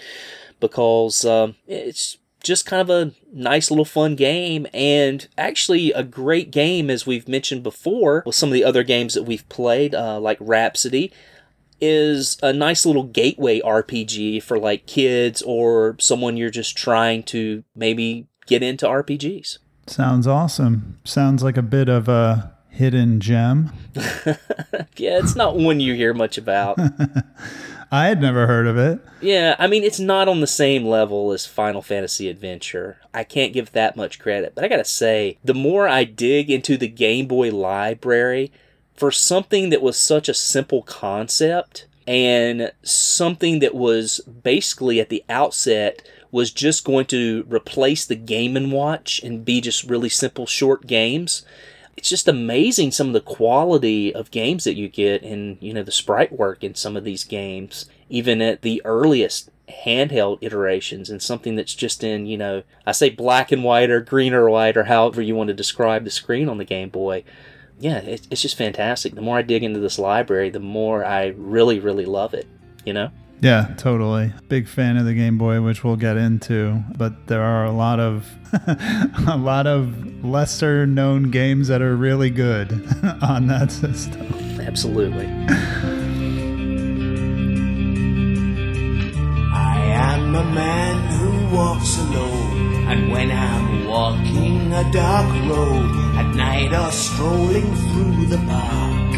Because 0.60 1.26
um, 1.26 1.56
it's 1.68 2.18
just 2.46 2.66
kind 2.68 2.82
of 2.82 2.90
a 2.90 3.12
nice 3.34 3.72
little 3.72 3.86
fun 3.86 4.16
game 4.16 4.68
and 4.74 5.28
actually 5.36 5.92
a 5.92 6.04
great 6.04 6.52
game 6.52 6.92
as 6.92 7.06
we've 7.06 7.28
mentioned 7.28 7.64
before 7.64 8.22
with 8.26 8.36
some 8.36 8.50
of 8.50 8.54
the 8.54 8.64
other 8.64 8.84
games 8.84 9.16
that 9.16 9.24
we've 9.24 9.48
played 9.50 9.96
uh, 9.96 10.20
like 10.20 10.38
Rhapsody 10.40 11.12
is 11.82 12.38
a 12.42 12.54
nice 12.54 12.86
little 12.86 13.04
gateway 13.04 13.60
RPG 13.62 14.42
for 14.44 14.58
like 14.58 14.86
kids 14.86 15.42
or 15.42 15.96
someone 16.00 16.38
you're 16.38 16.50
just 16.50 16.78
trying 16.78 17.24
to 17.24 17.64
maybe 17.76 18.28
get 18.46 18.64
into 18.64 18.86
RPGs. 18.86 19.58
Sounds 19.88 20.26
awesome. 20.28 21.00
Sounds 21.04 21.44
like 21.44 21.58
a 21.58 21.62
bit 21.62 21.90
of 21.90 22.08
a 22.08 22.56
hidden 22.70 23.20
gem. 23.20 23.72
Yeah, 24.98 25.20
it's 25.20 25.36
not 25.36 25.58
one 25.58 25.80
you 25.82 25.94
hear 25.94 26.14
much 26.14 26.38
about. 26.38 26.80
I 27.92 28.08
had 28.08 28.22
never 28.22 28.48
heard 28.48 28.66
of 28.66 28.78
it. 28.78 29.00
Yeah, 29.22 29.56
I 29.60 29.68
mean, 29.68 29.84
it's 29.84 30.00
not 30.00 30.28
on 30.28 30.40
the 30.40 30.48
same 30.48 30.86
level 30.86 31.32
as 31.32 31.46
Final 31.46 31.82
Fantasy 31.82 32.30
Adventure. 32.30 32.98
I 33.14 33.24
can't 33.24 33.54
give 33.54 33.72
that 33.74 33.96
much 33.96 34.20
credit, 34.20 34.54
but 34.56 34.64
I 34.64 34.68
gotta 34.68 34.86
say, 34.86 35.38
the 35.44 35.54
more 35.54 35.88
I 35.88 36.04
dig 36.06 36.50
into 36.50 36.78
the 36.78 36.88
Game 36.88 37.28
Boy 37.28 37.52
library, 37.52 38.52
for 38.96 39.12
something 39.12 39.70
that 39.70 39.82
was 39.82 39.98
such 39.98 40.30
a 40.30 40.34
simple 40.34 40.82
concept 40.84 41.86
and 42.08 42.72
something 42.84 43.60
that 43.60 43.76
was 43.76 44.20
basically 44.20 45.00
at 45.00 45.10
the 45.10 45.24
outset 45.28 46.08
was 46.32 46.52
just 46.52 46.86
going 46.86 47.06
to 47.06 47.46
replace 47.48 48.06
the 48.06 48.16
Game 48.16 48.56
and 48.56 48.72
Watch 48.72 49.22
and 49.24 49.46
be 49.46 49.62
just 49.62 49.90
really 49.90 50.10
simple 50.10 50.46
short 50.46 50.86
games. 50.86 51.46
It's 51.98 52.10
just 52.10 52.28
amazing 52.28 52.92
some 52.92 53.08
of 53.08 53.14
the 53.14 53.22
quality 53.22 54.14
of 54.14 54.32
games 54.32 54.66
that 54.66 54.76
you 54.76 54.90
get 54.90 55.24
and 55.24 55.58
you 55.62 55.74
know 55.74 55.84
the 55.84 55.92
sprite 55.92 56.34
work 56.34 56.64
in 56.64 56.76
some 56.76 56.98
of 56.98 57.06
these 57.06 57.24
games 57.24 57.86
even 58.10 58.42
at 58.42 58.62
the 58.62 58.82
earliest 58.86 59.50
handheld 59.86 60.38
iterations 60.42 61.10
and 61.10 61.22
something 61.22 61.56
that's 61.56 61.74
just 61.74 62.04
in, 62.04 62.26
you 62.26 62.38
know, 62.38 62.64
I 62.86 62.92
say 62.92 63.10
black 63.10 63.52
and 63.52 63.64
white 63.64 63.90
or 63.90 64.00
green 64.00 64.34
or 64.34 64.50
white 64.50 64.78
or 64.78 64.86
however 64.86 65.22
you 65.22 65.36
want 65.36 65.48
to 65.48 65.54
describe 65.54 66.04
the 66.04 66.12
screen 66.12 66.50
on 66.50 66.58
the 66.58 66.66
Game 66.66 66.90
Boy. 66.90 67.24
Yeah, 67.80 67.98
it, 67.98 68.28
it's 68.32 68.42
just 68.42 68.58
fantastic. 68.58 69.16
The 69.16 69.22
more 69.22 69.38
I 69.38 69.42
dig 69.42 69.64
into 69.64 69.80
this 69.80 70.00
library, 70.00 70.50
the 70.50 70.60
more 70.60 71.04
I 71.04 71.34
really, 71.38 71.80
really 71.80 72.06
love 72.06 72.34
it, 72.34 72.48
you 72.86 72.94
know? 72.94 73.12
Yeah, 73.42 73.74
totally. 73.78 74.34
Big 74.48 74.68
fan 74.68 74.98
of 74.98 75.06
the 75.06 75.14
Game 75.14 75.38
Boy, 75.38 75.62
which 75.62 75.84
we'll 75.84 75.98
get 75.98 76.18
into. 76.18 76.84
But 76.98 77.28
there 77.28 77.42
are 77.42 77.66
a 77.66 77.72
lot 77.72 78.00
of 78.00 78.26
a 79.28 79.38
lot 79.38 79.68
of 79.68 80.24
lesser 80.24 80.88
known 80.88 81.32
games 81.32 81.68
that 81.68 81.82
are 81.82 81.96
really 81.96 82.30
good 82.30 82.72
on 83.22 83.48
that 83.48 83.72
system. 83.72 84.34
Absolutely. 84.62 85.28
I 89.54 89.78
am 89.84 90.34
a 90.34 90.44
man 90.44 91.20
who 91.20 91.56
walks 91.56 91.98
alone, 91.98 92.88
and 92.88 93.12
when 93.12 93.32
I'm 93.32 93.75
walking 93.96 94.74
a 94.74 94.84
dark 94.92 95.30
road 95.50 95.90
at 96.20 96.30
night 96.36 96.72
or 96.74 96.92
strolling 96.92 97.70
through 97.84 98.26
the 98.34 98.42
park, 98.52 99.12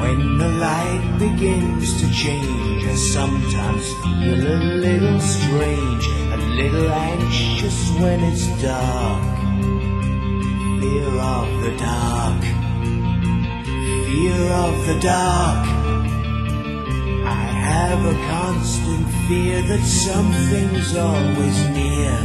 when 0.00 0.18
the 0.42 0.50
light 0.66 1.04
begins 1.20 1.86
to 2.00 2.06
change, 2.22 2.82
I 2.94 2.96
sometimes 3.16 3.86
feel 4.02 4.40
a 4.54 4.58
little 4.86 5.20
strange, 5.20 6.04
a 6.36 6.38
little 6.60 6.90
anxious 6.90 7.78
when 8.00 8.18
it's 8.30 8.46
dark. 8.60 9.22
Fear 10.80 11.12
of 11.38 11.48
the 11.64 11.72
dark, 11.88 12.42
fear 14.06 14.40
of 14.64 14.74
the 14.88 14.98
dark. 15.00 15.91
I 17.32 17.44
have 17.74 18.04
a 18.04 18.16
constant 18.36 19.06
fear 19.26 19.62
that 19.62 19.84
something's 19.84 20.94
always 20.96 21.58
near. 21.78 22.16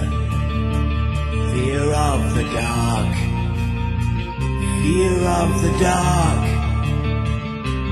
Fear 1.53 1.85
of 1.93 2.35
the 2.35 2.43
dark. 2.63 3.13
Fear 4.81 5.15
of 5.41 5.49
the 5.63 5.73
dark. 5.79 6.43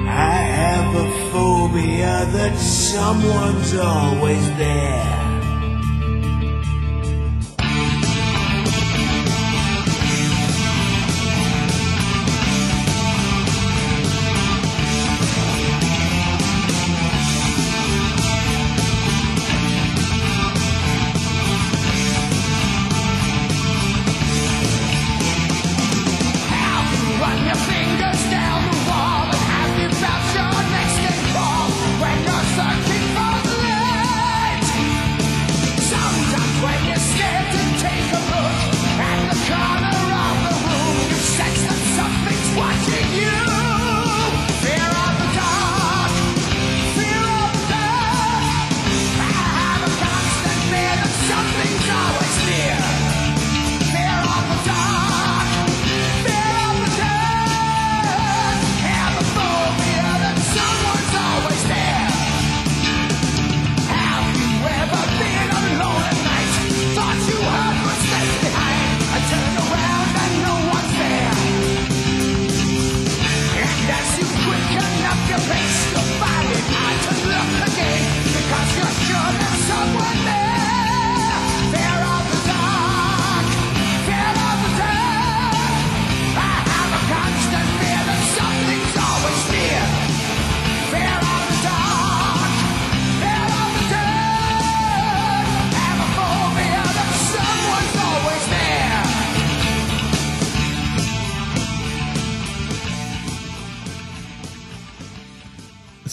I 0.07 0.37
have 0.61 0.89
a 1.05 1.07
phobia 1.31 2.27
that 2.37 2.57
someone's 2.57 3.73
always 3.75 4.45
there. 4.57 5.34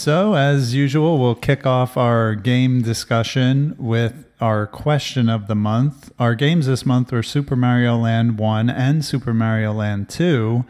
So, 0.03 0.35
as 0.35 0.75
usual, 0.75 1.21
we'll 1.21 1.37
kick 1.37 1.65
off 1.65 1.97
our 1.97 2.35
game 2.35 2.83
discussion 2.83 3.77
with 3.79 4.25
our 4.41 4.67
question 4.67 5.29
of 5.29 5.47
the 5.47 5.55
month. 5.55 6.11
Our 6.19 6.35
games 6.35 6.67
this 6.67 6.85
month 6.85 7.13
were 7.13 7.23
Super 7.23 7.55
Mario 7.55 7.97
Land 7.97 8.37
1 8.37 8.69
and 8.69 9.05
Super 9.05 9.33
Mario 9.33 9.73
Land 9.73 10.09
2. 10.09 10.65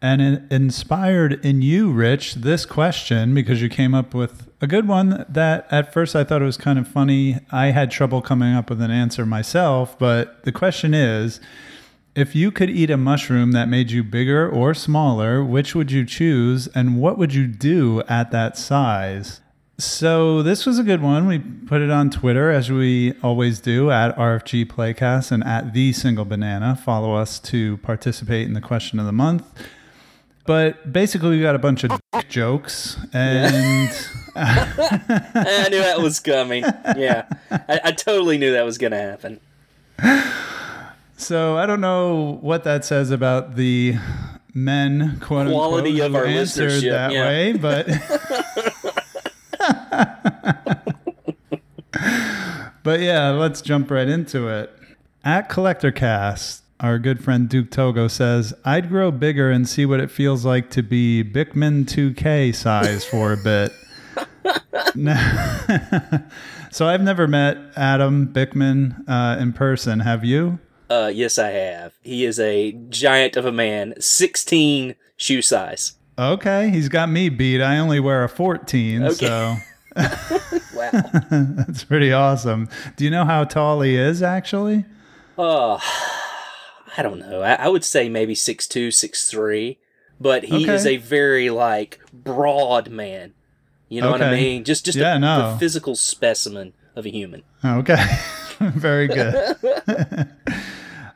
And 0.00 0.22
it 0.22 0.42
inspired 0.48 1.44
in 1.44 1.60
you, 1.60 1.90
Rich, 1.90 2.36
this 2.36 2.64
question 2.64 3.34
because 3.34 3.60
you 3.60 3.68
came 3.68 3.96
up 3.96 4.14
with 4.14 4.48
a 4.60 4.68
good 4.68 4.86
one 4.86 5.26
that 5.28 5.66
at 5.72 5.92
first 5.92 6.14
I 6.14 6.22
thought 6.22 6.40
it 6.40 6.44
was 6.44 6.56
kind 6.56 6.78
of 6.78 6.86
funny. 6.86 7.40
I 7.50 7.72
had 7.72 7.90
trouble 7.90 8.22
coming 8.22 8.54
up 8.54 8.70
with 8.70 8.80
an 8.80 8.92
answer 8.92 9.26
myself, 9.26 9.98
but 9.98 10.44
the 10.44 10.52
question 10.52 10.94
is 10.94 11.40
if 12.18 12.34
you 12.34 12.50
could 12.50 12.68
eat 12.68 12.90
a 12.90 12.96
mushroom 12.96 13.52
that 13.52 13.68
made 13.68 13.92
you 13.92 14.02
bigger 14.02 14.48
or 14.48 14.74
smaller, 14.74 15.44
which 15.44 15.74
would 15.74 15.92
you 15.92 16.04
choose 16.04 16.66
and 16.68 17.00
what 17.00 17.16
would 17.16 17.32
you 17.32 17.46
do 17.46 18.02
at 18.08 18.32
that 18.32 18.58
size? 18.58 19.40
So 19.78 20.42
this 20.42 20.66
was 20.66 20.80
a 20.80 20.82
good 20.82 21.00
one. 21.00 21.28
We 21.28 21.38
put 21.38 21.80
it 21.80 21.90
on 21.90 22.10
Twitter 22.10 22.50
as 22.50 22.72
we 22.72 23.14
always 23.22 23.60
do 23.60 23.92
at 23.92 24.16
RFG 24.16 24.66
Playcast 24.66 25.30
and 25.30 25.44
at 25.44 25.72
the 25.72 25.92
Single 25.92 26.24
Banana. 26.24 26.74
Follow 26.74 27.14
us 27.14 27.38
to 27.40 27.76
participate 27.78 28.48
in 28.48 28.54
the 28.54 28.60
question 28.60 28.98
of 28.98 29.06
the 29.06 29.12
month. 29.12 29.44
But 30.44 30.92
basically, 30.92 31.30
we 31.36 31.40
got 31.40 31.54
a 31.54 31.60
bunch 31.60 31.84
of 31.84 31.92
jokes 32.28 32.96
and 33.12 33.96
I 34.34 35.68
knew 35.70 35.78
that 35.78 36.00
was 36.00 36.18
coming. 36.18 36.64
Yeah. 36.96 37.26
I, 37.48 37.80
I 37.84 37.92
totally 37.92 38.38
knew 38.38 38.50
that 38.52 38.64
was 38.64 38.76
going 38.78 38.92
to 38.92 38.98
happen. 38.98 39.40
So 41.18 41.58
I 41.58 41.66
don't 41.66 41.80
know 41.80 42.38
what 42.40 42.62
that 42.64 42.84
says 42.84 43.10
about 43.10 43.56
the 43.56 43.96
men, 44.54 45.18
quote 45.20 45.48
Quality 45.48 46.00
unquote, 46.00 46.10
of 46.10 46.14
our 46.14 46.24
answered 46.24 46.70
listenership, 46.70 46.90
that 46.90 47.12
yeah. 47.12 47.26
way, 47.26 47.52
but 47.54 47.88
but 52.84 53.00
yeah, 53.00 53.30
let's 53.30 53.60
jump 53.60 53.90
right 53.90 54.08
into 54.08 54.46
it. 54.46 54.72
At 55.24 55.48
Collector 55.48 55.90
Cast, 55.90 56.62
our 56.78 57.00
good 57.00 57.22
friend 57.22 57.48
Duke 57.48 57.72
Togo 57.72 58.06
says, 58.06 58.54
"I'd 58.64 58.88
grow 58.88 59.10
bigger 59.10 59.50
and 59.50 59.68
see 59.68 59.84
what 59.84 59.98
it 59.98 60.12
feels 60.12 60.44
like 60.44 60.70
to 60.70 60.84
be 60.84 61.24
Bickman 61.24 61.84
2K 61.84 62.54
size 62.54 63.04
for 63.04 63.32
a 63.32 63.36
bit." 63.36 63.72
so 66.70 66.86
I've 66.86 67.02
never 67.02 67.26
met 67.26 67.58
Adam 67.76 68.28
Bickman 68.28 69.02
uh, 69.08 69.36
in 69.40 69.52
person. 69.52 69.98
Have 69.98 70.24
you? 70.24 70.60
Uh, 70.90 71.10
yes, 71.14 71.38
I 71.38 71.50
have. 71.50 71.94
He 72.02 72.24
is 72.24 72.40
a 72.40 72.72
giant 72.88 73.36
of 73.36 73.44
a 73.44 73.52
man, 73.52 73.94
16 74.00 74.94
shoe 75.16 75.42
size. 75.42 75.94
Okay, 76.18 76.70
he's 76.70 76.88
got 76.88 77.08
me 77.08 77.28
beat. 77.28 77.60
I 77.62 77.78
only 77.78 78.00
wear 78.00 78.24
a 78.24 78.28
14, 78.28 79.02
Okay. 79.04 79.14
so 79.14 79.56
Wow. 80.74 80.90
that's 81.30 81.84
pretty 81.84 82.12
awesome. 82.12 82.68
Do 82.96 83.04
you 83.04 83.10
know 83.10 83.24
how 83.24 83.44
tall 83.44 83.80
he 83.82 83.96
is 83.96 84.22
actually? 84.22 84.84
Oh, 85.36 85.78
I 86.96 87.02
don't 87.02 87.18
know. 87.20 87.42
I, 87.42 87.54
I 87.54 87.68
would 87.68 87.84
say 87.84 88.08
maybe 88.08 88.34
6'2, 88.34 88.88
6'3, 88.88 89.76
but 90.20 90.44
he 90.44 90.64
Okay. 90.64 90.74
is 90.74 90.86
a 90.86 90.96
very, 90.96 91.50
like, 91.50 92.00
broad 92.12 92.88
man. 92.90 93.34
You 93.88 94.00
know 94.02 94.10
what 94.10 94.22
I 94.22 94.32
mean? 94.34 94.64
Just 94.64 94.84
just 94.84 94.98
Yeah, 94.98 95.16
a, 95.16 95.18
no. 95.18 95.52
the 95.52 95.58
physical 95.58 95.94
specimen 95.96 96.72
of 96.96 97.06
a 97.06 97.10
human. 97.10 97.42
Okay. 97.64 98.04
Very 98.60 99.06
good. 99.06 99.56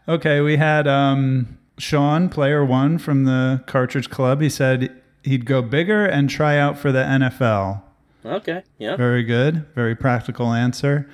Okay, 0.08 0.40
we 0.40 0.56
had 0.56 0.86
um, 0.86 1.58
Sean, 1.78 2.28
player 2.28 2.64
one 2.64 2.98
from 2.98 3.24
the 3.24 3.62
Cartridge 3.66 4.10
Club. 4.10 4.40
He 4.40 4.48
said 4.48 5.00
he'd 5.22 5.46
go 5.46 5.62
bigger 5.62 6.04
and 6.06 6.28
try 6.28 6.58
out 6.58 6.78
for 6.78 6.92
the 6.92 7.02
NFL. 7.02 7.82
Okay. 8.24 8.62
Yeah. 8.78 8.96
Very 8.96 9.22
good. 9.24 9.66
Very 9.74 9.96
practical 9.96 10.52
answer. 10.52 11.08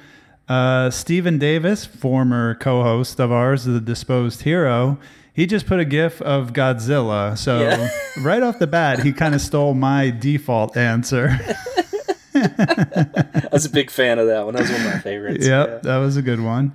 Uh, 0.49 0.91
Stephen 0.91 1.39
Davis, 1.39 1.85
former 1.85 2.55
co 2.55 2.83
host 2.83 3.21
of 3.21 3.31
ours, 3.33 3.65
The 3.65 3.81
Disposed 3.81 4.43
Hero, 4.43 4.99
he 5.33 5.47
just 5.47 5.67
put 5.67 5.79
a 5.79 5.85
gif 5.85 6.21
of 6.23 6.53
Godzilla. 6.53 7.37
So, 7.39 7.61
Yeah. 7.61 7.89
right 8.23 8.43
off 8.43 8.59
the 8.59 8.67
bat, 8.67 9.03
he 9.03 9.13
kind 9.13 9.35
of 9.35 9.41
stole 9.41 9.75
my 9.75 10.11
default 10.11 10.77
answer. 10.77 11.39
I 12.35 13.49
was 13.53 13.65
a 13.65 13.71
big 13.71 13.91
fan 13.91 14.19
of 14.19 14.27
that 14.27 14.45
one. 14.45 14.55
That 14.55 14.63
was 14.63 14.71
one 14.71 14.81
of 14.81 14.87
my 14.95 14.99
favorites. 15.01 15.47
yep, 15.47 15.83
that 15.83 15.99
was 15.99 16.17
a 16.17 16.23
good 16.23 16.41
one. 16.41 16.73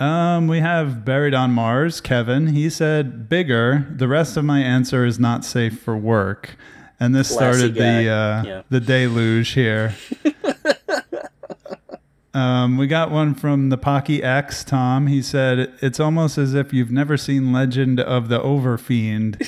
Um, 0.00 0.48
we 0.48 0.60
have 0.60 1.04
Buried 1.04 1.34
on 1.34 1.52
Mars, 1.52 2.00
Kevin. 2.00 2.48
He 2.48 2.70
said, 2.70 3.28
bigger. 3.28 3.86
The 3.90 4.08
rest 4.08 4.36
of 4.38 4.44
my 4.46 4.60
answer 4.60 5.04
is 5.04 5.18
not 5.18 5.44
safe 5.44 5.80
for 5.80 5.96
work. 5.96 6.56
And 6.98 7.14
this 7.14 7.28
Classy 7.36 7.58
started 7.58 7.74
guy. 7.76 8.02
the 8.04 8.08
uh, 8.10 8.42
Yeah. 8.44 8.62
the 8.70 8.80
deluge 8.80 9.50
here. 9.50 9.94
um, 12.32 12.76
we 12.76 12.86
got 12.86 13.10
one 13.10 13.34
from 13.34 13.70
the 13.70 13.76
Pocky 13.76 14.22
X, 14.22 14.62
Tom. 14.62 15.08
He 15.08 15.20
said, 15.20 15.72
It's 15.82 15.98
almost 15.98 16.38
as 16.38 16.54
if 16.54 16.72
you've 16.72 16.92
never 16.92 17.16
seen 17.16 17.52
Legend 17.52 17.98
of 17.98 18.28
the 18.28 18.38
Overfiend, 18.38 19.44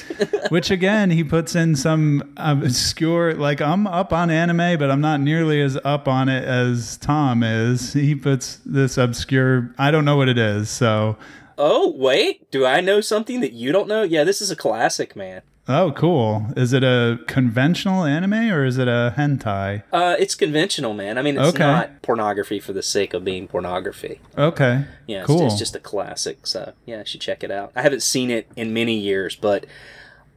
which 0.50 0.70
again, 0.70 1.10
he 1.10 1.22
puts 1.22 1.54
in 1.54 1.76
some 1.76 2.32
obscure, 2.36 3.34
like, 3.34 3.60
I'm 3.60 3.86
up 3.86 4.12
on 4.12 4.30
anime, 4.30 4.78
but 4.78 4.90
I'm 4.90 5.00
not 5.00 5.20
nearly 5.20 5.60
as 5.60 5.78
up 5.84 6.08
on 6.08 6.28
it 6.28 6.44
as 6.44 6.96
Tom 6.96 7.42
is. 7.42 7.92
He 7.92 8.14
puts 8.14 8.58
this 8.66 8.98
obscure, 8.98 9.72
I 9.78 9.90
don't 9.90 10.04
know 10.04 10.16
what 10.16 10.28
it 10.28 10.38
is. 10.38 10.68
So, 10.68 11.16
Oh, 11.58 11.92
wait. 11.96 12.50
Do 12.50 12.66
I 12.66 12.80
know 12.80 13.00
something 13.00 13.40
that 13.40 13.52
you 13.52 13.70
don't 13.70 13.86
know? 13.86 14.02
Yeah, 14.02 14.24
this 14.24 14.40
is 14.40 14.50
a 14.50 14.56
classic, 14.56 15.14
man. 15.14 15.42
Oh, 15.68 15.92
cool. 15.92 16.46
Is 16.56 16.72
it 16.72 16.82
a 16.84 17.18
conventional 17.26 18.04
anime 18.04 18.50
or 18.50 18.64
is 18.64 18.78
it 18.78 18.88
a 18.88 19.14
hentai? 19.16 19.82
Uh, 19.92 20.16
it's 20.18 20.34
conventional, 20.34 20.94
man. 20.94 21.18
I 21.18 21.22
mean, 21.22 21.36
it's 21.38 21.48
Okay. 21.50 21.58
not 21.64 22.02
pornography 22.02 22.60
for 22.60 22.72
the 22.72 22.82
sake 22.82 23.14
of 23.14 23.24
being 23.24 23.48
pornography. 23.48 24.20
Okay. 24.36 24.84
Yeah, 25.06 25.18
it's, 25.20 25.26
cool. 25.26 25.46
it's 25.46 25.58
just 25.58 25.76
a 25.76 25.80
classic. 25.80 26.46
So, 26.46 26.72
yeah, 26.86 26.98
you 27.00 27.04
should 27.06 27.20
check 27.20 27.42
it 27.44 27.50
out. 27.50 27.72
I 27.76 27.82
haven't 27.82 28.02
seen 28.02 28.30
it 28.30 28.48
in 28.56 28.72
many 28.74 28.94
years, 28.98 29.36
but 29.36 29.66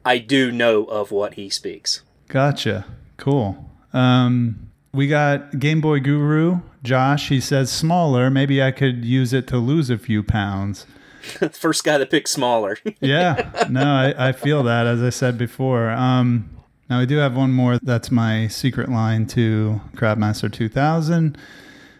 I 0.04 0.18
do 0.18 0.52
know 0.52 0.84
of 0.84 1.10
what 1.10 1.34
he 1.34 1.50
speaks. 1.50 2.02
Gotcha. 2.28 2.84
Cool. 3.16 3.70
Um, 3.92 4.70
we 4.92 5.08
got 5.08 5.58
Game 5.58 5.80
Boy 5.80 6.00
Guru, 6.00 6.60
Josh. 6.82 7.28
He 7.28 7.40
says 7.40 7.70
smaller. 7.70 8.30
Maybe 8.30 8.62
I 8.62 8.70
could 8.70 9.04
use 9.04 9.32
it 9.32 9.46
to 9.48 9.58
lose 9.58 9.90
a 9.90 9.98
few 9.98 10.22
pounds. 10.22 10.86
First 11.52 11.84
guy 11.84 11.98
to 11.98 12.06
pick 12.06 12.28
smaller. 12.28 12.78
Yeah. 13.00 13.66
No, 13.70 13.84
I, 13.84 14.28
I 14.28 14.32
feel 14.32 14.62
that, 14.64 14.86
as 14.86 15.02
I 15.02 15.10
said 15.10 15.36
before. 15.36 15.90
Um, 15.90 16.50
now, 16.88 17.00
we 17.00 17.06
do 17.06 17.16
have 17.16 17.36
one 17.36 17.52
more. 17.52 17.78
That's 17.82 18.10
my 18.10 18.48
secret 18.48 18.88
line 18.88 19.26
to 19.28 19.80
Crabmaster 19.94 20.52
2000. 20.52 21.36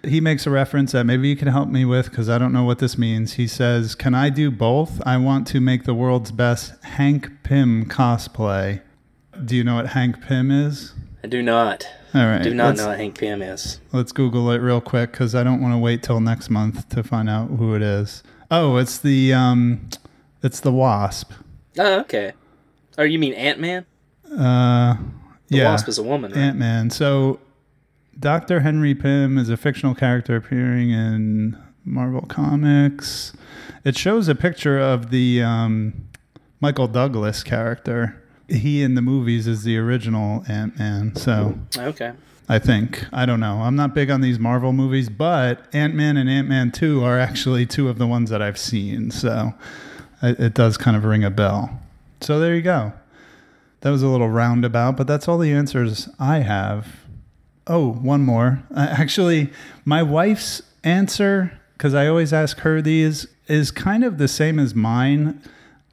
He 0.05 0.20
makes 0.20 0.47
a 0.47 0.51
reference 0.51 0.93
that 0.93 1.05
maybe 1.05 1.28
you 1.28 1.36
can 1.36 1.48
help 1.48 1.69
me 1.69 1.85
with 1.85 2.11
because 2.11 2.28
I 2.28 2.39
don't 2.39 2.53
know 2.53 2.65
what 2.65 2.78
this 2.78 2.97
means. 2.97 3.35
He 3.35 3.47
says, 3.47 3.94
Can 3.94 4.15
I 4.15 4.31
do 4.31 4.51
both? 4.51 5.03
I 5.05 5.16
want 5.16 5.47
to 5.48 5.61
make 5.61 5.85
the 5.85 5.94
world's 5.94 6.31
best 6.31 6.73
Hank 6.85 7.28
Pym 7.43 7.86
cosplay. 7.86 8.81
Do 9.44 9.57
you 9.57 9.65
know 9.65 9.74
what 9.74 9.89
Hank 9.89 10.23
Pym 10.23 10.51
is? 10.51 10.94
I 11.24 11.28
do 11.28 11.43
not. 11.43 11.86
All 12.15 12.24
right. 12.24 12.43
Do 12.43 12.55
not 12.55 12.77
know 12.77 12.86
what 12.86 12.98
Hank 12.98 13.19
Pym 13.19 13.43
is. 13.43 13.81
Let's 13.93 14.12
Google 14.12 14.51
it 14.53 14.59
real 14.59 14.81
quick 14.81 15.11
because 15.11 15.35
I 15.35 15.43
don't 15.43 15.61
want 15.61 15.74
to 15.74 15.78
wait 15.78 16.03
till 16.03 16.20
next 16.20 16.48
month 16.48 16.89
to 16.90 17.03
find 17.03 17.28
out 17.28 17.48
who 17.48 17.74
it 17.74 17.82
is. 17.82 18.23
Oh, 18.51 18.77
it's 18.77 18.98
the 18.98 19.32
um, 19.32 19.89
it's 20.43 20.60
the 20.60 20.73
Wasp. 20.73 21.32
Oh, 21.78 22.01
okay. 22.01 22.32
Or 22.98 23.06
you 23.06 23.18
mean 23.18 23.35
Ant 23.35 23.60
Man? 23.60 23.85
Uh, 24.31 24.97
The 25.48 25.59
yeah, 25.59 25.70
Wasp 25.70 25.89
is 25.89 25.98
a 25.98 26.02
woman, 26.02 26.32
right? 26.32 26.40
Ant 26.40 26.59
Man. 26.59 26.90
So, 26.90 27.40
Doctor 28.18 28.60
Henry 28.60 28.94
Pym 28.94 29.36
is 29.39 29.48
a 29.51 29.56
fictional 29.56 29.94
character 29.94 30.36
appearing 30.36 30.90
in 30.90 31.56
Marvel 31.85 32.23
Comics. 32.23 33.32
It 33.85 33.97
shows 33.97 34.28
a 34.28 34.35
picture 34.35 34.78
of 34.78 35.10
the 35.10 35.43
um, 35.43 36.09
Michael 36.60 36.89
Douglas 36.89 37.43
character. 37.43 38.23
He 38.48 38.82
in 38.82 38.94
the 38.94 39.02
movies 39.02 39.47
is 39.47 39.64
the 39.64 39.77
original 39.77 40.44
Ant 40.48 40.78
Man. 40.78 41.14
So. 41.16 41.59
Okay. 41.77 42.12
I 42.48 42.59
think. 42.59 43.05
I 43.12 43.27
don't 43.27 43.40
know. 43.40 43.62
I'm 43.62 43.74
not 43.74 43.94
big 43.94 44.10
on 44.10 44.20
these 44.20 44.39
Marvel 44.39 44.73
movies, 44.73 45.09
but 45.09 45.66
Ant 45.74 45.94
Man 45.94 46.16
and 46.16 46.31
Ant 46.31 46.48
Man 46.48 46.70
2 46.70 47.02
are 47.02 47.18
actually 47.18 47.66
two 47.66 47.89
of 47.89 47.98
the 47.98 48.06
ones 48.06 48.31
that 48.31 48.40
I've 48.40 48.59
seen. 48.59 49.10
So 49.10 49.52
it, 50.23 50.39
it 50.39 50.55
does 50.55 50.77
kind 50.77 50.97
of 50.97 51.05
ring 51.05 51.24
a 51.24 51.31
bell. 51.31 51.81
So 52.20 52.39
there 52.39 52.55
you 52.55 52.62
go. 52.62 52.93
That 53.81 53.90
was 53.90 54.02
a 54.02 54.09
little 54.09 54.28
roundabout, 54.28 54.97
but 54.97 55.06
that's 55.06 55.28
all 55.28 55.39
the 55.39 55.52
answers 55.52 56.09
I 56.18 56.39
have. 56.39 57.01
Oh, 57.66 57.93
one 57.93 58.23
more. 58.23 58.62
Uh, 58.74 58.86
actually, 58.90 59.51
my 59.85 60.02
wife's 60.02 60.62
answer, 60.85 61.60
because 61.77 61.94
I 61.94 62.06
always 62.06 62.32
ask 62.32 62.59
her 62.60 62.81
these, 62.81 63.27
is 63.48 63.70
kind 63.70 64.05
of 64.05 64.18
the 64.18 64.28
same 64.28 64.59
as 64.59 64.74
mine. 64.74 65.43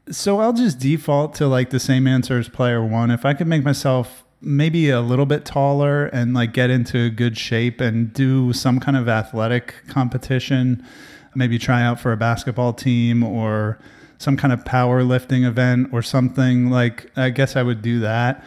So 0.10 0.40
I'll 0.40 0.54
just 0.54 0.80
default 0.80 1.34
to 1.36 1.48
like 1.48 1.72
the 1.72 1.80
same 1.80 2.08
answer 2.08 2.38
as 2.38 2.48
player 2.48 2.84
one. 2.86 3.10
If 3.10 3.26
I 3.26 3.34
could 3.34 3.48
make 3.48 3.64
myself 3.64 4.23
maybe 4.44 4.90
a 4.90 5.02
little 5.02 5.26
bit 5.26 5.46
taller 5.46 6.06
and 6.08 6.34
like 6.34 6.54
get 6.54 6.70
into 6.70 7.10
good 7.10 7.38
shape 7.38 7.80
and 7.80 8.14
do 8.14 8.54
some 8.54 8.80
kind 8.80 8.98
of 8.98 9.08
athletic 9.08 9.76
competition, 9.88 10.86
maybe 11.34 11.58
try 11.58 11.82
out 11.82 12.00
for 12.00 12.12
a 12.12 12.18
basketball 12.18 12.74
team 12.74 13.24
or 13.24 13.80
some 14.18 14.38
kind 14.38 14.54
of 14.54 14.64
powerlifting 14.64 15.46
event 15.46 15.90
or 15.92 16.02
something 16.02 16.70
like 16.70 17.12
I 17.18 17.30
guess 17.30 17.56
I 17.56 17.64
would 17.64 17.82
do 17.82 18.00
that. 18.02 18.44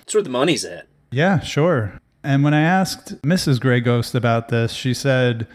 That's 0.00 0.14
where 0.14 0.22
the 0.22 0.30
money's 0.30 0.64
at. 0.64 0.86
Yeah, 1.10 1.40
sure. 1.40 2.00
And 2.22 2.44
when 2.44 2.54
I 2.54 2.60
asked 2.60 3.20
Mrs. 3.22 3.60
Grey 3.60 3.80
Ghost 3.80 4.14
about 4.14 4.48
this, 4.48 4.72
she 4.72 4.92
said 4.92 5.46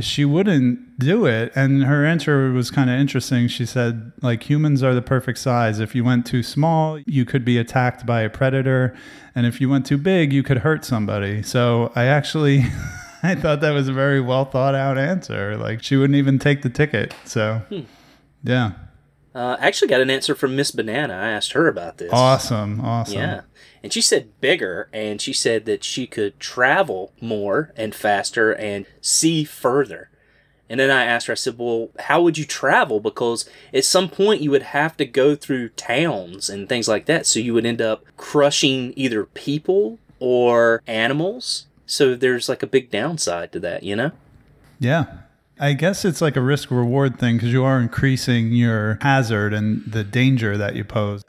she 0.00 0.24
wouldn't 0.24 0.98
do 0.98 1.26
it. 1.26 1.52
And 1.54 1.84
her 1.84 2.04
answer 2.06 2.50
was 2.52 2.70
kind 2.70 2.88
of 2.90 2.98
interesting. 2.98 3.48
She 3.48 3.66
said, 3.66 4.12
like, 4.22 4.48
humans 4.48 4.82
are 4.82 4.94
the 4.94 5.02
perfect 5.02 5.38
size. 5.38 5.78
If 5.80 5.94
you 5.94 6.02
went 6.04 6.24
too 6.26 6.42
small, 6.42 6.98
you 7.06 7.24
could 7.24 7.44
be 7.44 7.58
attacked 7.58 8.06
by 8.06 8.22
a 8.22 8.30
predator. 8.30 8.94
And 9.34 9.46
if 9.46 9.60
you 9.60 9.68
went 9.68 9.84
too 9.86 9.98
big, 9.98 10.32
you 10.32 10.42
could 10.42 10.58
hurt 10.58 10.84
somebody. 10.84 11.42
So 11.42 11.92
I 11.94 12.04
actually. 12.04 12.64
I 13.24 13.36
thought 13.36 13.60
that 13.60 13.70
was 13.70 13.86
a 13.86 13.92
very 13.92 14.20
well 14.20 14.44
thought 14.44 14.74
out 14.74 14.98
answer. 14.98 15.56
Like 15.56 15.80
she 15.80 15.94
wouldn't 15.96 16.16
even 16.16 16.40
take 16.40 16.62
the 16.62 16.68
ticket. 16.68 17.14
So, 17.24 17.62
yeah, 18.42 18.72
Uh, 19.32 19.56
I 19.60 19.68
actually 19.68 19.86
got 19.86 20.00
an 20.00 20.10
answer 20.10 20.34
from 20.34 20.56
Miss 20.56 20.72
Banana. 20.72 21.14
I 21.14 21.28
asked 21.28 21.52
her 21.52 21.68
about 21.68 21.98
this. 21.98 22.10
awesome, 22.12 22.80
awesome. 22.80 23.18
Yeah. 23.18 23.40
And 23.82 23.92
she 23.92 24.00
said 24.00 24.40
bigger, 24.40 24.88
and 24.92 25.20
she 25.20 25.32
said 25.32 25.64
that 25.66 25.82
she 25.82 26.06
could 26.06 26.38
travel 26.38 27.12
more 27.20 27.72
and 27.76 27.94
faster 27.94 28.52
and 28.52 28.86
see 29.00 29.44
further. 29.44 30.08
And 30.68 30.80
then 30.80 30.90
I 30.90 31.04
asked 31.04 31.26
her, 31.26 31.32
I 31.32 31.34
said, 31.34 31.58
Well, 31.58 31.90
how 31.98 32.22
would 32.22 32.38
you 32.38 32.46
travel? 32.46 33.00
Because 33.00 33.48
at 33.74 33.84
some 33.84 34.08
point 34.08 34.40
you 34.40 34.50
would 34.50 34.62
have 34.62 34.96
to 34.96 35.04
go 35.04 35.34
through 35.34 35.70
towns 35.70 36.48
and 36.48 36.68
things 36.68 36.88
like 36.88 37.06
that. 37.06 37.26
So 37.26 37.40
you 37.40 37.52
would 37.54 37.66
end 37.66 37.82
up 37.82 38.04
crushing 38.16 38.94
either 38.96 39.24
people 39.24 39.98
or 40.18 40.82
animals. 40.86 41.66
So 41.84 42.14
there's 42.14 42.48
like 42.48 42.62
a 42.62 42.66
big 42.66 42.90
downside 42.90 43.52
to 43.52 43.60
that, 43.60 43.82
you 43.82 43.94
know? 43.96 44.12
Yeah. 44.78 45.04
I 45.60 45.74
guess 45.74 46.04
it's 46.04 46.22
like 46.22 46.36
a 46.36 46.40
risk 46.40 46.70
reward 46.70 47.18
thing 47.18 47.36
because 47.36 47.52
you 47.52 47.64
are 47.64 47.78
increasing 47.78 48.52
your 48.52 48.98
hazard 49.02 49.52
and 49.52 49.84
the 49.86 50.04
danger 50.04 50.56
that 50.56 50.74
you 50.74 50.84
pose. 50.84 51.22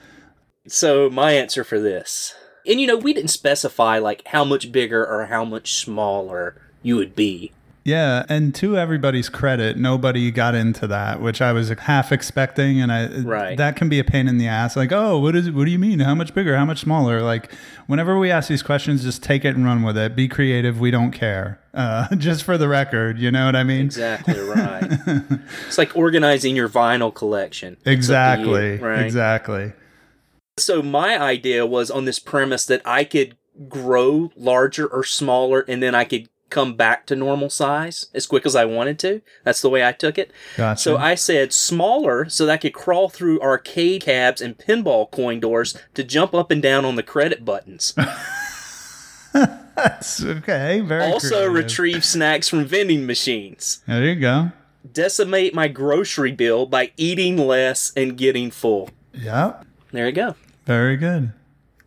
So 0.68 1.10
my 1.10 1.34
answer 1.34 1.64
for 1.64 1.80
this, 1.80 2.34
and 2.68 2.80
you 2.82 2.88
know, 2.88 2.98
we 2.98 3.14
didn't 3.14 3.30
specify 3.30 3.98
like 4.00 4.26
how 4.28 4.44
much 4.44 4.72
bigger 4.72 5.06
or 5.06 5.26
how 5.26 5.44
much 5.46 5.74
smaller 5.76 6.56
you 6.82 6.96
would 6.96 7.16
be. 7.16 7.52
Yeah, 7.86 8.26
and 8.30 8.56
to 8.56 8.78
everybody's 8.78 9.28
credit, 9.28 9.76
nobody 9.76 10.32
got 10.32 10.56
into 10.56 10.88
that, 10.88 11.20
which 11.22 11.42
I 11.42 11.52
was 11.52 11.68
half 11.68 12.14
expecting, 12.14 12.80
and 12.80 12.90
I 12.94 13.08
Right. 13.10 13.58
that 13.58 13.76
can 13.76 13.90
be 13.90 14.00
a 14.00 14.06
pain 14.06 14.30
in 14.30 14.38
the 14.38 14.48
ass. 14.48 14.78
Like, 14.78 14.94
oh, 14.94 15.20
what 15.20 15.36
is? 15.36 15.52
What 15.52 15.66
do 15.66 15.72
you 15.72 15.80
mean? 15.80 16.00
How 16.00 16.16
much 16.16 16.34
bigger? 16.34 16.56
How 16.56 16.64
much 16.64 16.80
smaller? 16.80 17.22
Like, 17.22 17.52
whenever 17.88 18.18
we 18.18 18.32
ask 18.32 18.48
these 18.48 18.64
questions, 18.64 19.04
just 19.04 19.22
take 19.22 19.44
it 19.44 19.58
and 19.58 19.66
run 19.66 19.84
with 19.84 19.98
it. 19.98 20.16
Be 20.16 20.30
creative. 20.30 20.80
We 20.80 20.92
don't 20.92 21.12
care. 21.12 21.60
Uh, 21.74 22.08
just 22.16 22.44
for 22.46 22.58
the 22.58 22.70
record, 22.70 23.20
you 23.20 23.32
know 23.32 23.48
what 23.48 23.58
I 23.58 23.64
mean? 23.66 23.82
Exactly 23.82 24.40
right. 24.40 24.88
it's 25.68 25.78
like 25.78 25.94
organizing 25.98 26.56
your 26.56 26.70
vinyl 26.70 27.14
collection. 27.14 27.76
To 27.84 27.90
you, 27.90 27.98
Exactly. 27.98 28.78
right? 28.78 29.04
Exactly. 29.04 29.74
So 30.58 30.84
my 30.84 31.20
idea 31.20 31.66
was 31.66 31.90
on 31.90 32.06
this 32.06 32.20
premise 32.20 32.66
that 32.68 32.82
I 32.86 33.04
could 33.06 33.36
grow 33.68 34.32
larger 34.36 34.86
or 34.88 35.04
smaller, 35.04 35.66
and 35.68 35.82
then 35.82 35.96
I 35.96 36.04
could 36.04 36.30
come 36.50 36.76
back 36.76 37.08
to 37.08 37.16
normal 37.16 37.50
size 37.50 38.06
as 38.14 38.28
quick 38.28 38.46
as 38.46 38.56
I 38.56 38.64
wanted 38.64 39.00
to. 39.00 39.22
That's 39.44 39.62
the 39.64 39.70
way 39.72 39.84
I 39.86 39.92
took 39.92 40.20
it. 40.20 40.32
Gotcha. 40.56 40.80
So 40.80 40.98
I 40.98 41.16
said 41.16 41.52
smaller 41.52 42.30
so 42.30 42.46
that 42.46 42.52
I 42.52 42.58
could 42.58 42.74
crawl 42.74 43.10
through 43.10 43.42
arcade 43.42 44.04
cabs 44.04 44.40
and 44.40 44.56
pinball 44.56 45.10
coin 45.10 45.40
doors 45.40 45.76
to 45.96 46.04
jump 46.04 46.36
up 46.36 46.52
and 46.52 46.62
down 46.62 46.86
on 46.86 46.96
the 46.96 47.04
credit 47.04 47.44
buttons. 47.44 47.96
That's 49.34 50.24
okay. 50.24 50.82
Very 50.82 51.04
also 51.04 51.48
creative. 51.48 51.54
retrieve 51.54 52.06
snacks 52.06 52.48
from 52.48 52.66
vending 52.66 53.08
machines. 53.08 53.82
There 53.88 54.06
you 54.06 54.16
go. 54.16 54.52
Decimate 54.92 55.56
my 55.56 55.68
grocery 55.68 56.32
bill 56.32 56.68
by 56.68 56.92
eating 56.96 57.38
less 57.38 57.92
and 57.96 58.16
getting 58.16 58.52
full. 58.52 58.92
Yep. 59.14 59.66
There 59.94 60.08
you 60.08 60.12
go. 60.12 60.36
Very 60.66 60.98
good. 60.98 61.32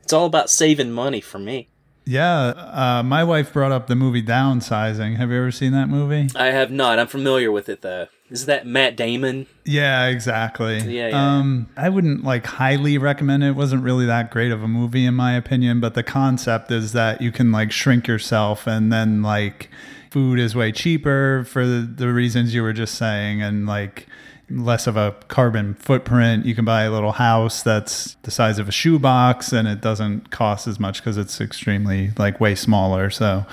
It's 0.02 0.12
all 0.12 0.26
about 0.26 0.48
saving 0.48 0.92
money 0.92 1.20
for 1.20 1.40
me. 1.40 1.68
Yeah, 2.04 2.50
uh, 2.50 3.02
my 3.02 3.24
wife 3.24 3.52
brought 3.52 3.72
up 3.72 3.88
the 3.88 3.96
movie 3.96 4.22
Downsizing. 4.22 5.16
Have 5.16 5.32
you 5.32 5.38
ever 5.38 5.50
seen 5.50 5.72
that 5.72 5.88
movie? 5.88 6.30
I 6.36 6.46
have 6.46 6.70
not. 6.70 7.00
I'm 7.00 7.08
familiar 7.08 7.50
with 7.50 7.68
it 7.68 7.82
though. 7.82 8.06
Is 8.30 8.46
that 8.46 8.64
Matt 8.64 8.96
Damon? 8.96 9.48
Yeah, 9.64 10.06
exactly. 10.06 10.78
Yeah, 10.78 11.08
yeah, 11.08 11.38
um, 11.38 11.68
I 11.76 11.88
wouldn't 11.88 12.22
like 12.22 12.46
highly 12.46 12.96
recommend 12.96 13.42
it. 13.42 13.48
It 13.48 13.56
wasn't 13.56 13.82
really 13.82 14.06
that 14.06 14.30
great 14.30 14.52
of 14.52 14.62
a 14.62 14.68
movie 14.68 15.04
in 15.04 15.14
my 15.14 15.32
opinion, 15.34 15.80
but 15.80 15.94
the 15.94 16.04
concept 16.04 16.70
is 16.70 16.92
that 16.92 17.20
you 17.20 17.32
can 17.32 17.50
like 17.50 17.72
shrink 17.72 18.06
yourself 18.06 18.68
and 18.68 18.92
then 18.92 19.22
like 19.22 19.68
food 20.12 20.38
is 20.38 20.54
way 20.54 20.70
cheaper 20.70 21.44
for 21.48 21.66
the, 21.66 21.80
the 21.80 22.12
reasons 22.12 22.54
you 22.54 22.62
were 22.62 22.72
just 22.72 22.94
saying 22.94 23.42
and 23.42 23.66
like 23.66 24.06
less 24.48 24.86
of 24.86 24.96
a 24.96 25.14
carbon 25.28 25.74
footprint. 25.74 26.46
You 26.46 26.54
can 26.54 26.64
buy 26.64 26.82
a 26.82 26.90
little 26.90 27.12
house 27.12 27.62
that's 27.62 28.16
the 28.22 28.30
size 28.30 28.58
of 28.58 28.68
a 28.68 28.72
shoebox 28.72 29.52
and 29.52 29.66
it 29.66 29.80
doesn't 29.80 30.30
cost 30.30 30.66
as 30.66 30.78
much 30.78 31.00
because 31.00 31.16
it's 31.16 31.40
extremely 31.40 32.12
like 32.18 32.40
way 32.40 32.54
smaller. 32.54 33.10
So 33.10 33.44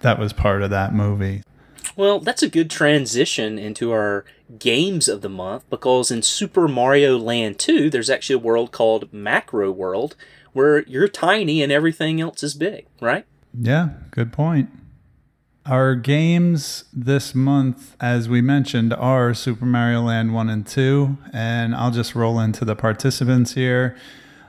that 0.00 0.18
was 0.18 0.32
part 0.32 0.62
of 0.62 0.70
that 0.70 0.94
movie. 0.94 1.42
Well, 1.96 2.20
that's 2.20 2.42
a 2.42 2.48
good 2.48 2.70
transition 2.70 3.58
into 3.58 3.90
our 3.90 4.24
games 4.58 5.08
of 5.08 5.20
the 5.20 5.28
month 5.28 5.68
because 5.68 6.10
in 6.10 6.22
Super 6.22 6.68
Mario 6.68 7.18
Land 7.18 7.58
2, 7.58 7.90
there's 7.90 8.08
actually 8.08 8.36
a 8.36 8.38
world 8.38 8.72
called 8.72 9.12
Macro 9.12 9.70
World 9.70 10.14
where 10.52 10.84
you're 10.86 11.08
tiny 11.08 11.62
and 11.62 11.72
everything 11.72 12.20
else 12.20 12.42
is 12.42 12.54
big, 12.54 12.86
right? 13.00 13.26
Yeah, 13.58 13.90
good 14.10 14.32
point. 14.32 14.70
Our 15.68 15.96
games 15.96 16.84
this 16.94 17.34
month, 17.34 17.94
as 18.00 18.26
we 18.26 18.40
mentioned, 18.40 18.94
are 18.94 19.34
Super 19.34 19.66
Mario 19.66 20.00
Land 20.00 20.32
1 20.32 20.48
and 20.48 20.66
2. 20.66 21.18
And 21.30 21.74
I'll 21.74 21.90
just 21.90 22.14
roll 22.14 22.40
into 22.40 22.64
the 22.64 22.74
participants 22.74 23.52
here. 23.52 23.94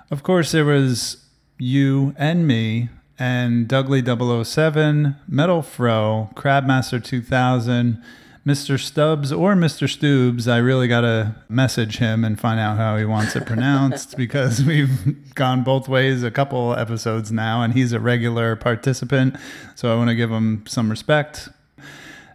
Of 0.10 0.24
course, 0.24 0.54
there 0.54 0.64
was 0.64 1.26
you 1.58 2.16
and 2.18 2.48
me, 2.48 2.88
and 3.20 3.68
Dougley 3.68 4.02
007, 4.46 5.18
Metal 5.28 5.62
Fro, 5.62 6.30
Crabmaster 6.36 7.04
2000, 7.04 8.02
Mr. 8.46 8.80
Stubbs 8.80 9.32
or 9.32 9.54
Mr. 9.54 9.88
Stoobs. 9.88 10.52
I 10.52 10.58
really 10.58 10.88
got 10.88 11.02
to 11.02 11.36
message 11.50 11.98
him 11.98 12.24
and 12.24 12.40
find 12.40 12.60
out 12.60 12.78
how 12.78 12.98
he 12.98 13.06
wants 13.06 13.36
it 13.36 13.46
pronounced 13.46 14.16
because 14.18 14.64
we've 14.64 15.34
gone 15.36 15.64
both 15.64 15.88
ways 15.88 16.24
a 16.24 16.32
couple 16.32 16.74
episodes 16.74 17.32
now, 17.32 17.62
and 17.62 17.74
he's 17.74 17.92
a 17.92 18.00
regular 18.00 18.56
participant. 18.56 19.36
So 19.76 19.92
I 19.94 19.96
want 19.96 20.10
to 20.10 20.16
give 20.16 20.32
him 20.32 20.64
some 20.68 20.90
respect. 20.90 21.50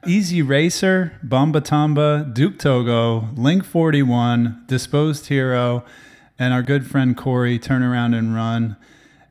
Easy 0.07 0.43
Racer, 0.43 1.19
Bomba 1.23 1.63
Tamba, 1.63 2.29
Duke 2.31 2.59
Togo, 2.59 3.29
Link 3.35 3.65
41, 3.65 4.65
Disposed 4.67 5.29
Hero, 5.29 5.85
and 6.39 6.53
our 6.53 6.63
good 6.63 6.87
friend 6.87 7.17
Corey, 7.17 7.59
Turn 7.59 7.83
Around 7.83 8.13
and 8.13 8.35
Run. 8.35 8.77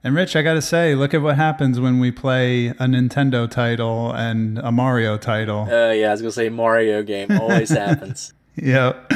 And 0.05 0.15
Rich, 0.15 0.35
I 0.35 0.41
got 0.41 0.55
to 0.55 0.61
say, 0.61 0.95
look 0.95 1.13
at 1.13 1.21
what 1.21 1.37
happens 1.37 1.79
when 1.79 1.99
we 1.99 2.11
play 2.11 2.67
a 2.67 2.85
Nintendo 2.85 3.49
title 3.49 4.11
and 4.11 4.59
a 4.59 4.69
Mario 4.69 5.17
title. 5.17 5.61
Uh, 5.61 5.91
yeah, 5.91 6.09
I 6.09 6.11
was 6.11 6.21
going 6.21 6.31
to 6.31 6.35
say 6.35 6.49
Mario 6.49 7.03
game 7.03 7.31
always 7.31 7.69
happens. 7.69 8.33
Yep. 8.55 9.13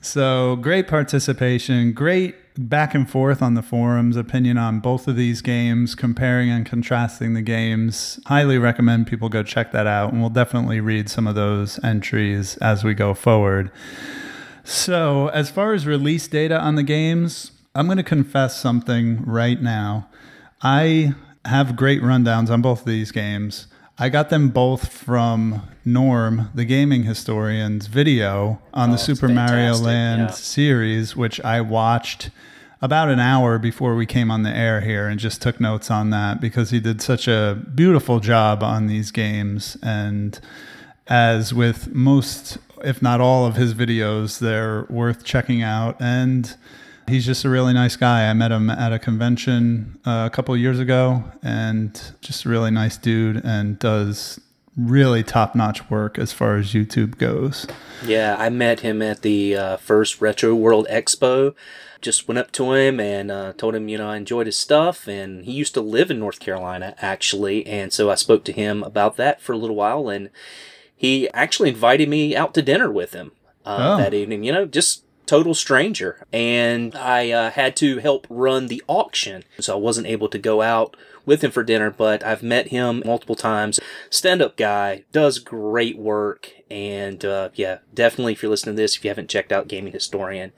So 0.00 0.56
great 0.56 0.88
participation, 0.88 1.92
great 1.92 2.34
back 2.58 2.94
and 2.94 3.08
forth 3.08 3.42
on 3.42 3.54
the 3.54 3.62
forums, 3.62 4.16
opinion 4.16 4.58
on 4.58 4.80
both 4.80 5.06
of 5.06 5.14
these 5.16 5.40
games, 5.40 5.94
comparing 5.94 6.50
and 6.50 6.66
contrasting 6.66 7.34
the 7.34 7.42
games. 7.42 8.18
Highly 8.26 8.58
recommend 8.58 9.06
people 9.06 9.28
go 9.28 9.42
check 9.42 9.72
that 9.72 9.86
out, 9.86 10.12
and 10.12 10.20
we'll 10.20 10.30
definitely 10.30 10.80
read 10.80 11.08
some 11.08 11.26
of 11.26 11.34
those 11.34 11.82
entries 11.84 12.56
as 12.58 12.82
we 12.82 12.94
go 12.94 13.14
forward. 13.14 13.70
So, 14.64 15.28
as 15.28 15.50
far 15.50 15.74
as 15.74 15.86
release 15.86 16.26
data 16.26 16.58
on 16.58 16.74
the 16.74 16.82
games, 16.82 17.52
I'm 17.76 17.86
going 17.86 17.98
to 17.98 18.02
confess 18.02 18.58
something 18.58 19.22
right 19.26 19.60
now. 19.60 20.08
I 20.62 21.14
have 21.44 21.76
great 21.76 22.00
rundowns 22.00 22.48
on 22.48 22.62
both 22.62 22.80
of 22.80 22.86
these 22.86 23.12
games. 23.12 23.66
I 23.98 24.08
got 24.08 24.30
them 24.30 24.48
both 24.48 24.90
from 24.90 25.62
Norm, 25.84 26.48
the 26.54 26.64
gaming 26.64 27.02
historian's 27.02 27.86
video 27.86 28.62
on 28.72 28.90
the 28.90 28.96
oh, 28.96 28.98
Super 28.98 29.28
Mario 29.28 29.74
Land 29.76 30.22
yeah. 30.22 30.30
series, 30.30 31.16
which 31.16 31.38
I 31.42 31.60
watched 31.60 32.30
about 32.80 33.10
an 33.10 33.20
hour 33.20 33.58
before 33.58 33.94
we 33.94 34.06
came 34.06 34.30
on 34.30 34.42
the 34.42 34.50
air 34.50 34.80
here 34.80 35.06
and 35.06 35.20
just 35.20 35.42
took 35.42 35.60
notes 35.60 35.90
on 35.90 36.08
that 36.10 36.40
because 36.40 36.70
he 36.70 36.80
did 36.80 37.02
such 37.02 37.28
a 37.28 37.62
beautiful 37.74 38.20
job 38.20 38.62
on 38.62 38.86
these 38.86 39.10
games. 39.10 39.76
And 39.82 40.40
as 41.08 41.52
with 41.52 41.94
most, 41.94 42.56
if 42.82 43.02
not 43.02 43.20
all, 43.20 43.44
of 43.44 43.56
his 43.56 43.74
videos, 43.74 44.38
they're 44.38 44.86
worth 44.88 45.24
checking 45.24 45.62
out. 45.62 46.00
And 46.00 46.56
he's 47.08 47.24
just 47.26 47.44
a 47.44 47.48
really 47.48 47.72
nice 47.72 47.96
guy. 47.96 48.28
I 48.28 48.32
met 48.32 48.50
him 48.52 48.70
at 48.70 48.92
a 48.92 48.98
convention 48.98 49.98
uh, 50.04 50.28
a 50.30 50.34
couple 50.34 50.54
of 50.54 50.60
years 50.60 50.78
ago, 50.78 51.24
and 51.42 52.00
just 52.20 52.44
a 52.44 52.48
really 52.48 52.70
nice 52.70 52.96
dude, 52.96 53.42
and 53.44 53.78
does 53.78 54.40
really 54.76 55.22
top-notch 55.22 55.88
work 55.90 56.18
as 56.18 56.32
far 56.32 56.56
as 56.56 56.74
YouTube 56.74 57.16
goes. 57.16 57.66
Yeah, 58.04 58.36
I 58.38 58.50
met 58.50 58.80
him 58.80 59.00
at 59.00 59.22
the 59.22 59.56
uh, 59.56 59.76
first 59.78 60.20
Retro 60.20 60.54
World 60.54 60.86
Expo. 60.90 61.54
Just 62.02 62.28
went 62.28 62.38
up 62.38 62.52
to 62.52 62.74
him 62.74 63.00
and 63.00 63.30
uh, 63.30 63.54
told 63.54 63.74
him, 63.74 63.88
you 63.88 63.96
know, 63.96 64.10
I 64.10 64.18
enjoyed 64.18 64.44
his 64.44 64.58
stuff. 64.58 65.08
And 65.08 65.46
he 65.46 65.52
used 65.52 65.72
to 65.74 65.80
live 65.80 66.10
in 66.10 66.18
North 66.18 66.40
Carolina, 66.40 66.94
actually. 67.00 67.66
And 67.66 67.90
so 67.90 68.10
I 68.10 68.16
spoke 68.16 68.44
to 68.44 68.52
him 68.52 68.82
about 68.82 69.16
that 69.16 69.40
for 69.40 69.54
a 69.54 69.56
little 69.56 69.76
while. 69.76 70.10
And 70.10 70.28
he 70.94 71.30
actually 71.30 71.70
invited 71.70 72.10
me 72.10 72.36
out 72.36 72.52
to 72.52 72.60
dinner 72.60 72.90
with 72.90 73.14
him 73.14 73.32
uh, 73.64 73.78
Oh. 73.80 73.96
that 73.96 74.12
evening, 74.12 74.44
you 74.44 74.52
know, 74.52 74.66
just 74.66 75.04
total 75.26 75.54
stranger. 75.54 76.24
And 76.32 76.94
I 76.94 77.30
uh, 77.30 77.50
had 77.50 77.76
to 77.76 77.98
help 77.98 78.26
run 78.30 78.68
the 78.68 78.82
auction. 78.86 79.44
So 79.60 79.74
I 79.74 79.80
wasn't 79.80 80.06
able 80.06 80.28
to 80.28 80.38
go 80.38 80.62
out 80.62 80.96
with 81.24 81.42
him 81.42 81.50
for 81.50 81.64
dinner, 81.64 81.90
but 81.90 82.24
I've 82.24 82.42
met 82.42 82.68
him 82.68 83.02
multiple 83.04 83.34
times. 83.34 83.80
Stand 84.08 84.40
up 84.40 84.56
guy, 84.56 85.04
does 85.12 85.38
great 85.38 85.98
work. 85.98 86.52
And 86.70 87.24
uh, 87.24 87.50
yeah, 87.54 87.78
definitely 87.92 88.32
if 88.32 88.42
you're 88.42 88.50
listening 88.50 88.76
to 88.76 88.82
this, 88.82 88.96
if 88.96 89.04
you 89.04 89.10
haven't 89.10 89.28
checked 89.30 89.52
out 89.52 89.68
Gaming 89.68 89.92
Historian, 89.92 90.52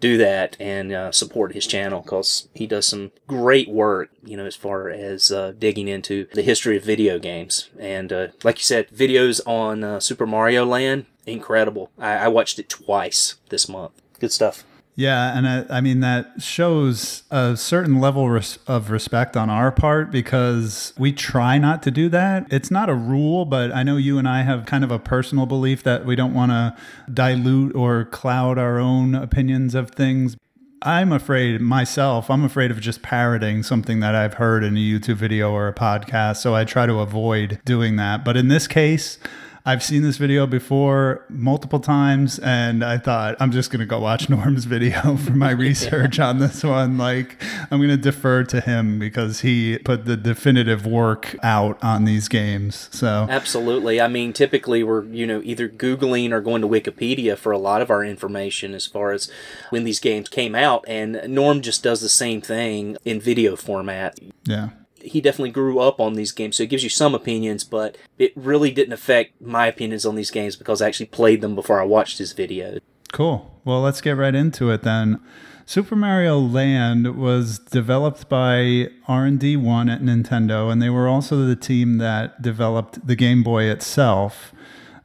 do 0.00 0.16
that 0.18 0.56
and 0.60 0.92
uh, 0.92 1.10
support 1.12 1.54
his 1.54 1.66
channel 1.66 2.02
because 2.02 2.48
he 2.54 2.66
does 2.66 2.86
some 2.86 3.10
great 3.26 3.68
work, 3.68 4.10
you 4.22 4.36
know, 4.36 4.44
as 4.44 4.56
far 4.56 4.90
as 4.90 5.30
uh, 5.32 5.52
digging 5.58 5.88
into 5.88 6.26
the 6.34 6.42
history 6.42 6.76
of 6.76 6.84
video 6.84 7.18
games. 7.18 7.70
And 7.78 8.12
uh, 8.12 8.26
like 8.42 8.58
you 8.58 8.64
said, 8.64 8.90
videos 8.90 9.40
on 9.46 9.82
uh, 9.82 10.00
Super 10.00 10.26
Mario 10.26 10.64
Land, 10.64 11.06
incredible. 11.26 11.90
I-, 11.98 12.16
I 12.16 12.28
watched 12.28 12.58
it 12.58 12.68
twice 12.68 13.36
this 13.48 13.68
month. 13.68 14.02
Good 14.24 14.32
stuff. 14.32 14.64
Yeah, 14.96 15.36
and 15.36 15.46
I, 15.46 15.66
I 15.68 15.80
mean 15.82 16.00
that 16.00 16.40
shows 16.40 17.24
a 17.30 17.58
certain 17.58 18.00
level 18.00 18.30
res- 18.30 18.58
of 18.66 18.90
respect 18.90 19.36
on 19.36 19.50
our 19.50 19.70
part 19.70 20.10
because 20.10 20.94
we 20.96 21.12
try 21.12 21.58
not 21.58 21.82
to 21.82 21.90
do 21.90 22.08
that. 22.08 22.46
It's 22.50 22.70
not 22.70 22.88
a 22.88 22.94
rule, 22.94 23.44
but 23.44 23.70
I 23.70 23.82
know 23.82 23.98
you 23.98 24.16
and 24.16 24.26
I 24.26 24.40
have 24.40 24.64
kind 24.64 24.82
of 24.82 24.90
a 24.90 24.98
personal 24.98 25.44
belief 25.44 25.82
that 25.82 26.06
we 26.06 26.16
don't 26.16 26.32
want 26.32 26.52
to 26.52 26.74
dilute 27.12 27.76
or 27.76 28.06
cloud 28.06 28.56
our 28.56 28.78
own 28.78 29.14
opinions 29.14 29.74
of 29.74 29.90
things. 29.90 30.38
I'm 30.80 31.12
afraid 31.12 31.60
myself, 31.60 32.30
I'm 32.30 32.42
afraid 32.42 32.70
of 32.70 32.80
just 32.80 33.02
parroting 33.02 33.62
something 33.62 34.00
that 34.00 34.14
I've 34.14 34.34
heard 34.34 34.64
in 34.64 34.74
a 34.74 34.80
YouTube 34.80 35.16
video 35.16 35.52
or 35.52 35.68
a 35.68 35.74
podcast, 35.74 36.38
so 36.38 36.54
I 36.54 36.64
try 36.64 36.86
to 36.86 37.00
avoid 37.00 37.60
doing 37.66 37.96
that. 37.96 38.24
But 38.24 38.38
in 38.38 38.48
this 38.48 38.66
case, 38.66 39.18
I've 39.66 39.82
seen 39.82 40.02
this 40.02 40.18
video 40.18 40.46
before 40.46 41.24
multiple 41.30 41.80
times, 41.80 42.38
and 42.40 42.84
I 42.84 42.98
thought 42.98 43.36
I'm 43.40 43.50
just 43.50 43.70
gonna 43.70 43.86
go 43.86 43.98
watch 43.98 44.28
Norm's 44.34 44.66
video 44.66 45.16
for 45.24 45.32
my 45.32 45.52
research 45.52 46.18
on 46.18 46.38
this 46.38 46.62
one. 46.62 46.98
Like 46.98 47.42
I'm 47.70 47.80
gonna 47.80 47.96
defer 47.96 48.44
to 48.44 48.60
him 48.60 48.98
because 48.98 49.40
he 49.40 49.78
put 49.78 50.04
the 50.04 50.18
definitive 50.18 50.84
work 50.86 51.34
out 51.42 51.82
on 51.82 52.04
these 52.04 52.28
games. 52.28 52.90
So 52.92 53.26
Absolutely. 53.30 54.02
I 54.02 54.08
mean, 54.08 54.34
typically 54.34 54.82
we're, 54.82 55.04
you 55.04 55.26
know, 55.26 55.40
either 55.42 55.66
Googling 55.66 56.32
or 56.32 56.42
going 56.42 56.60
to 56.60 56.68
Wikipedia 56.68 57.34
for 57.36 57.50
a 57.50 57.58
lot 57.58 57.80
of 57.80 57.90
our 57.90 58.04
information 58.04 58.74
as 58.74 58.86
far 58.86 59.12
as 59.12 59.30
when 59.70 59.84
these 59.84 59.98
games 59.98 60.28
came 60.28 60.54
out. 60.54 60.84
And 60.86 61.22
Norm 61.28 61.62
just 61.62 61.82
does 61.82 62.02
the 62.02 62.10
same 62.10 62.42
thing 62.42 62.98
in 63.06 63.18
video 63.18 63.56
format. 63.56 64.18
yeah. 64.44 64.70
He 65.04 65.20
definitely 65.20 65.50
grew 65.50 65.78
up 65.78 66.00
on 66.00 66.14
these 66.14 66.32
games, 66.32 66.56
so 66.56 66.62
it 66.62 66.70
gives 66.70 66.82
you 66.82 66.88
some 66.88 67.14
opinions, 67.14 67.64
but 67.64 67.96
it 68.18 68.32
really 68.34 68.70
didn't 68.70 68.92
affect 68.92 69.40
my 69.40 69.66
opinions 69.66 70.06
on 70.06 70.14
these 70.14 70.30
games 70.30 70.56
because 70.56 70.80
I 70.80 70.88
actually 70.88 71.06
played 71.06 71.40
them 71.40 71.54
before 71.54 71.80
I 71.80 71.84
watched 71.84 72.18
his 72.18 72.32
video. 72.32 72.78
Cool. 73.12 73.60
Well, 73.64 73.80
let's 73.80 74.00
get 74.00 74.16
right 74.16 74.34
into 74.34 74.70
it 74.70 74.82
then. 74.82 75.20
Super 75.66 75.96
Mario 75.96 76.38
Land 76.38 77.16
was 77.16 77.58
developed 77.58 78.28
by 78.28 78.88
R&D 79.08 79.56
1 79.56 79.88
at 79.88 80.02
Nintendo 80.02 80.70
and 80.70 80.82
they 80.82 80.90
were 80.90 81.08
also 81.08 81.36
the 81.46 81.56
team 81.56 81.96
that 81.98 82.42
developed 82.42 83.06
the 83.06 83.16
Game 83.16 83.42
Boy 83.42 83.64
itself. 83.64 84.52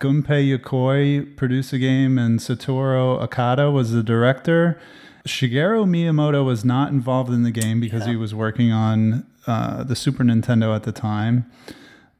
Gunpei 0.02 0.58
Yokoi 0.58 1.38
produced 1.38 1.72
the 1.72 1.80
game 1.80 2.18
and 2.18 2.40
Satoru 2.40 3.22
Okada 3.22 3.72
was 3.72 3.92
the 3.92 4.04
director. 4.04 4.80
Shigeru 5.26 5.86
Miyamoto 5.86 6.44
was 6.44 6.66
not 6.66 6.92
involved 6.92 7.32
in 7.32 7.44
the 7.44 7.52
game 7.52 7.80
because 7.80 8.06
he 8.06 8.16
was 8.16 8.34
working 8.34 8.72
on 8.72 9.26
uh, 9.50 9.84
the 9.84 9.96
Super 9.96 10.24
Nintendo 10.24 10.76
at 10.76 10.84
the 10.84 10.92
time. 10.92 11.50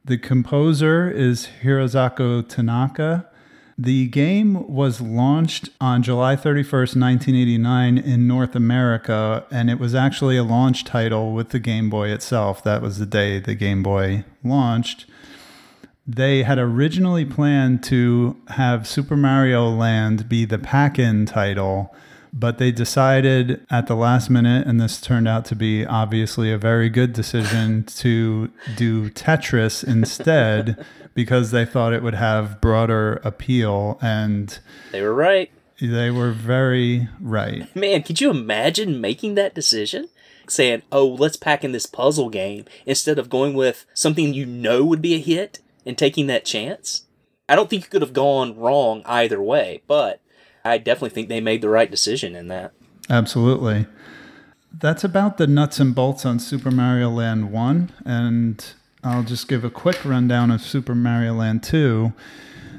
The 0.04 0.18
composer 0.18 1.10
is 1.10 1.48
Hirozako 1.62 2.48
Tanaka. 2.48 3.28
The 3.78 4.08
game 4.08 4.68
was 4.68 5.00
launched 5.00 5.70
on 5.80 6.04
July 6.04 6.36
31st, 6.36 7.00
1989 7.00 7.98
in 7.98 8.28
North 8.28 8.56
America, 8.56 9.46
and 9.52 9.70
it 9.70 9.80
was 9.80 9.96
actually 9.96 10.36
a 10.36 10.44
launch 10.44 10.84
title 10.84 11.34
with 11.34 11.50
the 11.50 11.60
Game 11.60 11.90
Boy 11.90 12.10
itself. 12.10 12.62
That 12.64 12.82
was 12.82 12.98
the 12.98 13.06
day 13.06 13.40
the 13.40 13.56
Game 13.56 13.84
Boy 13.84 14.26
launched. 14.44 15.06
They 16.06 16.44
had 16.44 16.58
originally 16.58 17.24
planned 17.24 17.84
to 17.84 18.36
have 18.50 18.88
Super 18.88 19.16
Mario 19.16 19.70
Land 19.70 20.28
be 20.28 20.44
the 20.44 20.58
pack 20.58 20.98
in 20.98 21.26
title, 21.28 21.96
but 22.34 22.58
they 22.58 22.72
decided 22.72 23.66
at 23.70 23.88
the 23.88 23.96
last 23.96 24.30
minute, 24.30 24.68
and 24.68 24.80
this 24.80 25.02
turned 25.02 25.28
out 25.28 25.46
to 25.46 25.56
be 25.56 25.86
obviously 25.86 26.52
a 26.52 26.58
very 26.58 26.90
good 26.90 27.14
decision, 27.14 27.84
to 27.98 28.52
do 28.76 29.10
Tetris 29.10 29.84
instead 29.84 30.86
because 31.14 31.52
they 31.52 31.66
thought 31.66 31.94
it 31.94 32.04
would 32.04 32.16
have 32.16 32.62
broader 32.62 33.22
appeal. 33.24 33.98
And 34.02 34.58
They 34.92 35.02
were 35.02 35.14
right. 35.14 35.52
they 35.82 36.12
were 36.12 36.32
very 36.32 37.10
right. 37.20 37.74
Man, 37.76 38.04
could 38.04 38.22
you 38.22 38.30
imagine 38.30 39.02
making 39.02 39.36
that 39.36 39.56
decision? 39.56 40.10
Saying, 40.48 40.82
oh, 40.92 41.06
let's 41.08 41.38
pack 41.38 41.64
in 41.64 41.74
this 41.74 41.86
puzzle 41.86 42.30
game 42.30 42.66
instead 42.88 43.20
of 43.20 43.30
going 43.30 43.54
with 43.54 43.86
something 43.94 44.34
you 44.34 44.48
know 44.48 44.84
would 44.84 45.02
be 45.02 45.14
a 45.14 45.20
hit 45.20 45.60
and 45.86 45.96
taking 45.96 46.26
that 46.28 46.44
chance? 46.44 47.04
I 47.48 47.56
don't 47.56 47.70
think 47.70 47.84
you 47.84 47.90
could 47.90 48.02
have 48.02 48.14
gone 48.14 48.58
wrong 48.58 49.04
either 49.06 49.42
way, 49.42 49.82
but 49.88 50.22
I 50.70 50.78
definitely 50.78 51.10
think 51.10 51.30
they 51.30 51.42
made 51.42 51.62
the 51.62 51.70
right 51.70 51.90
decision 51.90 52.36
in 52.36 52.48
that. 52.48 52.72
Absolutely. 53.10 53.88
That's 54.72 55.04
about 55.04 55.38
the 55.38 55.48
nuts 55.48 55.80
and 55.80 55.96
bolts 55.96 56.26
on 56.26 56.40
Super 56.40 56.72
Mario 56.72 57.10
Land 57.10 57.52
1. 57.52 57.92
And 58.06 58.66
I'll 59.04 59.24
just 59.24 59.48
give 59.48 59.64
a 59.64 59.70
quick 59.70 60.06
rundown 60.06 60.52
of 60.52 60.62
Super 60.62 60.94
Mario 60.94 61.34
Land 61.34 61.64
2. 61.64 62.14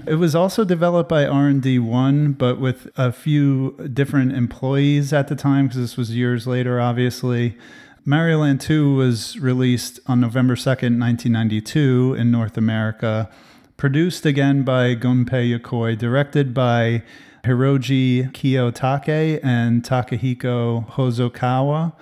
It 0.06 0.14
was 0.14 0.34
also 0.34 0.64
developed 0.64 1.10
by 1.10 1.26
R&D 1.26 1.78
1, 1.78 2.32
but 2.32 2.58
with 2.58 2.88
a 2.96 3.12
few 3.12 3.72
different 3.92 4.32
employees 4.32 5.12
at 5.12 5.28
the 5.28 5.36
time, 5.36 5.66
because 5.66 5.80
this 5.80 5.96
was 5.96 6.16
years 6.16 6.46
later, 6.46 6.80
obviously. 6.80 7.58
Mario 8.06 8.38
Land 8.38 8.62
2 8.62 8.94
was 8.94 9.38
released 9.38 10.00
on 10.06 10.20
November 10.20 10.54
2nd, 10.54 10.98
1992 10.98 12.16
in 12.18 12.30
North 12.30 12.56
America. 12.56 13.28
Produced 13.76 14.24
again 14.24 14.62
by 14.62 14.94
Gunpei 14.94 15.58
Yokoi, 15.58 15.98
directed 15.98 16.54
by 16.54 17.02
Hiroji 17.44 18.32
Kiyotake 18.32 19.40
and 19.42 19.82
Takahiko 19.82 20.88
Hozokawa. 20.90 21.92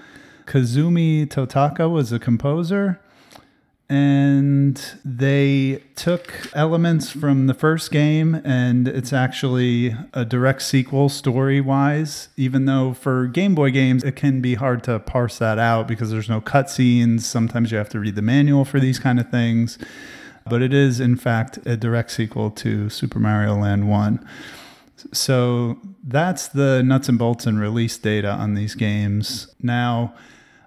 Kazumi 0.47 1.27
Totaka 1.27 1.91
was 1.91 2.13
a 2.13 2.19
composer. 2.19 3.01
And 3.91 4.77
they 5.03 5.83
took 5.97 6.51
elements 6.53 7.11
from 7.11 7.47
the 7.47 7.55
first 7.55 7.91
game, 7.91 8.43
and 8.45 8.87
it's 8.87 9.15
actually 9.15 9.97
a 10.13 10.27
direct 10.27 10.61
sequel 10.61 11.09
story 11.09 11.63
wise. 11.63 12.29
Even 12.37 12.67
though 12.67 12.93
for 12.93 13.27
Game 13.27 13.55
Boy 13.55 13.71
games, 13.71 14.05
it 14.05 14.15
can 14.15 14.43
be 14.43 14.57
hard 14.57 14.85
to 14.85 14.99
parse 14.99 15.39
that 15.39 15.59
out 15.59 15.89
because 15.89 16.11
there's 16.11 16.29
no 16.29 16.43
cutscenes. 16.43 17.23
Sometimes 17.23 17.73
you 17.73 17.79
have 17.79 17.89
to 17.89 17.99
read 17.99 18.15
the 18.15 18.21
manual 18.21 18.67
for 18.67 18.79
these 18.79 18.99
kind 18.99 19.19
of 19.19 19.31
things. 19.31 19.79
But 20.47 20.61
it 20.61 20.75
is, 20.75 21.01
in 21.01 21.17
fact, 21.17 21.59
a 21.65 21.77
direct 21.77 22.11
sequel 22.11 22.51
to 22.53 22.91
Super 22.91 23.19
Mario 23.19 23.57
Land 23.57 23.89
1. 23.89 24.29
So 25.13 25.79
that's 26.05 26.49
the 26.49 26.83
nuts 26.83 27.09
and 27.09 27.19
bolts 27.19 27.47
and 27.47 27.61
release 27.61 27.99
data 27.99 28.31
on 28.31 28.55
these 28.55 28.75
games. 28.75 29.55
Now, 29.61 30.15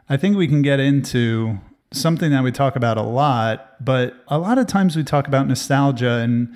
I 0.10 0.18
think 0.18 0.38
we 0.38 0.48
can 0.48 0.62
get 0.62 0.80
into 0.80 1.60
something 1.92 2.32
that 2.32 2.44
we 2.44 2.52
talk 2.52 2.76
about 2.76 2.98
a 2.98 3.02
lot, 3.02 3.84
but 3.84 4.16
a 4.28 4.38
lot 4.38 4.58
of 4.58 4.68
times 4.68 4.96
we 4.96 5.04
talk 5.04 5.28
about 5.28 5.48
nostalgia 5.48 6.20
and 6.20 6.56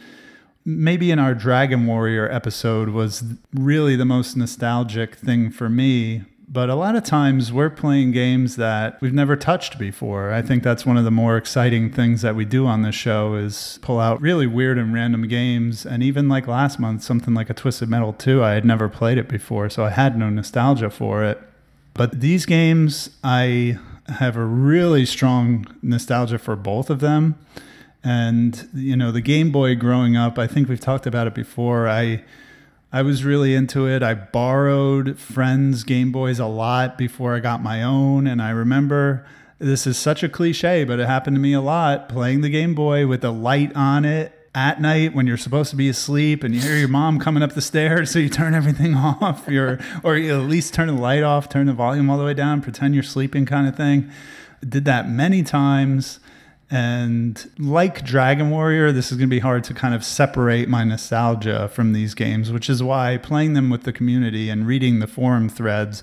maybe 0.65 1.11
in 1.11 1.19
our 1.19 1.35
Dragon 1.35 1.85
Warrior 1.85 2.29
episode 2.31 2.89
was 2.89 3.23
really 3.53 3.95
the 3.95 4.05
most 4.05 4.35
nostalgic 4.35 5.15
thing 5.15 5.51
for 5.51 5.69
me. 5.69 6.23
But 6.47 6.69
a 6.69 6.75
lot 6.75 6.95
of 6.95 7.03
times 7.03 7.51
we're 7.51 7.71
playing 7.71 8.11
games 8.11 8.55
that 8.55 9.01
we've 9.01 9.13
never 9.13 9.35
touched 9.35 9.79
before. 9.79 10.31
I 10.31 10.41
think 10.41 10.63
that's 10.63 10.85
one 10.85 10.95
of 10.95 11.03
the 11.03 11.11
more 11.11 11.37
exciting 11.37 11.91
things 11.91 12.21
that 12.21 12.35
we 12.35 12.45
do 12.45 12.67
on 12.67 12.83
this 12.83 12.95
show 12.95 13.35
is 13.35 13.79
pull 13.81 13.99
out 13.99 14.21
really 14.21 14.45
weird 14.45 14.77
and 14.77 14.93
random 14.93 15.27
games. 15.27 15.85
And 15.85 16.03
even 16.03 16.29
like 16.29 16.47
last 16.47 16.79
month, 16.79 17.03
something 17.03 17.33
like 17.33 17.49
a 17.49 17.53
Twisted 17.53 17.89
Metal 17.89 18.13
2, 18.13 18.43
I 18.43 18.51
had 18.51 18.63
never 18.63 18.87
played 18.87 19.17
it 19.17 19.27
before, 19.27 19.69
so 19.69 19.83
I 19.83 19.89
had 19.89 20.17
no 20.17 20.29
nostalgia 20.29 20.89
for 20.91 21.23
it. 21.23 21.41
But 21.95 22.21
these 22.21 22.45
games, 22.45 23.09
I 23.23 23.79
have 24.07 24.37
a 24.37 24.45
really 24.45 25.05
strong 25.05 25.65
nostalgia 25.81 26.37
for 26.37 26.55
both 26.55 26.89
of 26.89 26.99
them. 26.99 27.39
And 28.03 28.69
you 28.73 28.95
know, 28.95 29.11
the 29.11 29.21
Game 29.21 29.51
Boy 29.51 29.75
growing 29.75 30.15
up, 30.15 30.37
I 30.37 30.45
think 30.45 30.69
we've 30.69 30.79
talked 30.79 31.07
about 31.07 31.25
it 31.25 31.33
before. 31.33 31.87
I 31.87 32.23
I 32.91 33.01
was 33.01 33.25
really 33.25 33.55
into 33.55 33.87
it. 33.87 34.03
I 34.03 34.13
borrowed 34.13 35.19
friends' 35.19 35.83
Game 35.83 36.11
Boys 36.11 36.39
a 36.39 36.45
lot 36.45 36.97
before 36.97 37.35
I 37.35 37.39
got 37.39 37.61
my 37.61 37.83
own, 37.83 38.27
and 38.27 38.41
I 38.41 38.51
remember 38.51 39.25
this 39.59 39.87
is 39.87 39.97
such 39.97 40.23
a 40.23 40.29
cliche, 40.29 40.83
but 40.83 40.99
it 40.99 41.07
happened 41.07 41.35
to 41.35 41.41
me 41.41 41.53
a 41.53 41.61
lot 41.61 42.09
playing 42.09 42.41
the 42.41 42.49
Game 42.49 42.75
Boy 42.75 43.07
with 43.07 43.21
the 43.21 43.31
light 43.33 43.75
on 43.75 44.05
it 44.05 44.33
at 44.55 44.79
night 44.79 45.13
when 45.13 45.27
you're 45.27 45.35
supposed 45.35 45.69
to 45.69 45.75
be 45.75 45.89
asleep 45.89 46.41
and 46.41 46.55
you 46.55 46.61
hear 46.61 46.77
your 46.77 46.87
mom 46.87 47.19
coming 47.19 47.43
up 47.43 47.53
the 47.53 47.61
stairs 47.61 48.09
so 48.09 48.19
you 48.19 48.29
turn 48.29 48.53
everything 48.53 48.95
off 48.95 49.47
your 49.49 49.77
or 50.01 50.15
you 50.15 50.33
at 50.33 50.47
least 50.47 50.73
turn 50.73 50.87
the 50.87 50.93
light 50.93 51.23
off 51.23 51.49
turn 51.49 51.67
the 51.67 51.73
volume 51.73 52.09
all 52.09 52.17
the 52.17 52.23
way 52.23 52.33
down 52.33 52.61
pretend 52.61 52.93
you're 52.93 53.03
sleeping 53.03 53.45
kind 53.45 53.67
of 53.67 53.75
thing 53.75 54.09
did 54.67 54.85
that 54.85 55.09
many 55.09 55.43
times 55.43 56.21
and 56.69 57.49
like 57.59 58.03
Dragon 58.03 58.49
Warrior, 58.49 58.91
this 58.91 59.11
is 59.11 59.17
going 59.17 59.29
to 59.29 59.35
be 59.35 59.39
hard 59.39 59.63
to 59.65 59.73
kind 59.73 59.93
of 59.93 60.03
separate 60.03 60.67
my 60.67 60.83
nostalgia 60.83 61.67
from 61.69 61.93
these 61.93 62.13
games, 62.13 62.51
which 62.51 62.69
is 62.69 62.81
why 62.81 63.17
playing 63.17 63.53
them 63.53 63.69
with 63.69 63.83
the 63.83 63.93
community 63.93 64.49
and 64.49 64.65
reading 64.65 64.99
the 64.99 65.07
forum 65.07 65.47
threads 65.47 66.01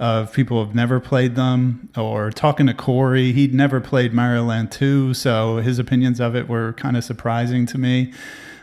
of 0.00 0.32
people 0.32 0.58
who 0.58 0.66
have 0.66 0.74
never 0.74 0.98
played 0.98 1.36
them 1.36 1.90
or 1.96 2.30
talking 2.30 2.66
to 2.66 2.74
Corey. 2.74 3.32
He'd 3.32 3.54
never 3.54 3.80
played 3.80 4.12
Mario 4.12 4.44
Land 4.44 4.72
2, 4.72 5.14
so 5.14 5.58
his 5.58 5.78
opinions 5.78 6.20
of 6.20 6.34
it 6.34 6.48
were 6.48 6.72
kind 6.72 6.96
of 6.96 7.04
surprising 7.04 7.66
to 7.66 7.78
me. 7.78 8.12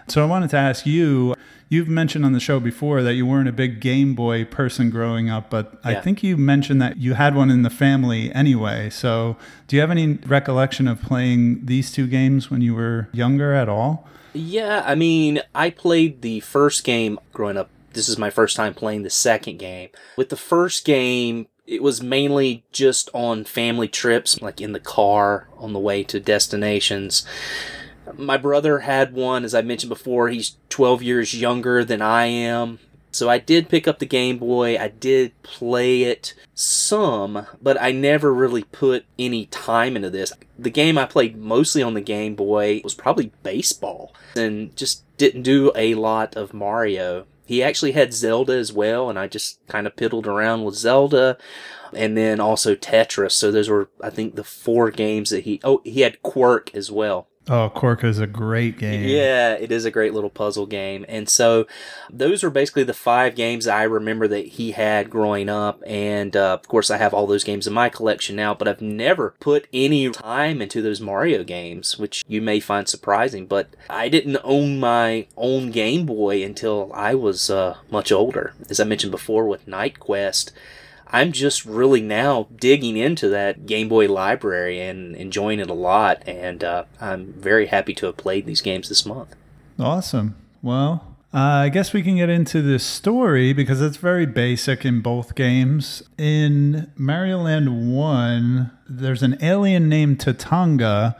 So 0.08 0.24
I 0.24 0.26
wanted 0.26 0.50
to 0.50 0.58
ask 0.58 0.86
you 0.86 1.36
You've 1.70 1.90
mentioned 1.90 2.24
on 2.24 2.32
the 2.32 2.40
show 2.40 2.62
before 2.62 3.04
that 3.04 3.16
you 3.16 3.26
weren't 3.26 3.50
a 3.50 3.52
big 3.52 3.82
Game 3.82 4.16
Boy 4.16 4.46
person 4.46 4.90
growing 4.90 5.30
up, 5.30 5.50
but 5.50 5.80
I 5.84 5.96
think 5.96 6.24
you 6.24 6.38
mentioned 6.38 6.82
that 6.82 6.98
you 6.98 7.16
had 7.16 7.36
one 7.36 7.52
in 7.52 7.64
the 7.64 7.70
family 7.70 8.34
anyway. 8.34 8.90
So, 8.90 9.36
do 9.68 9.76
you 9.76 9.82
have 9.82 9.92
any 9.92 10.14
recollection 10.26 10.88
of 10.88 11.02
playing 11.02 11.66
these 11.66 11.92
two 11.92 12.08
games 12.08 12.50
when 12.50 12.62
you 12.62 12.74
were 12.74 13.10
younger 13.12 13.54
at 13.54 13.68
all? 13.68 14.08
Yeah, 14.34 14.84
I 14.86 14.96
mean, 14.96 15.42
I 15.54 15.70
played 15.70 16.22
the 16.22 16.40
first 16.42 16.84
game 16.86 17.20
growing 17.34 17.58
up. 17.58 17.70
This 17.94 18.08
is 18.08 18.18
my 18.18 18.30
first 18.30 18.56
time 18.56 18.74
playing 18.74 19.04
the 19.04 19.10
second 19.10 19.58
game. 19.58 19.90
With 20.16 20.30
the 20.30 20.38
first 20.38 20.86
game, 20.86 21.48
it 21.66 21.84
was 21.84 22.02
mainly 22.02 22.64
just 22.72 23.10
on 23.14 23.44
family 23.44 23.90
trips, 23.90 24.42
like 24.42 24.62
in 24.62 24.72
the 24.72 24.80
car 24.80 25.50
on 25.58 25.74
the 25.74 25.80
way 25.80 26.04
to 26.04 26.20
destinations. 26.20 27.26
My 28.16 28.38
brother 28.38 28.80
had 28.80 29.14
one, 29.14 29.44
as 29.44 29.54
I 29.54 29.62
mentioned 29.62 29.90
before, 29.90 30.30
he's 30.30 30.58
12 30.70 31.04
years 31.04 31.34
younger 31.34 31.84
than 31.84 32.02
I 32.02 32.26
am. 32.26 32.80
So 33.12 33.30
I 33.30 33.40
did 33.40 33.70
pick 33.70 33.88
up 33.88 34.00
the 34.00 34.06
Game 34.06 34.38
Boy. 34.38 34.78
I 34.78 34.90
did 34.90 35.42
play 35.42 36.04
it 36.04 36.36
some, 36.54 37.48
but 37.62 37.82
I 37.82 37.92
never 37.92 38.34
really 38.34 38.64
put 38.64 39.06
any 39.18 39.48
time 39.48 39.96
into 39.96 40.10
this. 40.10 40.34
The 40.60 40.70
game 40.70 40.98
I 40.98 41.06
played 41.06 41.38
mostly 41.38 41.82
on 41.82 41.94
the 41.96 42.02
Game 42.02 42.36
Boy 42.36 42.82
was 42.84 42.94
probably 42.94 43.32
baseball 43.42 44.14
and 44.36 44.76
just 44.76 45.04
didn't 45.18 45.44
do 45.44 45.72
a 45.76 45.96
lot 45.96 46.36
of 46.36 46.54
Mario. 46.54 47.26
He 47.46 47.64
actually 47.64 47.94
had 47.94 48.14
Zelda 48.14 48.54
as 48.54 48.74
well, 48.74 49.10
and 49.10 49.18
I 49.18 49.28
just 49.28 49.66
kind 49.68 49.88
of 49.88 49.96
piddled 49.96 50.28
around 50.28 50.64
with 50.64 50.76
Zelda 50.76 51.38
and 51.94 52.18
then 52.18 52.40
also 52.40 52.76
Tetris. 52.76 53.32
So 53.32 53.52
those 53.52 53.70
were, 53.70 53.90
I 54.04 54.10
think, 54.10 54.36
the 54.36 54.44
four 54.44 54.92
games 54.92 55.30
that 55.30 55.46
he. 55.46 55.60
Oh, 55.64 55.82
he 55.84 56.02
had 56.02 56.22
Kwirk 56.22 56.76
as 56.76 56.92
well. 56.92 57.28
Oh, 57.50 57.72
Kwirk 57.74 58.04
is 58.04 58.20
a 58.20 58.28
great 58.28 58.78
game. 58.78 59.08
Yeah, 59.08 59.54
it 59.54 59.72
is 59.72 59.86
a 59.86 59.92
great 59.92 60.14
little 60.14 60.30
puzzle 60.30 60.66
game. 60.66 61.06
And 61.08 61.30
so 61.30 61.66
those 62.12 62.44
are 62.44 62.50
basically 62.50 62.84
the 62.84 62.94
five 62.94 63.36
games 63.36 63.68
I 63.68 63.84
remember 63.84 64.28
that 64.28 64.48
he 64.48 64.72
had 64.72 65.10
growing 65.10 65.48
up. 65.48 65.82
And 65.86 66.36
uh, 66.36 66.54
of 66.54 66.68
course, 66.68 66.92
I 66.92 66.98
have 66.98 67.14
all 67.14 67.26
those 67.26 67.46
games 67.46 67.66
in 67.66 67.74
my 67.74 67.88
collection 67.90 68.36
now, 68.36 68.54
but 68.54 68.68
I've 68.68 68.82
never 68.82 69.36
put 69.40 69.68
any 69.72 70.10
time 70.10 70.62
into 70.62 70.82
those 70.82 71.00
Mario 71.00 71.44
games, 71.44 71.98
which 71.98 72.24
you 72.28 72.42
may 72.42 72.60
find 72.60 72.88
surprising. 72.88 73.48
But 73.48 73.70
I 73.90 74.10
didn't 74.10 74.38
own 74.44 74.80
my 74.80 75.28
own 75.38 75.72
Game 75.72 76.06
Boy 76.06 76.44
until 76.44 76.92
I 76.94 77.16
was 77.16 77.50
uh, 77.50 77.78
much 77.90 78.12
older. 78.12 78.54
As 78.70 78.80
I 78.80 78.84
mentioned 78.84 79.12
before 79.12 79.48
with 79.48 79.68
Knight 79.68 80.00
Quest. 80.00 80.52
I'm 81.12 81.32
just 81.32 81.66
really 81.66 82.02
now 82.02 82.48
digging 82.56 82.98
into 82.98 83.30
that 83.30 83.66
Game 83.66 83.90
Boy 83.90 84.08
library 84.08 84.82
and 84.82 85.16
enjoying 85.16 85.60
it 85.60 85.70
a 85.70 85.74
lot, 85.74 86.22
and 86.28 86.64
uh, 86.64 86.84
I'm 87.00 87.34
very 87.34 87.68
happy 87.68 87.94
to 87.96 88.08
have 88.08 88.18
played 88.18 88.46
these 88.46 88.62
games 88.62 88.90
this 88.90 89.06
month. 89.06 89.36
Awesome. 89.80 90.36
Well, 90.62 91.18
uh, 91.34 91.38
I 91.38 91.70
guess 91.70 91.94
we 91.94 92.02
can 92.02 92.18
get 92.18 92.30
into 92.30 92.62
the 92.62 92.80
story 92.80 93.54
because 93.54 93.82
it's 93.82 93.98
very 93.98 94.26
basic 94.26 94.86
in 94.86 95.02
both 95.02 95.36
games. 95.36 96.02
In 96.18 96.92
Mario 96.96 97.40
Land 97.40 97.94
1, 97.94 98.72
there's 98.90 99.24
an 99.24 99.38
alien 99.42 99.90
named 99.90 100.20
Tatanga 100.20 101.16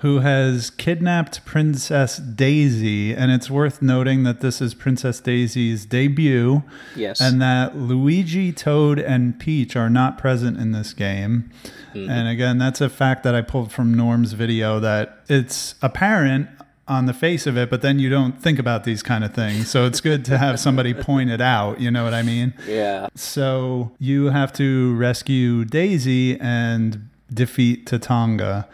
who 0.00 0.20
has 0.20 0.70
kidnapped 0.70 1.44
Princess 1.44 2.16
Daisy. 2.16 3.14
And 3.14 3.30
it's 3.30 3.50
worth 3.50 3.82
noting 3.82 4.22
that 4.24 4.40
this 4.40 4.60
is 4.62 4.72
Princess 4.74 5.20
Daisy's 5.20 5.84
debut 5.84 6.62
Yes. 6.96 7.20
and 7.20 7.40
that 7.42 7.76
Luigi, 7.76 8.50
Toad, 8.52 8.98
and 8.98 9.38
Peach 9.38 9.76
are 9.76 9.90
not 9.90 10.16
present 10.18 10.58
in 10.58 10.72
this 10.72 10.92
game. 10.94 11.50
Mm-hmm. 11.94 12.10
And 12.10 12.28
again, 12.28 12.58
that's 12.58 12.80
a 12.80 12.88
fact 12.88 13.24
that 13.24 13.34
I 13.34 13.42
pulled 13.42 13.72
from 13.72 13.92
Norm's 13.94 14.32
video 14.32 14.80
that 14.80 15.20
it's 15.28 15.74
apparent 15.82 16.48
on 16.88 17.06
the 17.06 17.12
face 17.14 17.46
of 17.46 17.56
it, 17.56 17.70
but 17.70 17.82
then 17.82 17.98
you 18.00 18.08
don't 18.08 18.40
think 18.42 18.58
about 18.58 18.82
these 18.84 19.02
kind 19.02 19.22
of 19.22 19.32
things. 19.34 19.70
So 19.70 19.84
it's 19.86 20.00
good 20.00 20.24
to 20.24 20.38
have 20.38 20.58
somebody 20.58 20.92
point 21.10 21.30
it 21.30 21.40
out. 21.40 21.80
You 21.80 21.90
know 21.90 22.02
what 22.04 22.14
I 22.14 22.22
mean? 22.22 22.54
yeah. 22.66 23.08
So 23.14 23.92
you 23.98 24.26
have 24.30 24.52
to 24.54 24.96
rescue 24.96 25.64
Daisy 25.64 26.40
and 26.40 27.08
defeat 27.32 27.86
Tatanga. 27.86 28.66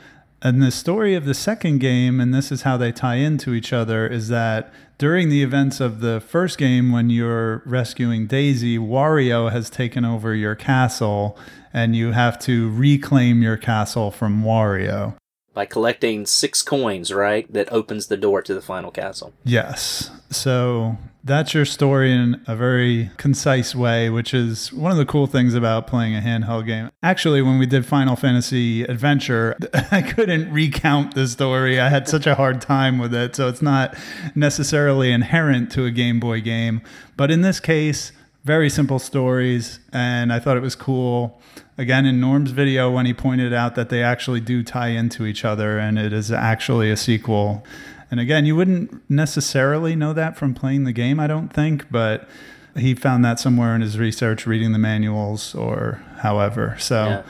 And 0.46 0.62
the 0.62 0.70
story 0.70 1.16
of 1.16 1.24
the 1.24 1.34
second 1.34 1.78
game, 1.78 2.20
and 2.20 2.32
this 2.32 2.52
is 2.52 2.62
how 2.62 2.76
they 2.76 2.92
tie 2.92 3.16
into 3.16 3.52
each 3.52 3.72
other, 3.72 4.06
is 4.06 4.28
that 4.28 4.72
during 4.96 5.28
the 5.28 5.42
events 5.42 5.80
of 5.80 5.98
the 5.98 6.20
first 6.20 6.56
game, 6.56 6.92
when 6.92 7.10
you're 7.10 7.64
rescuing 7.66 8.28
Daisy, 8.28 8.78
Wario 8.78 9.50
has 9.50 9.68
taken 9.68 10.04
over 10.04 10.36
your 10.36 10.54
castle, 10.54 11.36
and 11.72 11.96
you 11.96 12.12
have 12.12 12.38
to 12.42 12.70
reclaim 12.70 13.42
your 13.42 13.56
castle 13.56 14.12
from 14.12 14.44
Wario. 14.44 15.16
By 15.56 15.64
collecting 15.64 16.26
six 16.26 16.62
coins, 16.62 17.14
right? 17.14 17.50
That 17.50 17.72
opens 17.72 18.08
the 18.08 18.18
door 18.18 18.42
to 18.42 18.52
the 18.52 18.60
final 18.60 18.90
castle. 18.90 19.32
Yes. 19.42 20.10
So 20.28 20.98
that's 21.24 21.54
your 21.54 21.64
story 21.64 22.12
in 22.12 22.42
a 22.46 22.54
very 22.54 23.10
concise 23.16 23.74
way, 23.74 24.10
which 24.10 24.34
is 24.34 24.70
one 24.70 24.92
of 24.92 24.98
the 24.98 25.06
cool 25.06 25.26
things 25.26 25.54
about 25.54 25.86
playing 25.86 26.14
a 26.14 26.20
handheld 26.20 26.66
game. 26.66 26.90
Actually, 27.02 27.40
when 27.40 27.58
we 27.58 27.64
did 27.64 27.86
Final 27.86 28.16
Fantasy 28.16 28.82
Adventure, 28.82 29.56
I 29.90 30.02
couldn't 30.02 30.52
recount 30.52 31.14
the 31.14 31.26
story. 31.26 31.80
I 31.80 31.88
had 31.88 32.06
such 32.06 32.26
a 32.26 32.34
hard 32.34 32.60
time 32.60 32.98
with 32.98 33.14
it. 33.14 33.34
So 33.34 33.48
it's 33.48 33.62
not 33.62 33.96
necessarily 34.34 35.10
inherent 35.10 35.72
to 35.72 35.86
a 35.86 35.90
Game 35.90 36.20
Boy 36.20 36.42
game. 36.42 36.82
But 37.16 37.30
in 37.30 37.40
this 37.40 37.60
case, 37.60 38.12
very 38.44 38.68
simple 38.68 38.98
stories. 38.98 39.80
And 39.90 40.34
I 40.34 40.38
thought 40.38 40.58
it 40.58 40.62
was 40.62 40.76
cool. 40.76 41.40
Again, 41.78 42.06
in 42.06 42.20
Norm's 42.20 42.52
video, 42.52 42.90
when 42.90 43.04
he 43.04 43.12
pointed 43.12 43.52
out 43.52 43.74
that 43.74 43.90
they 43.90 44.02
actually 44.02 44.40
do 44.40 44.62
tie 44.62 44.88
into 44.88 45.26
each 45.26 45.44
other 45.44 45.78
and 45.78 45.98
it 45.98 46.12
is 46.12 46.32
actually 46.32 46.90
a 46.90 46.96
sequel. 46.96 47.64
And 48.10 48.18
again, 48.18 48.46
you 48.46 48.56
wouldn't 48.56 49.02
necessarily 49.10 49.94
know 49.94 50.12
that 50.14 50.36
from 50.36 50.54
playing 50.54 50.84
the 50.84 50.92
game, 50.92 51.20
I 51.20 51.26
don't 51.26 51.52
think, 51.52 51.90
but 51.90 52.28
he 52.76 52.94
found 52.94 53.24
that 53.24 53.38
somewhere 53.40 53.74
in 53.74 53.82
his 53.82 53.98
research, 53.98 54.46
reading 54.46 54.72
the 54.72 54.78
manuals 54.78 55.54
or 55.54 56.02
however. 56.18 56.76
So 56.78 57.04
Yeah. 57.04 57.22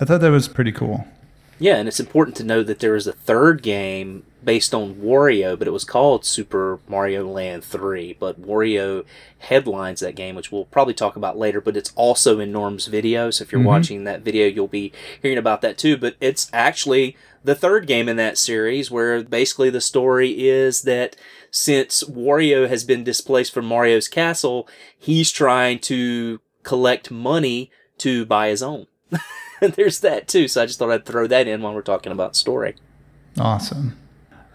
I 0.00 0.04
thought 0.06 0.22
that 0.22 0.30
was 0.30 0.48
pretty 0.48 0.72
cool. 0.72 1.06
Yeah, 1.58 1.76
and 1.76 1.86
it's 1.86 2.00
important 2.00 2.36
to 2.38 2.44
know 2.44 2.62
that 2.62 2.78
there 2.78 2.96
is 2.96 3.06
a 3.06 3.12
third 3.12 3.62
game 3.62 4.22
based 4.42 4.74
on 4.74 4.94
Wario, 4.96 5.58
but 5.58 5.68
it 5.68 5.72
was 5.72 5.84
called 5.84 6.24
Super 6.24 6.80
Mario 6.88 7.26
Land 7.26 7.64
3. 7.64 8.16
But 8.18 8.40
Wario 8.40 9.04
headlines 9.38 10.00
that 10.00 10.14
game, 10.14 10.34
which 10.34 10.50
we'll 10.50 10.66
probably 10.66 10.94
talk 10.94 11.16
about 11.16 11.38
later, 11.38 11.60
but 11.60 11.76
it's 11.76 11.92
also 11.96 12.40
in 12.40 12.52
Norm's 12.52 12.86
video. 12.86 13.30
So 13.30 13.42
if 13.42 13.52
you're 13.52 13.60
mm-hmm. 13.60 13.68
watching 13.68 14.04
that 14.04 14.22
video, 14.22 14.46
you'll 14.46 14.68
be 14.68 14.92
hearing 15.22 15.38
about 15.38 15.60
that 15.62 15.78
too. 15.78 15.96
But 15.96 16.16
it's 16.20 16.50
actually 16.52 17.16
the 17.44 17.54
third 17.54 17.86
game 17.86 18.08
in 18.08 18.16
that 18.16 18.38
series 18.38 18.90
where 18.90 19.22
basically 19.22 19.70
the 19.70 19.80
story 19.80 20.46
is 20.48 20.82
that 20.82 21.16
since 21.50 22.04
Wario 22.04 22.68
has 22.68 22.84
been 22.84 23.04
displaced 23.04 23.52
from 23.52 23.66
Mario's 23.66 24.08
castle, 24.08 24.68
he's 24.96 25.30
trying 25.30 25.78
to 25.80 26.40
collect 26.62 27.10
money 27.10 27.70
to 27.98 28.24
buy 28.26 28.48
his 28.48 28.62
own. 28.62 28.86
There's 29.60 30.00
that 30.00 30.28
too. 30.28 30.48
So 30.48 30.62
I 30.62 30.66
just 30.66 30.78
thought 30.78 30.90
I'd 30.90 31.04
throw 31.04 31.26
that 31.26 31.48
in 31.48 31.62
while 31.62 31.74
we're 31.74 31.82
talking 31.82 32.12
about 32.12 32.36
story. 32.36 32.76
Awesome. 33.38 33.96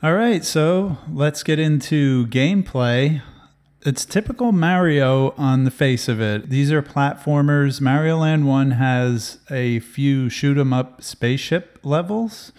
All 0.06 0.14
right, 0.14 0.46
so 0.46 1.00
let's 1.12 1.42
get 1.42 1.58
into 1.58 2.28
gameplay. 2.28 3.24
It's 3.84 4.06
typical 4.06 4.52
Mario 4.52 5.32
on 5.32 5.64
the 5.64 5.72
face 5.72 6.08
of 6.08 6.22
it. 6.22 6.52
These 6.52 6.72
are 6.72 6.84
platformers. 6.84 7.82
Mario 7.82 8.20
Land 8.20 8.46
1 8.46 8.70
has 8.70 9.40
a 9.50 9.80
few 9.80 10.30
shoot 10.30 10.60
'em 10.60 10.74
up 10.74 11.02
spaceship 11.02 11.80
levels. 11.82 12.52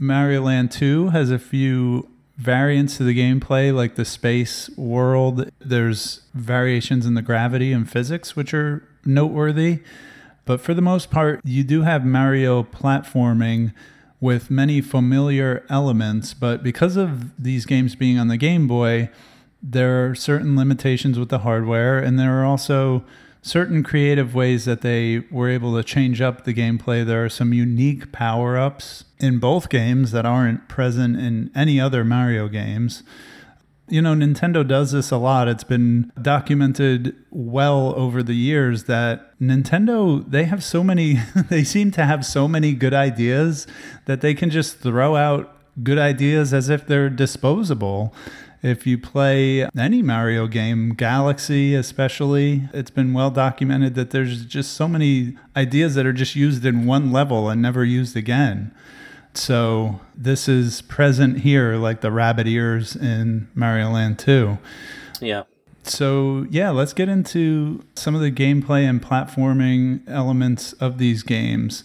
Mario 0.00 0.42
Land 0.42 0.72
2 0.72 1.10
has 1.10 1.30
a 1.30 1.38
few 1.38 2.08
variants 2.36 2.96
to 2.96 3.04
the 3.04 3.16
gameplay, 3.16 3.72
like 3.72 3.94
the 3.94 4.04
space 4.04 4.68
world. 4.76 5.48
There's 5.64 6.22
variations 6.34 7.06
in 7.06 7.14
the 7.14 7.22
gravity 7.22 7.72
and 7.72 7.88
physics, 7.88 8.34
which 8.34 8.52
are 8.52 8.82
noteworthy. 9.06 9.78
But 10.44 10.60
for 10.60 10.74
the 10.74 10.82
most 10.82 11.08
part, 11.08 11.40
you 11.44 11.62
do 11.62 11.82
have 11.82 12.04
Mario 12.04 12.64
platforming 12.64 13.74
with 14.20 14.50
many 14.50 14.80
familiar 14.80 15.64
elements. 15.68 16.34
But 16.34 16.62
because 16.62 16.96
of 16.96 17.42
these 17.42 17.66
games 17.66 17.94
being 17.94 18.18
on 18.18 18.28
the 18.28 18.36
Game 18.36 18.68
Boy, 18.68 19.10
there 19.62 20.10
are 20.10 20.14
certain 20.14 20.56
limitations 20.56 21.18
with 21.18 21.28
the 21.28 21.40
hardware, 21.40 21.98
and 21.98 22.18
there 22.18 22.40
are 22.40 22.44
also 22.44 23.04
certain 23.42 23.82
creative 23.82 24.34
ways 24.34 24.66
that 24.66 24.82
they 24.82 25.20
were 25.30 25.48
able 25.48 25.74
to 25.74 25.82
change 25.82 26.20
up 26.20 26.44
the 26.44 26.52
gameplay. 26.52 27.04
There 27.04 27.24
are 27.24 27.30
some 27.30 27.54
unique 27.54 28.12
power 28.12 28.58
ups 28.58 29.04
in 29.18 29.38
both 29.38 29.70
games 29.70 30.12
that 30.12 30.26
aren't 30.26 30.68
present 30.68 31.18
in 31.18 31.50
any 31.54 31.80
other 31.80 32.04
Mario 32.04 32.48
games. 32.48 33.02
You 33.90 34.00
know, 34.00 34.14
Nintendo 34.14 34.66
does 34.66 34.92
this 34.92 35.10
a 35.10 35.16
lot. 35.16 35.48
It's 35.48 35.64
been 35.64 36.12
documented 36.20 37.16
well 37.30 37.92
over 37.96 38.22
the 38.22 38.34
years 38.34 38.84
that 38.84 39.36
Nintendo, 39.40 40.24
they 40.30 40.44
have 40.44 40.62
so 40.62 40.84
many, 40.84 41.18
they 41.48 41.64
seem 41.64 41.90
to 41.92 42.04
have 42.04 42.24
so 42.24 42.46
many 42.46 42.72
good 42.72 42.94
ideas 42.94 43.66
that 44.06 44.20
they 44.20 44.32
can 44.32 44.48
just 44.48 44.78
throw 44.78 45.16
out 45.16 45.56
good 45.82 45.98
ideas 45.98 46.54
as 46.54 46.68
if 46.68 46.86
they're 46.86 47.10
disposable. 47.10 48.14
If 48.62 48.86
you 48.86 48.98
play 48.98 49.66
any 49.76 50.02
Mario 50.02 50.46
game, 50.46 50.90
Galaxy 50.90 51.74
especially, 51.74 52.68
it's 52.74 52.90
been 52.90 53.14
well 53.14 53.30
documented 53.30 53.94
that 53.94 54.10
there's 54.10 54.44
just 54.44 54.74
so 54.74 54.86
many 54.86 55.36
ideas 55.56 55.94
that 55.94 56.06
are 56.06 56.12
just 56.12 56.36
used 56.36 56.64
in 56.64 56.86
one 56.86 57.10
level 57.10 57.48
and 57.48 57.62
never 57.62 57.84
used 57.84 58.16
again. 58.16 58.72
So 59.34 60.00
this 60.14 60.48
is 60.48 60.82
present 60.82 61.38
here, 61.40 61.76
like 61.76 62.00
the 62.00 62.10
rabbit 62.10 62.46
ears 62.46 62.96
in 62.96 63.48
Mario 63.54 63.90
Land 63.90 64.18
2. 64.18 64.58
Yeah. 65.20 65.44
So, 65.82 66.46
yeah, 66.50 66.70
let's 66.70 66.92
get 66.92 67.08
into 67.08 67.82
some 67.94 68.14
of 68.14 68.20
the 68.20 68.30
gameplay 68.30 68.88
and 68.88 69.02
platforming 69.02 70.02
elements 70.06 70.74
of 70.74 70.98
these 70.98 71.22
games. 71.22 71.84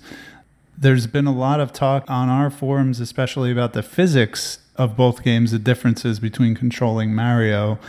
There's 0.77 1.07
been 1.07 1.27
a 1.27 1.33
lot 1.33 1.61
of 1.61 1.71
talk 1.71 2.03
on 2.09 2.27
our 2.27 2.49
forums, 2.49 2.99
especially 2.99 3.51
about 3.51 3.71
the 3.71 3.81
physics 3.81 4.59
of 4.75 4.97
both 4.97 5.23
games, 5.23 5.51
the 5.51 5.59
differences 5.59 6.19
between 6.19 6.55
controlling 6.55 7.15
Mario. 7.15 7.79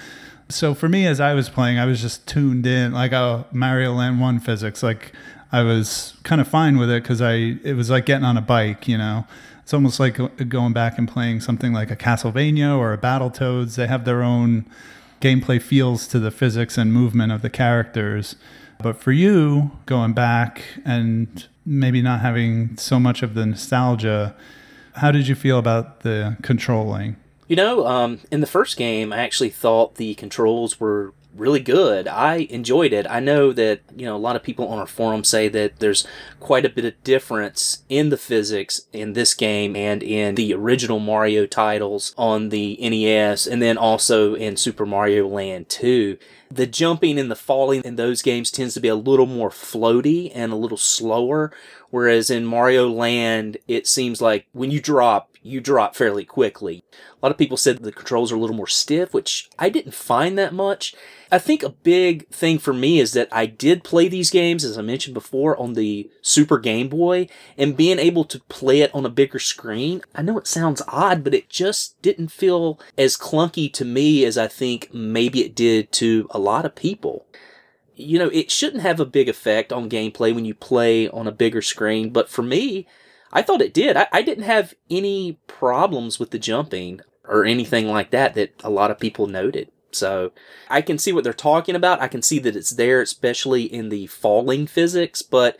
So, 0.48 0.74
for 0.74 0.88
me, 0.88 1.06
as 1.06 1.18
I 1.18 1.34
was 1.34 1.48
playing, 1.48 1.78
I 1.78 1.86
was 1.86 2.00
just 2.00 2.28
tuned 2.28 2.66
in, 2.66 2.92
like, 2.92 3.12
oh, 3.12 3.46
Mario 3.50 3.92
Land 3.92 4.20
1 4.20 4.38
physics. 4.38 4.84
Like, 4.84 5.12
I 5.52 5.62
was 5.62 6.14
kind 6.23 6.40
of 6.40 6.48
fine 6.48 6.78
with 6.78 6.90
it 6.90 7.02
because 7.02 7.20
I 7.20 7.59
it 7.62 7.77
was 7.77 7.90
like 7.90 8.06
getting 8.06 8.24
on 8.24 8.36
a 8.36 8.43
bike, 8.43 8.89
you 8.89 8.98
know. 8.98 9.27
It's 9.62 9.74
almost 9.74 9.98
like 9.98 10.18
going 10.48 10.73
back 10.73 10.97
and 10.97 11.09
playing 11.09 11.40
something 11.40 11.73
like 11.73 11.90
a 11.90 11.97
Castlevania 11.97 12.77
or 12.77 12.93
a 12.93 12.98
Battletoads. 12.98 13.74
They 13.74 13.89
have 13.89 14.05
their 14.05 14.23
own 14.23 14.64
gameplay 15.20 15.60
feels 15.60 16.06
to 16.09 16.20
the 16.20 16.31
physics 16.31 16.78
and 16.78 16.93
movement 16.93 17.32
of 17.32 17.43
the 17.43 17.51
characters. 17.51 18.36
But 18.81 18.97
for 18.97 19.12
you, 19.12 19.73
going 19.86 20.12
back 20.12 20.62
and 20.85 21.47
maybe 21.64 22.02
not 22.02 22.20
having 22.20 22.77
so 22.77 23.01
much 23.01 23.23
of 23.23 23.35
the 23.35 23.44
nostalgia, 23.47 24.36
how 24.97 25.10
did 25.10 25.27
you 25.27 25.35
feel 25.35 25.59
about 25.59 26.01
the 26.01 26.36
controlling? 26.43 27.16
You 27.48 27.56
know, 27.56 27.86
um, 27.86 28.20
in 28.31 28.40
the 28.40 28.47
first 28.47 28.77
game, 28.77 29.12
I 29.12 29.18
actually 29.18 29.51
thought 29.51 29.97
the 29.97 30.14
controls 30.14 30.81
were 30.81 31.12
really 31.36 31.60
good. 31.60 32.08
I 32.08 32.46
enjoyed 32.50 32.92
it. 32.92 33.06
I 33.08 33.20
know 33.20 33.52
that, 33.52 33.80
you 33.94 34.06
know, 34.06 34.16
a 34.16 34.18
lot 34.18 34.36
of 34.36 34.42
people 34.42 34.68
on 34.68 34.78
our 34.78 34.86
forum 34.86 35.24
say 35.24 35.48
that 35.48 35.78
there's 35.78 36.06
quite 36.40 36.64
a 36.64 36.70
bit 36.70 36.84
of 36.84 37.02
difference 37.04 37.84
in 37.88 38.08
the 38.08 38.16
physics 38.16 38.82
in 38.92 39.12
this 39.12 39.34
game 39.34 39.76
and 39.76 40.02
in 40.02 40.34
the 40.34 40.54
original 40.54 40.98
Mario 40.98 41.46
titles 41.46 42.14
on 42.16 42.48
the 42.48 42.78
NES 42.80 43.46
and 43.46 43.60
then 43.60 43.76
also 43.78 44.34
in 44.34 44.56
Super 44.56 44.86
Mario 44.86 45.26
Land 45.28 45.68
2. 45.68 46.18
The 46.50 46.66
jumping 46.66 47.18
and 47.18 47.30
the 47.30 47.36
falling 47.36 47.82
in 47.82 47.96
those 47.96 48.22
games 48.22 48.50
tends 48.50 48.74
to 48.74 48.80
be 48.80 48.88
a 48.88 48.94
little 48.94 49.26
more 49.26 49.50
floaty 49.50 50.30
and 50.34 50.52
a 50.52 50.56
little 50.56 50.76
slower, 50.76 51.52
whereas 51.90 52.30
in 52.30 52.46
Mario 52.46 52.88
Land, 52.88 53.56
it 53.66 53.86
seems 53.86 54.22
like 54.22 54.46
when 54.52 54.70
you 54.70 54.80
drop, 54.80 55.30
you 55.42 55.60
drop 55.60 55.96
fairly 55.96 56.24
quickly. 56.24 56.84
Lot 57.26 57.32
of 57.32 57.38
people 57.38 57.56
said 57.56 57.78
the 57.78 57.90
controls 57.90 58.30
are 58.30 58.36
a 58.36 58.38
little 58.38 58.54
more 58.54 58.68
stiff, 58.68 59.12
which 59.12 59.50
I 59.58 59.68
didn't 59.68 59.94
find 59.94 60.38
that 60.38 60.54
much. 60.54 60.94
I 61.32 61.38
think 61.38 61.64
a 61.64 61.70
big 61.70 62.28
thing 62.28 62.60
for 62.60 62.72
me 62.72 63.00
is 63.00 63.14
that 63.14 63.28
I 63.32 63.46
did 63.46 63.82
play 63.82 64.06
these 64.06 64.30
games, 64.30 64.62
as 64.62 64.78
I 64.78 64.82
mentioned 64.82 65.14
before, 65.14 65.56
on 65.56 65.72
the 65.72 66.08
Super 66.22 66.60
Game 66.60 66.88
Boy, 66.88 67.28
and 67.58 67.76
being 67.76 67.98
able 67.98 68.24
to 68.26 68.38
play 68.42 68.80
it 68.80 68.94
on 68.94 69.04
a 69.04 69.10
bigger 69.10 69.40
screen. 69.40 70.02
I 70.14 70.22
know 70.22 70.38
it 70.38 70.46
sounds 70.46 70.82
odd, 70.86 71.24
but 71.24 71.34
it 71.34 71.48
just 71.48 72.00
didn't 72.00 72.28
feel 72.28 72.78
as 72.96 73.16
clunky 73.16 73.72
to 73.72 73.84
me 73.84 74.24
as 74.24 74.38
I 74.38 74.46
think 74.46 74.94
maybe 74.94 75.44
it 75.44 75.56
did 75.56 75.90
to 75.94 76.28
a 76.30 76.38
lot 76.38 76.64
of 76.64 76.76
people. 76.76 77.26
You 77.96 78.20
know, 78.20 78.28
it 78.28 78.52
shouldn't 78.52 78.84
have 78.84 79.00
a 79.00 79.04
big 79.04 79.28
effect 79.28 79.72
on 79.72 79.90
gameplay 79.90 80.32
when 80.32 80.44
you 80.44 80.54
play 80.54 81.08
on 81.08 81.26
a 81.26 81.32
bigger 81.32 81.60
screen, 81.60 82.10
but 82.10 82.28
for 82.28 82.42
me, 82.44 82.86
I 83.32 83.42
thought 83.42 83.62
it 83.62 83.74
did. 83.74 83.96
I, 83.96 84.06
I 84.12 84.22
didn't 84.22 84.44
have 84.44 84.74
any 84.88 85.40
problems 85.48 86.20
with 86.20 86.30
the 86.30 86.38
jumping 86.38 87.00
or 87.28 87.44
anything 87.44 87.88
like 87.88 88.10
that 88.10 88.34
that 88.34 88.52
a 88.62 88.70
lot 88.70 88.90
of 88.90 88.98
people 88.98 89.26
noted. 89.26 89.70
So 89.92 90.32
I 90.68 90.82
can 90.82 90.98
see 90.98 91.12
what 91.12 91.24
they're 91.24 91.32
talking 91.32 91.74
about. 91.74 92.00
I 92.00 92.08
can 92.08 92.22
see 92.22 92.38
that 92.40 92.56
it's 92.56 92.72
there, 92.72 93.00
especially 93.00 93.62
in 93.62 93.88
the 93.88 94.06
falling 94.06 94.66
physics. 94.66 95.22
But 95.22 95.58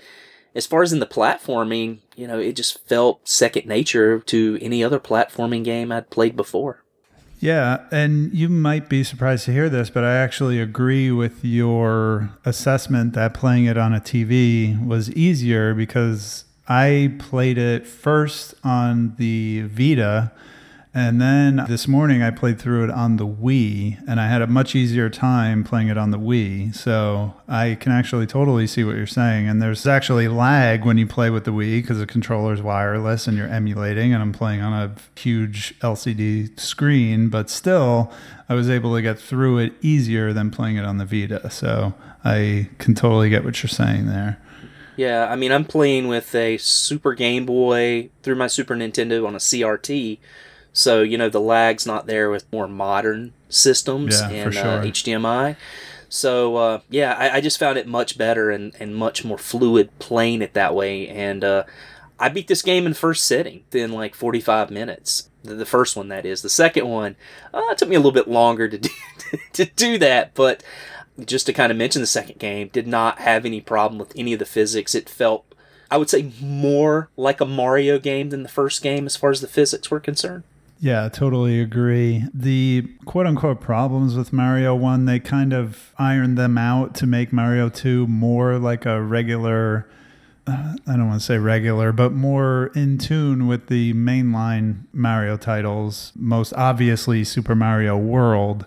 as 0.55 0.67
far 0.67 0.83
as 0.83 0.93
in 0.93 1.01
the 1.01 1.07
platforming, 1.07 2.01
you 2.17 2.27
know, 2.27 2.39
it 2.39 2.55
just 2.55 2.87
felt 2.87 3.29
second 3.29 3.67
nature 3.67 4.21
to 4.21 4.59
any 4.61 4.85
other 4.85 4.99
platforming 4.99 5.65
game 5.65 5.91
I'd 5.91 6.11
played 6.11 6.37
before. 6.37 6.83
Yeah, 7.39 7.85
and 7.91 8.33
you 8.33 8.49
might 8.49 8.89
be 8.89 9.05
surprised 9.05 9.45
to 9.45 9.53
hear 9.53 9.69
this, 9.69 9.91
but 9.91 10.05
I 10.05 10.17
actually 10.17 10.59
agree 10.59 11.11
with 11.11 11.45
your 11.45 12.31
assessment 12.47 13.13
that 13.13 13.35
playing 13.35 13.67
it 13.67 13.77
on 13.77 13.93
a 13.93 14.01
TV 14.01 14.85
was 14.85 15.11
easier 15.13 15.75
because 15.75 16.47
I 16.67 17.15
played 17.19 17.59
it 17.59 17.87
first 17.87 18.55
on 18.65 19.17
the 19.17 19.65
Vita. 19.67 20.33
And 20.97 21.21
then 21.21 21.63
this 21.69 21.87
morning 21.87 22.23
I 22.23 22.31
played 22.31 22.59
through 22.59 22.85
it 22.85 22.91
on 22.91 23.19
the 23.19 23.27
Wii, 23.27 24.03
and 24.09 24.19
I 24.19 24.29
had 24.29 24.41
a 24.41 24.47
much 24.47 24.75
easier 24.75 25.11
time 25.11 25.63
playing 25.63 25.89
it 25.89 25.99
on 25.99 26.11
the 26.11 26.19
Wii. 26.19 26.75
So 26.75 27.35
I 27.47 27.75
can 27.75 27.93
actually 27.93 28.27
totally 28.27 28.67
see 28.67 28.83
what 28.83 28.97
you're 28.97 29.07
saying. 29.07 29.47
And 29.47 29.61
there's 29.61 29.87
actually 29.87 30.27
lag 30.27 30.87
when 30.87 30.97
you 30.97 31.07
play 31.07 31.29
with 31.29 31.45
the 31.45 31.51
Wii 31.51 31.83
because 31.83 31.99
the 31.99 32.07
controller's 32.07 32.63
wireless 32.63 33.27
and 33.27 33.37
you're 33.37 33.47
emulating, 33.47 34.15
and 34.15 34.23
I'm 34.23 34.33
playing 34.33 34.63
on 34.63 34.73
a 34.73 35.21
huge 35.21 35.79
LCD 35.81 36.59
screen, 36.59 37.29
but 37.29 37.51
still, 37.51 38.11
I 38.49 38.55
was 38.55 38.71
able 38.71 38.95
to 38.95 39.03
get 39.03 39.19
through 39.19 39.59
it 39.59 39.75
easier 39.83 40.33
than 40.33 40.51
playing 40.51 40.77
it 40.77 40.87
on 40.87 40.97
the 40.97 41.05
Vita. 41.05 41.51
So 41.51 41.93
I 42.25 42.71
can 42.79 42.95
totally 42.95 43.29
get 43.29 43.45
what 43.45 43.63
you're 43.63 43.69
saying 43.69 44.07
there. 44.07 44.41
Yeah, 44.97 45.29
I 45.31 45.37
mean, 45.37 45.53
I'm 45.53 45.67
playing 45.67 46.09
with 46.09 46.35
a 46.35 46.57
Super 46.57 47.13
Game 47.13 47.45
Boy 47.45 48.09
through 48.23 48.37
my 48.37 48.47
Super 48.47 48.75
Nintendo 48.75 49.27
on 49.27 49.35
a 49.35 49.39
CRT. 49.39 50.21
So, 50.77 51.01
you 51.01 51.17
know, 51.17 51.31
the 51.31 51.41
lag's 51.41 51.87
not 51.87 52.07
there 52.07 52.29
with 52.29 52.53
more 52.53 52.69
modern 52.69 53.33
systems 53.49 54.21
Yeah, 54.21 54.29
and 54.29 54.57
uh. 54.59 54.83
HDMI. 54.83 55.57
So, 56.11 56.57
uh, 56.57 56.81
yeah, 56.91 57.15
I, 57.15 57.37
I 57.37 57.41
just 57.41 57.59
found 57.59 57.79
it 57.79 57.87
much 57.87 58.19
better 58.19 58.51
and, 58.51 58.75
and 58.79 58.95
much 58.95 59.25
more 59.25 59.39
fluid 59.39 59.89
playing 59.99 60.43
it 60.43 60.53
that 60.53 60.75
way. 60.75 61.09
And 61.09 61.43
uh, 61.43 61.65
I 62.21 62.29
beat 62.29 62.49
this 62.49 62.61
game 62.61 62.85
in 62.87 62.93
first 62.93 63.25
sitting 63.25 63.65
in 63.73 63.93
like 63.93 64.15
45 64.15 64.71
minutes. 64.71 65.31
The, 65.43 65.55
the 65.55 65.65
first 65.65 65.97
one, 65.97 66.09
that 66.09 66.27
is. 66.27 66.43
The 66.43 66.51
second 66.51 66.87
one, 66.87 67.17
uh, 67.55 67.63
it 67.71 67.79
took 67.79 67.89
me 67.89 67.97
a 67.97 67.99
little 67.99 68.13
bit 68.13 68.29
longer 68.29 68.69
to 68.69 68.77
do, 68.79 68.91
to 69.55 69.65
do 69.65 69.97
that, 69.97 70.35
but 70.35 70.63
just 71.25 71.47
to 71.47 71.55
kind 71.55 71.73
of 71.73 71.79
mention 71.79 72.03
the 72.03 72.07
second 72.07 72.39
game, 72.39 72.69
did 72.69 72.87
not 72.87 73.21
have 73.21 73.47
any 73.47 73.63
problem 73.63 73.99
with 73.99 74.13
any 74.15 74.35
of 74.35 74.41
the 74.41 74.45
physics. 74.45 74.95
It 74.95 75.09
felt, 75.09 75.47
I 75.91 75.97
would 75.97 76.11
say, 76.11 76.33
more 76.39 77.09
like 77.17 77.41
a 77.41 77.47
Mario 77.47 77.99
game 77.99 78.29
than 78.29 78.43
the 78.43 78.51
first 78.51 78.83
game 78.83 79.07
as 79.07 79.17
far 79.17 79.31
as 79.31 79.41
the 79.41 79.49
physics 79.49 79.91
were 79.91 80.01
concerned. 80.01 80.43
Yeah, 80.87 81.09
totally 81.09 81.61
agree. 81.61 82.23
The 82.33 82.89
quote 83.07 83.27
unquote 83.27 83.61
problems 83.61 84.17
with 84.17 84.33
Mario 84.33 84.73
1, 84.77 85.07
they 85.07 85.19
kind 85.19 85.53
of 85.53 85.93
ironed 85.99 86.39
them 86.39 86.57
out 86.57 86.95
to 86.95 87.09
make 87.09 87.33
Mario 87.33 87.69
2 87.69 88.07
more 88.07 88.57
like 88.61 88.87
a 88.87 89.03
regular, 89.03 89.89
uh, 90.47 90.77
I 90.87 90.93
don't 90.93 91.09
want 91.09 91.21
to 91.21 91.27
say 91.27 91.39
regular, 91.39 91.91
but 91.91 92.13
more 92.13 92.71
in 92.77 92.99
tune 92.99 93.49
with 93.49 93.67
the 93.67 93.95
mainline 93.95 94.85
Mario 94.93 95.37
titles, 95.37 96.13
most 96.15 96.53
obviously 96.53 97.25
Super 97.25 97.57
Mario 97.57 97.99
World. 97.99 98.65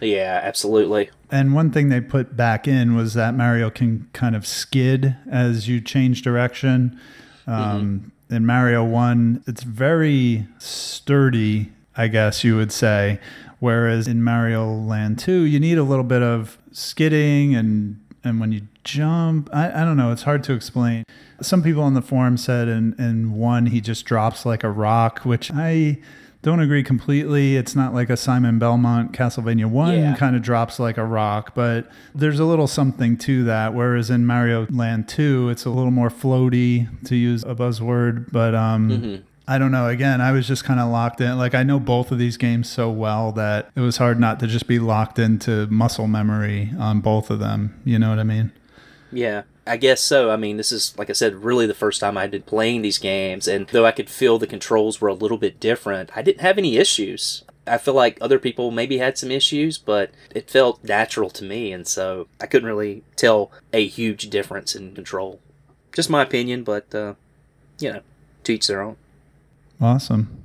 Yeah, 0.00 0.40
absolutely. 0.42 1.10
And 1.30 1.54
one 1.54 1.70
thing 1.70 1.88
they 1.88 2.00
put 2.00 2.36
back 2.36 2.66
in 2.66 2.96
was 2.96 3.14
that 3.14 3.36
Mario 3.36 3.70
can 3.70 4.08
kind 4.12 4.34
of 4.34 4.44
skid 4.44 5.14
as 5.30 5.68
you 5.68 5.80
change 5.80 6.22
direction. 6.22 6.98
Um, 7.46 8.10
In 8.30 8.46
Mario 8.46 8.84
1, 8.84 9.42
it's 9.48 9.64
very 9.64 10.46
sturdy, 10.58 11.72
I 11.96 12.06
guess 12.06 12.44
you 12.44 12.54
would 12.56 12.70
say. 12.70 13.18
Whereas 13.58 14.06
in 14.06 14.22
Mario 14.22 14.72
Land 14.72 15.18
2, 15.18 15.42
you 15.42 15.58
need 15.58 15.78
a 15.78 15.82
little 15.82 16.04
bit 16.04 16.22
of 16.22 16.56
skidding 16.70 17.56
and, 17.56 18.00
and 18.22 18.38
when 18.38 18.52
you 18.52 18.68
jump, 18.84 19.50
I, 19.52 19.82
I 19.82 19.84
don't 19.84 19.96
know, 19.96 20.12
it's 20.12 20.22
hard 20.22 20.44
to 20.44 20.52
explain. 20.52 21.02
Some 21.42 21.60
people 21.60 21.82
on 21.82 21.94
the 21.94 22.02
forum 22.02 22.36
said 22.36 22.68
in, 22.68 22.94
in 23.00 23.32
1, 23.32 23.66
he 23.66 23.80
just 23.80 24.04
drops 24.04 24.46
like 24.46 24.62
a 24.62 24.70
rock, 24.70 25.20
which 25.24 25.50
I 25.52 25.98
don't 26.42 26.60
agree 26.60 26.82
completely. 26.82 27.56
It's 27.56 27.76
not 27.76 27.92
like 27.92 28.08
a 28.08 28.16
Simon 28.16 28.58
Belmont 28.58 29.12
Castlevania 29.12 29.66
1 29.66 29.94
Yeah. 29.98 30.16
kind 30.16 30.34
of 30.34 30.42
drops 30.42 30.78
like 30.80 30.96
a 30.96 31.04
rock, 31.04 31.54
but 31.54 31.90
there's 32.14 32.40
a 32.40 32.44
little 32.44 32.66
something 32.66 33.16
to 33.18 33.44
that. 33.44 33.74
Whereas 33.74 34.08
in 34.10 34.24
Mario 34.26 34.66
Land 34.70 35.06
2, 35.08 35.50
it's 35.50 35.64
a 35.66 35.70
little 35.70 35.90
more 35.90 36.08
floaty, 36.08 36.88
to 37.04 37.14
use 37.16 37.42
a 37.44 37.54
buzzword. 37.54 38.32
But 38.32 38.54
um, 38.54 39.22
I 39.46 39.58
don't 39.58 39.70
know. 39.72 39.86
Again, 39.88 40.20
I 40.22 40.32
was 40.32 40.46
just 40.48 40.64
kind 40.64 40.80
of 40.80 40.88
locked 40.90 41.20
in. 41.20 41.36
Like, 41.36 41.54
I 41.54 41.62
know 41.62 41.78
both 41.78 42.10
of 42.10 42.18
these 42.18 42.36
games 42.38 42.70
so 42.70 42.90
well 42.90 43.32
that 43.32 43.70
it 43.76 43.80
was 43.80 43.98
hard 43.98 44.18
not 44.18 44.40
to 44.40 44.46
just 44.46 44.66
be 44.66 44.78
locked 44.78 45.18
into 45.18 45.66
muscle 45.66 46.06
memory 46.06 46.70
on 46.78 47.00
both 47.00 47.30
of 47.30 47.38
them. 47.38 47.78
You 47.84 47.98
know 47.98 48.08
what 48.10 48.18
I 48.18 48.24
mean? 48.24 48.52
Yeah, 49.12 49.42
I 49.70 49.76
guess 49.76 50.00
so. 50.00 50.32
I 50.32 50.36
mean, 50.36 50.56
this 50.56 50.72
is, 50.72 50.98
like 50.98 51.10
I 51.10 51.12
said, 51.12 51.44
really 51.44 51.64
the 51.64 51.74
first 51.74 52.00
time 52.00 52.18
I'd 52.18 52.32
been 52.32 52.42
playing 52.42 52.82
these 52.82 52.98
games, 52.98 53.46
and 53.46 53.68
though 53.68 53.86
I 53.86 53.92
could 53.92 54.10
feel 54.10 54.36
the 54.36 54.48
controls 54.48 55.00
were 55.00 55.06
a 55.06 55.14
little 55.14 55.38
bit 55.38 55.60
different, 55.60 56.10
I 56.16 56.22
didn't 56.22 56.40
have 56.40 56.58
any 56.58 56.76
issues. 56.76 57.44
I 57.68 57.78
feel 57.78 57.94
like 57.94 58.18
other 58.20 58.40
people 58.40 58.72
maybe 58.72 58.98
had 58.98 59.16
some 59.16 59.30
issues, 59.30 59.78
but 59.78 60.10
it 60.34 60.50
felt 60.50 60.82
natural 60.82 61.30
to 61.30 61.44
me, 61.44 61.72
and 61.72 61.86
so 61.86 62.26
I 62.40 62.46
couldn't 62.46 62.66
really 62.66 63.04
tell 63.14 63.52
a 63.72 63.86
huge 63.86 64.28
difference 64.28 64.74
in 64.74 64.92
control. 64.92 65.38
Just 65.94 66.10
my 66.10 66.22
opinion, 66.22 66.64
but, 66.64 66.92
uh, 66.92 67.14
you 67.78 67.92
know, 67.92 68.00
to 68.42 68.52
each 68.52 68.66
their 68.66 68.82
own. 68.82 68.96
Awesome. 69.80 70.39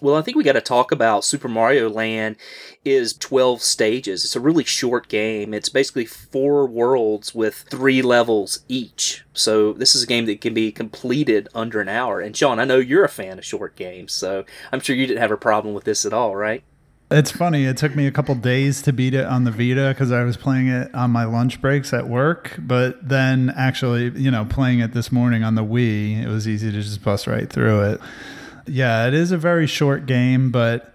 Well, 0.00 0.16
I 0.16 0.22
think 0.22 0.36
we 0.36 0.44
got 0.44 0.52
to 0.52 0.62
talk 0.62 0.92
about 0.92 1.24
Super 1.24 1.48
Mario 1.48 1.90
Land 1.90 2.36
is 2.84 3.12
12 3.12 3.60
stages. 3.62 4.24
It's 4.24 4.36
a 4.36 4.40
really 4.40 4.64
short 4.64 5.08
game. 5.08 5.52
It's 5.52 5.68
basically 5.68 6.06
four 6.06 6.66
worlds 6.66 7.34
with 7.34 7.66
3 7.70 8.00
levels 8.00 8.60
each. 8.68 9.24
So, 9.34 9.74
this 9.74 9.94
is 9.94 10.02
a 10.02 10.06
game 10.06 10.24
that 10.26 10.40
can 10.40 10.54
be 10.54 10.72
completed 10.72 11.48
under 11.54 11.80
an 11.80 11.88
hour. 11.88 12.20
And 12.20 12.34
Sean, 12.34 12.58
I 12.58 12.64
know 12.64 12.78
you're 12.78 13.04
a 13.04 13.10
fan 13.10 13.38
of 13.38 13.44
short 13.44 13.76
games, 13.76 14.12
so 14.12 14.44
I'm 14.72 14.80
sure 14.80 14.96
you 14.96 15.06
didn't 15.06 15.20
have 15.20 15.30
a 15.30 15.36
problem 15.36 15.74
with 15.74 15.84
this 15.84 16.06
at 16.06 16.14
all, 16.14 16.34
right? 16.34 16.62
It's 17.10 17.32
funny. 17.32 17.64
It 17.64 17.76
took 17.76 17.96
me 17.96 18.06
a 18.06 18.12
couple 18.12 18.36
days 18.36 18.82
to 18.82 18.92
beat 18.92 19.14
it 19.14 19.26
on 19.26 19.42
the 19.42 19.50
Vita 19.50 19.88
because 19.88 20.12
I 20.12 20.22
was 20.22 20.36
playing 20.36 20.68
it 20.68 20.94
on 20.94 21.10
my 21.10 21.24
lunch 21.24 21.60
breaks 21.60 21.92
at 21.92 22.08
work. 22.08 22.54
But 22.58 23.06
then, 23.06 23.52
actually, 23.56 24.10
you 24.10 24.30
know, 24.30 24.44
playing 24.44 24.78
it 24.78 24.92
this 24.92 25.10
morning 25.10 25.42
on 25.42 25.56
the 25.56 25.64
Wii, 25.64 26.22
it 26.22 26.28
was 26.28 26.46
easy 26.46 26.70
to 26.70 26.80
just 26.80 27.02
bust 27.02 27.26
right 27.26 27.50
through 27.50 27.82
it. 27.82 28.00
Yeah, 28.66 29.06
it 29.06 29.14
is 29.14 29.32
a 29.32 29.38
very 29.38 29.66
short 29.66 30.06
game, 30.06 30.50
but 30.50 30.94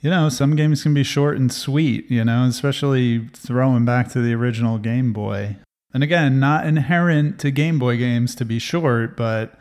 you 0.00 0.10
know, 0.10 0.28
some 0.28 0.54
games 0.54 0.82
can 0.82 0.94
be 0.94 1.02
short 1.02 1.36
and 1.36 1.52
sweet. 1.52 2.10
You 2.10 2.24
know, 2.24 2.44
especially 2.44 3.28
throwing 3.34 3.84
back 3.84 4.08
to 4.12 4.20
the 4.20 4.34
original 4.34 4.78
Game 4.78 5.12
Boy. 5.12 5.56
And 5.92 6.02
again, 6.02 6.38
not 6.38 6.66
inherent 6.66 7.38
to 7.40 7.50
Game 7.50 7.78
Boy 7.78 7.96
games 7.96 8.34
to 8.36 8.44
be 8.44 8.58
short, 8.58 9.16
but 9.16 9.58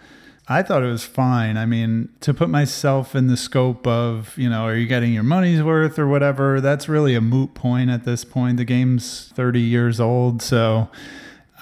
I 0.47 0.61
thought 0.61 0.83
it 0.83 0.91
was 0.91 1.03
fine. 1.03 1.57
I 1.57 1.65
mean, 1.65 2.09
to 2.19 2.33
put 2.33 2.49
myself 2.49 3.15
in 3.15 3.27
the 3.27 3.37
scope 3.37 3.87
of, 3.87 4.37
you 4.37 4.49
know, 4.49 4.65
are 4.65 4.75
you 4.75 4.85
getting 4.85 5.13
your 5.13 5.23
money's 5.23 5.63
worth 5.63 5.97
or 5.97 6.07
whatever, 6.07 6.61
that's 6.61 6.87
really 6.87 7.15
a 7.15 7.21
moot 7.21 7.55
point 7.55 7.89
at 7.89 8.03
this 8.03 8.23
point. 8.23 8.57
The 8.57 8.65
game's 8.65 9.31
30 9.33 9.59
years 9.59 9.99
old, 9.99 10.41
so 10.43 10.89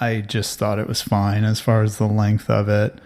I 0.01 0.19
just 0.19 0.59
thought 0.59 0.79
it 0.79 0.87
was 0.87 1.01
fine 1.01 1.45
as 1.45 1.61
far 1.61 1.81
as 1.83 1.97
the 1.97 2.07
length 2.07 2.49
of 2.49 2.67
it. 2.67 2.99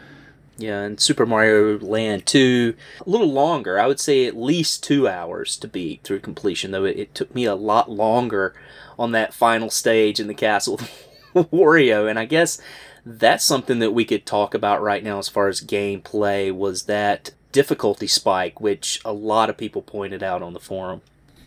Yeah, 0.57 0.81
and 0.81 0.99
Super 0.99 1.25
Mario 1.25 1.77
Land 1.79 2.25
2, 2.25 2.73
a 3.05 3.09
little 3.09 3.31
longer. 3.31 3.79
I 3.79 3.85
would 3.85 3.99
say 3.99 4.25
at 4.25 4.35
least 4.35 4.83
two 4.83 5.07
hours 5.07 5.55
to 5.57 5.67
beat 5.67 6.03
through 6.03 6.19
completion, 6.19 6.71
though 6.71 6.85
it, 6.85 6.97
it 6.97 7.15
took 7.15 7.33
me 7.35 7.45
a 7.45 7.55
lot 7.55 7.91
longer 7.91 8.55
on 8.97 9.11
that 9.11 9.33
final 9.33 9.69
stage 9.69 10.19
in 10.19 10.27
the 10.27 10.33
castle 10.33 10.77
Wario. 11.35 12.09
And 12.09 12.17
I 12.17 12.25
guess 12.25 12.59
that's 13.05 13.43
something 13.43 13.79
that 13.79 13.91
we 13.91 14.03
could 14.03 14.25
talk 14.25 14.53
about 14.53 14.81
right 14.81 15.03
now 15.03 15.19
as 15.19 15.29
far 15.29 15.47
as 15.47 15.61
gameplay 15.61 16.51
was 16.51 16.83
that 16.83 17.31
difficulty 17.51 18.07
spike, 18.07 18.59
which 18.59 18.99
a 19.05 19.13
lot 19.13 19.49
of 19.49 19.57
people 19.57 19.81
pointed 19.81 20.23
out 20.23 20.41
on 20.41 20.53
the 20.53 20.59
forum. 20.59 21.01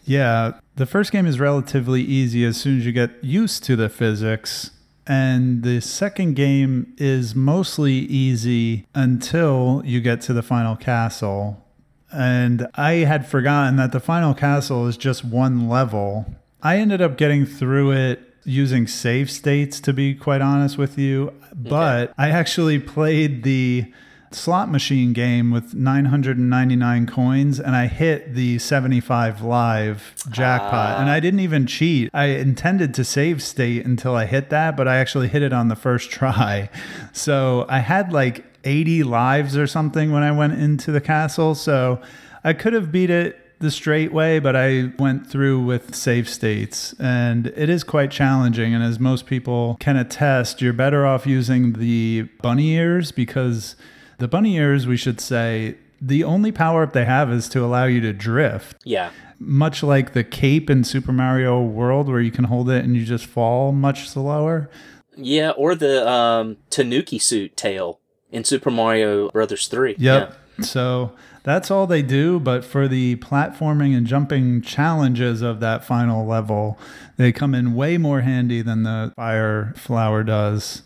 Yeah, 0.05 0.55
the 0.77 0.87
first 0.87 1.13
game 1.13 1.27
is 1.27 1.39
relatively 1.39 2.03
easy 2.03 2.45
as 2.45 2.57
soon 2.57 2.79
as 2.79 2.87
you 2.87 2.93
get 2.93 3.23
used 3.23 3.65
to 3.65 3.77
the 3.77 3.89
physics. 3.89 4.71
And 5.11 5.65
the 5.65 5.81
second 5.81 6.35
game 6.35 6.95
is 6.97 7.35
mostly 7.35 7.95
easy 7.95 8.87
until 8.95 9.83
you 9.85 10.01
get 10.01 10.21
to 10.21 10.33
the 10.33 10.41
final 10.41 10.77
castle. 10.77 11.67
And 12.13 12.69
I 12.77 12.93
had 12.93 13.27
forgotten 13.27 13.75
that 13.75 13.91
the 13.91 13.99
final 13.99 14.35
castle 14.35 14.87
is 14.87 14.97
just 14.97 15.25
one 15.25 15.69
level. 15.69 16.33
I 16.63 16.77
ended 16.77 17.03
up 17.03 17.19
getting 17.19 17.45
through 17.45 17.91
it 17.91 18.21
using 18.45 18.87
save 18.87 19.33
states, 19.33 19.81
to 19.81 19.93
be 19.93 20.15
quite 20.15 20.43
honest 20.43 20.79
with 20.79 20.97
you. 20.97 21.35
But 21.57 22.15
I 22.17 22.31
actually 22.31 22.79
played 22.79 23.43
the 23.43 23.93
slot 24.33 24.71
machine 24.71 25.13
game 25.13 25.51
with 25.51 25.75
999 25.75 27.07
coins 27.07 27.59
and 27.59 27.75
I 27.75 27.87
hit 27.87 28.35
the 28.35 28.59
75 28.59 29.43
live 29.43 30.15
jackpot 30.31 31.01
and 31.01 31.11
I 31.11 31.17
ah. 31.17 31.21
didn't 31.21 31.41
even 31.41 31.67
cheat. 31.67 32.11
I 32.15 32.27
intended 32.27 32.95
to 32.95 33.05
save 33.05 33.43
state 33.43 33.85
until 33.85 34.15
I 34.15 34.27
hit 34.27 34.51
that, 34.51 34.77
but 34.77 34.87
I 34.87 34.97
actually 34.99 35.29
hit 35.29 35.43
it 35.43 35.53
on 35.53 35.69
the 35.69 35.77
first 35.77 36.11
try. 36.11 36.71
So 37.13 37.67
I 37.69 37.81
had 37.81 38.13
like 38.13 38.45
80 38.65 39.03
lives 39.03 39.57
or 39.57 39.67
something 39.67 40.13
when 40.13 40.23
I 40.23 40.33
went 40.33 40.55
into 40.55 40.93
the 40.93 41.01
castle. 41.01 41.55
So 41.55 42.01
I 42.45 42.53
could 42.53 42.73
have 42.73 42.93
beat 42.93 43.11
it 43.11 43.37
the 43.59 43.71
straight 43.71 44.11
way, 44.11 44.39
but 44.39 44.57
I 44.57 44.93
went 44.99 45.27
through 45.27 45.63
with 45.65 45.95
save 45.95 46.29
states. 46.29 46.95
And 46.99 47.49
it 47.49 47.69
is 47.69 47.85
quite 47.85 48.11
challenging. 48.11 48.75
And 48.75 48.83
as 48.83 48.99
most 48.99 49.27
people 49.27 49.77
can 49.81 49.97
attest, 49.97 50.63
you're 50.63 50.73
better 50.73 51.07
off 51.07 51.27
using 51.27 51.75
the 51.75 52.23
bunny 52.41 52.73
ears 52.73 53.13
because 53.13 53.77
the 54.21 54.29
bunny 54.29 54.57
ears, 54.57 54.87
we 54.87 54.97
should 54.97 55.21
say, 55.21 55.75
the 56.01 56.23
only 56.25 56.53
power 56.53 56.85
up 56.85 56.93
they 56.93 57.05
have 57.05 57.31
is 57.31 57.49
to 57.51 57.65
allow 57.65 57.85
you 57.85 58.01
to 58.01 58.13
drift 58.13 58.77
Yeah. 58.85 59.11
much 59.39 59.83
like 59.83 60.13
the 60.15 60.25
cape 60.25 60.71
in 60.71 60.85
Super 60.85 61.13
Mario 61.13 61.61
World, 61.63 62.09
where 62.09 62.21
you 62.21 62.31
can 62.31 62.45
hold 62.45 62.71
it 62.71 62.85
and 62.85 62.97
you 62.97 63.05
just 63.05 63.27
fall 63.27 63.73
much 63.73 64.09
slower. 64.09 64.71
Yeah, 65.17 65.51
or 65.51 65.75
the 65.75 66.09
um, 66.09 66.57
Tanuki 66.71 67.19
suit 67.19 67.57
tail 67.57 68.01
in 68.31 68.45
Super 68.45 68.71
Mario 68.71 69.29
Brothers 69.31 69.67
3. 69.69 69.97
Yep. 69.99 70.37
So 70.63 71.13
that's 71.43 71.71
all 71.71 71.87
they 71.87 72.01
do. 72.03 72.39
But 72.41 72.65
for 72.65 72.87
the 72.89 73.17
platforming 73.17 73.95
and 73.97 74.07
jumping 74.07 74.63
challenges 74.63 75.43
of 75.43 75.61
that 75.61 75.85
final 75.85 76.27
level, 76.27 76.79
they 77.19 77.33
come 77.33 77.55
in 77.55 77.75
way 77.75 77.99
more 77.99 78.21
handy 78.23 78.63
than 78.63 78.85
the 78.85 79.13
fire 79.17 79.75
flower 79.77 80.23
does. 80.23 80.83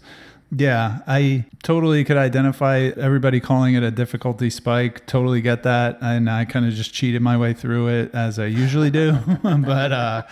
Yeah, 0.56 1.00
I 1.06 1.46
totally 1.64 2.04
could 2.04 2.16
identify 2.16 2.90
everybody 2.96 3.40
calling 3.40 3.74
it 3.74 3.82
a 3.82 3.90
difficulty 3.90 4.50
spike. 4.50 5.04
Totally 5.06 5.40
get 5.40 5.64
that. 5.64 5.98
And 6.00 6.30
I 6.30 6.44
kind 6.44 6.64
of 6.64 6.72
just 6.74 6.94
cheated 6.94 7.22
my 7.22 7.36
way 7.36 7.54
through 7.54 7.88
it 7.88 8.14
as 8.14 8.38
I 8.38 8.46
usually 8.46 8.90
do. 8.90 9.18
but 9.42 9.92
uh, 9.92 10.22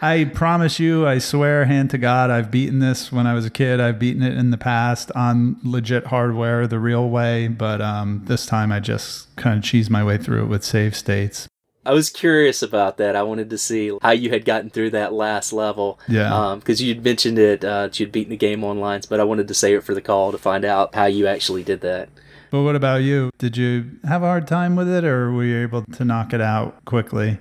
I 0.00 0.24
promise 0.24 0.80
you, 0.80 1.06
I 1.06 1.18
swear, 1.18 1.64
hand 1.64 1.90
to 1.90 1.98
God, 1.98 2.30
I've 2.30 2.50
beaten 2.50 2.80
this 2.80 3.12
when 3.12 3.26
I 3.26 3.34
was 3.34 3.46
a 3.46 3.50
kid. 3.50 3.80
I've 3.80 4.00
beaten 4.00 4.22
it 4.22 4.36
in 4.36 4.50
the 4.50 4.58
past 4.58 5.12
on 5.12 5.56
legit 5.62 6.06
hardware, 6.06 6.66
the 6.66 6.80
real 6.80 7.08
way. 7.08 7.46
But 7.46 7.80
um, 7.80 8.22
this 8.24 8.46
time 8.46 8.72
I 8.72 8.80
just 8.80 9.34
kind 9.36 9.56
of 9.56 9.62
cheesed 9.62 9.90
my 9.90 10.02
way 10.02 10.18
through 10.18 10.42
it 10.44 10.48
with 10.48 10.64
save 10.64 10.96
states. 10.96 11.48
I 11.84 11.92
was 11.92 12.10
curious 12.10 12.62
about 12.62 12.96
that. 12.98 13.16
I 13.16 13.22
wanted 13.22 13.50
to 13.50 13.58
see 13.58 13.96
how 14.00 14.12
you 14.12 14.30
had 14.30 14.44
gotten 14.44 14.70
through 14.70 14.90
that 14.90 15.12
last 15.12 15.52
level. 15.52 15.98
Yeah. 16.08 16.54
Because 16.58 16.80
you'd 16.80 17.04
mentioned 17.04 17.38
it, 17.38 17.64
uh, 17.64 17.82
that 17.82 17.98
you'd 17.98 18.12
beaten 18.12 18.30
the 18.30 18.36
game 18.36 18.62
online, 18.62 19.00
but 19.08 19.20
I 19.20 19.24
wanted 19.24 19.48
to 19.48 19.54
save 19.54 19.78
it 19.78 19.84
for 19.84 19.94
the 19.94 20.00
call 20.00 20.30
to 20.32 20.38
find 20.38 20.64
out 20.64 20.94
how 20.94 21.06
you 21.06 21.26
actually 21.26 21.64
did 21.64 21.80
that. 21.80 22.08
But 22.50 22.62
what 22.62 22.76
about 22.76 23.02
you? 23.02 23.30
Did 23.38 23.56
you 23.56 23.98
have 24.04 24.22
a 24.22 24.26
hard 24.26 24.46
time 24.46 24.76
with 24.76 24.88
it 24.88 25.04
or 25.04 25.32
were 25.32 25.44
you 25.44 25.60
able 25.62 25.84
to 25.84 26.04
knock 26.04 26.32
it 26.32 26.40
out 26.40 26.84
quickly? 26.84 27.38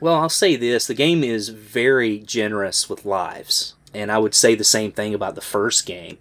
Well, 0.00 0.14
I'll 0.14 0.28
say 0.28 0.56
this 0.56 0.86
the 0.86 0.94
game 0.94 1.24
is 1.24 1.48
very 1.48 2.20
generous 2.20 2.88
with 2.88 3.04
lives. 3.04 3.74
And 3.92 4.12
I 4.12 4.18
would 4.18 4.34
say 4.34 4.54
the 4.54 4.64
same 4.64 4.92
thing 4.92 5.14
about 5.14 5.34
the 5.34 5.40
first 5.40 5.86
game. 5.86 6.18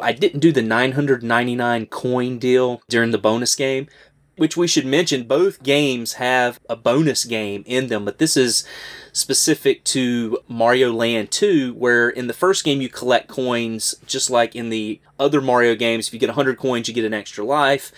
I 0.00 0.12
didn't 0.12 0.40
do 0.40 0.52
the 0.52 0.62
999 0.62 1.86
coin 1.86 2.38
deal 2.38 2.82
during 2.88 3.10
the 3.10 3.18
bonus 3.18 3.54
game, 3.54 3.88
which 4.36 4.56
we 4.56 4.66
should 4.66 4.86
mention 4.86 5.24
both 5.24 5.62
games 5.62 6.14
have 6.14 6.58
a 6.68 6.76
bonus 6.76 7.24
game 7.24 7.62
in 7.66 7.88
them, 7.88 8.04
but 8.04 8.18
this 8.18 8.36
is 8.36 8.64
specific 9.12 9.84
to 9.84 10.38
Mario 10.48 10.92
Land 10.92 11.30
2, 11.30 11.74
where 11.74 12.08
in 12.08 12.26
the 12.26 12.34
first 12.34 12.64
game 12.64 12.80
you 12.80 12.88
collect 12.88 13.28
coins 13.28 13.94
just 14.06 14.30
like 14.30 14.56
in 14.56 14.70
the 14.70 15.00
other 15.18 15.40
Mario 15.40 15.74
games. 15.74 16.08
If 16.08 16.14
you 16.14 16.20
get 16.20 16.30
100 16.30 16.58
coins, 16.58 16.88
you 16.88 16.94
get 16.94 17.04
an 17.04 17.14
extra 17.14 17.44
life. 17.44 17.92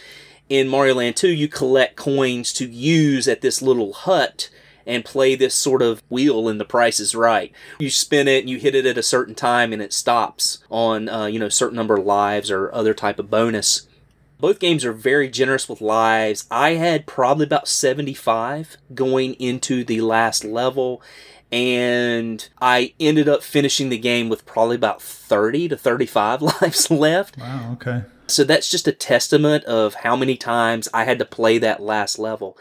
In 0.49 0.69
Mario 0.69 0.95
Land 0.95 1.17
2, 1.17 1.29
you 1.29 1.49
collect 1.49 1.97
coins 1.97 2.53
to 2.55 2.67
use 2.67 3.27
at 3.27 3.41
this 3.41 3.63
little 3.63 3.93
hut 3.93 4.51
and 4.87 5.05
play 5.05 5.35
this 5.35 5.55
sort 5.55 5.83
of 5.83 6.03
wheel 6.09 6.49
in 6.49 6.59
the 6.59 6.65
price 6.65 7.01
is 7.01 7.15
right. 7.15 7.51
You 7.81 7.91
spin 7.91 8.29
it 8.29 8.41
and 8.41 8.51
you 8.51 8.59
hit 8.59 8.75
it 8.75 8.87
at 8.87 8.97
a 8.97 9.03
certain 9.03 9.35
time 9.35 9.73
and 9.73 9.83
it 9.83 9.93
stops 9.93 10.59
on, 10.71 11.09
uh, 11.09 11.27
you 11.27 11.41
know, 11.41 11.49
certain 11.49 11.77
number 11.77 11.97
of 11.97 12.07
lives 12.07 12.51
or 12.51 12.73
other 12.73 12.95
type 12.95 13.19
of 13.19 13.31
bonus. 13.31 13.89
Both 14.39 14.59
games 14.59 14.85
are 14.85 14.93
very 14.93 15.29
generous 15.29 15.69
with 15.69 15.81
lives. 15.81 16.47
I 16.51 16.73
had 16.73 17.07
probably 17.07 17.45
about 17.45 17.69
75 17.69 18.77
going 18.95 19.35
into 19.35 19.83
the 19.83 20.03
last 20.03 20.45
level, 20.45 21.01
and 21.51 22.47
I 22.61 22.93
ended 23.01 23.29
up 23.29 23.43
finishing 23.43 23.89
the 23.89 23.99
game 23.99 24.29
with 24.29 24.45
probably 24.45 24.77
about 24.77 25.01
30 25.01 25.69
to 25.69 25.77
35 25.77 26.43
lives 26.63 26.91
left. 26.91 27.39
Wow, 27.39 27.73
okay. 27.75 28.03
So 28.27 28.45
that's 28.45 28.71
just 28.71 28.89
a 28.89 28.93
testament 28.93 29.65
of 29.65 29.95
how 29.95 30.17
many 30.17 30.37
times 30.37 30.89
I 30.93 31.05
had 31.05 31.19
to 31.21 31.25
play 31.25 31.59
that 31.59 31.81
last 31.81 32.19
level. 32.19 32.59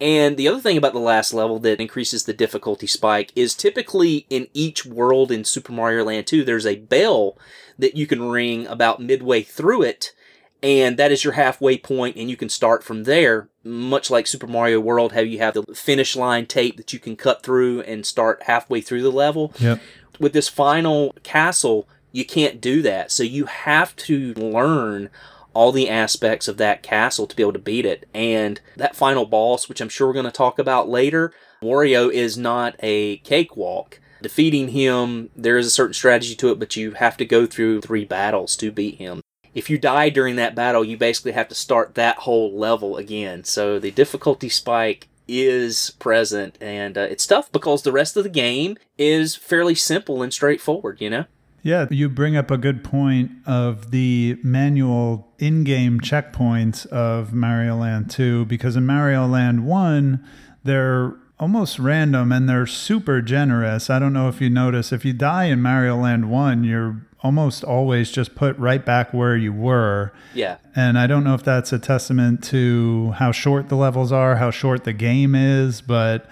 And 0.00 0.38
the 0.38 0.48
other 0.48 0.60
thing 0.60 0.78
about 0.78 0.94
the 0.94 1.00
last 1.00 1.34
level 1.34 1.58
that 1.58 1.80
increases 1.80 2.24
the 2.24 2.32
difficulty 2.32 2.86
spike 2.86 3.32
is 3.36 3.54
typically 3.54 4.26
in 4.30 4.48
each 4.54 4.86
world 4.86 5.30
in 5.30 5.44
Super 5.44 5.72
Mario 5.72 6.04
Land 6.04 6.26
2, 6.26 6.42
there's 6.42 6.64
a 6.64 6.76
bell 6.76 7.36
that 7.78 7.96
you 7.96 8.06
can 8.06 8.22
ring 8.22 8.66
about 8.66 9.02
midway 9.02 9.42
through 9.42 9.82
it 9.82 10.14
and 10.62 10.96
that 10.96 11.12
is 11.12 11.24
your 11.24 11.34
halfway 11.34 11.78
point 11.78 12.16
and 12.16 12.28
you 12.28 12.36
can 12.36 12.48
start 12.48 12.84
from 12.84 13.04
there. 13.04 13.48
Much 13.62 14.10
like 14.10 14.26
super 14.26 14.46
mario 14.46 14.80
world 14.80 15.12
how 15.12 15.20
you 15.20 15.38
have 15.38 15.54
the 15.54 15.62
finish 15.74 16.16
line 16.16 16.46
tape 16.46 16.76
that 16.76 16.92
you 16.92 16.98
can 16.98 17.16
cut 17.16 17.42
through 17.42 17.82
and 17.82 18.06
start 18.06 18.42
halfway 18.44 18.80
through 18.80 19.02
the 19.02 19.12
level. 19.12 19.52
Yep. 19.58 19.80
with 20.18 20.32
this 20.32 20.48
final 20.48 21.14
castle 21.22 21.88
you 22.12 22.24
can't 22.24 22.60
do 22.60 22.82
that. 22.82 23.12
So 23.12 23.22
you 23.22 23.44
have 23.46 23.94
to 23.96 24.34
learn 24.34 25.10
all 25.54 25.72
the 25.72 25.88
aspects 25.88 26.48
of 26.48 26.56
that 26.56 26.82
castle 26.82 27.26
to 27.26 27.36
be 27.36 27.42
able 27.42 27.52
to 27.52 27.58
beat 27.58 27.86
it. 27.86 28.08
And 28.14 28.60
that 28.76 28.96
final 28.96 29.26
boss 29.26 29.68
which 29.68 29.80
i'm 29.80 29.88
sure 29.88 30.06
we're 30.06 30.12
going 30.14 30.24
to 30.24 30.30
talk 30.30 30.58
about 30.58 30.88
later 30.88 31.32
wario 31.62 32.12
is 32.12 32.36
not 32.38 32.76
a 32.80 33.18
cakewalk. 33.18 34.00
Defeating 34.22 34.68
him 34.68 35.30
there 35.34 35.56
is 35.56 35.66
a 35.66 35.70
certain 35.70 35.94
strategy 35.94 36.34
to 36.36 36.50
it 36.50 36.58
but 36.58 36.76
you 36.76 36.92
have 36.92 37.16
to 37.16 37.24
go 37.24 37.46
through 37.46 37.80
three 37.80 38.04
battles 38.04 38.54
to 38.56 38.70
beat 38.70 38.96
him 38.98 39.19
if 39.54 39.68
you 39.68 39.78
die 39.78 40.08
during 40.08 40.36
that 40.36 40.54
battle, 40.54 40.84
you 40.84 40.96
basically 40.96 41.32
have 41.32 41.48
to 41.48 41.54
start 41.54 41.94
that 41.94 42.18
whole 42.18 42.56
level 42.56 42.96
again. 42.96 43.44
So 43.44 43.78
the 43.78 43.90
difficulty 43.90 44.48
spike 44.48 45.08
is 45.26 45.90
present, 45.98 46.56
and 46.60 46.98
uh, 46.98 47.02
it's 47.02 47.26
tough 47.26 47.50
because 47.52 47.82
the 47.82 47.92
rest 47.92 48.16
of 48.16 48.24
the 48.24 48.30
game 48.30 48.76
is 48.98 49.36
fairly 49.36 49.74
simple 49.74 50.22
and 50.22 50.32
straightforward, 50.32 51.00
you 51.00 51.10
know? 51.10 51.24
Yeah, 51.62 51.86
you 51.90 52.08
bring 52.08 52.36
up 52.36 52.50
a 52.50 52.56
good 52.56 52.82
point 52.82 53.30
of 53.46 53.90
the 53.90 54.38
manual 54.42 55.28
in 55.38 55.62
game 55.62 56.00
checkpoints 56.00 56.86
of 56.86 57.34
Mario 57.34 57.76
Land 57.76 58.10
2 58.10 58.46
because 58.46 58.76
in 58.76 58.86
Mario 58.86 59.26
Land 59.26 59.66
1, 59.66 60.26
they're 60.64 61.14
almost 61.38 61.78
random 61.78 62.32
and 62.32 62.48
they're 62.48 62.66
super 62.66 63.20
generous. 63.20 63.90
I 63.90 63.98
don't 63.98 64.14
know 64.14 64.28
if 64.28 64.40
you 64.40 64.48
notice, 64.48 64.90
if 64.90 65.04
you 65.04 65.12
die 65.12 65.44
in 65.44 65.60
Mario 65.60 65.96
Land 65.96 66.30
1, 66.30 66.64
you're 66.64 67.02
almost 67.22 67.62
always 67.64 68.10
just 68.10 68.34
put 68.34 68.56
right 68.58 68.84
back 68.84 69.12
where 69.12 69.36
you 69.36 69.52
were. 69.52 70.12
Yeah. 70.34 70.56
And 70.74 70.98
I 70.98 71.06
don't 71.06 71.22
know 71.24 71.34
if 71.34 71.42
that's 71.42 71.72
a 71.72 71.78
testament 71.78 72.42
to 72.44 73.10
how 73.12 73.30
short 73.32 73.68
the 73.68 73.76
levels 73.76 74.10
are, 74.12 74.36
how 74.36 74.50
short 74.50 74.84
the 74.84 74.92
game 74.92 75.34
is, 75.34 75.80
but 75.82 76.28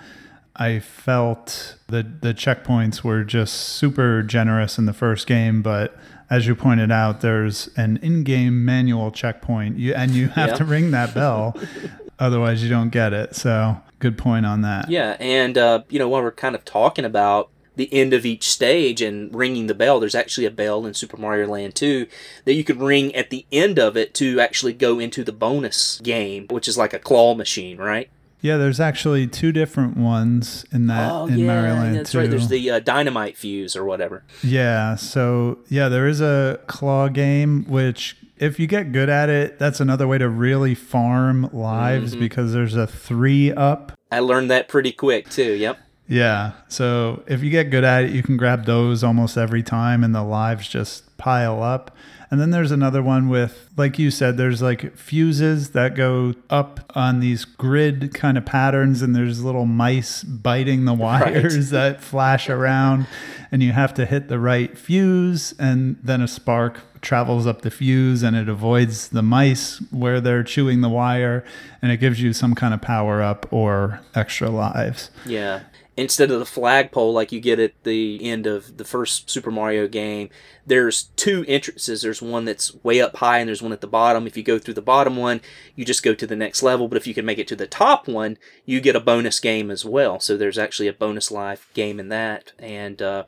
I 0.56 0.80
felt 0.80 1.76
the 1.88 2.02
the 2.02 2.34
checkpoints 2.34 3.04
were 3.04 3.22
just 3.22 3.54
super 3.54 4.22
generous 4.22 4.78
in 4.78 4.86
the 4.86 4.92
first 4.92 5.26
game, 5.26 5.62
but 5.62 5.96
as 6.30 6.46
you 6.46 6.54
pointed 6.54 6.90
out, 6.90 7.20
there's 7.22 7.68
an 7.76 7.98
in-game 8.02 8.62
manual 8.64 9.10
checkpoint, 9.10 9.78
you, 9.78 9.94
and 9.94 10.10
you 10.10 10.28
have 10.28 10.48
Yeah. 10.50 10.54
to 10.56 10.64
ring 10.64 10.90
that 10.90 11.14
bell, 11.14 11.56
otherwise 12.18 12.62
you 12.62 12.68
don't 12.68 12.90
get 12.90 13.12
it. 13.12 13.34
So 13.36 13.78
good 13.98 14.18
point 14.18 14.44
on 14.46 14.60
that. 14.62 14.90
Yeah, 14.90 15.16
and, 15.20 15.56
uh, 15.56 15.82
you 15.88 15.98
know, 15.98 16.08
while 16.08 16.22
we're 16.22 16.30
kind 16.32 16.54
of 16.54 16.64
talking 16.64 17.04
about 17.04 17.48
the 17.78 17.92
end 17.92 18.12
of 18.12 18.26
each 18.26 18.46
stage 18.50 19.00
and 19.00 19.34
ringing 19.34 19.66
the 19.68 19.74
bell, 19.74 19.98
there's 19.98 20.14
actually 20.14 20.44
a 20.44 20.50
bell 20.50 20.84
in 20.84 20.92
Super 20.92 21.16
Mario 21.16 21.46
Land 21.48 21.74
2 21.74 22.06
that 22.44 22.52
you 22.52 22.62
could 22.64 22.78
ring 22.80 23.14
at 23.14 23.30
the 23.30 23.46
end 23.50 23.78
of 23.78 23.96
it 23.96 24.12
to 24.16 24.38
actually 24.38 24.74
go 24.74 24.98
into 24.98 25.24
the 25.24 25.32
bonus 25.32 25.98
game, 26.02 26.46
which 26.50 26.68
is 26.68 26.76
like 26.76 26.92
a 26.92 26.98
claw 26.98 27.34
machine, 27.34 27.78
right? 27.78 28.10
Yeah, 28.40 28.56
there's 28.56 28.78
actually 28.78 29.26
two 29.26 29.50
different 29.50 29.96
ones 29.96 30.64
in 30.70 30.86
that 30.86 31.10
oh, 31.10 31.26
in 31.26 31.38
yeah, 31.38 31.46
Mario 31.46 31.74
Land 31.74 31.96
that's 31.96 32.12
2. 32.12 32.18
right. 32.18 32.30
There's 32.30 32.48
the 32.48 32.70
uh, 32.70 32.78
dynamite 32.78 33.36
fuse 33.36 33.74
or 33.74 33.84
whatever. 33.84 34.22
Yeah, 34.44 34.94
so 34.94 35.58
yeah, 35.68 35.88
there 35.88 36.06
is 36.06 36.20
a 36.20 36.60
claw 36.68 37.08
game 37.08 37.64
which 37.66 38.16
if 38.36 38.60
you 38.60 38.68
get 38.68 38.92
good 38.92 39.08
at 39.08 39.28
it, 39.28 39.58
that's 39.58 39.80
another 39.80 40.06
way 40.06 40.18
to 40.18 40.28
really 40.28 40.76
farm 40.76 41.50
lives 41.52 42.12
Mm-hmm. 42.12 42.20
because 42.20 42.52
there's 42.52 42.76
a 42.76 42.86
3 42.86 43.52
up. 43.54 43.90
I 44.12 44.20
learned 44.20 44.50
that 44.52 44.68
pretty 44.68 44.92
quick 44.92 45.28
too. 45.30 45.54
Yep. 45.54 45.78
Yeah. 46.08 46.52
So 46.68 47.22
if 47.26 47.42
you 47.42 47.50
get 47.50 47.70
good 47.70 47.84
at 47.84 48.04
it, 48.04 48.10
you 48.10 48.22
can 48.22 48.36
grab 48.36 48.64
those 48.64 49.04
almost 49.04 49.36
every 49.36 49.62
time 49.62 50.02
and 50.02 50.14
the 50.14 50.24
lives 50.24 50.68
just 50.68 51.16
pile 51.18 51.62
up. 51.62 51.94
And 52.30 52.40
then 52.40 52.50
there's 52.50 52.70
another 52.70 53.02
one 53.02 53.28
with, 53.28 53.70
like 53.76 53.98
you 53.98 54.10
said, 54.10 54.36
there's 54.36 54.60
like 54.60 54.96
fuses 54.96 55.70
that 55.70 55.94
go 55.94 56.34
up 56.50 56.80
on 56.94 57.20
these 57.20 57.44
grid 57.44 58.12
kind 58.12 58.36
of 58.36 58.44
patterns, 58.44 59.00
and 59.00 59.16
there's 59.16 59.42
little 59.42 59.64
mice 59.64 60.24
biting 60.24 60.84
the 60.84 60.92
wires 60.94 61.70
that 61.70 62.02
flash 62.02 62.50
around, 62.50 63.06
and 63.50 63.62
you 63.62 63.72
have 63.72 63.94
to 63.94 64.04
hit 64.04 64.28
the 64.28 64.38
right 64.38 64.76
fuse, 64.76 65.54
and 65.58 65.96
then 66.02 66.20
a 66.20 66.28
spark 66.28 66.80
travels 67.00 67.46
up 67.46 67.62
the 67.62 67.70
fuse 67.70 68.22
and 68.24 68.34
it 68.34 68.48
avoids 68.48 69.10
the 69.10 69.22
mice 69.22 69.78
where 69.92 70.20
they're 70.20 70.42
chewing 70.42 70.80
the 70.80 70.88
wire 70.88 71.44
and 71.80 71.92
it 71.92 71.98
gives 71.98 72.20
you 72.20 72.32
some 72.32 72.56
kind 72.56 72.74
of 72.74 72.80
power 72.80 73.22
up 73.22 73.46
or 73.52 74.00
extra 74.16 74.50
lives. 74.50 75.10
Yeah. 75.24 75.60
Instead 75.98 76.30
of 76.30 76.38
the 76.38 76.46
flagpole 76.46 77.12
like 77.12 77.32
you 77.32 77.40
get 77.40 77.58
at 77.58 77.72
the 77.82 78.22
end 78.22 78.46
of 78.46 78.76
the 78.76 78.84
first 78.84 79.28
Super 79.28 79.50
Mario 79.50 79.88
game, 79.88 80.30
there's 80.64 81.10
two 81.16 81.44
entrances. 81.48 82.02
There's 82.02 82.22
one 82.22 82.44
that's 82.44 82.72
way 82.84 83.00
up 83.00 83.16
high 83.16 83.40
and 83.40 83.48
there's 83.48 83.62
one 83.62 83.72
at 83.72 83.80
the 83.80 83.88
bottom. 83.88 84.24
If 84.24 84.36
you 84.36 84.44
go 84.44 84.60
through 84.60 84.74
the 84.74 84.80
bottom 84.80 85.16
one, 85.16 85.40
you 85.74 85.84
just 85.84 86.04
go 86.04 86.14
to 86.14 86.24
the 86.24 86.36
next 86.36 86.62
level. 86.62 86.86
But 86.86 86.98
if 86.98 87.08
you 87.08 87.14
can 87.14 87.24
make 87.24 87.38
it 87.38 87.48
to 87.48 87.56
the 87.56 87.66
top 87.66 88.06
one, 88.06 88.38
you 88.64 88.80
get 88.80 88.94
a 88.94 89.00
bonus 89.00 89.40
game 89.40 89.72
as 89.72 89.84
well. 89.84 90.20
So 90.20 90.36
there's 90.36 90.56
actually 90.56 90.86
a 90.86 90.92
bonus 90.92 91.32
life 91.32 91.68
game 91.74 91.98
in 91.98 92.10
that. 92.10 92.52
And, 92.60 93.02
uh, 93.02 93.24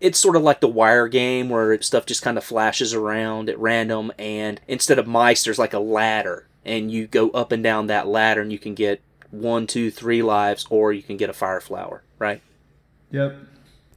it's 0.00 0.18
sort 0.18 0.34
of 0.34 0.42
like 0.42 0.60
the 0.60 0.66
wire 0.66 1.06
game 1.06 1.48
where 1.48 1.80
stuff 1.80 2.06
just 2.06 2.22
kind 2.22 2.36
of 2.36 2.42
flashes 2.42 2.92
around 2.92 3.48
at 3.48 3.58
random 3.60 4.10
and 4.18 4.60
instead 4.66 4.98
of 4.98 5.06
mice 5.06 5.44
there's 5.44 5.58
like 5.58 5.74
a 5.74 5.78
ladder 5.78 6.48
and 6.64 6.90
you 6.90 7.06
go 7.06 7.30
up 7.30 7.52
and 7.52 7.62
down 7.62 7.86
that 7.86 8.08
ladder 8.08 8.40
and 8.40 8.50
you 8.50 8.58
can 8.58 8.74
get 8.74 9.02
one 9.30 9.66
two 9.66 9.90
three 9.90 10.22
lives 10.22 10.66
or 10.70 10.92
you 10.92 11.02
can 11.02 11.16
get 11.16 11.30
a 11.30 11.32
fire 11.32 11.60
flower 11.60 12.02
right 12.18 12.40
Yep. 13.12 13.36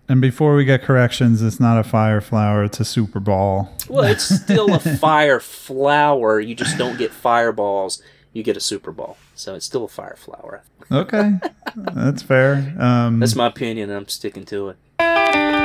And 0.10 0.20
before 0.20 0.56
we 0.56 0.66
get 0.66 0.82
corrections, 0.82 1.42
it's 1.42 1.60
not 1.62 1.78
a 1.80 1.84
fire 1.84 2.20
flower, 2.20 2.64
it's 2.66 2.80
a 2.80 2.86
super 2.86 3.20
ball. 3.22 3.72
well 3.88 4.04
it's 4.04 4.24
still 4.44 4.74
a 4.74 4.80
fire 4.80 5.40
flower 5.40 6.40
you 6.40 6.56
just 6.56 6.78
don't 6.78 6.98
get 6.98 7.12
fireballs 7.12 8.02
you 8.34 8.44
get 8.44 8.58
a 8.58 8.62
super 8.62 8.92
ball 8.92 9.18
so 9.36 9.56
it's 9.56 9.66
still 9.66 9.86
a 9.86 9.88
fire 9.88 10.16
flower 10.18 10.64
Okay. 10.92 11.34
That's 11.76 12.22
fair. 12.22 12.76
Um, 12.78 13.20
that's 13.20 13.36
my 13.36 13.48
opinion 13.48 13.90
and 13.90 13.98
i'm 14.00 14.08
sticking 14.08 14.44
to 14.46 14.70
it 14.70 15.63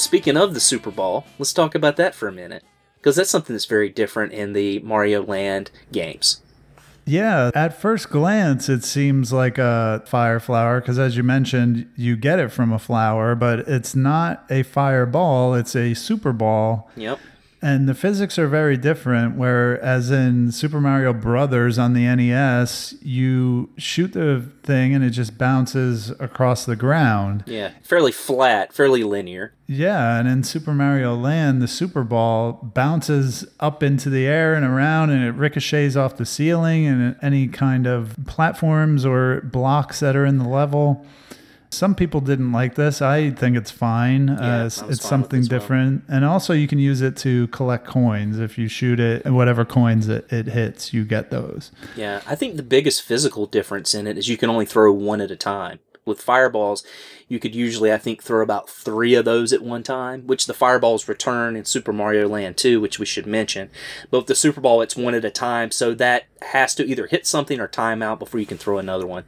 speaking 0.00 0.36
of 0.36 0.54
the 0.54 0.60
Super 0.60 0.90
Ball, 0.90 1.24
let's 1.38 1.52
talk 1.52 1.74
about 1.74 1.96
that 1.96 2.14
for 2.14 2.28
a 2.28 2.32
minute. 2.32 2.64
Because 2.96 3.16
that's 3.16 3.30
something 3.30 3.54
that's 3.54 3.64
very 3.64 3.88
different 3.88 4.32
in 4.32 4.52
the 4.52 4.78
Mario 4.80 5.22
Land 5.22 5.70
games. 5.90 6.42
Yeah, 7.06 7.50
at 7.54 7.80
first 7.80 8.10
glance, 8.10 8.68
it 8.68 8.84
seems 8.84 9.32
like 9.32 9.58
a 9.58 10.02
fire 10.06 10.38
flower 10.38 10.80
because, 10.80 10.98
as 10.98 11.16
you 11.16 11.22
mentioned, 11.22 11.90
you 11.96 12.14
get 12.14 12.38
it 12.38 12.52
from 12.52 12.72
a 12.72 12.78
flower, 12.78 13.34
but 13.34 13.60
it's 13.60 13.96
not 13.96 14.44
a 14.50 14.62
fireball, 14.62 15.54
it's 15.54 15.74
a 15.74 15.94
super 15.94 16.32
ball. 16.32 16.90
Yep. 16.96 17.18
And 17.62 17.88
the 17.88 17.94
physics 17.94 18.38
are 18.38 18.48
very 18.48 18.76
different. 18.76 19.36
Whereas 19.36 20.10
in 20.10 20.50
Super 20.50 20.80
Mario 20.80 21.12
Brothers 21.12 21.78
on 21.78 21.92
the 21.92 22.04
NES, 22.04 22.94
you 23.02 23.70
shoot 23.76 24.14
the 24.14 24.50
thing 24.62 24.94
and 24.94 25.04
it 25.04 25.10
just 25.10 25.36
bounces 25.36 26.10
across 26.18 26.64
the 26.64 26.76
ground. 26.76 27.44
Yeah. 27.46 27.72
Fairly 27.82 28.12
flat, 28.12 28.72
fairly 28.72 29.04
linear. 29.04 29.52
Yeah, 29.66 30.18
and 30.18 30.26
in 30.26 30.42
Super 30.42 30.72
Mario 30.72 31.14
Land, 31.14 31.62
the 31.62 31.68
Super 31.68 32.02
Ball 32.02 32.54
bounces 32.74 33.46
up 33.60 33.82
into 33.84 34.10
the 34.10 34.26
air 34.26 34.54
and 34.54 34.64
around, 34.64 35.10
and 35.10 35.22
it 35.22 35.32
ricochets 35.32 35.94
off 35.94 36.16
the 36.16 36.26
ceiling 36.26 36.86
and 36.86 37.16
any 37.22 37.46
kind 37.46 37.86
of 37.86 38.16
platforms 38.26 39.06
or 39.06 39.42
blocks 39.42 40.00
that 40.00 40.16
are 40.16 40.26
in 40.26 40.38
the 40.38 40.48
level. 40.48 41.06
Some 41.72 41.94
people 41.94 42.20
didn't 42.20 42.50
like 42.50 42.74
this. 42.74 43.00
I 43.00 43.30
think 43.30 43.56
it's 43.56 43.70
fine. 43.70 44.28
Yeah, 44.28 44.62
uh, 44.62 44.66
it's 44.66 44.78
fine 44.80 44.96
something 44.96 45.40
as 45.40 45.48
well. 45.48 45.60
different, 45.60 46.04
and 46.08 46.24
also 46.24 46.52
you 46.52 46.66
can 46.66 46.78
use 46.80 47.00
it 47.00 47.16
to 47.18 47.46
collect 47.48 47.86
coins. 47.86 48.38
If 48.40 48.58
you 48.58 48.66
shoot 48.66 48.98
it, 48.98 49.24
and 49.24 49.36
whatever 49.36 49.64
coins 49.64 50.08
it, 50.08 50.30
it 50.32 50.46
hits, 50.46 50.92
you 50.92 51.04
get 51.04 51.30
those. 51.30 51.70
Yeah. 51.96 52.22
I 52.26 52.34
think 52.34 52.56
the 52.56 52.62
biggest 52.62 53.02
physical 53.02 53.46
difference 53.46 53.94
in 53.94 54.06
it 54.06 54.18
is 54.18 54.28
you 54.28 54.36
can 54.36 54.50
only 54.50 54.66
throw 54.66 54.92
one 54.92 55.20
at 55.20 55.30
a 55.30 55.36
time. 55.36 55.78
With 56.04 56.20
fireballs, 56.20 56.82
you 57.28 57.38
could 57.38 57.54
usually, 57.54 57.92
I 57.92 57.98
think, 57.98 58.22
throw 58.22 58.42
about 58.42 58.68
three 58.68 59.14
of 59.14 59.24
those 59.24 59.52
at 59.52 59.62
one 59.62 59.82
time, 59.82 60.26
which 60.26 60.46
the 60.46 60.54
fireballs 60.54 61.06
return 61.06 61.54
in 61.54 61.64
Super 61.66 61.92
Mario 61.92 62.26
Land 62.26 62.56
2, 62.56 62.80
which 62.80 62.98
we 62.98 63.06
should 63.06 63.26
mention. 63.26 63.70
But 64.10 64.20
with 64.20 64.26
the 64.26 64.34
Super 64.34 64.60
Ball, 64.60 64.80
it's 64.80 64.96
one 64.96 65.14
at 65.14 65.24
a 65.24 65.30
time, 65.30 65.70
so 65.70 65.94
that 65.94 66.24
has 66.42 66.74
to 66.76 66.84
either 66.84 67.06
hit 67.06 67.26
something 67.26 67.60
or 67.60 67.68
time 67.68 68.02
out 68.02 68.18
before 68.18 68.40
you 68.40 68.46
can 68.46 68.58
throw 68.58 68.78
another 68.78 69.06
one. 69.06 69.24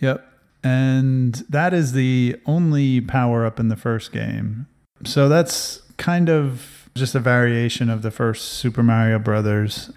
Yep. 0.00 0.31
And 0.64 1.34
that 1.48 1.74
is 1.74 1.92
the 1.92 2.36
only 2.46 3.00
power 3.00 3.44
up 3.44 3.58
in 3.58 3.68
the 3.68 3.76
first 3.76 4.12
game. 4.12 4.66
So 5.04 5.28
that's 5.28 5.82
kind 5.96 6.28
of 6.28 6.88
just 6.94 7.14
a 7.14 7.20
variation 7.20 7.90
of 7.90 8.02
the 8.02 8.10
first 8.10 8.48
Super 8.50 8.82
Mario 8.82 9.18
Brothers. 9.18 9.90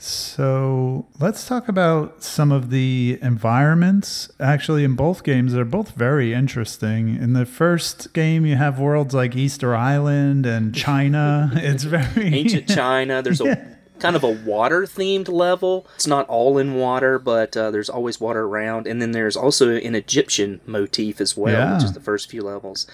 So 0.00 1.06
let's 1.18 1.48
talk 1.48 1.68
about 1.68 2.22
some 2.22 2.52
of 2.52 2.70
the 2.70 3.18
environments. 3.20 4.30
Actually, 4.38 4.84
in 4.84 4.94
both 4.94 5.24
games, 5.24 5.52
they're 5.52 5.64
both 5.64 5.90
very 5.90 6.32
interesting. 6.32 7.16
In 7.16 7.32
the 7.32 7.44
first 7.44 8.12
game, 8.12 8.46
you 8.46 8.54
have 8.54 8.78
worlds 8.78 9.12
like 9.12 9.34
Easter 9.34 9.74
Island 9.74 10.46
and 10.46 10.74
China. 10.74 11.50
It's 11.56 11.82
very 11.82 12.26
ancient 12.34 12.68
China. 12.68 13.22
There's 13.22 13.40
a 13.40 13.76
kind 13.98 14.16
of 14.16 14.24
a 14.24 14.30
water 14.30 14.82
themed 14.82 15.28
level. 15.28 15.86
It's 15.94 16.06
not 16.06 16.28
all 16.28 16.58
in 16.58 16.74
water, 16.76 17.18
but 17.18 17.56
uh, 17.56 17.70
there's 17.70 17.88
always 17.90 18.20
water 18.20 18.42
around. 18.44 18.86
And 18.86 19.00
then 19.02 19.12
there's 19.12 19.36
also 19.36 19.74
an 19.74 19.94
Egyptian 19.94 20.60
motif 20.66 21.20
as 21.20 21.36
well, 21.36 21.74
which 21.74 21.82
Yeah. 21.82 21.86
is 21.86 21.92
the 21.92 22.00
first 22.00 22.30
few 22.30 22.42
levels. 22.42 22.86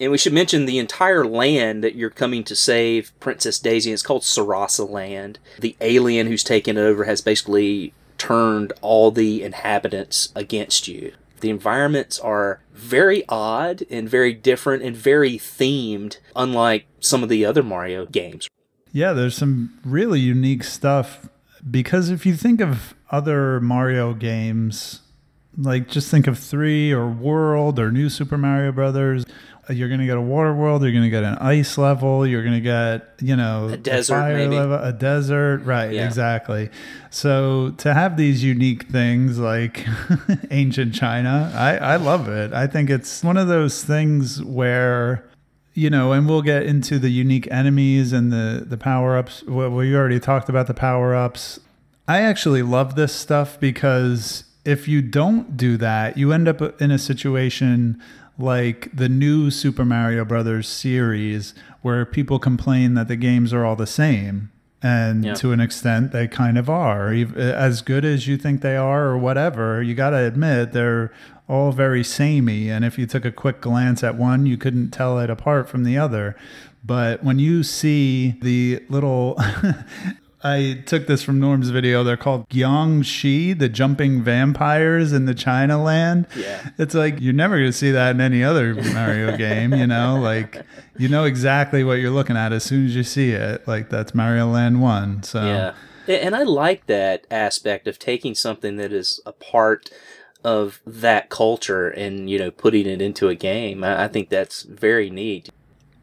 And 0.00 0.10
we 0.10 0.18
should 0.18 0.32
mention 0.32 0.66
the 0.66 0.78
entire 0.78 1.24
land 1.24 1.84
that 1.84 1.94
you're 1.94 2.10
coming 2.10 2.42
to 2.44 2.56
save 2.56 3.12
Princess 3.20 3.58
Daisy 3.60 3.92
is 3.92 4.02
called 4.02 4.22
Sarasa 4.22 4.88
Land. 4.88 5.38
The 5.60 5.76
alien 5.80 6.26
who's 6.26 6.42
taken 6.42 6.76
it 6.76 6.80
over 6.80 7.04
has 7.04 7.20
basically 7.20 7.92
turned 8.18 8.72
all 8.80 9.10
the 9.12 9.42
inhabitants 9.44 10.30
against 10.34 10.88
you. 10.88 11.12
The 11.40 11.50
environments 11.50 12.18
are 12.18 12.60
very 12.72 13.24
odd 13.28 13.84
and 13.90 14.08
very 14.08 14.32
different 14.32 14.82
and 14.82 14.96
very 14.96 15.32
themed, 15.38 16.16
unlike 16.34 16.86
some 17.00 17.22
of 17.22 17.28
the 17.28 17.44
other 17.44 17.62
Mario 17.62 18.06
games. 18.06 18.48
Yeah, 18.94 19.12
there's 19.12 19.36
some 19.36 19.76
really 19.84 20.20
unique 20.20 20.62
stuff 20.62 21.28
because 21.68 22.10
if 22.10 22.24
you 22.24 22.34
think 22.36 22.60
of 22.60 22.94
other 23.10 23.60
Mario 23.60 24.14
games, 24.14 25.00
like 25.58 25.88
just 25.88 26.10
think 26.12 26.28
of 26.28 26.38
3 26.38 26.92
or 26.92 27.08
World 27.08 27.80
or 27.80 27.90
New 27.90 28.08
Super 28.08 28.38
Mario 28.38 28.70
Brothers, 28.70 29.24
you're 29.68 29.88
going 29.88 29.98
to 30.00 30.06
get 30.06 30.16
a 30.16 30.20
water 30.20 30.54
world, 30.54 30.82
you're 30.82 30.92
going 30.92 31.02
to 31.02 31.10
get 31.10 31.24
an 31.24 31.38
ice 31.38 31.76
level, 31.76 32.24
you're 32.24 32.42
going 32.42 32.54
to 32.54 32.60
get, 32.60 33.14
you 33.20 33.34
know, 33.34 33.68
A 33.70 33.76
desert, 33.78 34.14
fire 34.14 34.36
maybe. 34.36 34.54
level, 34.54 34.76
a 34.76 34.92
desert, 34.92 35.64
right, 35.64 35.90
Yeah. 35.90 36.06
exactly. 36.06 36.70
So 37.10 37.70
to 37.78 37.94
have 37.94 38.16
these 38.16 38.44
unique 38.44 38.84
things 38.84 39.40
like 39.40 39.84
ancient 40.52 40.94
China, 40.94 41.50
I 41.52 41.78
I 41.78 41.96
love 41.96 42.28
it. 42.28 42.52
I 42.52 42.68
think 42.68 42.90
it's 42.90 43.24
one 43.24 43.36
of 43.38 43.48
those 43.48 43.82
things 43.82 44.40
where 44.44 45.24
you 45.74 45.90
know, 45.90 46.12
and 46.12 46.28
we'll 46.28 46.42
get 46.42 46.62
into 46.64 46.98
the 46.98 47.10
unique 47.10 47.48
enemies 47.50 48.12
and 48.12 48.32
the 48.32 48.64
the 48.66 48.76
power 48.78 49.16
ups. 49.18 49.42
Well, 49.46 49.70
we 49.70 49.94
already 49.94 50.20
talked 50.20 50.48
about 50.48 50.66
the 50.66 50.74
power 50.74 51.14
ups. 51.14 51.60
I 52.06 52.20
actually 52.20 52.62
love 52.62 52.94
this 52.96 53.12
stuff 53.14 53.58
because 53.58 54.44
if 54.64 54.86
you 54.88 55.02
don't 55.02 55.56
do 55.56 55.76
that, 55.78 56.16
you 56.16 56.32
end 56.32 56.48
up 56.48 56.80
in 56.80 56.90
a 56.90 56.98
situation 56.98 58.00
like 58.38 58.88
the 58.94 59.08
new 59.08 59.50
Super 59.50 59.84
Mario 59.84 60.24
Brothers 60.24 60.68
series 60.68 61.54
where 61.82 62.04
people 62.04 62.38
complain 62.38 62.94
that 62.94 63.08
the 63.08 63.16
games 63.16 63.52
are 63.52 63.64
all 63.64 63.76
the 63.76 63.86
same. 63.86 64.50
And 64.82 65.24
Yeah. 65.24 65.34
to 65.34 65.52
an 65.52 65.60
extent, 65.60 66.12
they 66.12 66.28
kind 66.28 66.58
of 66.58 66.68
are. 66.68 67.08
As 67.10 67.80
good 67.80 68.04
as 68.04 68.26
you 68.28 68.36
think 68.36 68.60
they 68.60 68.76
are, 68.76 69.06
or 69.06 69.16
whatever, 69.16 69.82
you 69.82 69.94
got 69.94 70.10
to 70.10 70.18
admit 70.18 70.72
they're 70.72 71.10
all 71.48 71.72
very 71.72 72.04
samey. 72.04 72.70
And 72.70 72.84
if 72.84 72.98
you 72.98 73.06
took 73.06 73.24
a 73.24 73.32
quick 73.32 73.60
glance 73.60 74.02
at 74.02 74.16
one, 74.16 74.46
you 74.46 74.56
couldn't 74.56 74.90
tell 74.90 75.18
it 75.18 75.30
apart 75.30 75.68
from 75.68 75.84
the 75.84 75.98
other. 75.98 76.36
But 76.84 77.24
when 77.24 77.38
you 77.38 77.62
see 77.62 78.36
the 78.42 78.82
little 78.88 79.38
I 80.44 80.82
took 80.84 81.06
this 81.06 81.22
from 81.22 81.40
Norm's 81.40 81.70
video. 81.70 82.04
They're 82.04 82.18
called 82.18 82.46
Jiangshi, 82.50 83.58
the 83.58 83.70
jumping 83.70 84.22
vampires 84.22 85.10
in 85.10 85.24
the 85.24 85.34
China 85.34 85.82
land. 85.82 86.26
Yeah. 86.36 86.68
It's 86.76 86.94
like 86.94 87.18
you're 87.18 87.32
never 87.32 87.56
going 87.56 87.70
to 87.70 87.76
see 87.76 87.90
that 87.92 88.10
in 88.10 88.20
any 88.20 88.44
other 88.44 88.74
Mario 88.74 89.34
game, 89.38 89.72
you 89.72 89.86
know? 89.86 90.20
Like 90.20 90.62
you 90.98 91.08
know 91.08 91.24
exactly 91.24 91.82
what 91.82 91.94
you're 91.94 92.10
looking 92.10 92.36
at 92.36 92.52
as 92.52 92.62
soon 92.62 92.84
as 92.84 92.94
you 92.94 93.04
see 93.04 93.30
it. 93.30 93.66
Like 93.66 93.88
that's 93.88 94.14
Mario 94.14 94.46
Land 94.48 94.82
1. 94.82 95.22
So 95.22 95.42
Yeah. 95.42 95.74
And 96.06 96.36
I 96.36 96.42
like 96.42 96.84
that 96.86 97.26
aspect 97.30 97.88
of 97.88 97.98
taking 97.98 98.34
something 98.34 98.76
that 98.76 98.92
is 98.92 99.20
a 99.24 99.32
part 99.32 99.88
of 100.44 100.80
that 100.86 101.30
culture 101.30 101.88
and, 101.88 102.28
you 102.28 102.38
know, 102.38 102.50
putting 102.50 102.86
it 102.86 103.00
into 103.00 103.28
a 103.28 103.34
game. 103.34 103.82
I, 103.82 104.04
I 104.04 104.08
think 104.08 104.28
that's 104.28 104.62
very 104.62 105.10
neat. 105.10 105.50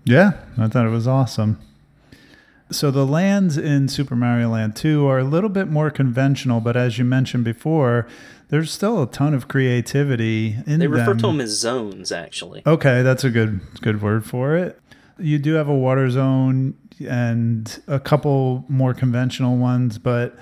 Yeah, 0.04 0.34
I 0.58 0.68
thought 0.68 0.86
it 0.86 0.90
was 0.90 1.08
awesome. 1.08 1.60
So 2.72 2.90
the 2.90 3.06
lands 3.06 3.58
in 3.58 3.90
Super 3.90 4.16
Mario 4.16 4.50
Land 4.50 4.76
2 4.78 5.06
are 5.06 5.20
a 5.20 5.24
little 5.24 5.50
bit 5.50 5.68
more 5.68 5.92
conventional, 5.92 6.62
but 6.62 6.78
as 6.78 6.98
you 6.98 7.04
mentioned 7.04 7.44
before, 7.44 8.08
there's 8.48 8.72
still 8.72 9.04
a 9.04 9.08
ton 9.08 9.34
of 9.34 9.48
creativity 9.48 10.58
in 10.66 10.80
They 10.80 10.88
refer 10.88 11.08
them. 11.08 11.18
to 11.18 11.28
them 11.28 11.42
as 11.42 11.50
zones, 11.52 12.12
actually. 12.12 12.64
Okay, 12.66 13.02
that's 13.02 13.24
a 13.24 13.30
good 13.30 13.60
good 13.82 14.02
word 14.02 14.26
for 14.26 14.56
it. 14.56 14.80
You 15.20 15.38
do 15.38 15.54
have 15.54 15.68
a 15.68 15.76
water 15.76 16.10
zone 16.10 16.76
and 17.08 17.82
a 17.88 18.00
couple 18.00 18.66
more 18.70 18.94
conventional 18.94 19.58
ones, 19.58 19.98
but 19.98 20.38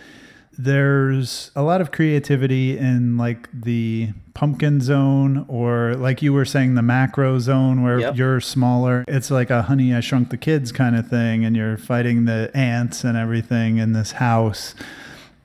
there's 0.61 1.51
a 1.55 1.63
lot 1.63 1.79
of 1.79 1.89
creativity 1.93 2.77
in 2.77 3.15
like 3.17 3.47
the 3.53 4.09
pumpkin 4.33 4.81
zone 4.81 5.45
or 5.47 5.95
like 5.95 6.21
you 6.21 6.33
were 6.33 6.43
saying 6.43 6.75
the 6.75 6.81
macro 6.81 7.39
zone 7.39 7.81
where 7.81 7.99
Yep. 7.99 8.17
you're 8.17 8.41
smaller. 8.41 9.05
It's 9.07 9.31
like 9.31 9.49
a 9.49 9.61
honey 9.61 9.93
I 9.95 10.01
shrunk 10.01 10.31
the 10.31 10.37
kids 10.37 10.73
kind 10.73 10.97
of 10.97 11.07
thing 11.07 11.45
and 11.45 11.55
you're 11.55 11.77
fighting 11.77 12.25
the 12.25 12.51
ants 12.53 13.05
and 13.05 13.17
everything 13.17 13.77
in 13.77 13.93
this 13.93 14.11
house. 14.11 14.75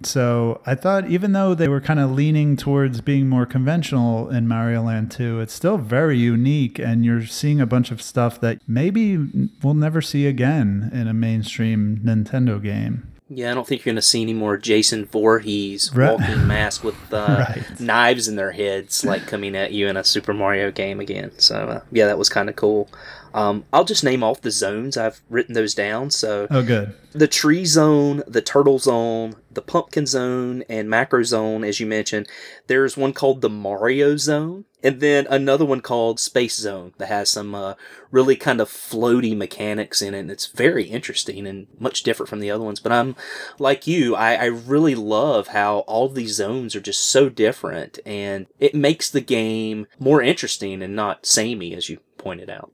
So 0.03 0.61
I 0.66 0.74
thought 0.74 1.09
even 1.09 1.31
though 1.31 1.55
they 1.55 1.69
were 1.69 1.81
kind 1.81 2.01
of 2.01 2.11
leaning 2.11 2.57
towards 2.57 3.01
being 3.01 3.28
more 3.28 3.47
conventional 3.47 4.28
in 4.28 4.49
Mario 4.49 4.82
Land 4.82 5.12
2, 5.12 5.39
it's 5.39 5.55
still 5.55 5.78
very 5.78 6.19
unique 6.19 6.81
and 6.81 7.05
you're 7.05 7.24
seeing 7.24 7.61
a 7.61 7.66
bunch 7.66 7.93
of 7.93 8.03
stuff 8.03 8.41
that 8.41 8.59
maybe 8.66 9.49
we'll 9.62 9.74
never 9.74 10.03
see 10.03 10.27
again 10.27 10.91
in 10.93 11.07
a 11.07 11.15
mainstream 11.15 12.01
Nintendo 12.05 12.61
game. 12.61 13.07
Yeah, 13.36 13.51
I 13.51 13.55
don't 13.55 13.66
think 13.66 13.81
you're 13.85 13.93
going 13.93 13.97
to 13.97 14.02
see 14.02 14.23
any 14.23 14.35
more 14.35 14.56
Jason 14.56 15.05
Voorhees 15.06 15.90
Right. 15.94 16.12
walking 16.19 16.47
mask 16.47 16.85
with 16.85 16.94
uh, 17.12 17.44
Right. 17.48 17.81
knives 17.81 18.28
in 18.28 18.36
their 18.36 18.52
heads, 18.52 19.05
like 19.05 19.27
coming 19.27 19.56
at 19.56 19.73
you 19.73 19.89
in 19.89 19.97
a 19.97 20.05
Super 20.05 20.32
Mario 20.35 20.70
game 20.70 21.01
again. 21.01 21.31
So, 21.39 21.56
uh, 21.69 21.81
yeah, 21.90 22.06
that 22.06 22.19
was 22.19 22.28
kind 22.28 22.48
of 22.48 22.56
cool. 22.56 22.89
Um, 23.35 23.65
I'll 23.73 23.85
just 23.85 24.05
name 24.05 24.23
off 24.23 24.43
the 24.43 24.51
zones. 24.52 24.97
I've 24.97 25.20
written 25.28 25.55
those 25.55 25.74
down. 25.74 26.11
So, 26.11 26.47
Oh, 26.51 26.62
good. 26.62 26.94
the 27.12 27.27
tree 27.27 27.65
zone, 27.65 28.23
the 28.28 28.40
turtle 28.40 28.78
zone, 28.78 29.35
the 29.55 29.63
pumpkin 29.63 30.07
zone, 30.07 30.65
and 30.69 30.89
macro 30.89 31.23
zone, 31.23 31.65
as 31.65 31.81
you 31.81 31.87
mentioned. 31.87 32.29
There's 32.67 32.97
one 32.97 33.13
called 33.13 33.41
the 33.41 33.49
Mario 33.51 34.17
zone, 34.17 34.65
and 34.83 35.01
then 35.01 35.27
another 35.29 35.65
one 35.65 35.81
called 35.81 36.21
Space 36.21 36.57
Zone 36.57 36.93
that 36.99 37.09
has 37.09 37.31
some 37.31 37.55
uh, 37.55 37.75
really 38.11 38.37
kind 38.37 38.61
of 38.61 38.69
floaty 38.69 39.37
mechanics 39.37 40.03
in 40.03 40.15
it. 40.15 40.21
And 40.21 40.31
it's 40.31 40.47
very 40.47 40.85
interesting 40.85 41.47
and 41.47 41.67
much 41.79 42.03
different 42.03 42.29
from 42.29 42.41
the 42.41 42.51
other 42.51 42.65
ones. 42.65 42.81
But 42.81 42.93
I'm 42.93 43.17
like 43.59 43.87
you, 43.87 44.15
I, 44.15 44.35
I 44.35 44.45
really 44.47 44.95
love 44.95 45.49
how 45.49 45.79
all 45.81 46.09
these 46.09 46.35
zones 46.35 46.77
are 46.77 46.81
just 46.81 47.01
so 47.01 47.29
different, 47.29 47.99
and 48.05 48.47
it 48.59 48.75
makes 48.75 49.11
the 49.11 49.21
game 49.21 49.87
more 49.99 50.23
interesting 50.23 50.83
and 50.83 50.95
not 50.95 51.27
samey, 51.27 51.75
as 51.75 51.89
you 51.89 51.99
pointed 52.19 52.51
out. 52.51 52.71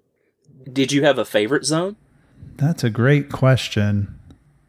Did 0.70 0.92
you 0.92 1.04
have 1.04 1.18
a 1.18 1.24
favorite 1.24 1.64
zone? 1.64 1.96
That's 2.56 2.84
a 2.84 2.90
great 2.90 3.30
question. 3.32 4.19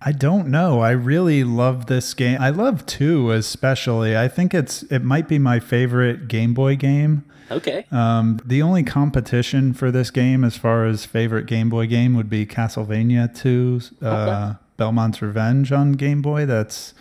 I 0.04 0.12
don't 0.12 0.48
know. 0.48 0.80
I 0.80 0.92
really 0.92 1.44
love 1.44 1.86
this 1.86 2.14
game. 2.14 2.42
I 2.42 2.50
love 2.50 2.86
2 2.88 3.32
especially. 3.32 4.18
I 4.18 4.28
think 4.28 4.54
it's 4.54 4.84
it 4.84 5.04
might 5.04 5.28
be 5.28 5.38
my 5.38 5.60
favorite 5.60 6.28
Game 6.28 6.54
Boy 6.54 6.76
game. 6.76 7.24
Okay. 7.52 7.86
Um, 7.92 8.40
the 8.46 8.62
only 8.62 8.82
competition 8.82 9.74
for 9.74 9.92
this 9.92 10.10
game, 10.10 10.44
as 10.44 10.58
far 10.58 10.86
as 10.86 11.06
favorite 11.06 11.46
Game 11.46 11.70
Boy 11.70 11.86
game, 11.86 12.16
would 12.16 12.30
be 12.30 12.46
Castlevania 12.46 13.34
2, 13.36 13.82
uh, 14.02 14.54
Belmont's 14.78 15.22
Revenge 15.22 15.72
on 15.72 15.92
Game 15.92 16.22
Boy. 16.22 16.46
That's 16.46 16.94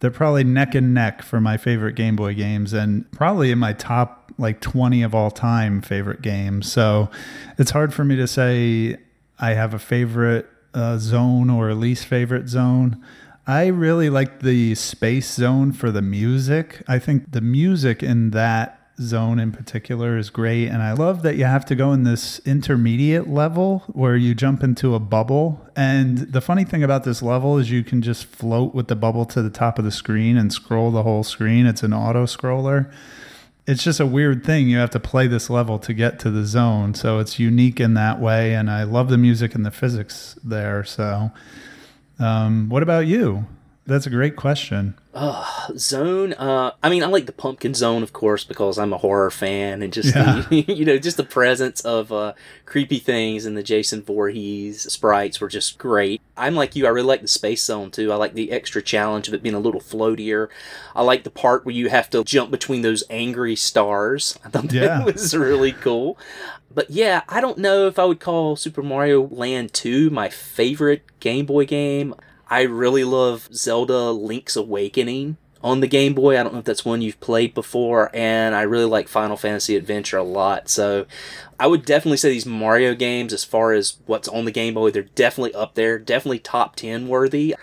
they're 0.00 0.10
probably 0.10 0.44
neck 0.44 0.74
and 0.74 0.92
neck 0.92 1.22
for 1.22 1.40
my 1.40 1.56
favorite 1.56 1.94
Game 1.94 2.16
Boy 2.16 2.34
games, 2.34 2.72
and 2.72 3.10
probably 3.12 3.50
in 3.50 3.58
my 3.58 3.72
top 3.72 4.32
like 4.38 4.60
20 4.60 5.02
of 5.02 5.14
all 5.14 5.30
time 5.30 5.80
favorite 5.80 6.20
games. 6.20 6.70
So 6.70 7.08
it's 7.56 7.70
hard 7.70 7.94
for 7.94 8.04
me 8.04 8.16
to 8.16 8.26
say 8.26 8.98
I 9.38 9.54
have 9.54 9.72
a 9.72 9.78
favorite 9.78 10.48
uh, 10.76 10.98
zone 10.98 11.50
or 11.50 11.72
least 11.74 12.06
favorite 12.06 12.48
zone. 12.48 13.02
I 13.46 13.66
really 13.66 14.10
like 14.10 14.40
the 14.40 14.74
space 14.74 15.32
zone 15.32 15.72
for 15.72 15.90
the 15.90 16.02
music. 16.02 16.82
I 16.86 16.98
think 16.98 17.32
the 17.32 17.40
music 17.40 18.02
in 18.02 18.30
that 18.30 18.80
zone 19.00 19.38
in 19.38 19.52
particular 19.52 20.16
is 20.16 20.30
great. 20.30 20.68
And 20.68 20.82
I 20.82 20.92
love 20.92 21.22
that 21.22 21.36
you 21.36 21.44
have 21.44 21.64
to 21.66 21.74
go 21.74 21.92
in 21.92 22.04
this 22.04 22.40
intermediate 22.40 23.28
level 23.28 23.84
where 23.88 24.16
you 24.16 24.34
jump 24.34 24.62
into 24.62 24.94
a 24.94 24.98
bubble. 24.98 25.60
And 25.76 26.18
the 26.18 26.40
funny 26.40 26.64
thing 26.64 26.82
about 26.82 27.04
this 27.04 27.22
level 27.22 27.58
is 27.58 27.70
you 27.70 27.84
can 27.84 28.02
just 28.02 28.26
float 28.26 28.74
with 28.74 28.88
the 28.88 28.96
bubble 28.96 29.24
to 29.26 29.42
the 29.42 29.50
top 29.50 29.78
of 29.78 29.84
the 29.84 29.90
screen 29.90 30.36
and 30.36 30.52
scroll 30.52 30.90
the 30.90 31.02
whole 31.02 31.24
screen. 31.24 31.66
It's 31.66 31.82
an 31.82 31.92
auto 31.92 32.24
scroller. 32.24 32.90
It's 33.66 33.82
just 33.82 33.98
a 33.98 34.06
weird 34.06 34.44
thing. 34.44 34.68
You 34.68 34.78
have 34.78 34.90
to 34.90 35.00
play 35.00 35.26
this 35.26 35.50
level 35.50 35.78
to 35.80 35.92
get 35.92 36.20
to 36.20 36.30
the 36.30 36.44
zone. 36.44 36.94
So 36.94 37.18
it's 37.18 37.38
unique 37.38 37.80
in 37.80 37.94
that 37.94 38.20
way. 38.20 38.54
And 38.54 38.70
I 38.70 38.84
love 38.84 39.08
the 39.08 39.18
music 39.18 39.54
and 39.54 39.66
the 39.66 39.72
physics 39.72 40.38
there. 40.44 40.84
So, 40.84 41.32
um, 42.18 42.68
what 42.68 42.82
about 42.82 43.06
you? 43.06 43.46
That's 43.86 44.06
a 44.06 44.10
great 44.10 44.34
question. 44.36 44.94
zone 45.76 46.34
uh 46.34 46.72
i 46.82 46.90
mean 46.90 47.02
i 47.02 47.06
like 47.06 47.24
the 47.24 47.32
pumpkin 47.32 47.72
zone 47.72 48.02
of 48.02 48.12
course 48.12 48.44
because 48.44 48.78
i'm 48.78 48.92
a 48.92 48.98
horror 48.98 49.30
fan 49.30 49.80
and 49.82 49.90
just 49.90 50.12
the 50.12 50.64
you 50.68 50.84
know 50.84 50.98
just 50.98 51.16
the 51.16 51.24
presence 51.24 51.80
of 51.80 52.12
uh 52.12 52.34
creepy 52.66 52.98
things 52.98 53.46
and 53.46 53.56
the 53.56 53.62
jason 53.62 54.02
Voorhees 54.02 54.82
sprites 54.92 55.40
were 55.40 55.48
just 55.48 55.78
great 55.78 56.20
i'm 56.36 56.54
like 56.54 56.76
you 56.76 56.84
i 56.84 56.90
really 56.90 57.06
like 57.06 57.22
the 57.22 57.28
space 57.28 57.64
zone 57.64 57.90
too 57.90 58.12
i 58.12 58.16
like 58.16 58.34
the 58.34 58.52
extra 58.52 58.82
challenge 58.82 59.26
of 59.28 59.32
it 59.32 59.42
being 59.42 59.54
a 59.54 59.58
little 59.60 59.80
floatier 59.80 60.48
i 60.94 61.02
like 61.02 61.24
the 61.24 61.30
part 61.30 61.64
where 61.64 61.74
you 61.74 61.88
have 61.88 62.10
to 62.10 62.22
jump 62.22 62.50
between 62.50 62.82
those 62.82 63.02
angry 63.08 63.56
stars 63.56 64.38
i 64.44 64.50
thought 64.50 64.70
Yeah. 64.70 64.98
that 64.98 65.06
was 65.06 65.34
really 65.34 65.72
cool 65.72 66.18
but 66.74 66.90
yeah, 66.90 67.22
I 67.26 67.40
don't 67.40 67.56
know 67.56 67.86
if 67.86 67.98
I 67.98 68.04
would 68.04 68.20
call 68.20 68.54
Super 68.54 68.82
Mario 68.82 69.26
Land 69.28 69.72
2 69.72 70.10
my 70.10 70.28
favorite 70.28 71.04
Game 71.20 71.46
Boy 71.46 71.64
game. 71.64 72.14
I 72.48 72.62
really 72.62 73.04
love 73.04 73.48
Zelda 73.52 74.10
Link's 74.10 74.56
Awakening 74.56 75.36
on 75.62 75.80
the 75.80 75.88
Game 75.88 76.14
Boy. 76.14 76.38
I 76.38 76.42
don't 76.42 76.52
know 76.52 76.60
if 76.60 76.64
that's 76.64 76.84
one 76.84 77.02
you've 77.02 77.20
played 77.20 77.54
before, 77.54 78.10
and 78.14 78.54
I 78.54 78.62
really 78.62 78.84
like 78.84 79.08
Final 79.08 79.36
Fantasy 79.36 79.76
Adventure 79.76 80.18
a 80.18 80.22
lot. 80.22 80.68
So 80.68 81.06
I 81.58 81.66
would 81.66 81.84
definitely 81.84 82.18
say 82.18 82.30
these 82.30 82.46
Mario 82.46 82.94
games, 82.94 83.32
as 83.32 83.44
far 83.44 83.72
as 83.72 83.96
what's 84.06 84.28
on 84.28 84.44
the 84.44 84.52
Game 84.52 84.74
Boy, 84.74 84.90
they're 84.90 85.02
definitely 85.02 85.54
up 85.54 85.74
there, 85.74 85.98
definitely 85.98 86.38
top 86.38 86.76
10 86.76 87.08
worthy. 87.08 87.54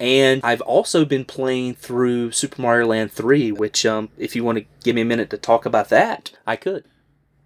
And 0.00 0.40
I've 0.42 0.62
also 0.62 1.04
been 1.04 1.24
playing 1.24 1.74
through 1.74 2.32
Super 2.32 2.60
Mario 2.60 2.88
Land 2.88 3.12
3, 3.12 3.52
which, 3.52 3.86
um, 3.86 4.08
if 4.18 4.34
you 4.34 4.42
want 4.42 4.58
to 4.58 4.64
give 4.82 4.96
me 4.96 5.02
a 5.02 5.04
minute 5.04 5.30
to 5.30 5.38
talk 5.38 5.64
about 5.64 5.90
that, 5.90 6.32
I 6.46 6.56
could. 6.56 6.84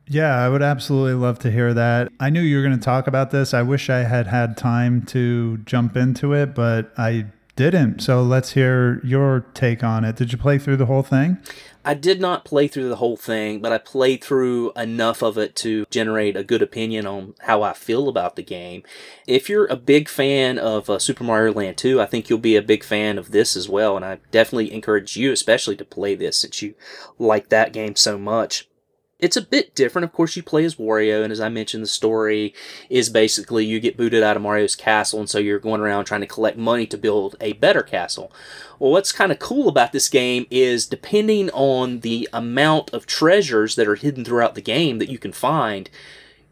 Yeah, 0.08 0.36
I 0.36 0.48
would 0.48 0.62
absolutely 0.62 1.14
love 1.14 1.38
to 1.40 1.50
hear 1.50 1.74
that. 1.74 2.12
I 2.20 2.30
knew 2.30 2.40
you 2.40 2.56
were 2.56 2.62
going 2.62 2.78
to 2.78 2.84
talk 2.84 3.06
about 3.06 3.32
this. 3.32 3.52
I 3.52 3.62
wish 3.62 3.90
I 3.90 4.00
had 4.00 4.28
had 4.28 4.56
time 4.56 5.02
to 5.06 5.58
jump 5.58 5.96
into 5.96 6.32
it, 6.32 6.54
but 6.54 6.92
I 6.96 7.26
didn't. 7.56 8.00
So 8.00 8.22
let's 8.22 8.52
hear 8.52 9.00
your 9.02 9.46
take 9.54 9.82
on 9.82 10.04
it. 10.04 10.16
Did 10.16 10.30
you 10.30 10.38
play 10.38 10.58
through 10.58 10.76
the 10.76 10.86
whole 10.86 11.02
thing? 11.02 11.38
I 11.84 11.94
did 11.94 12.20
not 12.20 12.44
play 12.44 12.68
through 12.68 12.88
the 12.88 12.96
whole 12.96 13.16
thing, 13.16 13.60
but 13.60 13.72
I 13.72 13.78
played 13.78 14.22
through 14.22 14.72
enough 14.76 15.22
of 15.22 15.38
it 15.38 15.56
to 15.56 15.86
generate 15.88 16.36
a 16.36 16.44
good 16.44 16.60
opinion 16.60 17.06
on 17.06 17.34
how 17.40 17.62
I 17.62 17.72
feel 17.72 18.08
about 18.08 18.36
the 18.36 18.42
game. 18.42 18.82
If 19.26 19.48
you're 19.48 19.66
a 19.66 19.76
big 19.76 20.08
fan 20.08 20.58
of 20.58 20.90
uh, 20.90 20.98
Super 20.98 21.24
Mario 21.24 21.52
Land 21.52 21.78
2, 21.78 22.00
I 22.00 22.06
think 22.06 22.28
you'll 22.28 22.38
be 22.38 22.56
a 22.56 22.62
big 22.62 22.82
fan 22.84 23.18
of 23.18 23.30
this 23.30 23.56
as 23.56 23.68
well, 23.68 23.96
and 23.96 24.04
I 24.04 24.18
definitely 24.32 24.72
encourage 24.72 25.16
you, 25.16 25.30
especially, 25.30 25.76
to 25.76 25.84
play 25.84 26.16
this 26.16 26.36
since 26.36 26.60
you 26.60 26.74
like 27.18 27.48
that 27.50 27.72
game 27.72 27.94
so 27.94 28.18
much. 28.18 28.68
It's 29.18 29.36
a 29.36 29.42
bit 29.42 29.74
different. 29.74 30.04
Of 30.04 30.12
course, 30.12 30.36
you 30.36 30.42
play 30.42 30.66
as 30.66 30.74
Wario, 30.74 31.22
and 31.22 31.32
as 31.32 31.40
I 31.40 31.48
mentioned, 31.48 31.82
the 31.82 31.88
story 31.88 32.52
is 32.90 33.08
basically 33.08 33.64
you 33.64 33.80
get 33.80 33.96
booted 33.96 34.22
out 34.22 34.36
of 34.36 34.42
Mario's 34.42 34.76
castle, 34.76 35.20
and 35.20 35.30
so 35.30 35.38
you're 35.38 35.58
going 35.58 35.80
around 35.80 36.04
trying 36.04 36.20
to 36.20 36.26
collect 36.26 36.58
money 36.58 36.86
to 36.86 36.98
build 36.98 37.34
a 37.40 37.54
better 37.54 37.82
castle. 37.82 38.30
Well, 38.78 38.90
what's 38.90 39.12
kind 39.12 39.32
of 39.32 39.38
cool 39.38 39.68
about 39.68 39.92
this 39.92 40.10
game 40.10 40.46
is 40.50 40.84
depending 40.84 41.48
on 41.52 42.00
the 42.00 42.28
amount 42.30 42.92
of 42.92 43.06
treasures 43.06 43.74
that 43.76 43.88
are 43.88 43.94
hidden 43.94 44.22
throughout 44.22 44.54
the 44.54 44.60
game 44.60 44.98
that 44.98 45.08
you 45.08 45.16
can 45.16 45.32
find, 45.32 45.88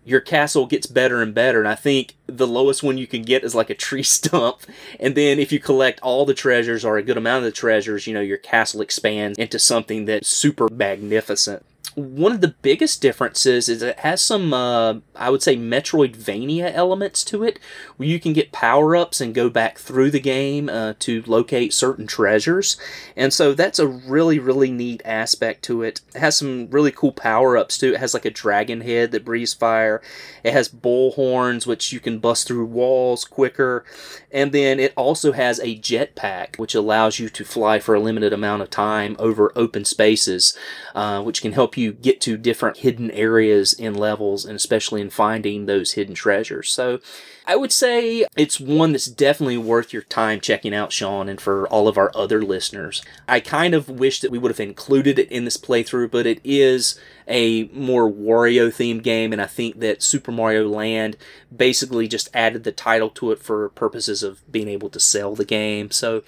your 0.02 0.20
castle 0.20 0.64
gets 0.64 0.86
better 0.86 1.20
and 1.20 1.34
better. 1.34 1.58
And 1.58 1.68
I 1.68 1.74
think 1.74 2.14
the 2.26 2.46
lowest 2.46 2.82
one 2.82 2.96
you 2.96 3.06
can 3.06 3.22
get 3.22 3.44
is 3.44 3.54
like 3.54 3.68
a 3.68 3.74
tree 3.74 4.02
stump. 4.04 4.60
And 4.98 5.14
then 5.14 5.38
if 5.38 5.52
you 5.52 5.60
collect 5.60 6.00
all 6.00 6.24
the 6.24 6.32
treasures 6.32 6.82
or 6.82 6.96
a 6.96 7.02
good 7.02 7.18
amount 7.18 7.38
of 7.38 7.44
the 7.44 7.52
treasures, 7.52 8.06
you 8.06 8.14
know, 8.14 8.22
your 8.22 8.38
castle 8.38 8.80
expands 8.80 9.38
into 9.38 9.58
something 9.58 10.06
that's 10.06 10.28
super 10.28 10.68
magnificent. 10.70 11.62
One 11.94 12.32
of 12.32 12.40
the 12.40 12.54
biggest 12.62 13.00
differences 13.00 13.68
is 13.68 13.82
it 13.82 13.98
has 14.00 14.20
some, 14.20 14.52
uh, 14.52 14.96
I 15.14 15.30
would 15.30 15.42
say, 15.42 15.56
Metroidvania 15.56 16.72
elements 16.72 17.24
to 17.24 17.44
it, 17.44 17.58
you 17.98 18.18
can 18.18 18.32
get 18.32 18.52
power 18.52 18.96
ups 18.96 19.20
and 19.20 19.34
go 19.34 19.48
back 19.48 19.78
through 19.78 20.10
the 20.10 20.20
game 20.20 20.68
uh, 20.68 20.94
to 21.00 21.22
locate 21.26 21.72
certain 21.72 22.06
treasures. 22.06 22.76
And 23.16 23.32
so 23.32 23.54
that's 23.54 23.78
a 23.78 23.86
really, 23.86 24.38
really 24.38 24.70
neat 24.70 25.02
aspect 25.04 25.62
to 25.64 25.82
it. 25.82 26.00
It 26.14 26.18
has 26.18 26.36
some 26.36 26.68
really 26.70 26.90
cool 26.90 27.12
power 27.12 27.56
ups 27.56 27.78
too. 27.78 27.94
It 27.94 28.00
has 28.00 28.14
like 28.14 28.24
a 28.24 28.30
dragon 28.30 28.80
head 28.80 29.12
that 29.12 29.24
breathes 29.24 29.54
fire, 29.54 30.02
it 30.42 30.52
has 30.52 30.68
bull 30.68 31.12
horns, 31.12 31.66
which 31.66 31.92
you 31.92 32.00
can 32.00 32.18
bust 32.18 32.48
through 32.48 32.66
walls 32.66 33.24
quicker. 33.24 33.84
And 34.32 34.52
then 34.52 34.80
it 34.80 34.92
also 34.96 35.32
has 35.32 35.60
a 35.60 35.78
jetpack, 35.78 36.58
which 36.58 36.74
allows 36.74 37.18
you 37.18 37.28
to 37.28 37.44
fly 37.44 37.78
for 37.78 37.94
a 37.94 38.00
limited 38.00 38.32
amount 38.32 38.62
of 38.62 38.70
time 38.70 39.14
over 39.18 39.52
open 39.54 39.84
spaces, 39.84 40.56
uh, 40.94 41.22
which 41.22 41.42
can 41.42 41.52
help 41.52 41.76
you 41.76 41.92
get 41.92 42.20
to 42.22 42.36
different 42.36 42.78
hidden 42.78 43.10
areas 43.12 43.72
in 43.72 43.94
levels 43.94 44.44
and 44.44 44.56
especially 44.56 45.00
in 45.00 45.10
finding 45.10 45.66
those 45.66 45.92
hidden 45.92 46.14
treasures. 46.14 46.70
So 46.70 47.00
I 47.46 47.56
would 47.56 47.72
say 47.72 48.24
it's 48.36 48.58
one 48.58 48.92
that's 48.92 49.06
definitely 49.06 49.58
worth 49.58 49.92
your 49.92 50.02
time 50.02 50.40
checking 50.40 50.74
out, 50.74 50.92
Sean, 50.92 51.28
and 51.28 51.38
for 51.38 51.68
all 51.68 51.88
of 51.88 51.98
our 51.98 52.10
other 52.14 52.42
listeners. 52.42 53.02
I 53.28 53.40
kind 53.40 53.74
of 53.74 53.88
wish 53.88 54.20
that 54.20 54.30
we 54.30 54.38
would 54.38 54.50
have 54.50 54.60
included 54.60 55.18
it 55.18 55.30
in 55.30 55.44
this 55.44 55.58
playthrough, 55.58 56.10
but 56.10 56.26
it 56.26 56.40
is 56.42 56.98
a 57.28 57.64
more 57.64 58.10
Wario 58.10 58.68
themed 58.68 59.02
game, 59.02 59.32
and 59.32 59.42
I 59.42 59.46
think 59.46 59.80
that 59.80 60.02
Super 60.02 60.32
Mario 60.32 60.66
Land 60.66 61.18
basically 61.54 62.08
just 62.08 62.30
added 62.32 62.64
the 62.64 62.72
title 62.72 63.10
to 63.10 63.30
it 63.32 63.40
for 63.40 63.68
purposes 63.70 64.22
of 64.22 64.40
being 64.50 64.68
able 64.68 64.88
to 64.88 65.00
sell 65.00 65.34
the 65.34 65.44
game. 65.44 65.90
So 65.90 66.22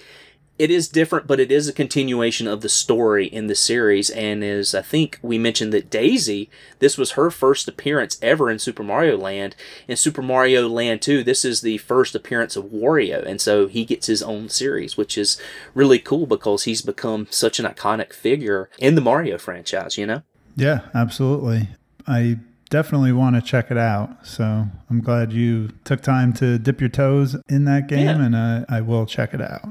it 0.58 0.70
is 0.70 0.88
different, 0.88 1.26
but 1.26 1.38
it 1.38 1.52
is 1.52 1.68
a 1.68 1.72
continuation 1.72 2.46
of 2.46 2.62
the 2.62 2.68
story 2.68 3.26
in 3.26 3.46
the 3.46 3.54
series. 3.54 4.08
And 4.10 4.42
as 4.42 4.74
I 4.74 4.82
think 4.82 5.18
we 5.22 5.38
mentioned 5.38 5.72
that 5.74 5.90
Daisy, 5.90 6.48
this 6.78 6.96
was 6.96 7.12
her 7.12 7.30
first 7.30 7.68
appearance 7.68 8.18
ever 8.22 8.50
in 8.50 8.58
Super 8.58 8.82
Mario 8.82 9.16
Land. 9.18 9.54
In 9.86 9.96
Super 9.96 10.22
Mario 10.22 10.66
Land 10.68 11.02
2, 11.02 11.22
this 11.22 11.44
is 11.44 11.60
the 11.60 11.78
first 11.78 12.14
appearance 12.14 12.56
of 12.56 12.64
Wario. 12.66 13.24
And 13.24 13.40
so 13.40 13.66
he 13.66 13.84
gets 13.84 14.06
his 14.06 14.22
own 14.22 14.48
series, 14.48 14.96
which 14.96 15.18
is 15.18 15.38
really 15.74 15.98
cool 15.98 16.26
because 16.26 16.64
he's 16.64 16.80
become 16.82 17.26
such 17.30 17.58
an 17.58 17.66
iconic 17.66 18.12
figure 18.12 18.70
in 18.78 18.94
the 18.94 19.00
Mario 19.02 19.36
franchise, 19.38 19.98
you 19.98 20.06
know? 20.06 20.22
Yeah, 20.56 20.80
absolutely. 20.94 21.68
I 22.06 22.38
definitely 22.70 23.12
want 23.12 23.36
to 23.36 23.42
check 23.42 23.70
it 23.70 23.76
out. 23.78 24.26
So 24.26 24.66
I'm 24.88 25.00
glad 25.02 25.32
you 25.32 25.68
took 25.84 26.00
time 26.02 26.32
to 26.34 26.58
dip 26.58 26.80
your 26.80 26.88
toes 26.88 27.36
in 27.48 27.64
that 27.66 27.88
game, 27.88 28.06
Yeah. 28.06 28.24
and 28.24 28.36
I, 28.36 28.64
I 28.68 28.80
will 28.80 29.04
check 29.06 29.34
it 29.34 29.40
out. 29.42 29.68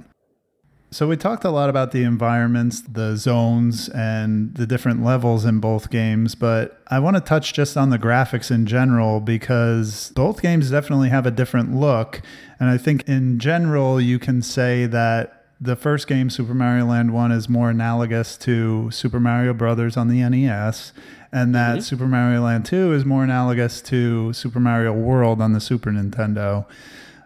So 0.96 1.10
we 1.10 1.18
talked 1.18 1.44
a 1.44 1.50
lot 1.50 1.70
about 1.70 1.92
the 1.92 2.04
environments, 2.04 2.80
the 2.80 3.18
zones, 3.18 3.90
and 3.90 4.56
the 4.56 4.66
different 4.66 5.04
levels 5.04 5.44
in 5.44 5.60
both 5.60 5.90
games, 5.90 6.36
but 6.36 6.82
I 6.88 7.00
want 7.00 7.18
to 7.18 7.22
touch 7.22 7.52
just 7.52 7.76
on 7.76 7.90
the 7.90 8.00
graphics 8.00 8.50
in 8.50 8.66
general 8.66 9.20
because 9.20 10.14
both 10.16 10.42
games 10.42 10.72
definitely 10.72 11.10
have 11.10 11.26
a 11.26 11.32
different 11.32 11.76
look. 11.76 12.22
And 12.62 12.70
I 12.70 12.78
think 12.78 13.10
in 13.10 13.40
general, 13.40 14.00
you 14.00 14.20
can 14.20 14.42
say 14.42 14.86
that 14.86 15.44
the 15.60 15.76
first 15.76 16.08
game, 16.08 16.30
Super 16.30 16.54
Mario 16.54 16.86
Land 16.86 17.14
1, 17.14 17.30
is 17.34 17.50
more 17.50 17.70
analogous 17.70 18.38
to 18.38 18.90
Super 18.90 19.20
Mario 19.20 19.54
Brothers 19.54 19.98
on 19.98 20.08
the 20.08 20.22
NES, 20.22 20.94
and 21.30 21.54
that 21.54 21.72
mm-hmm. 21.72 21.82
Super 21.82 22.08
Mario 22.08 22.42
Land 22.42 22.66
2 22.68 22.94
is 22.94 23.04
more 23.04 23.26
analogous 23.26 23.82
to 23.82 24.32
Super 24.32 24.62
Mario 24.62 24.94
World 24.94 25.42
on 25.42 25.52
the 25.52 25.60
Super 25.60 25.92
Nintendo. 25.92 26.66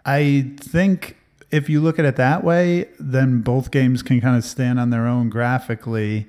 I 0.04 0.54
think 0.58 1.18
if 1.50 1.68
you 1.68 1.80
look 1.80 1.98
at 1.98 2.04
it 2.04 2.16
that 2.16 2.44
way, 2.44 2.88
then 2.98 3.40
both 3.40 3.70
games 3.70 4.02
can 4.02 4.20
kind 4.20 4.36
of 4.36 4.44
stand 4.44 4.78
on 4.78 4.90
their 4.90 5.06
own 5.06 5.30
graphically. 5.30 6.26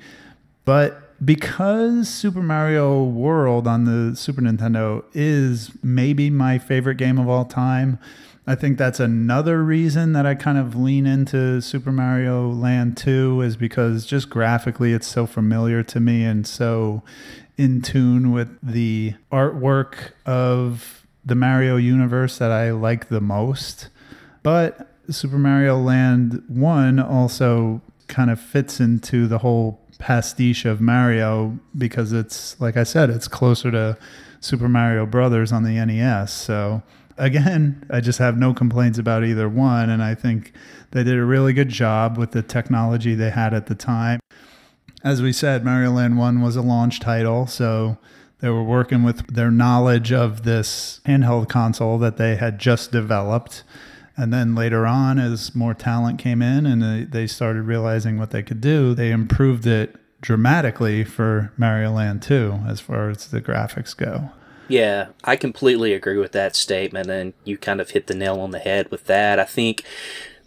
But 0.65 1.23
because 1.23 2.09
Super 2.09 2.41
Mario 2.41 3.03
World 3.03 3.67
on 3.67 3.85
the 3.85 4.15
Super 4.15 4.41
Nintendo 4.41 5.03
is 5.13 5.71
maybe 5.83 6.29
my 6.29 6.57
favorite 6.57 6.95
game 6.95 7.19
of 7.19 7.29
all 7.29 7.45
time, 7.45 7.99
I 8.47 8.55
think 8.55 8.79
that's 8.79 8.99
another 8.99 9.63
reason 9.63 10.13
that 10.13 10.25
I 10.25 10.33
kind 10.33 10.57
of 10.57 10.75
lean 10.75 11.05
into 11.05 11.61
Super 11.61 11.91
Mario 11.91 12.49
Land 12.49 12.97
2 12.97 13.41
is 13.41 13.55
because 13.55 14.05
just 14.05 14.31
graphically 14.31 14.93
it's 14.93 15.07
so 15.07 15.27
familiar 15.27 15.83
to 15.83 15.99
me 15.99 16.23
and 16.23 16.47
so 16.47 17.03
in 17.57 17.83
tune 17.83 18.31
with 18.31 18.57
the 18.63 19.13
artwork 19.31 20.11
of 20.25 21.05
the 21.23 21.35
Mario 21.35 21.77
universe 21.77 22.39
that 22.39 22.51
I 22.51 22.71
like 22.71 23.09
the 23.09 23.21
most. 23.21 23.89
But 24.41 24.90
Super 25.11 25.37
Mario 25.37 25.77
Land 25.77 26.43
1 26.47 26.99
also 26.99 27.81
kind 28.07 28.29
of 28.29 28.39
fits 28.39 28.79
into 28.79 29.27
the 29.27 29.39
whole 29.39 29.79
pastiche 29.99 30.65
of 30.65 30.81
Mario 30.81 31.59
because 31.77 32.11
it's, 32.11 32.59
like 32.59 32.77
I 32.77 32.83
said, 32.83 33.09
it's 33.09 33.27
closer 33.27 33.71
to 33.71 33.97
Super 34.39 34.67
Mario 34.67 35.05
Brothers 35.05 35.51
on 35.51 35.63
the 35.63 35.73
NES. 35.85 36.33
So, 36.33 36.81
again, 37.17 37.85
I 37.89 38.01
just 38.01 38.19
have 38.19 38.37
no 38.37 38.53
complaints 38.53 38.97
about 38.97 39.23
either 39.23 39.47
one. 39.47 39.89
And 39.89 40.01
I 40.03 40.15
think 40.15 40.53
they 40.91 41.03
did 41.03 41.17
a 41.17 41.25
really 41.25 41.53
good 41.53 41.69
job 41.69 42.17
with 42.17 42.31
the 42.31 42.41
technology 42.41 43.15
they 43.15 43.29
had 43.29 43.53
at 43.53 43.67
the 43.67 43.75
time. 43.75 44.19
As 45.03 45.21
we 45.21 45.33
said, 45.33 45.63
Mario 45.63 45.91
Land 45.91 46.17
1 46.17 46.41
was 46.41 46.55
a 46.55 46.61
launch 46.61 46.99
title. 46.99 47.47
So, 47.47 47.97
they 48.39 48.49
were 48.49 48.63
working 48.63 49.03
with 49.03 49.27
their 49.27 49.51
knowledge 49.51 50.11
of 50.11 50.43
this 50.43 50.99
handheld 51.05 51.47
console 51.47 51.99
that 51.99 52.17
they 52.17 52.35
had 52.35 52.57
just 52.57 52.91
developed. 52.91 53.63
And 54.17 54.33
then 54.33 54.55
later 54.55 54.85
on, 54.85 55.19
as 55.19 55.55
more 55.55 55.73
talent 55.73 56.19
came 56.19 56.41
in 56.41 56.65
and 56.65 57.11
they, 57.11 57.27
started 57.27 57.63
realizing 57.63 58.17
what 58.17 58.31
they 58.31 58.43
could 58.43 58.61
do, 58.61 58.93
they 58.93 59.11
improved 59.11 59.65
it 59.65 59.95
dramatically 60.21 61.03
for 61.03 61.51
Mario 61.57 61.91
Land 61.91 62.21
2 62.21 62.61
as 62.67 62.79
far 62.79 63.09
as 63.09 63.27
the 63.27 63.41
graphics 63.41 63.95
go. 63.95 64.29
Yeah, 64.67 65.07
I 65.23 65.35
completely 65.35 65.93
agree 65.93 66.17
with 66.17 66.31
that 66.31 66.55
statement, 66.55 67.09
and 67.09 67.33
you 67.43 67.57
kind 67.57 67.81
of 67.81 67.89
hit 67.89 68.07
the 68.07 68.13
nail 68.13 68.39
on 68.39 68.51
the 68.51 68.59
head 68.59 68.89
with 68.89 69.05
that. 69.05 69.39
I 69.39 69.43
think 69.43 69.83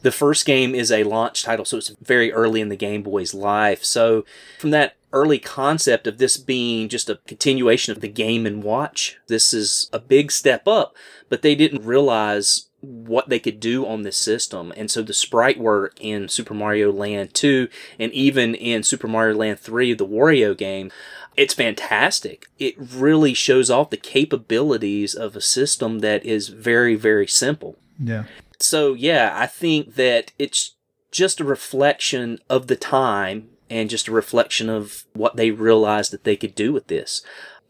the 0.00 0.12
first 0.12 0.46
game 0.46 0.74
is 0.74 0.90
a 0.90 1.04
launch 1.04 1.42
title, 1.42 1.64
so 1.64 1.76
it's 1.76 1.90
very 2.00 2.32
early 2.32 2.60
in 2.60 2.68
the 2.68 2.76
Game 2.76 3.02
Boy's 3.02 3.34
life. 3.34 3.84
So, 3.84 4.24
from 4.58 4.70
that 4.70 4.94
early 5.14 5.38
concept 5.38 6.06
of 6.06 6.18
this 6.18 6.36
being 6.36 6.88
just 6.88 7.08
a 7.08 7.20
continuation 7.26 7.92
of 7.92 8.00
the 8.00 8.08
game 8.08 8.44
and 8.44 8.62
watch, 8.62 9.16
this 9.28 9.54
is 9.54 9.88
a 9.92 9.98
big 9.98 10.30
step 10.30 10.68
up, 10.68 10.94
but 11.28 11.42
they 11.42 11.54
didn't 11.54 11.86
realize 11.86 12.68
what 12.80 13.28
they 13.28 13.38
could 13.38 13.60
do 13.60 13.86
on 13.86 14.02
this 14.02 14.16
system. 14.16 14.72
And 14.76 14.90
so 14.90 15.00
the 15.00 15.14
sprite 15.14 15.58
work 15.58 15.96
in 16.00 16.28
Super 16.28 16.52
Mario 16.52 16.92
Land 16.92 17.32
2 17.32 17.68
and 17.98 18.12
even 18.12 18.54
in 18.54 18.82
Super 18.82 19.08
Mario 19.08 19.36
Land 19.36 19.60
3, 19.60 19.94
the 19.94 20.06
Wario 20.06 20.56
game, 20.56 20.90
it's 21.36 21.54
fantastic. 21.54 22.46
It 22.58 22.74
really 22.78 23.34
shows 23.34 23.70
off 23.70 23.90
the 23.90 23.96
capabilities 23.96 25.14
of 25.14 25.34
a 25.34 25.40
system 25.40 26.00
that 26.00 26.24
is 26.24 26.48
very, 26.48 26.94
very 26.94 27.26
simple. 27.26 27.76
Yeah. 27.98 28.24
So, 28.60 28.94
yeah, 28.94 29.32
I 29.34 29.46
think 29.46 29.94
that 29.94 30.32
it's 30.38 30.76
just 31.10 31.40
a 31.40 31.44
reflection 31.44 32.38
of 32.50 32.66
the 32.66 32.76
time 32.76 33.48
and 33.74 33.90
just 33.90 34.08
a 34.08 34.12
reflection 34.12 34.68
of 34.70 35.04
what 35.14 35.36
they 35.36 35.50
realized 35.50 36.10
that 36.12 36.24
they 36.24 36.36
could 36.36 36.54
do 36.54 36.72
with 36.72 36.86
this. 36.86 37.22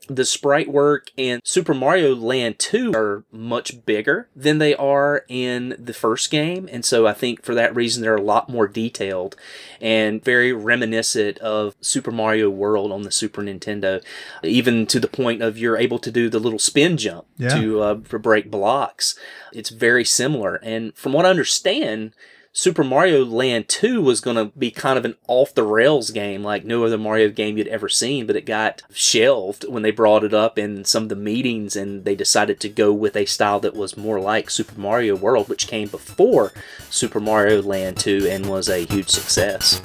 the 0.06 0.26
sprite 0.26 0.68
work 0.68 1.10
in 1.16 1.40
Super 1.44 1.72
Mario 1.72 2.14
Land 2.14 2.58
2 2.58 2.92
are 2.94 3.24
much 3.32 3.86
bigger 3.86 4.28
than 4.36 4.58
they 4.58 4.74
are 4.74 5.24
in 5.30 5.74
the 5.78 5.94
first 5.94 6.30
game. 6.30 6.68
And 6.70 6.84
so 6.84 7.06
I 7.06 7.14
think 7.14 7.42
for 7.42 7.54
that 7.54 7.74
reason, 7.74 8.02
they're 8.02 8.14
a 8.14 8.20
lot 8.34 8.50
more 8.50 8.68
detailed 8.68 9.34
and 9.80 10.22
very 10.22 10.52
reminiscent 10.52 11.38
of 11.38 11.74
Super 11.80 12.10
Mario 12.10 12.50
World 12.50 12.92
on 12.92 13.00
the 13.00 13.10
Super 13.10 13.40
Nintendo, 13.40 14.04
even 14.42 14.84
to 14.88 15.00
the 15.00 15.08
point 15.08 15.40
of 15.40 15.56
you're 15.56 15.78
able 15.78 15.98
to 16.00 16.10
do 16.10 16.28
the 16.28 16.38
little 16.38 16.58
spin 16.58 16.98
jump 16.98 17.24
Yeah. 17.38 17.58
to 17.58 17.80
uh, 17.80 17.94
break 17.94 18.50
blocks. 18.50 19.18
It's 19.54 19.70
very 19.70 20.04
similar. 20.04 20.56
And 20.56 20.94
from 20.94 21.14
what 21.14 21.24
I 21.24 21.30
understand, 21.30 22.12
Super 22.56 22.84
Mario 22.84 23.24
Land 23.24 23.68
2 23.68 24.00
was 24.00 24.20
going 24.20 24.36
to 24.36 24.56
be 24.56 24.70
kind 24.70 24.96
of 24.96 25.04
an 25.04 25.16
off 25.26 25.52
the 25.56 25.64
rails 25.64 26.10
game 26.10 26.44
like 26.44 26.64
no 26.64 26.84
other 26.84 26.96
Mario 26.96 27.28
game 27.28 27.58
you'd 27.58 27.66
ever 27.66 27.88
seen, 27.88 28.28
but 28.28 28.36
it 28.36 28.46
got 28.46 28.82
shelved 28.92 29.64
when 29.68 29.82
they 29.82 29.90
brought 29.90 30.22
it 30.22 30.32
up 30.32 30.56
in 30.56 30.84
some 30.84 31.02
of 31.02 31.08
the 31.08 31.16
meetings 31.16 31.74
and 31.74 32.04
they 32.04 32.14
decided 32.14 32.60
to 32.60 32.68
go 32.68 32.92
with 32.92 33.16
a 33.16 33.24
style 33.24 33.58
that 33.58 33.74
was 33.74 33.96
more 33.96 34.20
like 34.20 34.50
Super 34.50 34.80
Mario 34.80 35.16
World, 35.16 35.48
which 35.48 35.66
came 35.66 35.88
before 35.88 36.52
Super 36.90 37.18
Mario 37.18 37.60
Land 37.60 37.96
2 37.96 38.28
and 38.30 38.48
was 38.48 38.68
a 38.68 38.86
huge 38.86 39.08
success. 39.08 39.80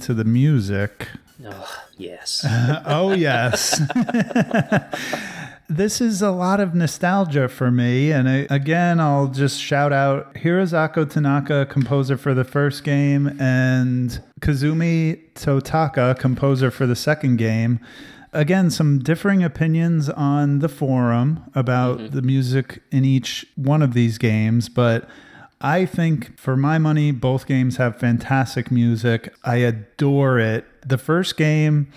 Into 0.00 0.14
the 0.14 0.24
music. 0.24 1.08
Oh, 1.42 1.66
yes. 1.96 2.46
oh, 2.84 3.12
yes. 3.12 3.80
this 5.70 6.02
is 6.02 6.20
a 6.20 6.30
lot 6.30 6.60
of 6.60 6.74
nostalgia 6.74 7.48
for 7.48 7.70
me. 7.70 8.12
And 8.12 8.28
I, 8.28 8.46
again, 8.50 9.00
I'll 9.00 9.28
just 9.28 9.58
shout 9.58 9.90
out 9.90 10.34
Hirokazu 10.34 11.10
Tanaka, 11.10 11.64
composer 11.64 12.18
for 12.18 12.34
the 12.34 12.44
first 12.44 12.84
game, 12.84 13.28
and 13.40 14.20
Kazumi 14.42 15.32
Totaka, 15.32 16.18
composer 16.18 16.70
for 16.70 16.86
the 16.86 16.96
second 16.96 17.36
game. 17.38 17.80
Again, 18.34 18.68
some 18.68 18.98
differing 18.98 19.42
opinions 19.42 20.10
on 20.10 20.58
the 20.58 20.68
forum 20.68 21.42
about 21.54 22.00
mm-hmm. 22.00 22.16
the 22.16 22.22
music 22.22 22.82
in 22.92 23.06
each 23.06 23.46
one 23.56 23.80
of 23.80 23.94
these 23.94 24.18
games, 24.18 24.68
but 24.68 25.08
I 25.60 25.84
think 25.84 26.38
for 26.38 26.56
my 26.56 26.78
money, 26.78 27.10
both 27.10 27.46
games 27.46 27.76
have 27.76 27.98
fantastic 27.98 28.70
music. 28.70 29.34
I 29.44 29.56
adore 29.56 30.38
it. 30.38 30.64
The 30.88 30.96
first 30.96 31.36
game 31.36 31.92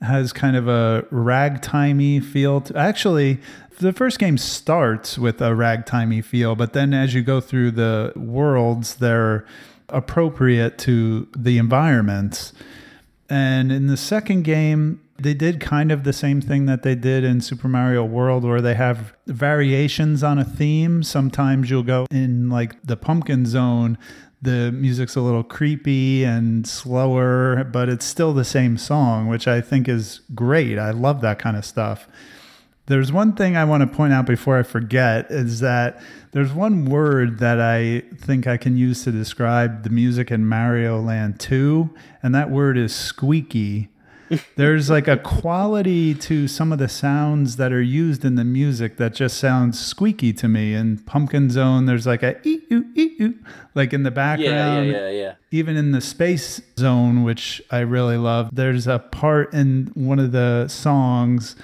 has 0.00 0.32
kind 0.32 0.56
of 0.56 0.68
a 0.68 1.04
ragtimey 1.10 2.22
feel. 2.22 2.60
To, 2.60 2.76
actually, 2.76 3.40
the 3.80 3.92
first 3.92 4.20
game 4.20 4.38
starts 4.38 5.18
with 5.18 5.40
a 5.40 5.50
ragtimey 5.50 6.24
feel, 6.24 6.54
but 6.54 6.72
then 6.74 6.94
as 6.94 7.14
you 7.14 7.22
go 7.22 7.40
through 7.40 7.72
the 7.72 8.12
worlds, 8.14 8.96
they're 8.96 9.44
appropriate 9.88 10.78
to 10.78 11.26
the 11.36 11.58
environments. 11.58 12.52
And 13.28 13.72
in 13.72 13.88
the 13.88 13.96
second 13.96 14.42
game, 14.42 15.00
they 15.20 15.34
did 15.34 15.60
kind 15.60 15.90
of 15.90 16.04
the 16.04 16.12
same 16.12 16.40
thing 16.40 16.66
that 16.66 16.82
they 16.82 16.94
did 16.94 17.24
in 17.24 17.40
Super 17.40 17.68
Mario 17.68 18.04
World, 18.04 18.44
where 18.44 18.60
they 18.60 18.74
have 18.74 19.14
variations 19.26 20.22
on 20.22 20.38
a 20.38 20.44
theme. 20.44 21.02
Sometimes 21.02 21.70
you'll 21.70 21.82
go 21.82 22.06
in 22.10 22.48
like 22.48 22.80
the 22.82 22.96
pumpkin 22.96 23.44
zone, 23.44 23.98
the 24.40 24.70
music's 24.70 25.16
a 25.16 25.20
little 25.20 25.42
creepy 25.42 26.22
and 26.22 26.66
slower, 26.66 27.64
but 27.64 27.88
it's 27.88 28.04
still 28.04 28.32
the 28.32 28.44
same 28.44 28.78
song, 28.78 29.26
which 29.26 29.48
I 29.48 29.60
think 29.60 29.88
is 29.88 30.20
great. 30.34 30.78
I 30.78 30.92
love 30.92 31.20
that 31.22 31.40
kind 31.40 31.56
of 31.56 31.64
stuff. 31.64 32.06
There's 32.86 33.12
one 33.12 33.34
thing 33.34 33.56
I 33.56 33.64
want 33.64 33.82
to 33.82 33.96
point 33.96 34.12
out 34.12 34.24
before 34.24 34.56
I 34.56 34.62
forget 34.62 35.30
is 35.30 35.60
that 35.60 36.00
there's 36.32 36.52
one 36.52 36.86
word 36.86 37.38
that 37.38 37.60
I 37.60 38.02
think 38.16 38.46
I 38.46 38.56
can 38.56 38.76
use 38.76 39.04
to 39.04 39.12
describe 39.12 39.82
the 39.82 39.90
music 39.90 40.30
in 40.30 40.46
Mario 40.46 41.00
Land 41.00 41.40
2, 41.40 41.90
and 42.22 42.34
that 42.34 42.50
word 42.50 42.78
is 42.78 42.94
squeaky. 42.94 43.88
There's 44.56 44.90
like 44.90 45.08
a 45.08 45.16
quality 45.16 46.14
to 46.14 46.48
some 46.48 46.72
of 46.72 46.78
the 46.78 46.88
sounds 46.88 47.56
that 47.56 47.72
are 47.72 47.82
used 47.82 48.24
in 48.24 48.34
the 48.34 48.44
music 48.44 48.96
that 48.96 49.14
just 49.14 49.38
sounds 49.38 49.78
squeaky 49.78 50.32
to 50.34 50.48
me. 50.48 50.74
In 50.74 50.98
Pumpkin 50.98 51.50
Zone, 51.50 51.86
there's 51.86 52.06
like 52.06 52.22
a 52.22 52.36
ee 52.46 52.60
oo 52.70 52.84
ee 52.94 53.16
oo, 53.20 53.34
like 53.74 53.92
in 53.92 54.02
the 54.02 54.12
yeah, 54.18 54.36
yeah, 54.36 54.82
yeah, 54.82 55.10
yeah. 55.10 55.34
even 55.50 55.76
in 55.76 55.92
the 55.92 56.00
space 56.00 56.60
zone, 56.78 57.22
which 57.22 57.62
I 57.70 57.80
really 57.80 58.16
love, 58.16 58.50
there's 58.52 58.86
a 58.86 58.98
part 58.98 59.52
in 59.54 59.90
one 59.94 60.18
of 60.18 60.32
the 60.32 60.68
songs 60.68 61.56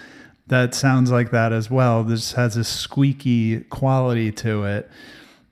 that 0.46 0.74
sounds 0.74 1.10
like 1.10 1.30
that 1.30 1.52
as 1.52 1.70
well. 1.70 2.04
This 2.04 2.32
has 2.32 2.56
a 2.56 2.64
squeaky 2.64 3.60
quality 3.60 4.30
to 4.32 4.64
it. 4.64 4.90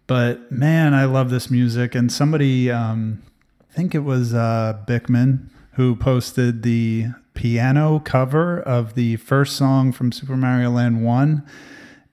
But 0.06 0.52
man, 0.52 0.94
I 0.94 1.06
love 1.06 1.30
this 1.30 1.50
music. 1.50 1.94
And 1.94 2.12
somebody, 2.12 2.70
um, 2.70 3.22
I 3.70 3.74
think 3.74 3.94
it 3.94 4.00
was 4.00 4.34
uh, 4.34 4.78
Bickman, 4.86 5.48
who 5.72 5.96
posted 5.96 6.62
the 6.62 7.06
piano 7.34 8.00
cover 8.04 8.60
of 8.60 8.94
the 8.94 9.16
first 9.16 9.56
song 9.56 9.92
from 9.92 10.12
Super 10.12 10.36
Mario 10.36 10.70
Land 10.70 11.04
1. 11.04 11.42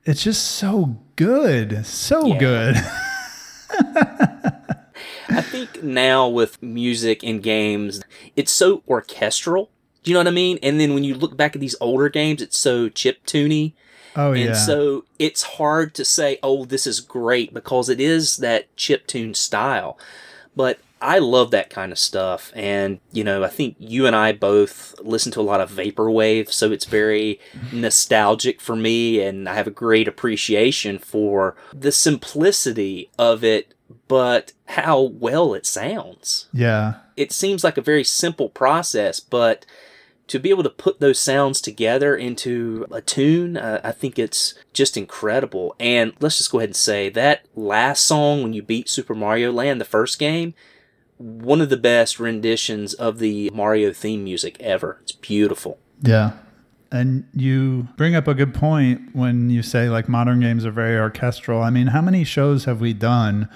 It's 0.06 0.24
just 0.24 0.44
so 0.46 0.98
good. 1.16 1.86
So 1.86 2.28
Yeah. 2.28 2.40
good. 2.40 2.76
I 5.32 5.42
think 5.42 5.84
now 5.84 6.28
with 6.28 6.62
music 6.62 7.24
in 7.24 7.40
games, 7.40 8.02
it's 8.36 8.52
so 8.52 8.82
orchestral. 8.88 9.70
Do 10.04 10.10
you 10.12 10.14
know 10.16 10.22
what 10.22 10.28
I 10.28 10.32
mean? 10.32 10.58
And 10.64 10.80
then 10.80 10.94
when 10.94 11.04
you 11.04 11.14
look 11.14 11.38
back 11.38 11.56
at 11.56 11.62
these 11.62 11.76
older 11.80 12.10
games, 12.10 12.42
it's 12.42 12.58
so 12.58 12.90
chip 12.90 13.26
tuney. 13.26 13.74
Oh, 14.16 14.32
And 14.32 14.40
yeah. 14.42 14.48
And 14.48 14.58
so 14.58 15.06
it's 15.20 15.44
hard 15.44 15.94
to 15.96 16.06
say, 16.06 16.40
oh, 16.42 16.66
this 16.66 16.88
is 16.88 17.00
great 17.00 17.54
because 17.54 17.90
it 17.90 18.00
is 18.00 18.38
that 18.38 18.76
chip 18.76 19.06
tune 19.06 19.34
style. 19.36 20.00
But 20.56 20.80
I 21.02 21.20
love 21.20 21.52
that 21.52 21.70
kind 21.70 21.92
of 21.92 22.00
stuff. 22.00 22.52
And, 22.56 23.00
you 23.12 23.24
know, 23.24 23.44
I 23.44 23.48
think 23.48 23.76
you 23.80 24.06
and 24.06 24.16
I 24.16 24.34
both 24.34 24.96
listen 25.02 25.32
to 25.34 25.40
a 25.40 25.42
lot 25.42 25.62
of 25.62 25.72
Vaporwave. 25.72 26.52
So 26.52 26.72
it's 26.72 26.86
very 26.86 27.40
nostalgic 27.72 28.60
for 28.60 28.76
me. 28.76 29.22
And 29.22 29.48
I 29.48 29.56
have 29.56 29.68
a 29.68 29.72
great 29.72 30.08
appreciation 30.08 31.00
for 31.00 31.56
the 31.74 31.92
simplicity 31.92 33.10
of 33.18 33.44
it, 33.44 33.74
but 34.08 34.54
how 34.66 35.02
well 35.02 35.54
it 35.54 35.66
sounds 35.66 36.48
yeah. 36.54 36.96
it 37.16 37.32
seems 37.32 37.64
like 37.64 37.78
a 37.78 37.82
very 37.82 38.04
simple 38.04 38.50
process, 38.50 39.20
but 39.20 39.66
to 40.30 40.40
be 40.40 40.52
able 40.52 40.64
to 40.64 40.70
put 40.70 41.00
those 41.00 41.20
sounds 41.20 41.60
together 41.60 42.16
into 42.16 42.86
a 42.92 43.02
tune, 43.02 43.58
uh, 43.58 43.82
I 43.84 43.92
think 43.92 44.20
it's 44.20 44.54
just 44.74 44.96
incredible. 44.96 45.76
And 45.80 46.14
let's 46.20 46.38
just 46.38 46.52
go 46.52 46.60
ahead 46.60 46.70
and 46.70 46.76
say 46.76 47.10
that 47.10 47.46
last 47.56 48.06
song 48.06 48.44
when 48.44 48.54
you 48.54 48.62
beat 48.62 48.90
Super 48.90 49.16
Mario 49.16 49.52
Land, 49.52 49.82
the 49.82 49.86
first 49.86 50.20
game, 50.20 50.54
one 51.20 51.60
of 51.60 51.70
the 51.70 51.78
best 51.78 52.20
renditions 52.20 52.94
of 52.94 53.20
the 53.20 53.52
Mario 53.54 53.92
theme 53.92 54.24
music 54.24 54.58
ever. 54.60 55.00
It's 55.04 55.12
beautiful. 55.12 55.78
Yeah. 56.02 56.32
And 56.92 57.28
you 57.36 57.90
bring 57.98 58.16
up 58.16 58.28
a 58.28 58.34
good 58.34 58.54
point 58.54 59.14
when 59.14 59.50
you 59.50 59.62
say 59.62 59.90
like 59.90 60.10
modern 60.10 60.40
games 60.40 60.66
are 60.66 60.72
very 60.72 60.98
orchestral. 60.98 61.62
I 61.62 61.70
mean, 61.70 61.88
how 61.88 62.02
many 62.02 62.24
shows 62.24 62.66
have 62.66 62.82
we 62.82 62.94
done 62.94 63.50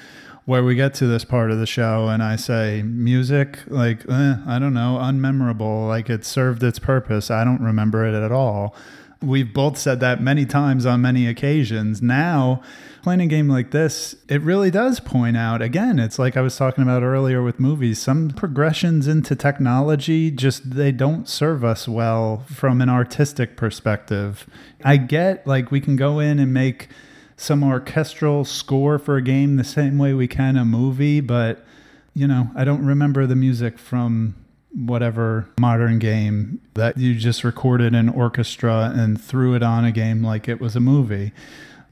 where 0.46 0.64
we 0.64 0.76
get 0.76 0.94
to 0.96 1.08
this 1.08 1.24
part 1.24 1.52
of 1.52 1.58
the 1.58 1.66
show 1.66 2.10
and 2.10 2.22
I 2.22 2.36
say 2.36 2.84
music, 2.84 3.60
like, 3.68 4.02
eh, 4.10 4.36
I 4.46 4.60
don't 4.60 4.74
know, 4.74 5.00
unmemorable, 5.02 5.88
like 5.88 6.10
it 6.10 6.26
served 6.26 6.62
its 6.64 6.80
purpose. 6.80 7.32
I 7.32 7.46
don't 7.46 7.62
remember 7.62 8.06
it 8.06 8.14
at 8.14 8.32
all. 8.32 8.76
We've 9.22 9.54
both 9.54 9.78
said 9.78 10.02
that 10.02 10.22
many 10.22 10.46
times 10.46 10.86
on 10.86 11.02
many 11.02 11.28
occasions. 11.28 12.02
Now, 12.02 12.62
playing 13.04 13.22
a 13.22 13.28
game 13.28 13.50
like 13.50 13.72
this, 13.72 14.16
it 14.30 14.42
really 14.42 14.72
does 14.72 15.02
point 15.02 15.36
out 15.36 15.62
again, 15.62 16.00
it's 16.00 16.18
like 16.18 16.38
I 16.38 16.42
was 16.42 16.56
talking 16.56 16.82
about 16.82 17.04
earlier 17.04 17.44
with 17.44 17.60
movies, 17.60 18.02
some 18.02 18.30
progressions 18.30 19.08
into 19.08 19.36
technology 19.36 20.32
just 20.32 20.72
they 20.72 20.92
don't 20.92 21.28
serve 21.28 21.66
us 21.66 21.88
well 21.88 22.46
from 22.48 22.82
an 22.82 22.90
artistic 22.90 23.58
perspective. 23.58 24.48
I 24.84 24.98
get 24.98 25.46
like 25.46 25.70
we 25.70 25.82
can 25.82 25.98
go 25.98 26.20
in 26.20 26.40
and 26.40 26.54
make 26.54 26.88
some 27.36 27.62
orchestral 27.62 28.46
score 28.46 28.98
for 28.98 29.18
a 29.18 29.22
game 29.22 29.58
the 29.58 29.64
same 29.66 29.98
way 29.98 30.14
we 30.14 30.28
can 30.28 30.56
a 30.56 30.64
movie, 30.64 31.20
but 31.20 31.66
you 32.14 32.26
know, 32.28 32.52
I 32.56 32.64
don't 32.64 32.86
remember 32.86 33.28
the 33.28 33.36
music 33.36 33.78
from 33.78 34.36
whatever 34.74 35.48
modern 35.60 36.00
game 36.00 36.62
that 36.74 36.98
you 36.98 37.16
just 37.16 37.44
recorded 37.44 37.94
an 37.94 38.10
orchestra 38.10 38.92
and 38.96 39.22
threw 39.22 39.56
it 39.56 39.62
on 39.62 39.84
a 39.84 39.92
game 39.92 40.24
like 40.24 40.48
it 40.48 40.62
was 40.62 40.76
a 40.76 40.80
movie. 40.80 41.34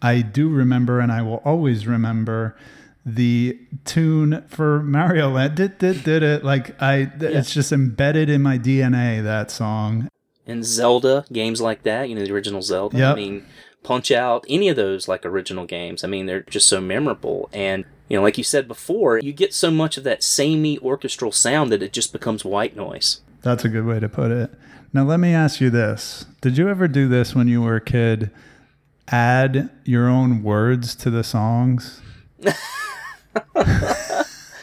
I 0.02 0.22
do 0.22 0.50
remember, 0.50 1.00
and 1.00 1.12
I 1.12 1.22
will 1.22 1.42
always 1.46 1.86
remember 1.86 2.56
the 3.06 3.60
tune 3.86 4.44
for 4.48 4.82
Mario 4.82 5.30
Land. 5.30 5.56
Did 5.56 5.78
did 5.78 6.04
did 6.04 6.24
it 6.24 6.44
like 6.44 6.80
I? 6.82 7.12
It's 7.20 7.54
just 7.54 7.72
embedded 7.72 8.30
in 8.30 8.42
my 8.42 8.58
DNA. 8.58 9.24
That 9.24 9.52
song. 9.52 10.08
And 10.48 10.66
Zelda 10.66 11.26
games 11.32 11.62
like 11.62 11.84
that, 11.84 12.10
you 12.10 12.16
know, 12.16 12.26
the 12.26 12.34
original 12.34 12.62
Zelda. 12.62 12.98
Yep. 12.98 13.12
I 13.12 13.16
mean, 13.16 13.46
Punch 13.84 14.12
Out, 14.12 14.46
any 14.50 14.70
of 14.70 14.76
those 14.76 15.08
like 15.08 15.26
original 15.26 15.66
games. 15.66 16.04
I 16.04 16.08
mean, 16.08 16.26
they're 16.26 16.42
just 16.42 16.68
so 16.68 16.82
memorable. 16.82 17.50
And 17.54 17.86
you 18.10 18.18
know, 18.18 18.24
like 18.24 18.38
you 18.38 18.44
said 18.44 18.68
before, 18.68 19.20
you 19.20 19.34
get 19.34 19.54
so 19.54 19.72
much 19.72 19.98
of 19.98 20.04
that 20.04 20.24
samey 20.24 20.78
orchestral 20.80 21.32
sound 21.32 21.72
that 21.72 21.82
it 21.82 21.94
just 21.94 22.12
becomes 22.12 22.44
white 22.44 22.76
noise. 22.76 23.22
That's 23.42 23.66
a 23.66 23.70
good 23.70 23.86
way 23.86 24.00
to 24.00 24.10
put 24.10 24.32
it. 24.32 24.52
Now 24.94 25.04
let 25.04 25.20
me 25.20 25.34
ask 25.34 25.62
you 25.62 25.70
this: 25.70 26.26
Did 26.42 26.58
you 26.58 26.68
ever 26.70 26.88
do 26.88 27.08
this 27.08 27.34
when 27.34 27.48
you 27.48 27.62
were 27.62 27.78
a 27.78 27.82
kid? 27.82 28.32
Add 29.12 29.70
your 29.84 30.08
own 30.08 30.42
words 30.42 30.96
to 30.96 31.10
the 31.10 31.24
songs. 31.24 32.02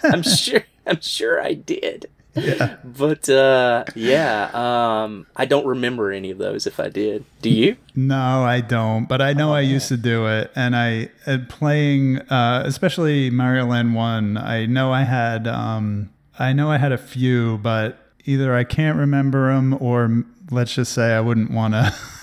I'm 0.03 0.23
sure. 0.23 0.65
I'm 0.87 1.01
sure 1.01 1.41
I 1.43 1.53
did. 1.53 2.07
Yeah. 2.35 2.77
But 2.85 3.29
uh, 3.29 3.85
yeah, 3.95 4.51
um, 4.55 5.27
I 5.37 5.45
don't 5.45 5.67
remember 5.67 6.13
any 6.13 6.31
of 6.31 6.39
those. 6.39 6.67
If 6.67 6.81
I 6.81 6.89
did, 6.89 7.25
do 7.43 7.51
you? 7.51 7.77
No, 7.95 8.45
I 8.45 8.61
don't. 8.61 9.07
But 9.07 9.21
I 9.21 9.33
know 9.33 9.53
I 9.53 9.61
used 9.61 9.89
to 9.89 9.97
do 9.97 10.27
it, 10.27 10.51
and 10.55 10.77
I 10.77 11.11
uh, 11.27 11.39
playing, 11.49 12.19
uh, 12.31 12.63
especially 12.65 13.31
Mario 13.31 13.67
Land 13.67 13.95
One. 13.95 14.37
I 14.37 14.67
know 14.67 14.93
I 14.93 15.03
had, 15.03 15.47
um, 15.47 16.11
I 16.39 16.53
know 16.53 16.71
I 16.71 16.79
had 16.79 16.93
a 16.93 16.99
few, 16.99 17.59
but 17.59 17.99
either 18.25 18.55
I 18.55 18.65
can't 18.65 18.99
remember 18.99 19.53
them, 19.53 19.77
or 19.81 20.25
let's 20.51 20.75
just 20.75 20.93
say 20.93 21.15
I 21.15 21.21
wouldn't 21.21 21.51
want 21.51 21.75
to. 21.75 21.95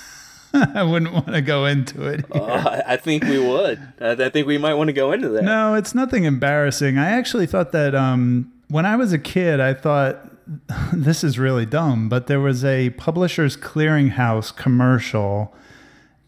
I 0.75 0.83
wouldn't 0.83 1.13
want 1.13 1.27
to 1.27 1.41
go 1.41 1.65
into 1.65 2.07
it. 2.07 2.25
I 2.33 2.83
I 2.87 2.97
think 2.97 3.23
we 3.23 3.39
would. 3.39 3.79
I 3.99 4.11
I 4.11 4.29
think 4.29 4.47
we 4.47 4.57
might 4.57 4.75
want 4.75 4.87
to 4.87 4.93
go 4.93 5.11
into 5.11 5.29
that. 5.29 5.43
No, 5.43 5.73
it's 5.75 5.93
nothing 5.93 6.23
embarrassing. 6.23 6.97
I 6.97 7.09
actually 7.09 7.45
thought 7.45 7.71
that 7.71 7.93
um, 7.95 8.51
when 8.69 8.85
I 8.85 8.95
was 8.95 9.13
a 9.13 9.19
kid, 9.19 9.59
I 9.59 9.73
thought 9.73 10.31
this 10.93 11.23
is 11.23 11.37
really 11.39 11.65
dumb, 11.65 12.09
but 12.09 12.27
there 12.27 12.39
was 12.39 12.63
a 12.63 12.91
Publishers 12.91 13.57
Clearinghouse 13.57 14.55
commercial, 14.55 15.53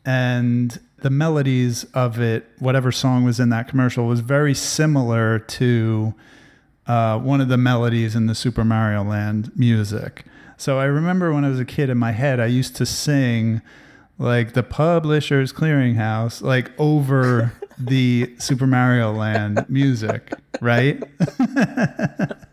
and 0.05 0.79
the 0.99 1.09
melodies 1.09 1.83
of 1.93 2.19
it, 2.19 2.47
whatever 2.59 2.91
song 2.91 3.23
was 3.23 3.39
in 3.39 3.49
that 3.49 3.67
commercial, 3.67 4.07
was 4.07 4.19
very 4.19 4.53
similar 4.53 5.39
to 5.39 6.13
uh, 6.87 7.19
one 7.19 7.41
of 7.41 7.49
the 7.49 7.57
melodies 7.57 8.15
in 8.15 8.25
the 8.25 8.35
Super 8.35 8.63
Mario 8.63 9.03
Land 9.03 9.51
music. 9.55 10.25
So 10.57 10.79
I 10.79 10.85
remember 10.85 11.31
when 11.31 11.45
I 11.45 11.49
was 11.49 11.59
a 11.59 11.65
kid 11.65 11.89
in 11.89 11.97
my 11.97 12.13
head, 12.13 12.39
I 12.39 12.47
used 12.47 12.75
to 12.77 12.85
sing 12.85 13.61
like 14.19 14.53
the 14.53 14.63
Publishers 14.63 15.53
Clearinghouse, 15.53 16.41
like 16.41 16.71
over 16.79 17.53
the 17.77 18.33
Super 18.39 18.67
Mario 18.67 19.11
Land 19.11 19.65
music, 19.69 20.33
right? 20.61 21.01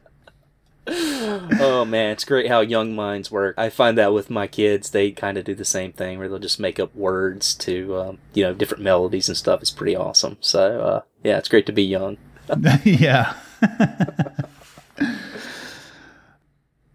Oh 0.87 1.85
man, 1.87 2.11
it's 2.11 2.25
great 2.25 2.49
how 2.49 2.61
young 2.61 2.95
minds 2.95 3.31
work. 3.31 3.55
I 3.57 3.71
find 3.71 3.97
that 3.97 4.13
with 4.13 4.29
my 4.29 4.47
kids, 4.47 4.91
they 4.91 5.11
kind 5.13 5.39
of 5.39 5.45
do 5.45 5.55
the 5.55 5.65
same 5.65 5.93
thing 5.93 6.19
where 6.19 6.29
they'll 6.29 6.39
just 6.39 6.61
make 6.61 6.79
up 6.79 6.95
words 6.95 7.55
to, 7.57 7.97
um, 7.97 8.19
you 8.35 8.43
know, 8.43 8.53
different 8.53 8.83
melodies 8.83 9.29
and 9.29 9.37
stuff. 9.37 9.63
It's 9.63 9.71
pretty 9.71 9.97
awesome. 9.97 10.37
So 10.41 10.81
uh, 10.81 11.01
yeah, 11.23 11.39
it's 11.39 11.49
great 11.49 11.67
to 11.67 11.73
be 11.73 11.83
young. 11.83 12.19
yeah. 12.85 13.35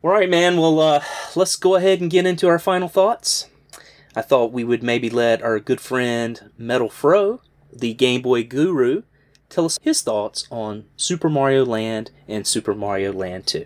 All 0.01 0.11
right, 0.11 0.29
man. 0.29 0.57
Well, 0.57 0.79
uh, 0.79 1.03
let's 1.35 1.55
go 1.55 1.75
ahead 1.75 1.99
and 1.99 2.11
get 2.11 2.25
into 2.25 2.47
our 2.47 2.59
final 2.59 2.87
thoughts. 2.87 3.48
I 4.15 4.21
thought 4.21 4.51
we 4.51 4.63
would 4.63 4.81
maybe 4.81 5.09
let 5.09 5.43
our 5.43 5.59
good 5.59 5.79
friend 5.79 6.51
Metal 6.57 6.89
Fro, 6.89 7.41
the 7.71 7.93
Game 7.93 8.23
Boy 8.23 8.43
guru, 8.43 9.03
tell 9.49 9.65
us 9.65 9.77
his 9.83 10.01
thoughts 10.01 10.47
on 10.49 10.85
Super 10.97 11.29
Mario 11.29 11.63
Land 11.63 12.09
and 12.27 12.47
Super 12.47 12.73
Mario 12.73 13.13
Land 13.13 13.45
2. 13.45 13.65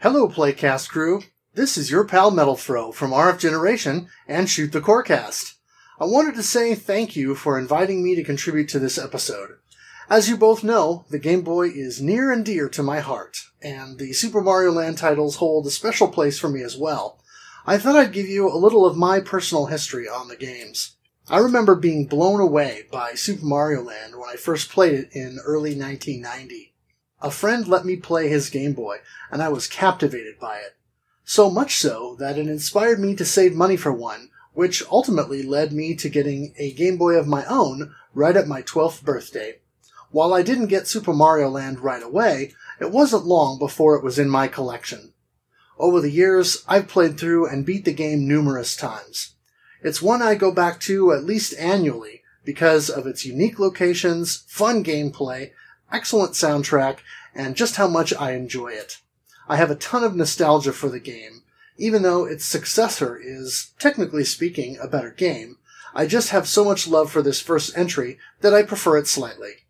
Hello, 0.00 0.28
Playcast 0.28 0.90
crew. 0.90 1.22
This 1.54 1.78
is 1.78 1.90
your 1.90 2.04
pal 2.04 2.30
Metal 2.30 2.56
Fro 2.56 2.92
from 2.92 3.10
RF 3.10 3.38
Generation 3.38 4.08
and 4.28 4.50
Shoot 4.50 4.72
the 4.72 4.80
Corecast. 4.80 5.54
I 5.98 6.04
wanted 6.04 6.34
to 6.34 6.42
say 6.42 6.74
thank 6.74 7.16
you 7.16 7.34
for 7.34 7.58
inviting 7.58 8.02
me 8.04 8.14
to 8.16 8.24
contribute 8.24 8.68
to 8.70 8.78
this 8.78 8.98
episode. 8.98 9.50
As 10.10 10.28
you 10.28 10.36
both 10.36 10.62
know, 10.62 11.06
the 11.08 11.18
Game 11.18 11.40
Boy 11.40 11.68
is 11.68 12.02
near 12.02 12.30
and 12.30 12.44
dear 12.44 12.68
to 12.68 12.82
my 12.82 13.00
heart, 13.00 13.38
and 13.62 13.98
the 13.98 14.12
Super 14.12 14.42
Mario 14.42 14.72
Land 14.72 14.98
titles 14.98 15.36
hold 15.36 15.66
a 15.66 15.70
special 15.70 16.08
place 16.08 16.38
for 16.38 16.50
me 16.50 16.62
as 16.62 16.76
well. 16.76 17.21
I 17.64 17.78
thought 17.78 17.94
I'd 17.94 18.12
give 18.12 18.26
you 18.26 18.48
a 18.48 18.58
little 18.58 18.84
of 18.84 18.96
my 18.96 19.20
personal 19.20 19.66
history 19.66 20.08
on 20.08 20.26
the 20.26 20.34
games. 20.34 20.96
I 21.28 21.38
remember 21.38 21.76
being 21.76 22.06
blown 22.06 22.40
away 22.40 22.86
by 22.90 23.14
Super 23.14 23.44
Mario 23.44 23.82
Land 23.82 24.16
when 24.16 24.28
I 24.28 24.34
first 24.34 24.68
played 24.68 24.94
it 24.94 25.10
in 25.12 25.38
early 25.44 25.78
1990. 25.78 26.74
A 27.20 27.30
friend 27.30 27.68
let 27.68 27.84
me 27.84 27.94
play 27.94 28.28
his 28.28 28.50
Game 28.50 28.72
Boy, 28.72 28.96
and 29.30 29.40
I 29.40 29.48
was 29.48 29.68
captivated 29.68 30.40
by 30.40 30.56
it. 30.56 30.76
So 31.22 31.50
much 31.50 31.76
so 31.76 32.16
that 32.18 32.36
it 32.36 32.48
inspired 32.48 32.98
me 32.98 33.14
to 33.14 33.24
save 33.24 33.54
money 33.54 33.76
for 33.76 33.92
one, 33.92 34.30
which 34.54 34.82
ultimately 34.90 35.44
led 35.44 35.72
me 35.72 35.94
to 35.94 36.08
getting 36.08 36.54
a 36.58 36.72
Game 36.72 36.96
Boy 36.96 37.14
of 37.14 37.28
my 37.28 37.44
own 37.44 37.94
right 38.12 38.36
at 38.36 38.48
my 38.48 38.62
12th 38.62 39.04
birthday. 39.04 39.60
While 40.10 40.34
I 40.34 40.42
didn't 40.42 40.66
get 40.66 40.88
Super 40.88 41.12
Mario 41.12 41.48
Land 41.48 41.78
right 41.78 42.02
away, 42.02 42.54
it 42.80 42.90
wasn't 42.90 43.24
long 43.24 43.60
before 43.60 43.94
it 43.94 44.02
was 44.02 44.18
in 44.18 44.28
my 44.28 44.48
collection. 44.48 45.11
Over 45.82 46.00
the 46.00 46.12
years, 46.12 46.62
I've 46.68 46.86
played 46.86 47.18
through 47.18 47.48
and 47.48 47.66
beat 47.66 47.84
the 47.84 47.92
game 47.92 48.28
numerous 48.28 48.76
times. 48.76 49.34
It's 49.82 50.00
one 50.00 50.22
I 50.22 50.36
go 50.36 50.52
back 50.52 50.78
to 50.82 51.12
at 51.12 51.24
least 51.24 51.58
annually 51.58 52.22
because 52.44 52.88
of 52.88 53.04
its 53.04 53.26
unique 53.26 53.58
locations, 53.58 54.44
fun 54.46 54.84
gameplay, 54.84 55.50
excellent 55.92 56.34
soundtrack, 56.34 56.98
and 57.34 57.56
just 57.56 57.74
how 57.74 57.88
much 57.88 58.14
I 58.14 58.34
enjoy 58.34 58.68
it. 58.68 58.98
I 59.48 59.56
have 59.56 59.72
a 59.72 59.74
ton 59.74 60.04
of 60.04 60.14
nostalgia 60.14 60.72
for 60.72 60.88
the 60.88 61.00
game, 61.00 61.42
even 61.76 62.02
though 62.02 62.26
its 62.26 62.44
successor 62.44 63.18
is, 63.20 63.72
technically 63.80 64.22
speaking, 64.22 64.78
a 64.80 64.86
better 64.86 65.10
game. 65.10 65.56
I 65.96 66.06
just 66.06 66.28
have 66.28 66.46
so 66.46 66.64
much 66.64 66.86
love 66.86 67.10
for 67.10 67.22
this 67.22 67.40
first 67.40 67.76
entry 67.76 68.18
that 68.40 68.54
I 68.54 68.62
prefer 68.62 68.98
it 68.98 69.08
slightly. 69.08 69.66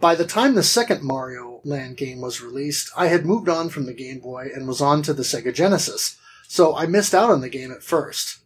By 0.00 0.16
the 0.16 0.26
time 0.26 0.56
the 0.56 0.64
second 0.64 1.04
Mario 1.04 1.53
Land 1.64 1.96
game 1.96 2.20
was 2.20 2.40
released, 2.40 2.90
I 2.96 3.08
had 3.08 3.26
moved 3.26 3.48
on 3.48 3.68
from 3.68 3.86
the 3.86 3.94
Game 3.94 4.20
Boy 4.20 4.50
and 4.54 4.68
was 4.68 4.80
on 4.80 5.02
to 5.02 5.12
the 5.12 5.22
Sega 5.22 5.52
Genesis, 5.54 6.16
so 6.46 6.76
I 6.76 6.86
missed 6.86 7.14
out 7.14 7.30
on 7.30 7.40
the 7.40 7.48
game 7.48 7.72
at 7.72 7.82
first. 7.82 8.38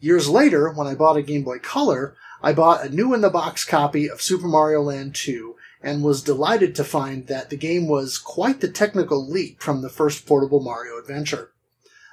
Years 0.00 0.28
later, 0.28 0.70
when 0.70 0.86
I 0.86 0.94
bought 0.94 1.16
a 1.16 1.22
Game 1.22 1.42
Boy 1.42 1.58
Color, 1.58 2.16
I 2.42 2.52
bought 2.52 2.84
a 2.84 2.88
new 2.88 3.12
in 3.12 3.20
the 3.20 3.30
box 3.30 3.64
copy 3.64 4.08
of 4.08 4.22
Super 4.22 4.46
Mario 4.46 4.82
Land 4.82 5.14
2 5.14 5.56
and 5.82 6.02
was 6.02 6.22
delighted 6.22 6.74
to 6.74 6.84
find 6.84 7.26
that 7.26 7.50
the 7.50 7.56
game 7.56 7.88
was 7.88 8.18
quite 8.18 8.60
the 8.60 8.68
technical 8.68 9.26
leap 9.26 9.60
from 9.60 9.82
the 9.82 9.88
first 9.88 10.26
portable 10.26 10.60
Mario 10.60 10.98
adventure. 10.98 11.52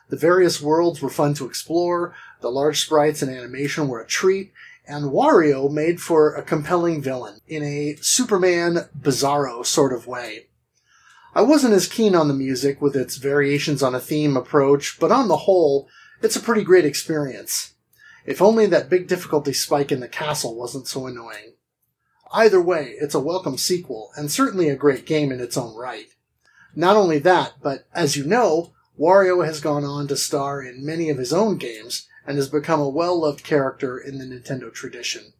The 0.09 0.17
various 0.17 0.61
worlds 0.61 1.01
were 1.01 1.09
fun 1.09 1.33
to 1.35 1.45
explore, 1.45 2.13
the 2.39 2.51
large 2.51 2.81
sprites 2.81 3.21
and 3.21 3.31
animation 3.31 3.87
were 3.87 4.01
a 4.01 4.07
treat, 4.07 4.53
and 4.87 5.11
Wario 5.11 5.71
made 5.71 5.99
for 5.99 6.33
a 6.33 6.41
compelling 6.41 7.01
villain 7.01 7.39
in 7.47 7.63
a 7.63 7.97
Superman 8.01 8.89
bizarro 8.99 9.65
sort 9.65 9.93
of 9.93 10.07
way. 10.07 10.47
I 11.35 11.41
wasn't 11.41 11.73
as 11.73 11.87
keen 11.87 12.15
on 12.15 12.27
the 12.27 12.33
music 12.33 12.81
with 12.81 12.95
its 12.95 13.17
variations 13.17 13.83
on 13.83 13.93
a 13.93 13.99
theme 13.99 14.35
approach, 14.35 14.97
but 14.99 15.11
on 15.11 15.27
the 15.27 15.37
whole, 15.37 15.87
it's 16.21 16.35
a 16.35 16.41
pretty 16.41 16.63
great 16.63 16.85
experience. 16.85 17.73
If 18.25 18.41
only 18.41 18.65
that 18.65 18.89
big 18.89 19.07
difficulty 19.07 19.53
spike 19.53 19.91
in 19.91 19.99
the 19.99 20.07
castle 20.07 20.55
wasn't 20.55 20.87
so 20.87 21.05
annoying. 21.05 21.53
Either 22.33 22.61
way, 22.61 22.95
it's 22.99 23.13
a 23.15 23.19
welcome 23.19 23.57
sequel, 23.57 24.11
and 24.15 24.31
certainly 24.31 24.67
a 24.67 24.75
great 24.75 25.05
game 25.05 25.31
in 25.31 25.39
its 25.39 25.57
own 25.57 25.75
right. 25.75 26.07
Not 26.75 26.97
only 26.97 27.19
that, 27.19 27.53
but 27.61 27.87
as 27.93 28.17
you 28.17 28.25
know, 28.25 28.73
Wario 28.99 29.45
has 29.45 29.61
gone 29.61 29.83
on 29.83 30.07
to 30.07 30.17
star 30.17 30.61
in 30.61 30.85
many 30.85 31.09
of 31.09 31.17
his 31.17 31.31
own 31.31 31.57
games, 31.57 32.07
and 32.27 32.37
has 32.37 32.49
become 32.49 32.79
a 32.79 32.89
well-loved 32.89 33.43
character 33.43 33.97
in 33.97 34.19
the 34.19 34.25
Nintendo 34.25 34.71
tradition. 34.71 35.33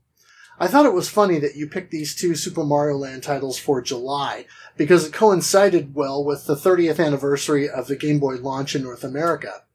I 0.60 0.66
thought 0.66 0.88
it 0.88 0.94
was 0.94 1.10
funny 1.10 1.38
that 1.38 1.56
you 1.56 1.68
picked 1.68 1.92
these 1.92 2.16
two 2.16 2.34
Super 2.34 2.64
Mario 2.64 2.98
Land 2.98 3.22
titles 3.22 3.60
for 3.60 3.80
July, 3.80 4.46
because 4.76 5.06
it 5.06 5.14
coincided 5.14 5.94
well 5.94 6.24
with 6.24 6.48
the 6.48 6.56
30th 6.56 7.04
anniversary 7.06 7.70
of 7.70 7.86
the 7.86 7.96
Game 7.96 8.20
Boy 8.20 8.38
launch 8.38 8.76
in 8.76 8.82
North 8.82 9.04
America. 9.04 9.66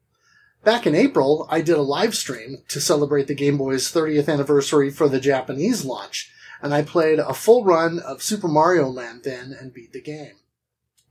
Back 0.65 0.85
in 0.85 0.95
April, 0.95 1.47
I 1.49 1.61
did 1.61 1.77
a 1.77 1.81
live 1.81 2.15
stream 2.15 2.63
to 2.67 2.81
celebrate 2.81 3.27
the 3.27 3.35
Game 3.35 3.57
Boy's 3.57 3.91
30th 3.91 4.27
anniversary 4.27 4.89
for 4.89 5.07
the 5.07 5.19
Japanese 5.19 5.85
launch, 5.85 6.31
and 6.61 6.73
I 6.73 6.81
played 6.81 7.19
a 7.19 7.33
full 7.33 7.63
run 7.63 7.99
of 7.99 8.23
Super 8.23 8.47
Mario 8.47 8.89
Land 8.89 9.23
then 9.23 9.55
and 9.57 9.73
beat 9.73 9.93
the 9.93 10.01
game. 10.01 10.35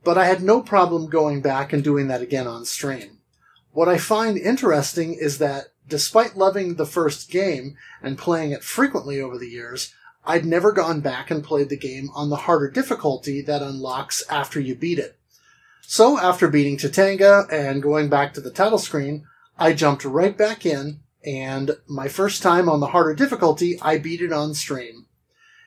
But 0.03 0.17
I 0.17 0.25
had 0.25 0.43
no 0.43 0.61
problem 0.61 1.09
going 1.09 1.41
back 1.41 1.71
and 1.71 1.83
doing 1.83 2.07
that 2.07 2.21
again 2.21 2.45
on 2.45 2.65
stream. 2.65 3.19
What 3.71 3.89
I 3.89 3.97
find 3.97 4.37
interesting 4.37 5.13
is 5.13 5.39
that 5.39 5.72
despite 5.87 6.37
loving 6.37 6.75
the 6.75 6.85
first 6.85 7.29
game 7.29 7.75
and 8.01 8.17
playing 8.17 8.51
it 8.51 8.63
frequently 8.63 9.19
over 9.19 9.37
the 9.37 9.49
years, 9.49 9.93
I'd 10.25 10.45
never 10.45 10.71
gone 10.71 11.01
back 11.01 11.29
and 11.29 11.43
played 11.43 11.69
the 11.69 11.77
game 11.77 12.09
on 12.13 12.29
the 12.29 12.37
harder 12.37 12.69
difficulty 12.69 13.41
that 13.41 13.61
unlocks 13.61 14.23
after 14.29 14.59
you 14.59 14.75
beat 14.75 14.99
it. 14.99 15.17
So 15.81 16.17
after 16.17 16.47
beating 16.47 16.77
Tatanga 16.77 17.51
and 17.51 17.83
going 17.83 18.09
back 18.09 18.33
to 18.33 18.41
the 18.41 18.51
title 18.51 18.79
screen, 18.79 19.27
I 19.57 19.73
jumped 19.73 20.05
right 20.05 20.35
back 20.35 20.65
in, 20.65 21.01
and 21.25 21.71
my 21.87 22.07
first 22.07 22.41
time 22.41 22.69
on 22.69 22.79
the 22.79 22.87
harder 22.87 23.13
difficulty, 23.13 23.79
I 23.81 23.97
beat 23.97 24.21
it 24.21 24.31
on 24.31 24.53
stream. 24.53 25.07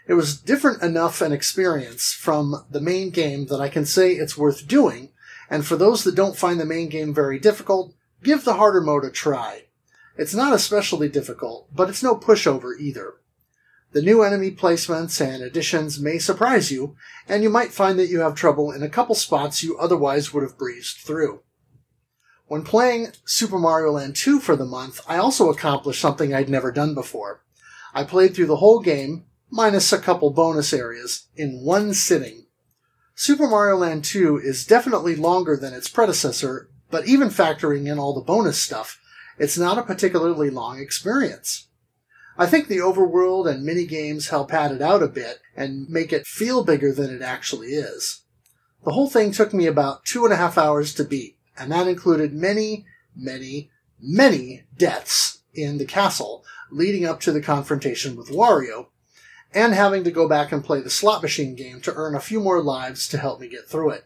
It 0.08 0.14
was 0.14 0.40
different 0.40 0.82
enough 0.82 1.20
an 1.20 1.32
experience 1.32 2.12
from 2.12 2.64
the 2.70 2.80
main 2.80 3.10
game 3.10 3.46
that 3.46 3.60
I 3.60 3.68
can 3.68 3.84
say 3.84 4.12
it's 4.12 4.38
worth 4.38 4.66
doing, 4.66 5.10
and 5.50 5.66
for 5.66 5.76
those 5.76 6.02
that 6.04 6.14
don't 6.14 6.36
find 6.36 6.58
the 6.58 6.64
main 6.64 6.88
game 6.88 7.12
very 7.12 7.38
difficult, 7.38 7.94
give 8.22 8.44
the 8.44 8.54
harder 8.54 8.80
mode 8.80 9.04
a 9.04 9.10
try. 9.10 9.65
It's 10.18 10.34
not 10.34 10.54
especially 10.54 11.08
difficult, 11.08 11.68
but 11.74 11.88
it's 11.88 12.02
no 12.02 12.16
pushover 12.16 12.78
either. 12.78 13.14
The 13.92 14.02
new 14.02 14.22
enemy 14.22 14.50
placements 14.50 15.24
and 15.24 15.42
additions 15.42 16.00
may 16.00 16.18
surprise 16.18 16.70
you, 16.70 16.96
and 17.28 17.42
you 17.42 17.50
might 17.50 17.72
find 17.72 17.98
that 17.98 18.08
you 18.08 18.20
have 18.20 18.34
trouble 18.34 18.70
in 18.70 18.82
a 18.82 18.88
couple 18.88 19.14
spots 19.14 19.62
you 19.62 19.78
otherwise 19.78 20.32
would 20.32 20.42
have 20.42 20.58
breezed 20.58 20.98
through. 20.98 21.42
When 22.46 22.62
playing 22.62 23.12
Super 23.24 23.58
Mario 23.58 23.92
Land 23.92 24.16
2 24.16 24.40
for 24.40 24.54
the 24.54 24.64
month, 24.64 25.00
I 25.08 25.16
also 25.16 25.50
accomplished 25.50 26.00
something 26.00 26.32
I'd 26.32 26.48
never 26.48 26.70
done 26.70 26.94
before. 26.94 27.42
I 27.92 28.04
played 28.04 28.34
through 28.34 28.46
the 28.46 28.56
whole 28.56 28.80
game, 28.80 29.24
minus 29.50 29.92
a 29.92 29.98
couple 29.98 30.30
bonus 30.30 30.72
areas, 30.72 31.28
in 31.34 31.64
one 31.64 31.92
sitting. 31.92 32.46
Super 33.14 33.48
Mario 33.48 33.76
Land 33.76 34.04
2 34.04 34.38
is 34.38 34.66
definitely 34.66 35.16
longer 35.16 35.56
than 35.56 35.74
its 35.74 35.88
predecessor, 35.88 36.68
but 36.90 37.06
even 37.06 37.28
factoring 37.28 37.90
in 37.90 37.98
all 37.98 38.14
the 38.14 38.20
bonus 38.20 38.60
stuff, 38.60 39.00
it's 39.38 39.58
not 39.58 39.78
a 39.78 39.82
particularly 39.82 40.50
long 40.50 40.78
experience. 40.78 41.68
I 42.38 42.46
think 42.46 42.68
the 42.68 42.78
overworld 42.78 43.50
and 43.50 43.64
mini 43.64 43.86
games 43.86 44.28
help 44.28 44.50
pad 44.50 44.72
it 44.72 44.82
out 44.82 45.02
a 45.02 45.08
bit 45.08 45.40
and 45.56 45.88
make 45.88 46.12
it 46.12 46.26
feel 46.26 46.64
bigger 46.64 46.92
than 46.92 47.14
it 47.14 47.22
actually 47.22 47.68
is. 47.68 48.22
The 48.84 48.92
whole 48.92 49.08
thing 49.08 49.32
took 49.32 49.54
me 49.54 49.66
about 49.66 50.04
two 50.04 50.24
and 50.24 50.32
a 50.32 50.36
half 50.36 50.58
hours 50.58 50.94
to 50.94 51.04
beat, 51.04 51.38
and 51.58 51.72
that 51.72 51.88
included 51.88 52.34
many, 52.34 52.84
many, 53.16 53.70
many 54.00 54.64
deaths 54.76 55.42
in 55.54 55.78
the 55.78 55.86
castle 55.86 56.44
leading 56.70 57.04
up 57.04 57.20
to 57.20 57.32
the 57.32 57.40
confrontation 57.40 58.16
with 58.16 58.28
Wario, 58.28 58.88
and 59.54 59.72
having 59.72 60.04
to 60.04 60.10
go 60.10 60.28
back 60.28 60.52
and 60.52 60.64
play 60.64 60.80
the 60.80 60.90
slot 60.90 61.22
machine 61.22 61.54
game 61.54 61.80
to 61.80 61.94
earn 61.94 62.14
a 62.14 62.20
few 62.20 62.40
more 62.40 62.62
lives 62.62 63.08
to 63.08 63.18
help 63.18 63.40
me 63.40 63.48
get 63.48 63.66
through 63.66 63.90
it. 63.90 64.04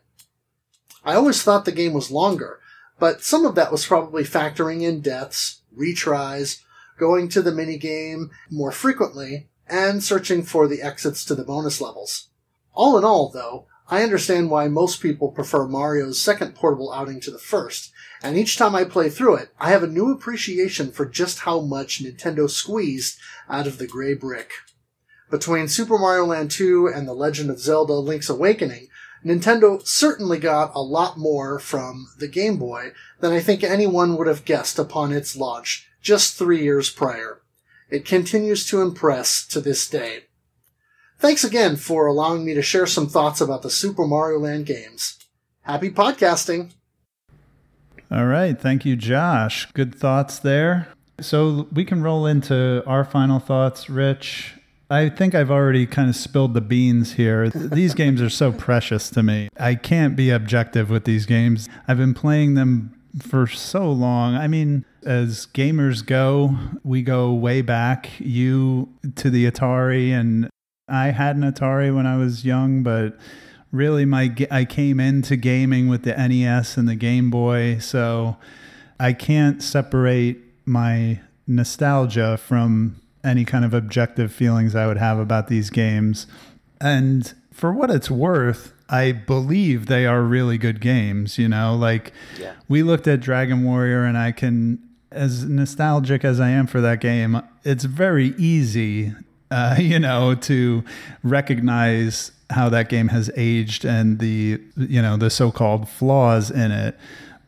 I 1.05 1.15
always 1.15 1.43
thought 1.43 1.65
the 1.65 1.73
game 1.73 1.93
was 1.93 2.11
longer, 2.11 2.61
but 3.01 3.23
some 3.23 3.45
of 3.45 3.57
that 3.57 3.73
was 3.73 3.87
probably 3.87 4.23
factoring 4.23 4.83
in 4.83 5.01
deaths, 5.01 5.63
retries, 5.77 6.61
going 6.99 7.29
to 7.31 7.43
the 7.43 7.51
minigame 7.51 8.29
more 8.51 8.71
frequently, 8.71 9.49
and 9.67 10.03
searching 10.03 10.43
for 10.43 10.69
the 10.69 10.83
exits 10.83 11.25
to 11.25 11.35
the 11.35 11.45
bonus 11.45 11.81
levels. 11.81 12.29
All 12.75 12.99
in 12.99 13.05
all, 13.05 13.31
though, 13.31 13.67
I 13.89 14.03
understand 14.03 14.51
why 14.51 14.69
most 14.69 15.01
people 15.01 15.33
prefer 15.33 15.67
Mario's 15.67 16.21
second 16.21 16.55
portable 16.55 16.93
outing 16.93 17.21
to 17.23 17.31
the 17.31 17.39
first, 17.39 17.91
and 18.23 18.37
each 18.37 18.57
time 18.57 18.75
I 18.75 18.85
play 18.85 19.09
through 19.09 19.37
it, 19.37 19.49
I 19.59 19.71
have 19.71 19.83
a 19.83 19.89
new 19.89 20.13
appreciation 20.13 20.93
for 20.93 21.07
just 21.07 21.41
how 21.41 21.61
much 21.61 22.03
Nintendo 22.03 22.49
squeezed 22.49 23.19
out 23.49 23.67
of 23.67 23.79
the 23.79 23.87
gray 23.87 24.15
brick. 24.15 24.53
Between 25.31 25.69
Super 25.69 25.99
Mario 25.99 26.27
Land 26.27 26.51
2 26.51 26.89
and 26.89 27.09
The 27.09 27.15
Legend 27.15 27.51
of 27.51 27.61
Zelda 27.61 27.95
Link's 27.95 28.29
Awakening, 28.29 28.89
Nintendo 29.25 29.87
certainly 29.87 30.39
got 30.39 30.73
a 30.75 30.81
lot 30.81 31.19
more 31.19 31.59
from 31.59 32.09
the 32.19 32.29
Game 32.29 32.57
Boy 32.57 32.93
than 33.21 33.33
I 33.33 33.41
think 33.41 33.63
anyone 33.63 34.17
would 34.17 34.27
have 34.27 34.45
guessed 34.45 34.79
upon 34.79 35.13
its 35.13 35.37
launch 35.37 35.89
just 36.01 36.37
three 36.37 36.63
years 36.63 36.91
prior. 36.91 37.43
It 37.91 38.05
continues 38.05 38.67
to 38.67 38.81
impress 38.81 39.47
to 39.49 39.61
this 39.61 39.89
day. 39.89 40.25
Thanks 41.19 41.45
again 41.45 41.77
for 41.77 42.07
allowing 42.07 42.45
me 42.45 42.55
to 42.55 42.63
share 42.63 42.87
some 42.87 43.09
thoughts 43.09 43.41
about 43.41 43.63
the 43.63 43.71
Super 43.71 44.07
Mario 44.07 44.39
Land 44.39 44.65
games. 44.65 45.19
Happy 45.63 45.91
podcasting! 45.91 46.71
All 48.11 48.27
right. 48.27 48.59
Thank 48.59 48.85
you, 48.85 48.97
Josh. 48.97 49.71
Good 49.73 49.95
thoughts 49.95 50.39
there. 50.39 50.89
So 51.21 51.69
we 51.73 51.85
can 51.85 52.03
roll 52.03 52.27
into 52.27 52.83
our 52.87 53.05
final 53.05 53.39
thoughts, 53.39 53.89
Rich. 53.89 54.55
I 54.91 55.09
think 55.09 55.37
I've 55.37 55.53
already 55.53 55.87
kind 55.87 56.09
of 56.09 56.17
spilled 56.17 56.53
the 56.53 56.61
beans 56.61 57.13
here. 57.13 57.49
These 57.49 57.95
games 57.95 58.21
are 58.21 58.29
so 58.29 58.51
precious 58.51 59.09
to 59.11 59.23
me. 59.23 59.49
I 59.57 59.77
can't 59.77 60.17
be 60.17 60.31
objective 60.31 60.91
with 60.91 61.05
these 61.05 61.27
games. 61.27 61.69
I've 61.87 61.99
been 61.99 62.13
playing 62.13 62.55
them 62.55 63.01
for 63.23 63.47
so 63.47 63.91
long. 63.91 64.35
I 64.35 64.49
mean, 64.49 64.85
as 65.05 65.47
gamers 65.47 66.05
go, 66.05 66.57
we 66.83 67.03
go 67.03 67.33
way 67.33 67.63
back. 67.63 68.11
You 68.19 68.89
to 69.15 69.31
the 69.31 69.49
Atari, 69.49 70.11
and 70.11 70.51
I 70.89 71.11
had 71.11 71.37
an 71.37 71.43
Atari 71.43 71.95
when 71.95 72.07
I 72.07 72.17
was 72.17 72.45
young, 72.45 72.83
but 72.83 73.17
really 73.71 74.05
my 74.05 74.35
I 74.51 74.65
came 74.65 74.99
into 74.99 75.37
gaming 75.37 75.87
with 75.87 76.03
the 76.03 76.15
NES 76.17 76.77
and 76.77 76.89
the 76.89 76.97
Game 76.97 77.31
Boy, 77.31 77.79
so 77.79 78.37
I 78.99 79.13
can't 79.13 79.63
separate 79.63 80.39
my 80.65 81.21
nostalgia 81.47 82.37
from 82.37 83.00
any 83.25 83.45
kind 83.45 83.65
of 83.65 83.75
objective 83.75 84.33
feelings 84.33 84.75
I 84.75 84.87
would 84.87 84.97
have 84.99 85.19
about 85.19 85.49
these 85.49 85.71
games. 85.71 86.27
And 86.81 87.33
for 87.53 87.73
what 87.73 87.91
it's 87.91 88.11
worth, 88.11 88.73
I 88.89 89.13
believe 89.13 89.87
they 89.87 90.07
are 90.07 90.23
really 90.23 90.59
good 90.59 90.81
games, 90.81 91.39
you 91.39 91.49
know, 91.49 91.75
like 91.77 92.13
Yeah. 92.39 92.53
we 92.69 92.83
looked 92.83 93.07
at 93.07 93.21
Dragon 93.21 93.65
Warrior 93.65 94.05
and 94.05 94.17
I 94.19 94.33
can 94.33 94.79
as 95.13 95.45
nostalgic 95.45 96.25
as 96.25 96.39
I 96.39 96.51
am 96.51 96.67
for 96.69 96.81
that 96.81 97.01
game, 97.01 97.43
it's 97.65 97.85
very 97.85 98.29
easy 98.39 99.13
uh, 99.51 99.75
you 99.81 99.99
know, 99.99 100.35
to 100.37 100.85
recognize 101.25 102.31
how 102.51 102.69
that 102.69 102.89
game 102.89 103.09
has 103.09 103.31
aged 103.37 103.85
and 103.85 104.19
the 104.19 104.61
you 104.77 105.01
know 105.03 105.17
the 105.17 105.31
so-called 105.31 105.89
flaws 105.89 106.51
in 106.51 106.71
it. 106.71 106.97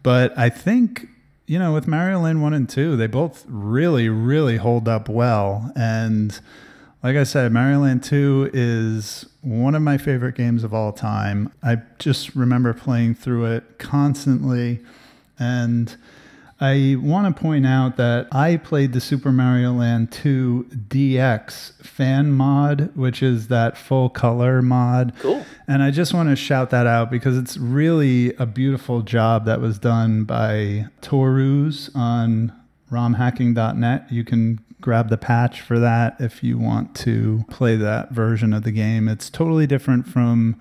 But 0.03 0.36
I 0.36 0.49
think 0.49 1.09
you 1.53 1.59
know 1.59 1.74
with 1.74 1.87
Mario 1.87 2.20
Land 2.20 2.41
one 2.41 2.55
and 2.55 2.66
two, 2.66 2.97
they 2.97 3.07
both 3.07 3.45
really 3.47 4.09
really 4.09 4.57
hold 4.57 4.89
up 4.89 5.07
well. 5.07 5.70
And 5.77 6.41
like 7.03 7.15
I 7.15 7.24
said, 7.24 7.53
Mario 7.53 7.81
Land 7.81 8.03
two 8.03 8.49
is 8.55 9.27
one 9.43 9.74
of 9.74 9.83
my 9.83 9.99
favorite 9.99 10.35
games 10.35 10.65
of 10.65 10.73
all 10.73 10.93
time. 10.93 11.53
I 11.62 11.83
just 11.99 12.35
remember 12.35 12.73
playing 12.73 13.16
through 13.16 13.45
it 13.45 13.79
constantly 13.79 14.81
and 15.39 15.95
I 16.62 16.94
want 17.01 17.34
to 17.34 17.43
point 17.43 17.66
out 17.66 17.97
that 17.97 18.28
I 18.30 18.56
played 18.56 18.93
the 18.93 19.01
Super 19.01 19.32
Mario 19.32 19.72
Land 19.72 20.12
2 20.12 20.68
DX 20.89 21.72
fan 21.84 22.30
mod, 22.30 22.94
which 22.94 23.20
is 23.20 23.48
that 23.48 23.76
full 23.76 24.09
color 24.09 24.62
mod. 24.62 25.12
Cool. 25.18 25.44
And 25.66 25.82
I 25.82 25.90
just 25.90 26.14
want 26.14 26.28
to 26.28 26.36
shout 26.36 26.70
that 26.70 26.86
out 26.86 27.10
because 27.10 27.36
it's 27.36 27.56
really 27.56 28.32
a 28.36 28.47
beautiful 28.47 29.02
job 29.02 29.44
that 29.47 29.60
was 29.60 29.80
done 29.80 30.22
by 30.22 30.86
toruzz 31.01 31.90
on 31.97 32.52
romhacking.net. 32.93 34.12
You 34.12 34.22
can 34.22 34.60
grab 34.80 35.09
the 35.09 35.18
patch 35.18 35.62
for 35.62 35.80
that 35.80 36.14
if 36.20 36.44
you 36.44 36.59
want 36.59 36.94
to 36.97 37.44
play 37.51 37.74
that 37.74 38.12
version 38.12 38.52
of 38.52 38.62
the 38.62 38.70
game. 38.70 39.09
It's 39.09 39.30
totally 39.30 39.66
different 39.66 40.06
from 40.06 40.60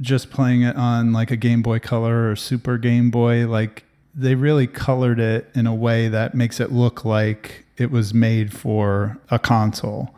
just 0.00 0.30
playing 0.30 0.62
it 0.62 0.76
on 0.76 1.12
like 1.12 1.32
a 1.32 1.36
Game 1.36 1.62
Boy 1.62 1.80
Color 1.80 2.30
or 2.30 2.36
Super 2.36 2.78
Game 2.78 3.10
Boy. 3.10 3.48
Like 3.48 3.82
they 4.16 4.34
really 4.34 4.66
colored 4.66 5.20
it 5.20 5.50
in 5.54 5.66
a 5.66 5.74
way 5.74 6.08
that 6.08 6.34
makes 6.34 6.58
it 6.58 6.72
look 6.72 7.04
like 7.04 7.66
it 7.76 7.90
was 7.90 8.14
made 8.14 8.52
for 8.52 9.18
a 9.30 9.38
console. 9.38 10.14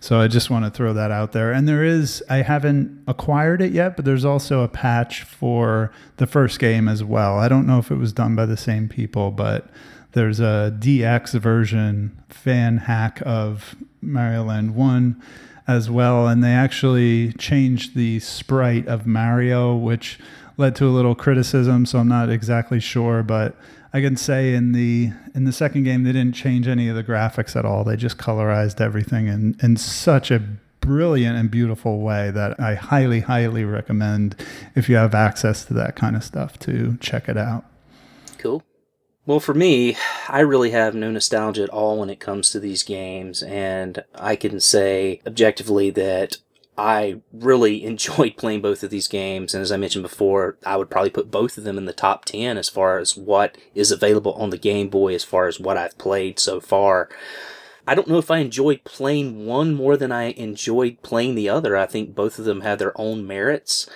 So 0.00 0.20
I 0.20 0.28
just 0.28 0.50
want 0.50 0.64
to 0.64 0.70
throw 0.70 0.92
that 0.92 1.10
out 1.10 1.32
there. 1.32 1.52
And 1.52 1.68
there 1.68 1.84
is, 1.84 2.22
I 2.28 2.38
haven't 2.38 3.02
acquired 3.06 3.62
it 3.62 3.72
yet, 3.72 3.96
but 3.96 4.04
there's 4.04 4.24
also 4.24 4.62
a 4.62 4.68
patch 4.68 5.22
for 5.22 5.92
the 6.16 6.26
first 6.26 6.58
game 6.58 6.88
as 6.88 7.02
well. 7.02 7.38
I 7.38 7.48
don't 7.48 7.66
know 7.66 7.78
if 7.78 7.90
it 7.90 7.96
was 7.96 8.12
done 8.12 8.36
by 8.36 8.46
the 8.46 8.56
same 8.56 8.88
people, 8.88 9.30
but 9.30 9.68
there's 10.12 10.40
a 10.40 10.76
DX 10.78 11.40
version 11.40 12.20
fan 12.28 12.78
hack 12.78 13.22
of 13.24 13.76
Mario 14.00 14.44
Land 14.44 14.74
1 14.74 15.22
as 15.66 15.90
well. 15.90 16.28
And 16.28 16.42
they 16.42 16.52
actually 16.52 17.32
changed 17.34 17.94
the 17.94 18.20
sprite 18.20 18.86
of 18.86 19.06
Mario, 19.06 19.74
which 19.74 20.18
led 20.56 20.74
to 20.76 20.86
a 20.86 20.90
little 20.90 21.14
criticism, 21.14 21.86
so 21.86 21.98
I'm 21.98 22.08
not 22.08 22.30
exactly 22.30 22.80
sure, 22.80 23.22
but 23.22 23.56
I 23.92 24.00
can 24.00 24.16
say 24.16 24.54
in 24.54 24.72
the 24.72 25.10
in 25.34 25.44
the 25.44 25.52
second 25.52 25.84
game 25.84 26.04
they 26.04 26.12
didn't 26.12 26.34
change 26.34 26.68
any 26.68 26.88
of 26.88 26.96
the 26.96 27.04
graphics 27.04 27.56
at 27.56 27.64
all. 27.64 27.84
They 27.84 27.96
just 27.96 28.18
colorized 28.18 28.80
everything 28.80 29.28
in, 29.28 29.56
in 29.62 29.76
such 29.76 30.30
a 30.30 30.42
brilliant 30.80 31.36
and 31.36 31.50
beautiful 31.50 32.00
way 32.00 32.30
that 32.30 32.60
I 32.60 32.74
highly, 32.74 33.20
highly 33.20 33.64
recommend 33.64 34.36
if 34.74 34.88
you 34.88 34.96
have 34.96 35.14
access 35.14 35.64
to 35.64 35.74
that 35.74 35.96
kind 35.96 36.14
of 36.14 36.22
stuff 36.22 36.58
to 36.60 36.96
check 37.00 37.28
it 37.28 37.36
out. 37.36 37.64
Cool. 38.38 38.62
Well, 39.26 39.40
for 39.40 39.54
me, 39.54 39.96
I 40.28 40.40
really 40.40 40.70
have 40.70 40.94
no 40.94 41.10
nostalgia 41.10 41.64
at 41.64 41.70
all 41.70 41.98
when 41.98 42.10
it 42.10 42.20
comes 42.20 42.50
to 42.50 42.60
these 42.60 42.84
games, 42.84 43.42
and 43.42 44.04
I 44.14 44.36
can 44.36 44.60
say 44.60 45.20
objectively 45.26 45.90
that 45.90 46.36
I 46.78 47.20
really 47.32 47.84
enjoyed 47.92 48.36
playing 48.36 48.62
both 48.62 48.82
of 48.82 48.90
these 48.90 49.08
games, 49.08 49.54
and 49.54 49.62
as 49.62 49.72
I 49.72 49.76
mentioned 49.76 50.02
before, 50.02 50.56
I 50.64 50.76
would 50.76 50.90
probably 50.90 51.10
put 51.10 51.30
both 51.30 51.58
of 51.58 51.64
them 51.64 51.78
in 51.78 51.86
the 51.86 51.92
top 51.92 52.24
10 52.24 52.58
as 52.58 52.68
far 52.68 52.98
as 52.98 53.16
what 53.16 53.56
is 53.74 53.90
available 53.90 54.34
on 54.34 54.50
the 54.50 54.58
Game 54.58 54.88
Boy, 54.88 55.14
as 55.14 55.24
far 55.24 55.46
as 55.46 55.60
what 55.60 55.76
I've 55.76 55.98
played 55.98 56.38
so 56.38 56.60
far. 56.60 57.08
I 57.86 57.94
don't 57.94 58.08
know 58.08 58.18
if 58.18 58.30
I 58.32 58.38
enjoyed 58.38 58.82
playing 58.84 59.46
one 59.46 59.74
more 59.74 59.96
than 59.96 60.10
I 60.10 60.32
enjoyed 60.32 61.02
playing 61.02 61.36
the 61.36 61.48
other. 61.48 61.76
I 61.76 61.86
think 61.86 62.16
both 62.16 62.38
of 62.38 62.44
them 62.44 62.62
have 62.62 62.80
their 62.80 62.98
own 63.00 63.26
merits. 63.26 63.88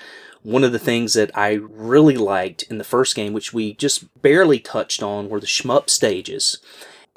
One 0.42 0.62
of 0.62 0.72
the 0.72 0.78
things 0.78 1.14
that 1.14 1.36
I 1.36 1.54
really 1.54 2.16
liked 2.16 2.62
in 2.64 2.78
the 2.78 2.84
first 2.84 3.16
game, 3.16 3.32
which 3.32 3.52
we 3.52 3.74
just 3.74 4.22
barely 4.22 4.60
touched 4.60 5.02
on, 5.02 5.28
were 5.28 5.40
the 5.40 5.46
shmup 5.46 5.90
stages. 5.90 6.58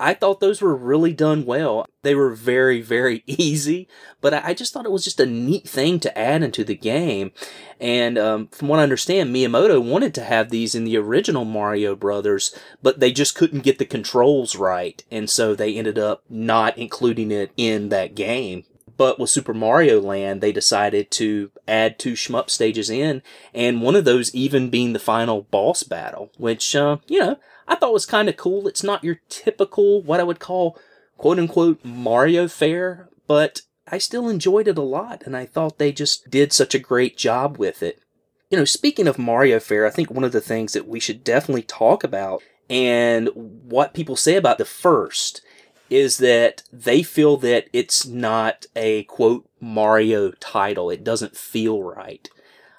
I 0.03 0.13
thought 0.13 0.41
those 0.41 0.61
were 0.61 0.75
really 0.75 1.13
done 1.13 1.45
well. 1.45 1.85
They 2.01 2.13
were 2.13 2.31
very, 2.35 2.81
very 2.81 3.23
easy, 3.27 3.88
but 4.19 4.34
I 4.34 4.53
just 4.53 4.73
thought 4.73 4.85
it 4.85 4.91
was 4.91 5.05
just 5.05 5.21
a 5.21 5.25
neat 5.25 5.67
thing 5.67 6.01
to 6.01 6.17
add 6.17 6.43
into 6.43 6.65
the 6.65 6.75
game. 6.75 7.31
And 7.80 8.17
um, 8.17 8.47
from 8.49 8.67
what 8.67 8.81
I 8.81 8.84
understand, 8.84 9.34
Miyamoto 9.34 9.81
wanted 9.81 10.13
to 10.15 10.23
have 10.25 10.49
these 10.49 10.75
in 10.75 10.84
the 10.84 10.97
original 10.97 11.45
Mario 11.45 11.95
Brothers, 11.95 12.53
but 12.81 12.99
they 12.99 13.13
just 13.13 13.34
couldn't 13.34 13.63
get 13.63 13.80
the 13.80 13.85
controls 13.85 14.57
right, 14.57 15.01
and 15.09 15.30
so 15.30 15.55
they 15.55 15.77
ended 15.77 15.97
up 15.97 16.23
not 16.30 16.77
including 16.77 17.31
it 17.31 17.51
in 17.55 17.88
that 17.89 18.13
game. 18.13 18.65
But 18.97 19.19
with 19.19 19.30
Super 19.30 19.53
Mario 19.53 20.01
Land, 20.01 20.41
they 20.41 20.51
decided 20.51 21.11
to 21.11 21.49
add 21.65 21.97
two 21.97 22.13
shmup 22.13 22.49
stages 22.49 22.89
in, 22.89 23.21
and 23.53 23.81
one 23.81 23.95
of 23.95 24.03
those 24.03 24.35
even 24.35 24.69
being 24.69 24.91
the 24.91 24.99
final 24.99 25.43
boss 25.43 25.84
battle, 25.84 26.30
which, 26.38 26.75
uh, 26.75 26.97
you 27.07 27.19
know, 27.19 27.38
I 27.68 27.76
thought 27.76 27.94
was 27.94 28.06
kind 28.06 28.30
of 28.30 28.38
cool. 28.38 28.68
It's 28.68 28.84
not 28.84 29.03
your 29.03 29.19
typical, 29.30 30.02
what 30.02 30.19
I 30.19 30.23
would 30.23 30.40
call, 30.40 30.77
quote 31.18 31.40
unquote, 31.40 31.84
Mario 31.84 32.48
fare, 32.48 33.10
but 33.27 33.61
I 33.88 33.98
still 33.98 34.30
enjoyed 34.30 34.68
it 34.68 34.77
a 34.77 34.81
lot, 34.81 35.23
and 35.26 35.35
I 35.35 35.45
thought 35.45 35.77
they 35.77 35.91
just 35.91 36.30
did 36.30 36.53
such 36.53 36.73
a 36.73 36.80
great 36.80 37.18
job 37.18 37.57
with 37.57 37.84
it. 37.84 37.99
You 38.49 38.57
know, 38.57 38.65
speaking 38.65 39.07
of 39.07 39.18
Mario 39.18 39.60
fare, 39.60 39.85
I 39.85 39.90
think 39.90 40.11
one 40.11 40.23
of 40.23 40.31
the 40.31 40.41
things 40.41 40.73
that 40.73 40.88
we 40.88 40.99
should 40.99 41.23
definitely 41.23 41.64
talk 41.64 42.03
about 42.03 42.41
and 42.69 43.30
what 43.35 43.94
people 43.94 44.15
say 44.15 44.35
about 44.35 44.57
the 44.57 44.65
first 44.65 45.41
is 45.90 46.18
that 46.18 46.64
they 46.72 47.03
feel 47.03 47.38
that 47.38 47.68
it's 47.73 48.06
not 48.06 48.65
a 48.76 49.03
quote 49.03 49.48
Mario 49.60 50.31
title. 50.31 50.90
It 50.90 51.03
doesn't 51.03 51.38
feel 51.38 51.84
right. 51.84 52.27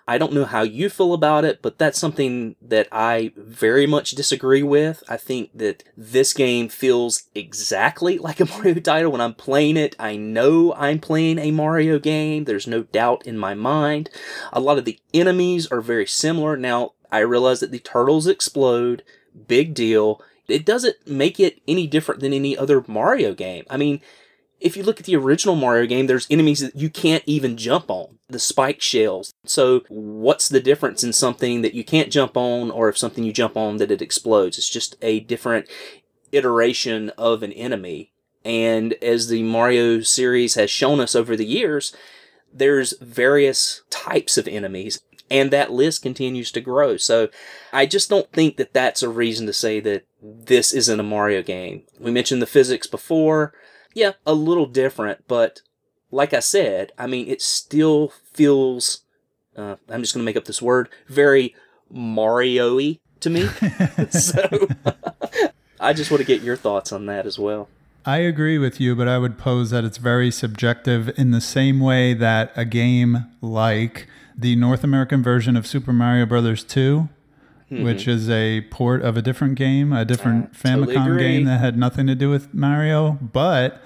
I 0.07 0.19
don't 0.19 0.35
know 0.35 0.45
how 0.45 0.63
you 0.63 0.91
feel 0.91 1.15
about 1.15 1.47
it, 1.47 1.63
but 1.63 1.79
that's 1.79 1.99
something 1.99 2.57
that 2.61 2.89
I 2.93 3.33
very 3.37 3.87
much 3.87 4.11
disagree 4.11 4.63
with. 4.63 5.03
I 5.09 5.17
think 5.17 5.51
that 5.55 5.83
this 5.97 6.35
game 6.35 6.69
feels 6.69 7.25
exactly 7.35 8.19
like 8.27 8.41
a 8.41 8.45
Mario 8.45 8.75
title. 8.75 9.13
When 9.13 9.23
I'm 9.23 9.35
playing 9.35 9.77
it, 9.79 9.97
I 9.99 10.17
know 10.17 10.75
I'm 10.75 10.99
playing 10.99 11.39
a 11.39 11.53
Mario 11.53 11.99
game. 11.99 12.45
There's 12.45 12.67
no 12.67 12.83
doubt 12.83 13.27
in 13.27 13.39
my 13.39 13.55
mind. 13.55 14.11
A 14.53 14.61
lot 14.61 14.79
of 14.79 14.85
the 14.85 14.99
enemies 15.15 15.67
are 15.69 15.81
very 15.81 16.07
similar. 16.07 16.57
Now, 16.57 16.93
I 17.11 17.21
realize 17.21 17.61
that 17.61 17.71
the 17.71 17.79
turtles 17.79 18.27
explode. 18.27 19.03
Big 19.47 19.73
deal. 19.73 20.21
It 20.49 20.67
doesn't 20.67 21.07
make 21.07 21.41
it 21.41 21.63
any 21.67 21.87
different 21.87 22.21
than 22.21 22.35
any 22.35 22.59
other 22.59 22.85
Mario 22.87 23.33
game. 23.33 23.65
I 23.71 23.79
mean, 23.79 24.03
if 24.65 24.77
you 24.77 24.83
look 24.83 24.99
at 24.99 25.07
the 25.07 25.15
original 25.15 25.55
Mario 25.55 25.87
game, 25.87 26.07
there's 26.07 26.27
enemies 26.31 26.61
that 26.61 26.75
you 26.75 26.89
can't 26.89 27.23
even 27.27 27.57
jump 27.57 27.91
on. 27.91 28.19
The 28.29 28.39
spike 28.39 28.81
shells. 28.81 29.35
So, 29.45 29.83
what's 29.89 30.49
the 30.49 30.59
difference 30.59 31.05
in 31.05 31.13
something 31.13 31.61
that 31.61 31.75
you 31.75 31.85
can't 31.85 32.11
jump 32.11 32.37
on, 32.37 32.71
or 32.71 32.89
if 32.89 32.97
something 32.97 33.23
you 33.23 33.33
jump 33.33 33.57
on 33.57 33.77
that 33.77 33.91
it 33.91 34.03
explodes? 34.03 34.57
It's 34.57 34.71
just 34.71 34.97
a 35.03 35.21
different 35.21 35.69
iteration 36.33 37.11
of 37.11 37.43
an 37.43 37.53
enemy. 37.53 38.11
And 38.43 38.95
as 39.03 39.29
the 39.29 39.43
Mario 39.43 40.01
series 40.01 40.55
has 40.55 40.71
shown 40.71 40.99
us 40.99 41.15
over 41.15 41.37
the 41.37 41.47
years, 41.47 41.95
there's 42.53 42.99
various 43.01 43.83
types 43.91 44.39
of 44.39 44.49
enemies 44.49 45.01
and 45.31 45.51
that 45.51 45.73
list 45.73 46.03
continues 46.03 46.53
to 46.53 46.61
grow. 46.61 46.97
So 46.97 47.29
I 47.73 47.87
just 47.87 48.11
don't 48.11 48.31
think 48.33 48.57
that 48.57 48.73
that's 48.73 49.03
a 49.03 49.09
reason 49.09 49.47
to 49.47 49.53
say 49.53 49.81
that 49.81 50.07
this 50.23 50.73
isn't 50.73 51.01
a 51.01 51.03
Mario 51.03 51.43
game. 51.43 51.83
We 51.99 52.11
mentioned 52.11 52.43
the 52.43 52.47
physics 52.47 52.87
before. 52.87 53.55
Yeah, 53.95 54.13
a 54.27 54.35
little 54.35 54.67
different, 54.67 55.27
but 55.29 55.63
like 56.11 56.35
I 56.35 56.41
said, 56.41 56.93
I 56.99 57.07
mean, 57.07 57.29
it 57.29 57.41
still 57.41 58.13
feels, 58.33 59.03
uh, 59.57 59.77
I'm 59.89 60.03
just 60.03 60.15
going 60.15 60.23
to 60.23 60.25
make 60.25 60.37
up 60.37 60.45
this 60.45 60.61
word, 60.61 60.89
very 61.09 61.55
Mario 61.91 62.77
y 62.77 62.99
to 63.21 63.31
me. 63.31 63.47
so 64.11 64.43
I 65.81 65.93
just 65.93 66.11
want 66.11 66.21
to 66.21 66.27
get 66.27 66.43
your 66.43 66.57
thoughts 66.57 66.93
on 66.93 67.07
that 67.07 67.27
as 67.27 67.39
well. 67.39 67.69
I 68.07 68.19
agree 68.19 68.59
with 68.59 68.81
you, 68.81 68.95
but 68.95 69.09
I 69.09 69.17
would 69.19 69.39
pose 69.39 69.71
that 69.71 69.85
it's 69.85 69.97
very 69.97 70.31
subjective 70.31 71.19
in 71.19 71.31
the 71.31 71.41
same 71.41 71.81
way 71.81 72.13
that 72.15 72.53
a 72.55 72.65
game 72.67 73.27
like 73.41 74.07
the 74.37 74.57
North 74.57 74.85
American 74.85 75.23
version 75.23 75.57
of 75.57 75.67
Super 75.67 75.93
Mario 75.93 76.27
Brothers 76.27 76.65
2, 76.65 77.09
which 77.83 78.07
is 78.07 78.29
a 78.31 78.63
port 78.71 79.03
of 79.03 79.17
a 79.17 79.23
different 79.23 79.57
game, 79.57 79.93
a 79.93 80.05
different 80.05 80.53
Mm-hmm. 80.53 80.67
Ah, 80.67 80.71
totally 80.77 80.97
Famicom 80.97 81.19
game 81.19 81.45
that 81.45 81.61
had 81.61 81.77
nothing 81.79 82.07
to 82.07 82.15
do 82.15 82.31
with 82.31 82.53
Mario, 82.53 83.19
but 83.21 83.83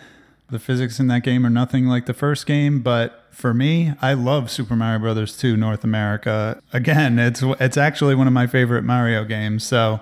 the 0.50 0.58
physics 0.58 0.98
in 0.98 1.08
that 1.08 1.22
game 1.22 1.44
are 1.44 1.50
nothing 1.50 1.86
like 1.86 2.06
the 2.06 2.14
first 2.14 2.46
game, 2.46 2.80
but 2.80 3.24
for 3.30 3.52
me, 3.52 3.92
I 4.00 4.14
love 4.14 4.50
Super 4.50 4.74
Mario 4.74 4.98
Brothers 4.98 5.36
2 5.36 5.56
North 5.56 5.84
America. 5.84 6.60
Again, 6.72 7.18
it's 7.18 7.42
it's 7.60 7.76
actually 7.76 8.14
one 8.14 8.26
of 8.26 8.32
my 8.32 8.46
favorite 8.46 8.82
Mario 8.82 9.24
games. 9.24 9.64
So, 9.64 10.00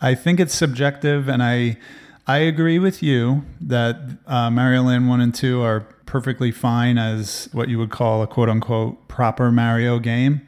I 0.00 0.16
think 0.16 0.40
it's 0.40 0.54
subjective 0.54 1.28
and 1.28 1.42
I 1.42 1.78
I 2.26 2.38
agree 2.38 2.78
with 2.78 3.02
you 3.02 3.44
that 3.60 3.96
uh, 4.26 4.50
Mario 4.50 4.82
Land 4.82 5.08
1 5.08 5.20
and 5.20 5.34
2 5.34 5.60
are 5.62 5.80
perfectly 6.06 6.50
fine 6.50 6.98
as 6.98 7.48
what 7.52 7.68
you 7.68 7.78
would 7.78 7.90
call 7.90 8.22
a 8.22 8.26
quote 8.26 8.48
unquote 8.48 9.08
proper 9.08 9.50
Mario 9.52 9.98
game. 9.98 10.46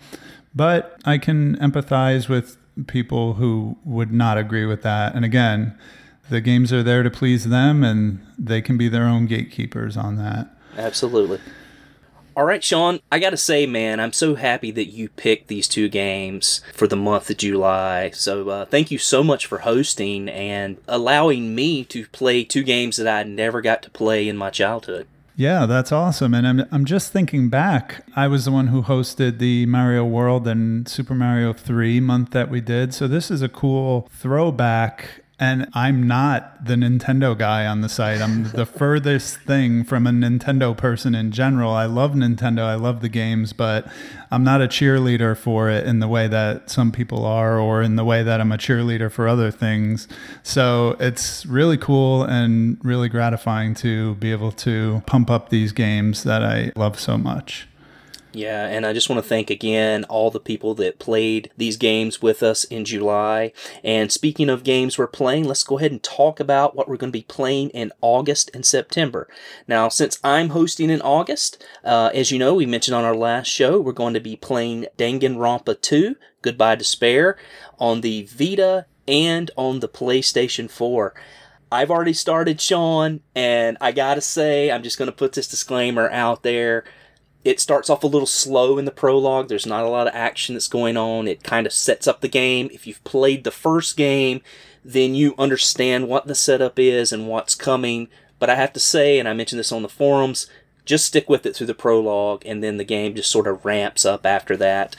But 0.54 1.00
I 1.04 1.18
can 1.18 1.56
empathize 1.56 2.28
with 2.28 2.56
people 2.86 3.34
who 3.34 3.76
would 3.84 4.12
not 4.12 4.38
agree 4.38 4.66
with 4.66 4.82
that. 4.82 5.14
And 5.14 5.24
again, 5.24 5.78
the 6.30 6.40
games 6.40 6.72
are 6.72 6.82
there 6.82 7.02
to 7.02 7.10
please 7.10 7.48
them 7.48 7.84
and 7.84 8.24
they 8.38 8.62
can 8.62 8.76
be 8.76 8.88
their 8.88 9.04
own 9.04 9.26
gatekeepers 9.26 9.96
on 9.96 10.16
that. 10.16 10.48
Absolutely. 10.76 11.40
All 12.36 12.44
right, 12.44 12.64
Sean, 12.64 12.98
I 13.12 13.20
got 13.20 13.30
to 13.30 13.36
say, 13.36 13.64
man, 13.64 14.00
I'm 14.00 14.12
so 14.12 14.34
happy 14.34 14.72
that 14.72 14.86
you 14.86 15.08
picked 15.08 15.46
these 15.46 15.68
two 15.68 15.88
games 15.88 16.62
for 16.72 16.88
the 16.88 16.96
month 16.96 17.30
of 17.30 17.36
July. 17.36 18.10
So, 18.10 18.48
uh, 18.48 18.64
thank 18.64 18.90
you 18.90 18.98
so 18.98 19.22
much 19.22 19.46
for 19.46 19.58
hosting 19.58 20.28
and 20.28 20.78
allowing 20.88 21.54
me 21.54 21.84
to 21.84 22.06
play 22.08 22.42
two 22.42 22.64
games 22.64 22.96
that 22.96 23.06
I 23.06 23.22
never 23.22 23.60
got 23.60 23.84
to 23.84 23.90
play 23.90 24.28
in 24.28 24.36
my 24.36 24.50
childhood. 24.50 25.06
Yeah, 25.36 25.66
that's 25.66 25.90
awesome. 25.90 26.32
And 26.32 26.46
I'm, 26.46 26.64
I'm 26.70 26.84
just 26.84 27.12
thinking 27.12 27.48
back. 27.48 28.04
I 28.14 28.28
was 28.28 28.44
the 28.44 28.52
one 28.52 28.68
who 28.68 28.82
hosted 28.82 29.38
the 29.38 29.66
Mario 29.66 30.04
World 30.04 30.46
and 30.46 30.88
Super 30.88 31.14
Mario 31.14 31.52
3 31.52 31.98
month 32.00 32.30
that 32.30 32.50
we 32.50 32.60
did. 32.60 32.94
So 32.94 33.08
this 33.08 33.32
is 33.32 33.42
a 33.42 33.48
cool 33.48 34.08
throwback. 34.12 35.23
And 35.44 35.68
I'm 35.74 36.06
not 36.06 36.64
the 36.64 36.74
Nintendo 36.74 37.36
guy 37.36 37.66
on 37.66 37.82
the 37.82 37.88
site. 37.90 38.22
I'm 38.22 38.44
the 38.52 38.64
furthest 38.80 39.40
thing 39.40 39.84
from 39.84 40.06
a 40.06 40.10
Nintendo 40.10 40.74
person 40.74 41.14
in 41.14 41.32
general. 41.32 41.70
I 41.72 41.84
love 41.84 42.12
Nintendo, 42.12 42.60
I 42.60 42.76
love 42.76 43.02
the 43.02 43.10
games, 43.10 43.52
but 43.52 43.86
I'm 44.30 44.42
not 44.42 44.62
a 44.62 44.66
cheerleader 44.66 45.36
for 45.36 45.68
it 45.68 45.86
in 45.86 45.98
the 45.98 46.08
way 46.08 46.28
that 46.28 46.70
some 46.70 46.90
people 46.90 47.26
are, 47.26 47.58
or 47.58 47.82
in 47.82 47.96
the 47.96 48.04
way 48.04 48.22
that 48.22 48.40
I'm 48.40 48.52
a 48.52 48.56
cheerleader 48.56 49.12
for 49.12 49.28
other 49.28 49.50
things. 49.50 50.08
So 50.42 50.96
it's 50.98 51.44
really 51.44 51.76
cool 51.76 52.22
and 52.22 52.82
really 52.82 53.10
gratifying 53.10 53.74
to 53.74 54.14
be 54.14 54.32
able 54.32 54.52
to 54.52 55.02
pump 55.04 55.30
up 55.30 55.50
these 55.50 55.72
games 55.72 56.22
that 56.24 56.42
I 56.42 56.72
love 56.74 56.98
so 56.98 57.18
much. 57.18 57.68
Yeah, 58.34 58.66
and 58.66 58.84
I 58.84 58.92
just 58.92 59.08
want 59.08 59.22
to 59.22 59.28
thank 59.28 59.48
again 59.48 60.02
all 60.04 60.30
the 60.30 60.40
people 60.40 60.74
that 60.74 60.98
played 60.98 61.50
these 61.56 61.76
games 61.76 62.20
with 62.20 62.42
us 62.42 62.64
in 62.64 62.84
July. 62.84 63.52
And 63.84 64.10
speaking 64.10 64.50
of 64.50 64.64
games 64.64 64.98
we're 64.98 65.06
playing, 65.06 65.44
let's 65.44 65.62
go 65.62 65.78
ahead 65.78 65.92
and 65.92 66.02
talk 66.02 66.40
about 66.40 66.74
what 66.74 66.88
we're 66.88 66.96
going 66.96 67.12
to 67.12 67.18
be 67.18 67.22
playing 67.22 67.70
in 67.70 67.92
August 68.00 68.50
and 68.52 68.66
September. 68.66 69.28
Now, 69.68 69.88
since 69.88 70.18
I'm 70.24 70.48
hosting 70.48 70.90
in 70.90 71.00
August, 71.00 71.64
uh, 71.84 72.10
as 72.12 72.32
you 72.32 72.38
know, 72.40 72.54
we 72.54 72.66
mentioned 72.66 72.96
on 72.96 73.04
our 73.04 73.14
last 73.14 73.46
show, 73.46 73.80
we're 73.80 73.92
going 73.92 74.14
to 74.14 74.20
be 74.20 74.34
playing 74.34 74.86
Danganronpa 74.98 75.80
2, 75.80 76.16
Goodbye 76.42 76.74
Despair, 76.74 77.38
on 77.78 78.00
the 78.00 78.24
Vita 78.24 78.86
and 79.06 79.50
on 79.56 79.78
the 79.78 79.88
PlayStation 79.88 80.68
4. 80.68 81.14
I've 81.70 81.90
already 81.90 82.12
started, 82.12 82.60
Sean, 82.60 83.20
and 83.34 83.76
I 83.80 83.90
gotta 83.90 84.20
say, 84.20 84.70
I'm 84.70 84.84
just 84.84 84.96
gonna 84.96 85.10
put 85.10 85.32
this 85.32 85.48
disclaimer 85.48 86.08
out 86.10 86.44
there 86.44 86.84
it 87.44 87.60
starts 87.60 87.90
off 87.90 88.02
a 88.02 88.08
little 88.08 88.26
slow 88.26 88.78
in 88.78 88.86
the 88.86 88.90
prologue. 88.90 89.48
There's 89.48 89.66
not 89.66 89.84
a 89.84 89.88
lot 89.88 90.06
of 90.06 90.14
action 90.14 90.54
that's 90.54 90.68
going 90.68 90.96
on. 90.96 91.28
It 91.28 91.42
kind 91.44 91.66
of 91.66 91.72
sets 91.72 92.08
up 92.08 92.20
the 92.20 92.28
game. 92.28 92.70
If 92.72 92.86
you've 92.86 93.04
played 93.04 93.44
the 93.44 93.50
first 93.50 93.96
game, 93.96 94.40
then 94.84 95.14
you 95.14 95.34
understand 95.38 96.08
what 96.08 96.26
the 96.26 96.34
setup 96.34 96.78
is 96.78 97.12
and 97.12 97.28
what's 97.28 97.54
coming. 97.54 98.08
But 98.38 98.48
I 98.48 98.54
have 98.54 98.72
to 98.72 98.80
say, 98.80 99.18
and 99.18 99.28
I 99.28 99.34
mentioned 99.34 99.58
this 99.58 99.72
on 99.72 99.82
the 99.82 99.88
forums, 99.88 100.46
just 100.86 101.06
stick 101.06 101.28
with 101.28 101.46
it 101.46 101.54
through 101.54 101.66
the 101.66 101.74
prologue, 101.74 102.42
and 102.46 102.62
then 102.62 102.78
the 102.78 102.84
game 102.84 103.14
just 103.14 103.30
sort 103.30 103.46
of 103.46 103.64
ramps 103.64 104.04
up 104.04 104.26
after 104.26 104.56
that. 104.56 104.96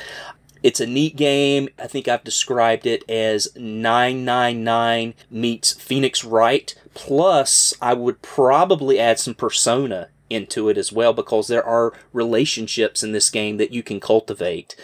It's 0.64 0.80
a 0.80 0.88
neat 0.88 1.16
game. 1.16 1.70
I 1.78 1.86
think 1.86 2.08
I've 2.08 2.24
described 2.24 2.88
it 2.88 3.08
as 3.10 3.50
999 3.56 5.14
meets 5.30 5.74
Phoenix 5.74 6.24
Wright. 6.24 6.74
Plus, 6.96 7.74
I 7.82 7.94
would 7.94 8.24
probably 8.24 9.00
add 9.00 9.20
some 9.20 9.36
Persona 9.36 10.10
into 10.36 10.70
it 10.70 10.78
as 10.78 10.92
well 10.92 11.14
because 11.14 11.48
there 11.48 11.66
are 11.66 11.94
relationships 12.14 13.02
in 13.02 13.12
this 13.12 13.30
game 13.32 13.58
that 13.58 13.72
you 13.72 13.82
can 13.82 14.00
cultivate. 14.00 14.76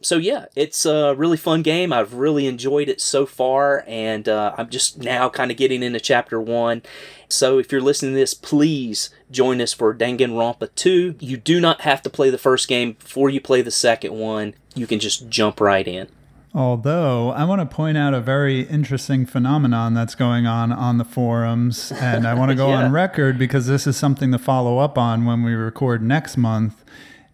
So 0.00 0.16
yeah, 0.16 0.46
it's 0.56 0.84
a 0.84 1.14
really 1.14 1.36
fun 1.36 1.62
game. 1.62 1.92
I've 1.92 2.14
really 2.14 2.46
enjoyed 2.46 2.88
it 2.88 3.00
so 3.00 3.26
far, 3.26 3.84
and 3.86 4.28
uh, 4.28 4.54
I'm 4.58 4.70
just 4.70 4.98
now 4.98 5.28
kind 5.28 5.50
of 5.50 5.56
getting 5.56 5.82
into 5.82 6.00
chapter 6.00 6.40
one. 6.40 6.82
So 7.28 7.58
if 7.58 7.70
you're 7.70 7.80
listening 7.80 8.14
to 8.14 8.18
this, 8.18 8.34
please 8.34 9.10
join 9.30 9.60
us 9.60 9.72
for 9.72 9.94
Danganronpa 9.94 10.74
2. 10.74 11.16
You 11.20 11.36
do 11.36 11.60
not 11.60 11.82
have 11.82 12.02
to 12.02 12.10
play 12.10 12.30
the 12.30 12.38
first 12.38 12.68
game 12.68 12.92
before 12.92 13.30
you 13.30 13.40
play 13.40 13.62
the 13.62 13.70
second 13.70 14.14
one. 14.14 14.54
You 14.74 14.86
can 14.86 15.00
just 15.00 15.28
jump 15.28 15.60
right 15.60 15.86
in. 15.86 16.08
Although 16.54 17.30
I 17.30 17.44
want 17.44 17.60
to 17.60 17.66
point 17.66 17.98
out 17.98 18.14
a 18.14 18.20
very 18.20 18.60
interesting 18.60 19.26
phenomenon 19.26 19.92
that's 19.94 20.14
going 20.14 20.46
on 20.46 20.70
on 20.70 20.98
the 20.98 21.04
forums, 21.04 21.90
and 21.92 22.26
I 22.28 22.34
want 22.34 22.50
to 22.50 22.54
go 22.54 22.68
Yeah. 22.74 22.84
on 22.84 22.92
record 22.92 23.38
because 23.38 23.66
this 23.66 23.86
is 23.88 23.96
something 23.96 24.30
to 24.30 24.38
follow 24.38 24.78
up 24.78 24.96
on 24.96 25.24
when 25.24 25.42
we 25.42 25.52
record 25.54 26.00
next 26.02 26.36
month. 26.36 26.84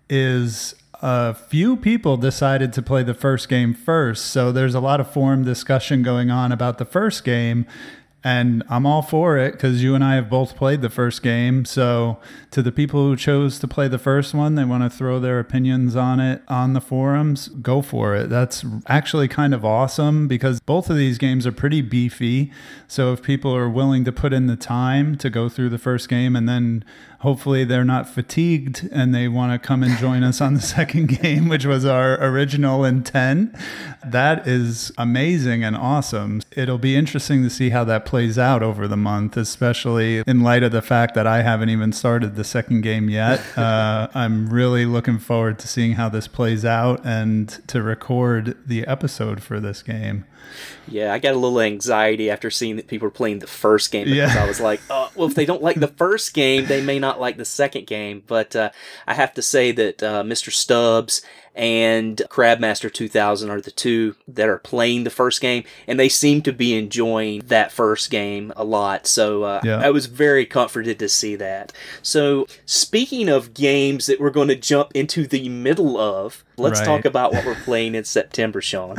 Is 0.08 0.74
a 1.02 1.34
few 1.34 1.76
people 1.76 2.16
decided 2.16 2.72
to 2.72 2.82
play 2.82 3.02
the 3.02 3.14
first 3.14 3.48
game 3.48 3.74
first, 3.74 4.26
so 4.26 4.50
there's 4.52 4.74
a 4.74 4.80
lot 4.80 5.00
of 5.00 5.10
forum 5.12 5.44
discussion 5.44 6.02
going 6.02 6.30
on 6.30 6.50
about 6.50 6.78
the 6.78 6.84
first 6.86 7.22
game. 7.22 7.66
And 8.24 8.62
I'm 8.68 8.84
all 8.84 9.00
for 9.00 9.38
it 9.38 9.52
because 9.52 9.82
you 9.82 9.94
and 9.94 10.02
I 10.04 10.14
have 10.16 10.28
both 10.28 10.54
played 10.56 10.82
the 10.82 10.90
first 10.90 11.22
game. 11.22 11.64
So, 11.64 12.18
to 12.50 12.62
the 12.62 12.72
people 12.72 13.06
who 13.06 13.16
chose 13.16 13.58
to 13.60 13.68
play 13.68 13.86
the 13.86 13.98
first 13.98 14.34
one, 14.34 14.54
they 14.56 14.64
want 14.64 14.82
to 14.82 14.90
throw 14.90 15.20
their 15.20 15.38
opinions 15.38 15.94
on 15.94 16.18
it 16.18 16.42
on 16.48 16.72
the 16.72 16.80
forums, 16.80 17.48
go 17.48 17.80
for 17.80 18.16
it. 18.16 18.28
That's 18.28 18.64
actually 18.86 19.28
kind 19.28 19.54
of 19.54 19.64
awesome 19.64 20.26
because 20.26 20.60
both 20.60 20.90
of 20.90 20.96
these 20.96 21.18
games 21.18 21.46
are 21.46 21.52
pretty 21.52 21.80
beefy. 21.80 22.50
So, 22.88 23.12
if 23.12 23.22
people 23.22 23.54
are 23.54 23.70
willing 23.70 24.04
to 24.04 24.12
put 24.12 24.32
in 24.32 24.46
the 24.46 24.56
time 24.56 25.16
to 25.18 25.30
go 25.30 25.48
through 25.48 25.68
the 25.68 25.78
first 25.78 26.08
game 26.08 26.34
and 26.34 26.48
then 26.48 26.84
hopefully 27.20 27.64
they're 27.64 27.84
not 27.84 28.08
fatigued 28.08 28.88
and 28.90 29.14
they 29.14 29.28
want 29.28 29.52
to 29.52 29.66
come 29.66 29.82
and 29.82 29.96
join 29.98 30.22
us 30.22 30.40
on 30.40 30.54
the 30.54 30.60
second 30.60 31.06
game, 31.06 31.48
which 31.48 31.66
was 31.66 31.84
our 31.84 32.22
original 32.22 32.84
intent. 32.84 33.54
That 34.04 34.46
is 34.46 34.90
amazing 34.98 35.62
and 35.62 35.76
awesome. 35.76 36.42
It'll 36.52 36.78
be 36.78 36.96
interesting 36.96 37.42
to 37.42 37.50
see 37.50 37.70
how 37.70 37.84
that 37.84 38.06
plays 38.06 38.38
out 38.38 38.62
over 38.62 38.88
the 38.88 38.96
month, 38.96 39.36
especially 39.36 40.22
in 40.26 40.40
light 40.40 40.62
of 40.62 40.72
the 40.72 40.82
fact 40.82 41.14
that 41.14 41.26
I 41.26 41.42
haven't 41.42 41.68
even 41.68 41.92
started 41.92 42.36
the 42.40 42.44
second 42.44 42.80
game 42.80 43.10
yet. 43.10 43.40
Uh, 43.60 44.08
I'm 44.14 44.48
really 44.48 44.86
looking 44.86 45.18
forward 45.18 45.58
to 45.58 45.68
seeing 45.68 45.92
how 45.92 46.08
this 46.08 46.26
plays 46.26 46.64
out 46.64 47.02
and 47.04 47.46
to 47.68 47.82
record 47.82 48.56
the 48.66 48.86
episode 48.86 49.42
for 49.42 49.60
this 49.60 49.82
game. 49.82 50.24
Yeah, 50.88 51.12
I 51.12 51.18
got 51.18 51.34
a 51.34 51.38
little 51.38 51.60
anxiety 51.60 52.30
after 52.30 52.50
seeing 52.50 52.76
that 52.76 52.86
people 52.86 53.06
were 53.06 53.10
playing 53.12 53.40
the 53.40 53.46
first 53.46 53.92
game 53.92 54.06
because 54.06 54.34
Yeah. 54.34 54.42
I 54.42 54.48
was 54.48 54.60
like, 54.60 54.80
oh, 54.88 55.10
well, 55.14 55.28
if 55.28 55.34
they 55.34 55.44
don't 55.44 55.62
like 55.62 55.78
the 55.78 55.88
first 56.04 56.32
game, 56.32 56.66
they 56.66 56.80
may 56.82 56.98
not 56.98 57.20
like 57.20 57.36
the 57.36 57.44
second 57.44 57.86
game. 57.86 58.22
But 58.26 58.56
uh, 58.56 58.70
I 59.06 59.12
have 59.14 59.34
to 59.34 59.42
say 59.42 59.72
that 59.72 60.02
uh, 60.02 60.22
Mr. 60.22 60.50
Stubbs 60.50 61.20
and 61.54 62.16
Crabmaster 62.30 62.92
2000 62.92 63.50
are 63.50 63.60
the 63.60 63.70
two 63.70 64.14
that 64.28 64.48
are 64.48 64.58
playing 64.58 65.04
the 65.04 65.10
first 65.10 65.40
game, 65.40 65.64
and 65.86 65.98
they 65.98 66.08
seem 66.08 66.42
to 66.42 66.52
be 66.52 66.76
enjoying 66.78 67.40
that 67.46 67.72
first 67.72 68.10
game 68.10 68.52
a 68.56 68.64
lot. 68.64 69.06
So 69.06 69.42
uh, 69.42 69.60
Yeah. 69.64 69.78
I 69.80 69.90
was 69.90 70.06
very 70.06 70.46
comforted 70.46 70.98
to 71.00 71.08
see 71.08 71.36
that. 71.36 71.72
So, 72.02 72.46
speaking 72.66 73.28
of 73.28 73.52
games 73.54 74.06
that 74.06 74.20
we're 74.20 74.30
going 74.30 74.48
to 74.48 74.56
jump 74.56 74.92
into 74.94 75.26
the 75.26 75.48
middle 75.48 75.98
of, 75.98 76.44
let's 76.56 76.80
Right. 76.80 76.86
talk 76.86 77.04
about 77.04 77.32
what 77.32 77.44
we're 77.44 77.54
playing 77.64 77.94
in 77.94 78.04
September, 78.04 78.60
Sean. 78.60 78.96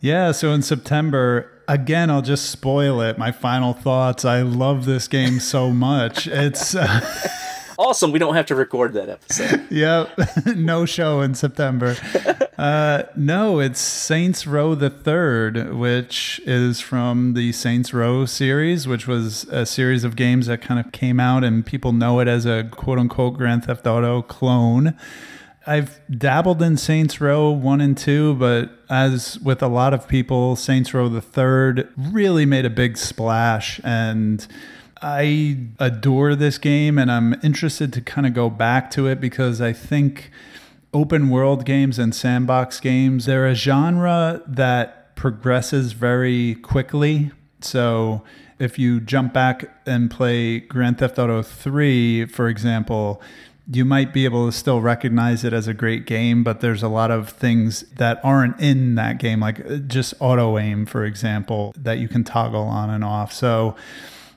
Yeah, 0.00 0.32
so 0.32 0.52
in 0.52 0.62
September, 0.62 1.50
again, 1.68 2.10
I'll 2.10 2.22
just 2.22 2.48
spoil 2.50 3.02
it. 3.02 3.18
My 3.18 3.30
final 3.32 3.74
thoughts. 3.74 4.24
I 4.24 4.40
love 4.40 4.86
this 4.86 5.06
game 5.06 5.38
so 5.40 5.70
much. 5.70 6.26
It's. 6.26 6.74
Uh, 6.74 7.00
Awesome, 7.80 8.12
we 8.12 8.18
don't 8.18 8.34
have 8.34 8.44
to 8.46 8.54
record 8.54 8.92
that 8.92 9.08
episode. 9.08 9.66
Yep, 9.70 10.10
no 10.56 10.84
show 10.84 11.22
in 11.22 11.34
September. 11.34 11.96
Uh, 12.60 13.04
no, 13.16 13.58
it's 13.58 13.80
Saints 13.80 14.46
Row 14.46 14.74
the 14.74 14.90
Third, 14.90 15.72
which 15.72 16.42
is 16.44 16.78
from 16.78 17.32
the 17.32 17.52
Saints 17.52 17.94
Row 17.94 18.26
series, 18.26 18.86
which 18.86 19.06
was 19.06 19.44
a 19.44 19.64
series 19.64 20.04
of 20.04 20.14
games 20.14 20.46
that 20.46 20.60
kind 20.60 20.78
of 20.78 20.92
came 20.92 21.18
out, 21.18 21.42
and 21.42 21.64
people 21.64 21.92
know 21.92 22.20
it 22.20 22.28
as 22.28 22.44
a 22.44 22.64
quote 22.64 22.98
unquote 22.98 23.38
Grand 23.38 23.64
Theft 23.64 23.86
Auto 23.86 24.20
clone. 24.20 24.94
I've 25.66 26.00
dabbled 26.10 26.60
in 26.60 26.76
Saints 26.76 27.18
Row 27.18 27.48
1 27.48 27.80
and 27.80 27.96
2, 27.96 28.34
but 28.34 28.70
as 28.90 29.38
with 29.38 29.62
a 29.62 29.68
lot 29.68 29.94
of 29.94 30.06
people, 30.06 30.54
Saints 30.54 30.92
Row 30.92 31.08
the 31.08 31.22
Third 31.22 31.88
really 31.96 32.44
made 32.44 32.66
a 32.66 32.70
big 32.70 32.98
splash 32.98 33.80
and 33.82 34.46
I 35.02 35.56
adore 35.78 36.34
this 36.34 36.58
game 36.58 36.98
and 36.98 37.10
I'm 37.10 37.34
interested 37.42 37.92
to 37.94 38.00
kind 38.00 38.26
of 38.26 38.34
go 38.34 38.50
back 38.50 38.90
to 38.92 39.06
it 39.06 39.20
because 39.20 39.60
I 39.60 39.72
think 39.72 40.30
open 40.92 41.30
world 41.30 41.64
games 41.64 41.98
and 41.98 42.14
sandbox 42.14 42.80
games, 42.80 43.26
they're 43.26 43.46
a 43.46 43.54
genre 43.54 44.42
that 44.46 45.16
progresses 45.16 45.92
very 45.92 46.56
quickly. 46.56 47.30
So 47.60 48.22
if 48.58 48.78
you 48.78 49.00
jump 49.00 49.32
back 49.32 49.64
and 49.86 50.10
play 50.10 50.60
Grand 50.60 50.98
Theft 50.98 51.18
Auto 51.18 51.42
3, 51.42 52.26
for 52.26 52.48
example, 52.48 53.22
you 53.72 53.84
might 53.84 54.12
be 54.12 54.24
able 54.24 54.46
to 54.46 54.52
still 54.52 54.80
recognize 54.80 55.44
it 55.44 55.52
as 55.52 55.68
a 55.68 55.74
great 55.74 56.04
game, 56.04 56.42
but 56.42 56.60
there's 56.60 56.82
a 56.82 56.88
lot 56.88 57.10
of 57.10 57.30
things 57.30 57.82
that 57.96 58.20
aren't 58.24 58.60
in 58.60 58.96
that 58.96 59.18
game, 59.18 59.40
like 59.40 59.60
uh, 59.64 59.76
just 59.76 60.12
auto 60.18 60.58
aim, 60.58 60.86
for 60.86 61.04
example, 61.04 61.72
that 61.76 61.98
you 61.98 62.08
can 62.08 62.24
toggle 62.24 62.64
on 62.64 62.90
and 62.90 63.04
off. 63.04 63.32
So 63.32 63.76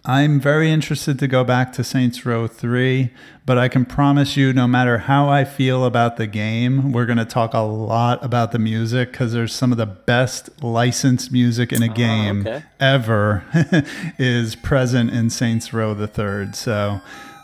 I'm 0.06 0.38
very 0.38 0.70
interested 0.70 1.18
to 1.20 1.30
go 1.30 1.46
back 1.46 1.72
to 1.74 1.84
Saints 1.84 2.26
Row 2.26 2.46
3, 2.46 3.10
but 3.46 3.58
I 3.58 3.70
can 3.70 3.86
promise 3.86 4.36
you, 4.36 4.52
no 4.52 4.68
matter 4.68 4.98
how 4.98 5.30
I 5.30 5.46
feel 5.46 5.86
about 5.86 6.18
the 6.18 6.28
game, 6.28 6.92
we're 6.92 7.06
going 7.06 7.20
to 7.20 7.26
talk 7.26 7.54
a 7.54 7.60
lot 7.60 8.22
about 8.22 8.52
the 8.52 8.60
music 8.60 9.12
because 9.12 9.32
there's 9.32 9.56
some 9.56 9.72
of 9.72 9.78
the 9.78 9.86
best 9.86 10.62
licensed 10.62 11.32
music 11.32 11.72
in 11.72 11.82
a 11.82 11.90
ah, 11.90 11.94
game 11.94 12.42
okay. 12.42 12.64
ever 12.82 13.46
is 14.20 14.58
present 14.58 15.12
in 15.12 15.30
Saints 15.30 15.72
Row 15.72 15.94
the 15.94 16.08
Third. 16.08 16.58
So 16.58 17.00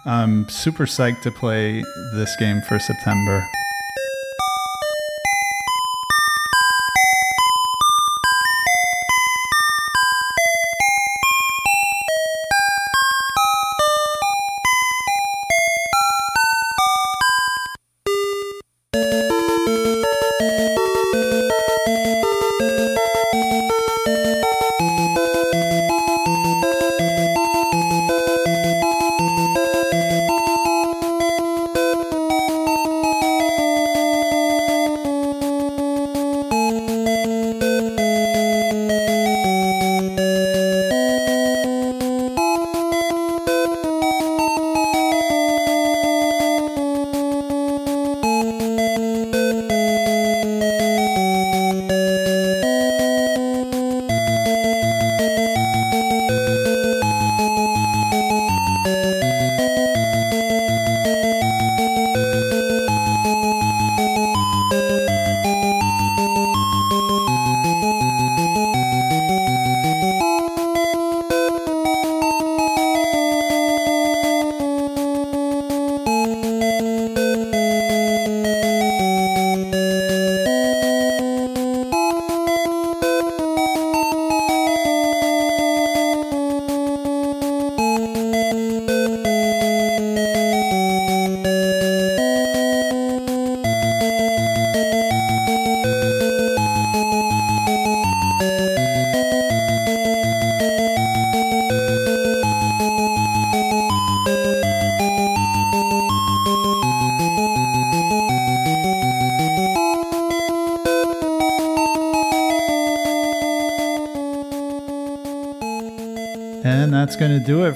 I'm 0.06 0.50
super 0.50 0.86
psyched 0.86 1.22
to 1.22 1.32
play 1.32 1.82
this 2.14 2.36
game 2.36 2.60
for 2.68 2.78
September. 2.78 3.48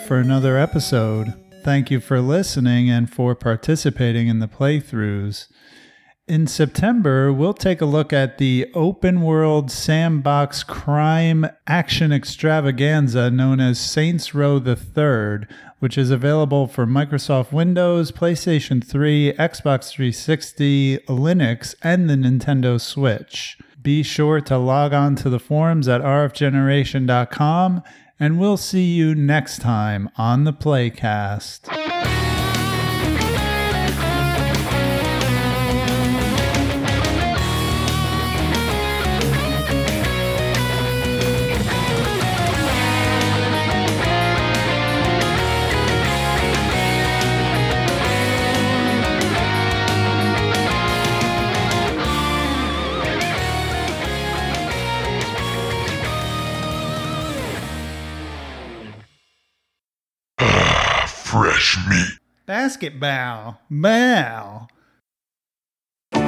For 0.03 0.17
another 0.17 0.57
episode. 0.57 1.33
Thank 1.63 1.89
you 1.89 2.01
for 2.01 2.19
listening 2.19 2.89
and 2.89 3.09
for 3.09 3.35
participating 3.35 4.27
in 4.27 4.39
the 4.39 4.49
playthroughs. 4.49 5.47
In 6.27 6.45
September, 6.45 7.31
we'll 7.31 7.53
take 7.53 7.79
a 7.79 7.85
look 7.85 8.11
at 8.11 8.37
the 8.37 8.69
open 8.73 9.21
world 9.21 9.71
sandbox 9.71 10.63
crime 10.63 11.47
action 11.67 12.11
extravaganza 12.11 13.31
known 13.31 13.61
as 13.61 13.79
Saints 13.79 14.35
Row 14.35 14.59
the 14.59 14.75
Third, 14.75 15.47
which 15.79 15.97
is 15.97 16.11
available 16.11 16.67
for 16.67 16.85
Microsoft 16.85 17.53
Windows, 17.53 18.11
PlayStation 18.11 18.85
3, 18.85 19.33
Xbox 19.33 19.89
360, 19.89 20.97
Linux, 21.07 21.75
and 21.81 22.09
the 22.09 22.15
Nintendo 22.15 22.79
Switch. 22.79 23.57
Be 23.81 24.03
sure 24.03 24.41
to 24.41 24.57
log 24.57 24.93
on 24.93 25.15
to 25.17 25.29
the 25.29 25.39
forums 25.39 25.87
at 25.87 26.01
rfgeneration.com, 26.01 27.83
and 28.19 28.39
we'll 28.39 28.57
see 28.57 28.93
you 28.93 29.15
next 29.15 29.59
time 29.61 30.09
on 30.17 30.43
the 30.43 30.53
Playcast. 30.53 32.12
Fresh 61.63 61.87
meat. 61.87 62.19
Basketball. 62.45 63.57
Bow. 63.69 64.67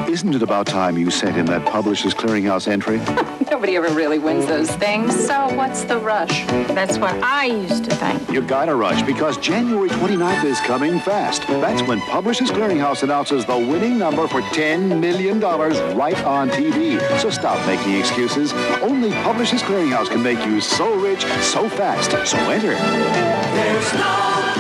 Isn't 0.07 0.33
it 0.33 0.41
about 0.41 0.65
time 0.65 0.97
you 0.97 1.11
sent 1.11 1.35
in 1.35 1.45
that 1.47 1.65
Publishers 1.65 2.14
Clearinghouse 2.14 2.69
entry? 2.69 2.99
Nobody 3.51 3.75
ever 3.75 3.89
really 3.93 4.17
wins 4.17 4.45
those 4.45 4.72
things, 4.72 5.14
so 5.14 5.53
what's 5.55 5.83
the 5.83 5.99
rush? 5.99 6.45
That's 6.69 6.97
what 6.97 7.15
I 7.22 7.45
used 7.45 7.83
to 7.83 7.95
think. 7.97 8.30
You 8.31 8.41
gotta 8.43 8.75
rush 8.75 9.01
because 9.01 9.38
January 9.38 9.89
29th 9.89 10.45
is 10.45 10.59
coming 10.61 11.01
fast. 11.01 11.45
That's 11.47 11.85
when 11.85 11.99
Publishers 12.01 12.49
Clearinghouse 12.49 13.03
announces 13.03 13.45
the 13.45 13.57
winning 13.57 13.97
number 13.97 14.30
for 14.30 14.39
$10 14.41 15.01
million 15.01 15.41
right 15.41 16.23
on 16.23 16.49
TV. 16.49 16.97
So 17.19 17.30
stop 17.30 17.65
making 17.67 17.95
excuses. 17.95 18.53
Only 18.81 19.11
Publishers 19.23 19.64
Clearinghouse 19.64 20.07
can 20.07 20.23
make 20.23 20.39
you 20.45 20.61
so 20.61 20.95
rich, 20.97 21.23
so 21.41 21.67
fast. 21.67 22.11
So 22.25 22.38
enter. 22.49 22.73
There's 22.73 23.93
no 23.95 24.55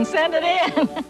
on, 0.00 0.06
send 0.06 0.34
it 0.34 0.44
in. 0.78 0.88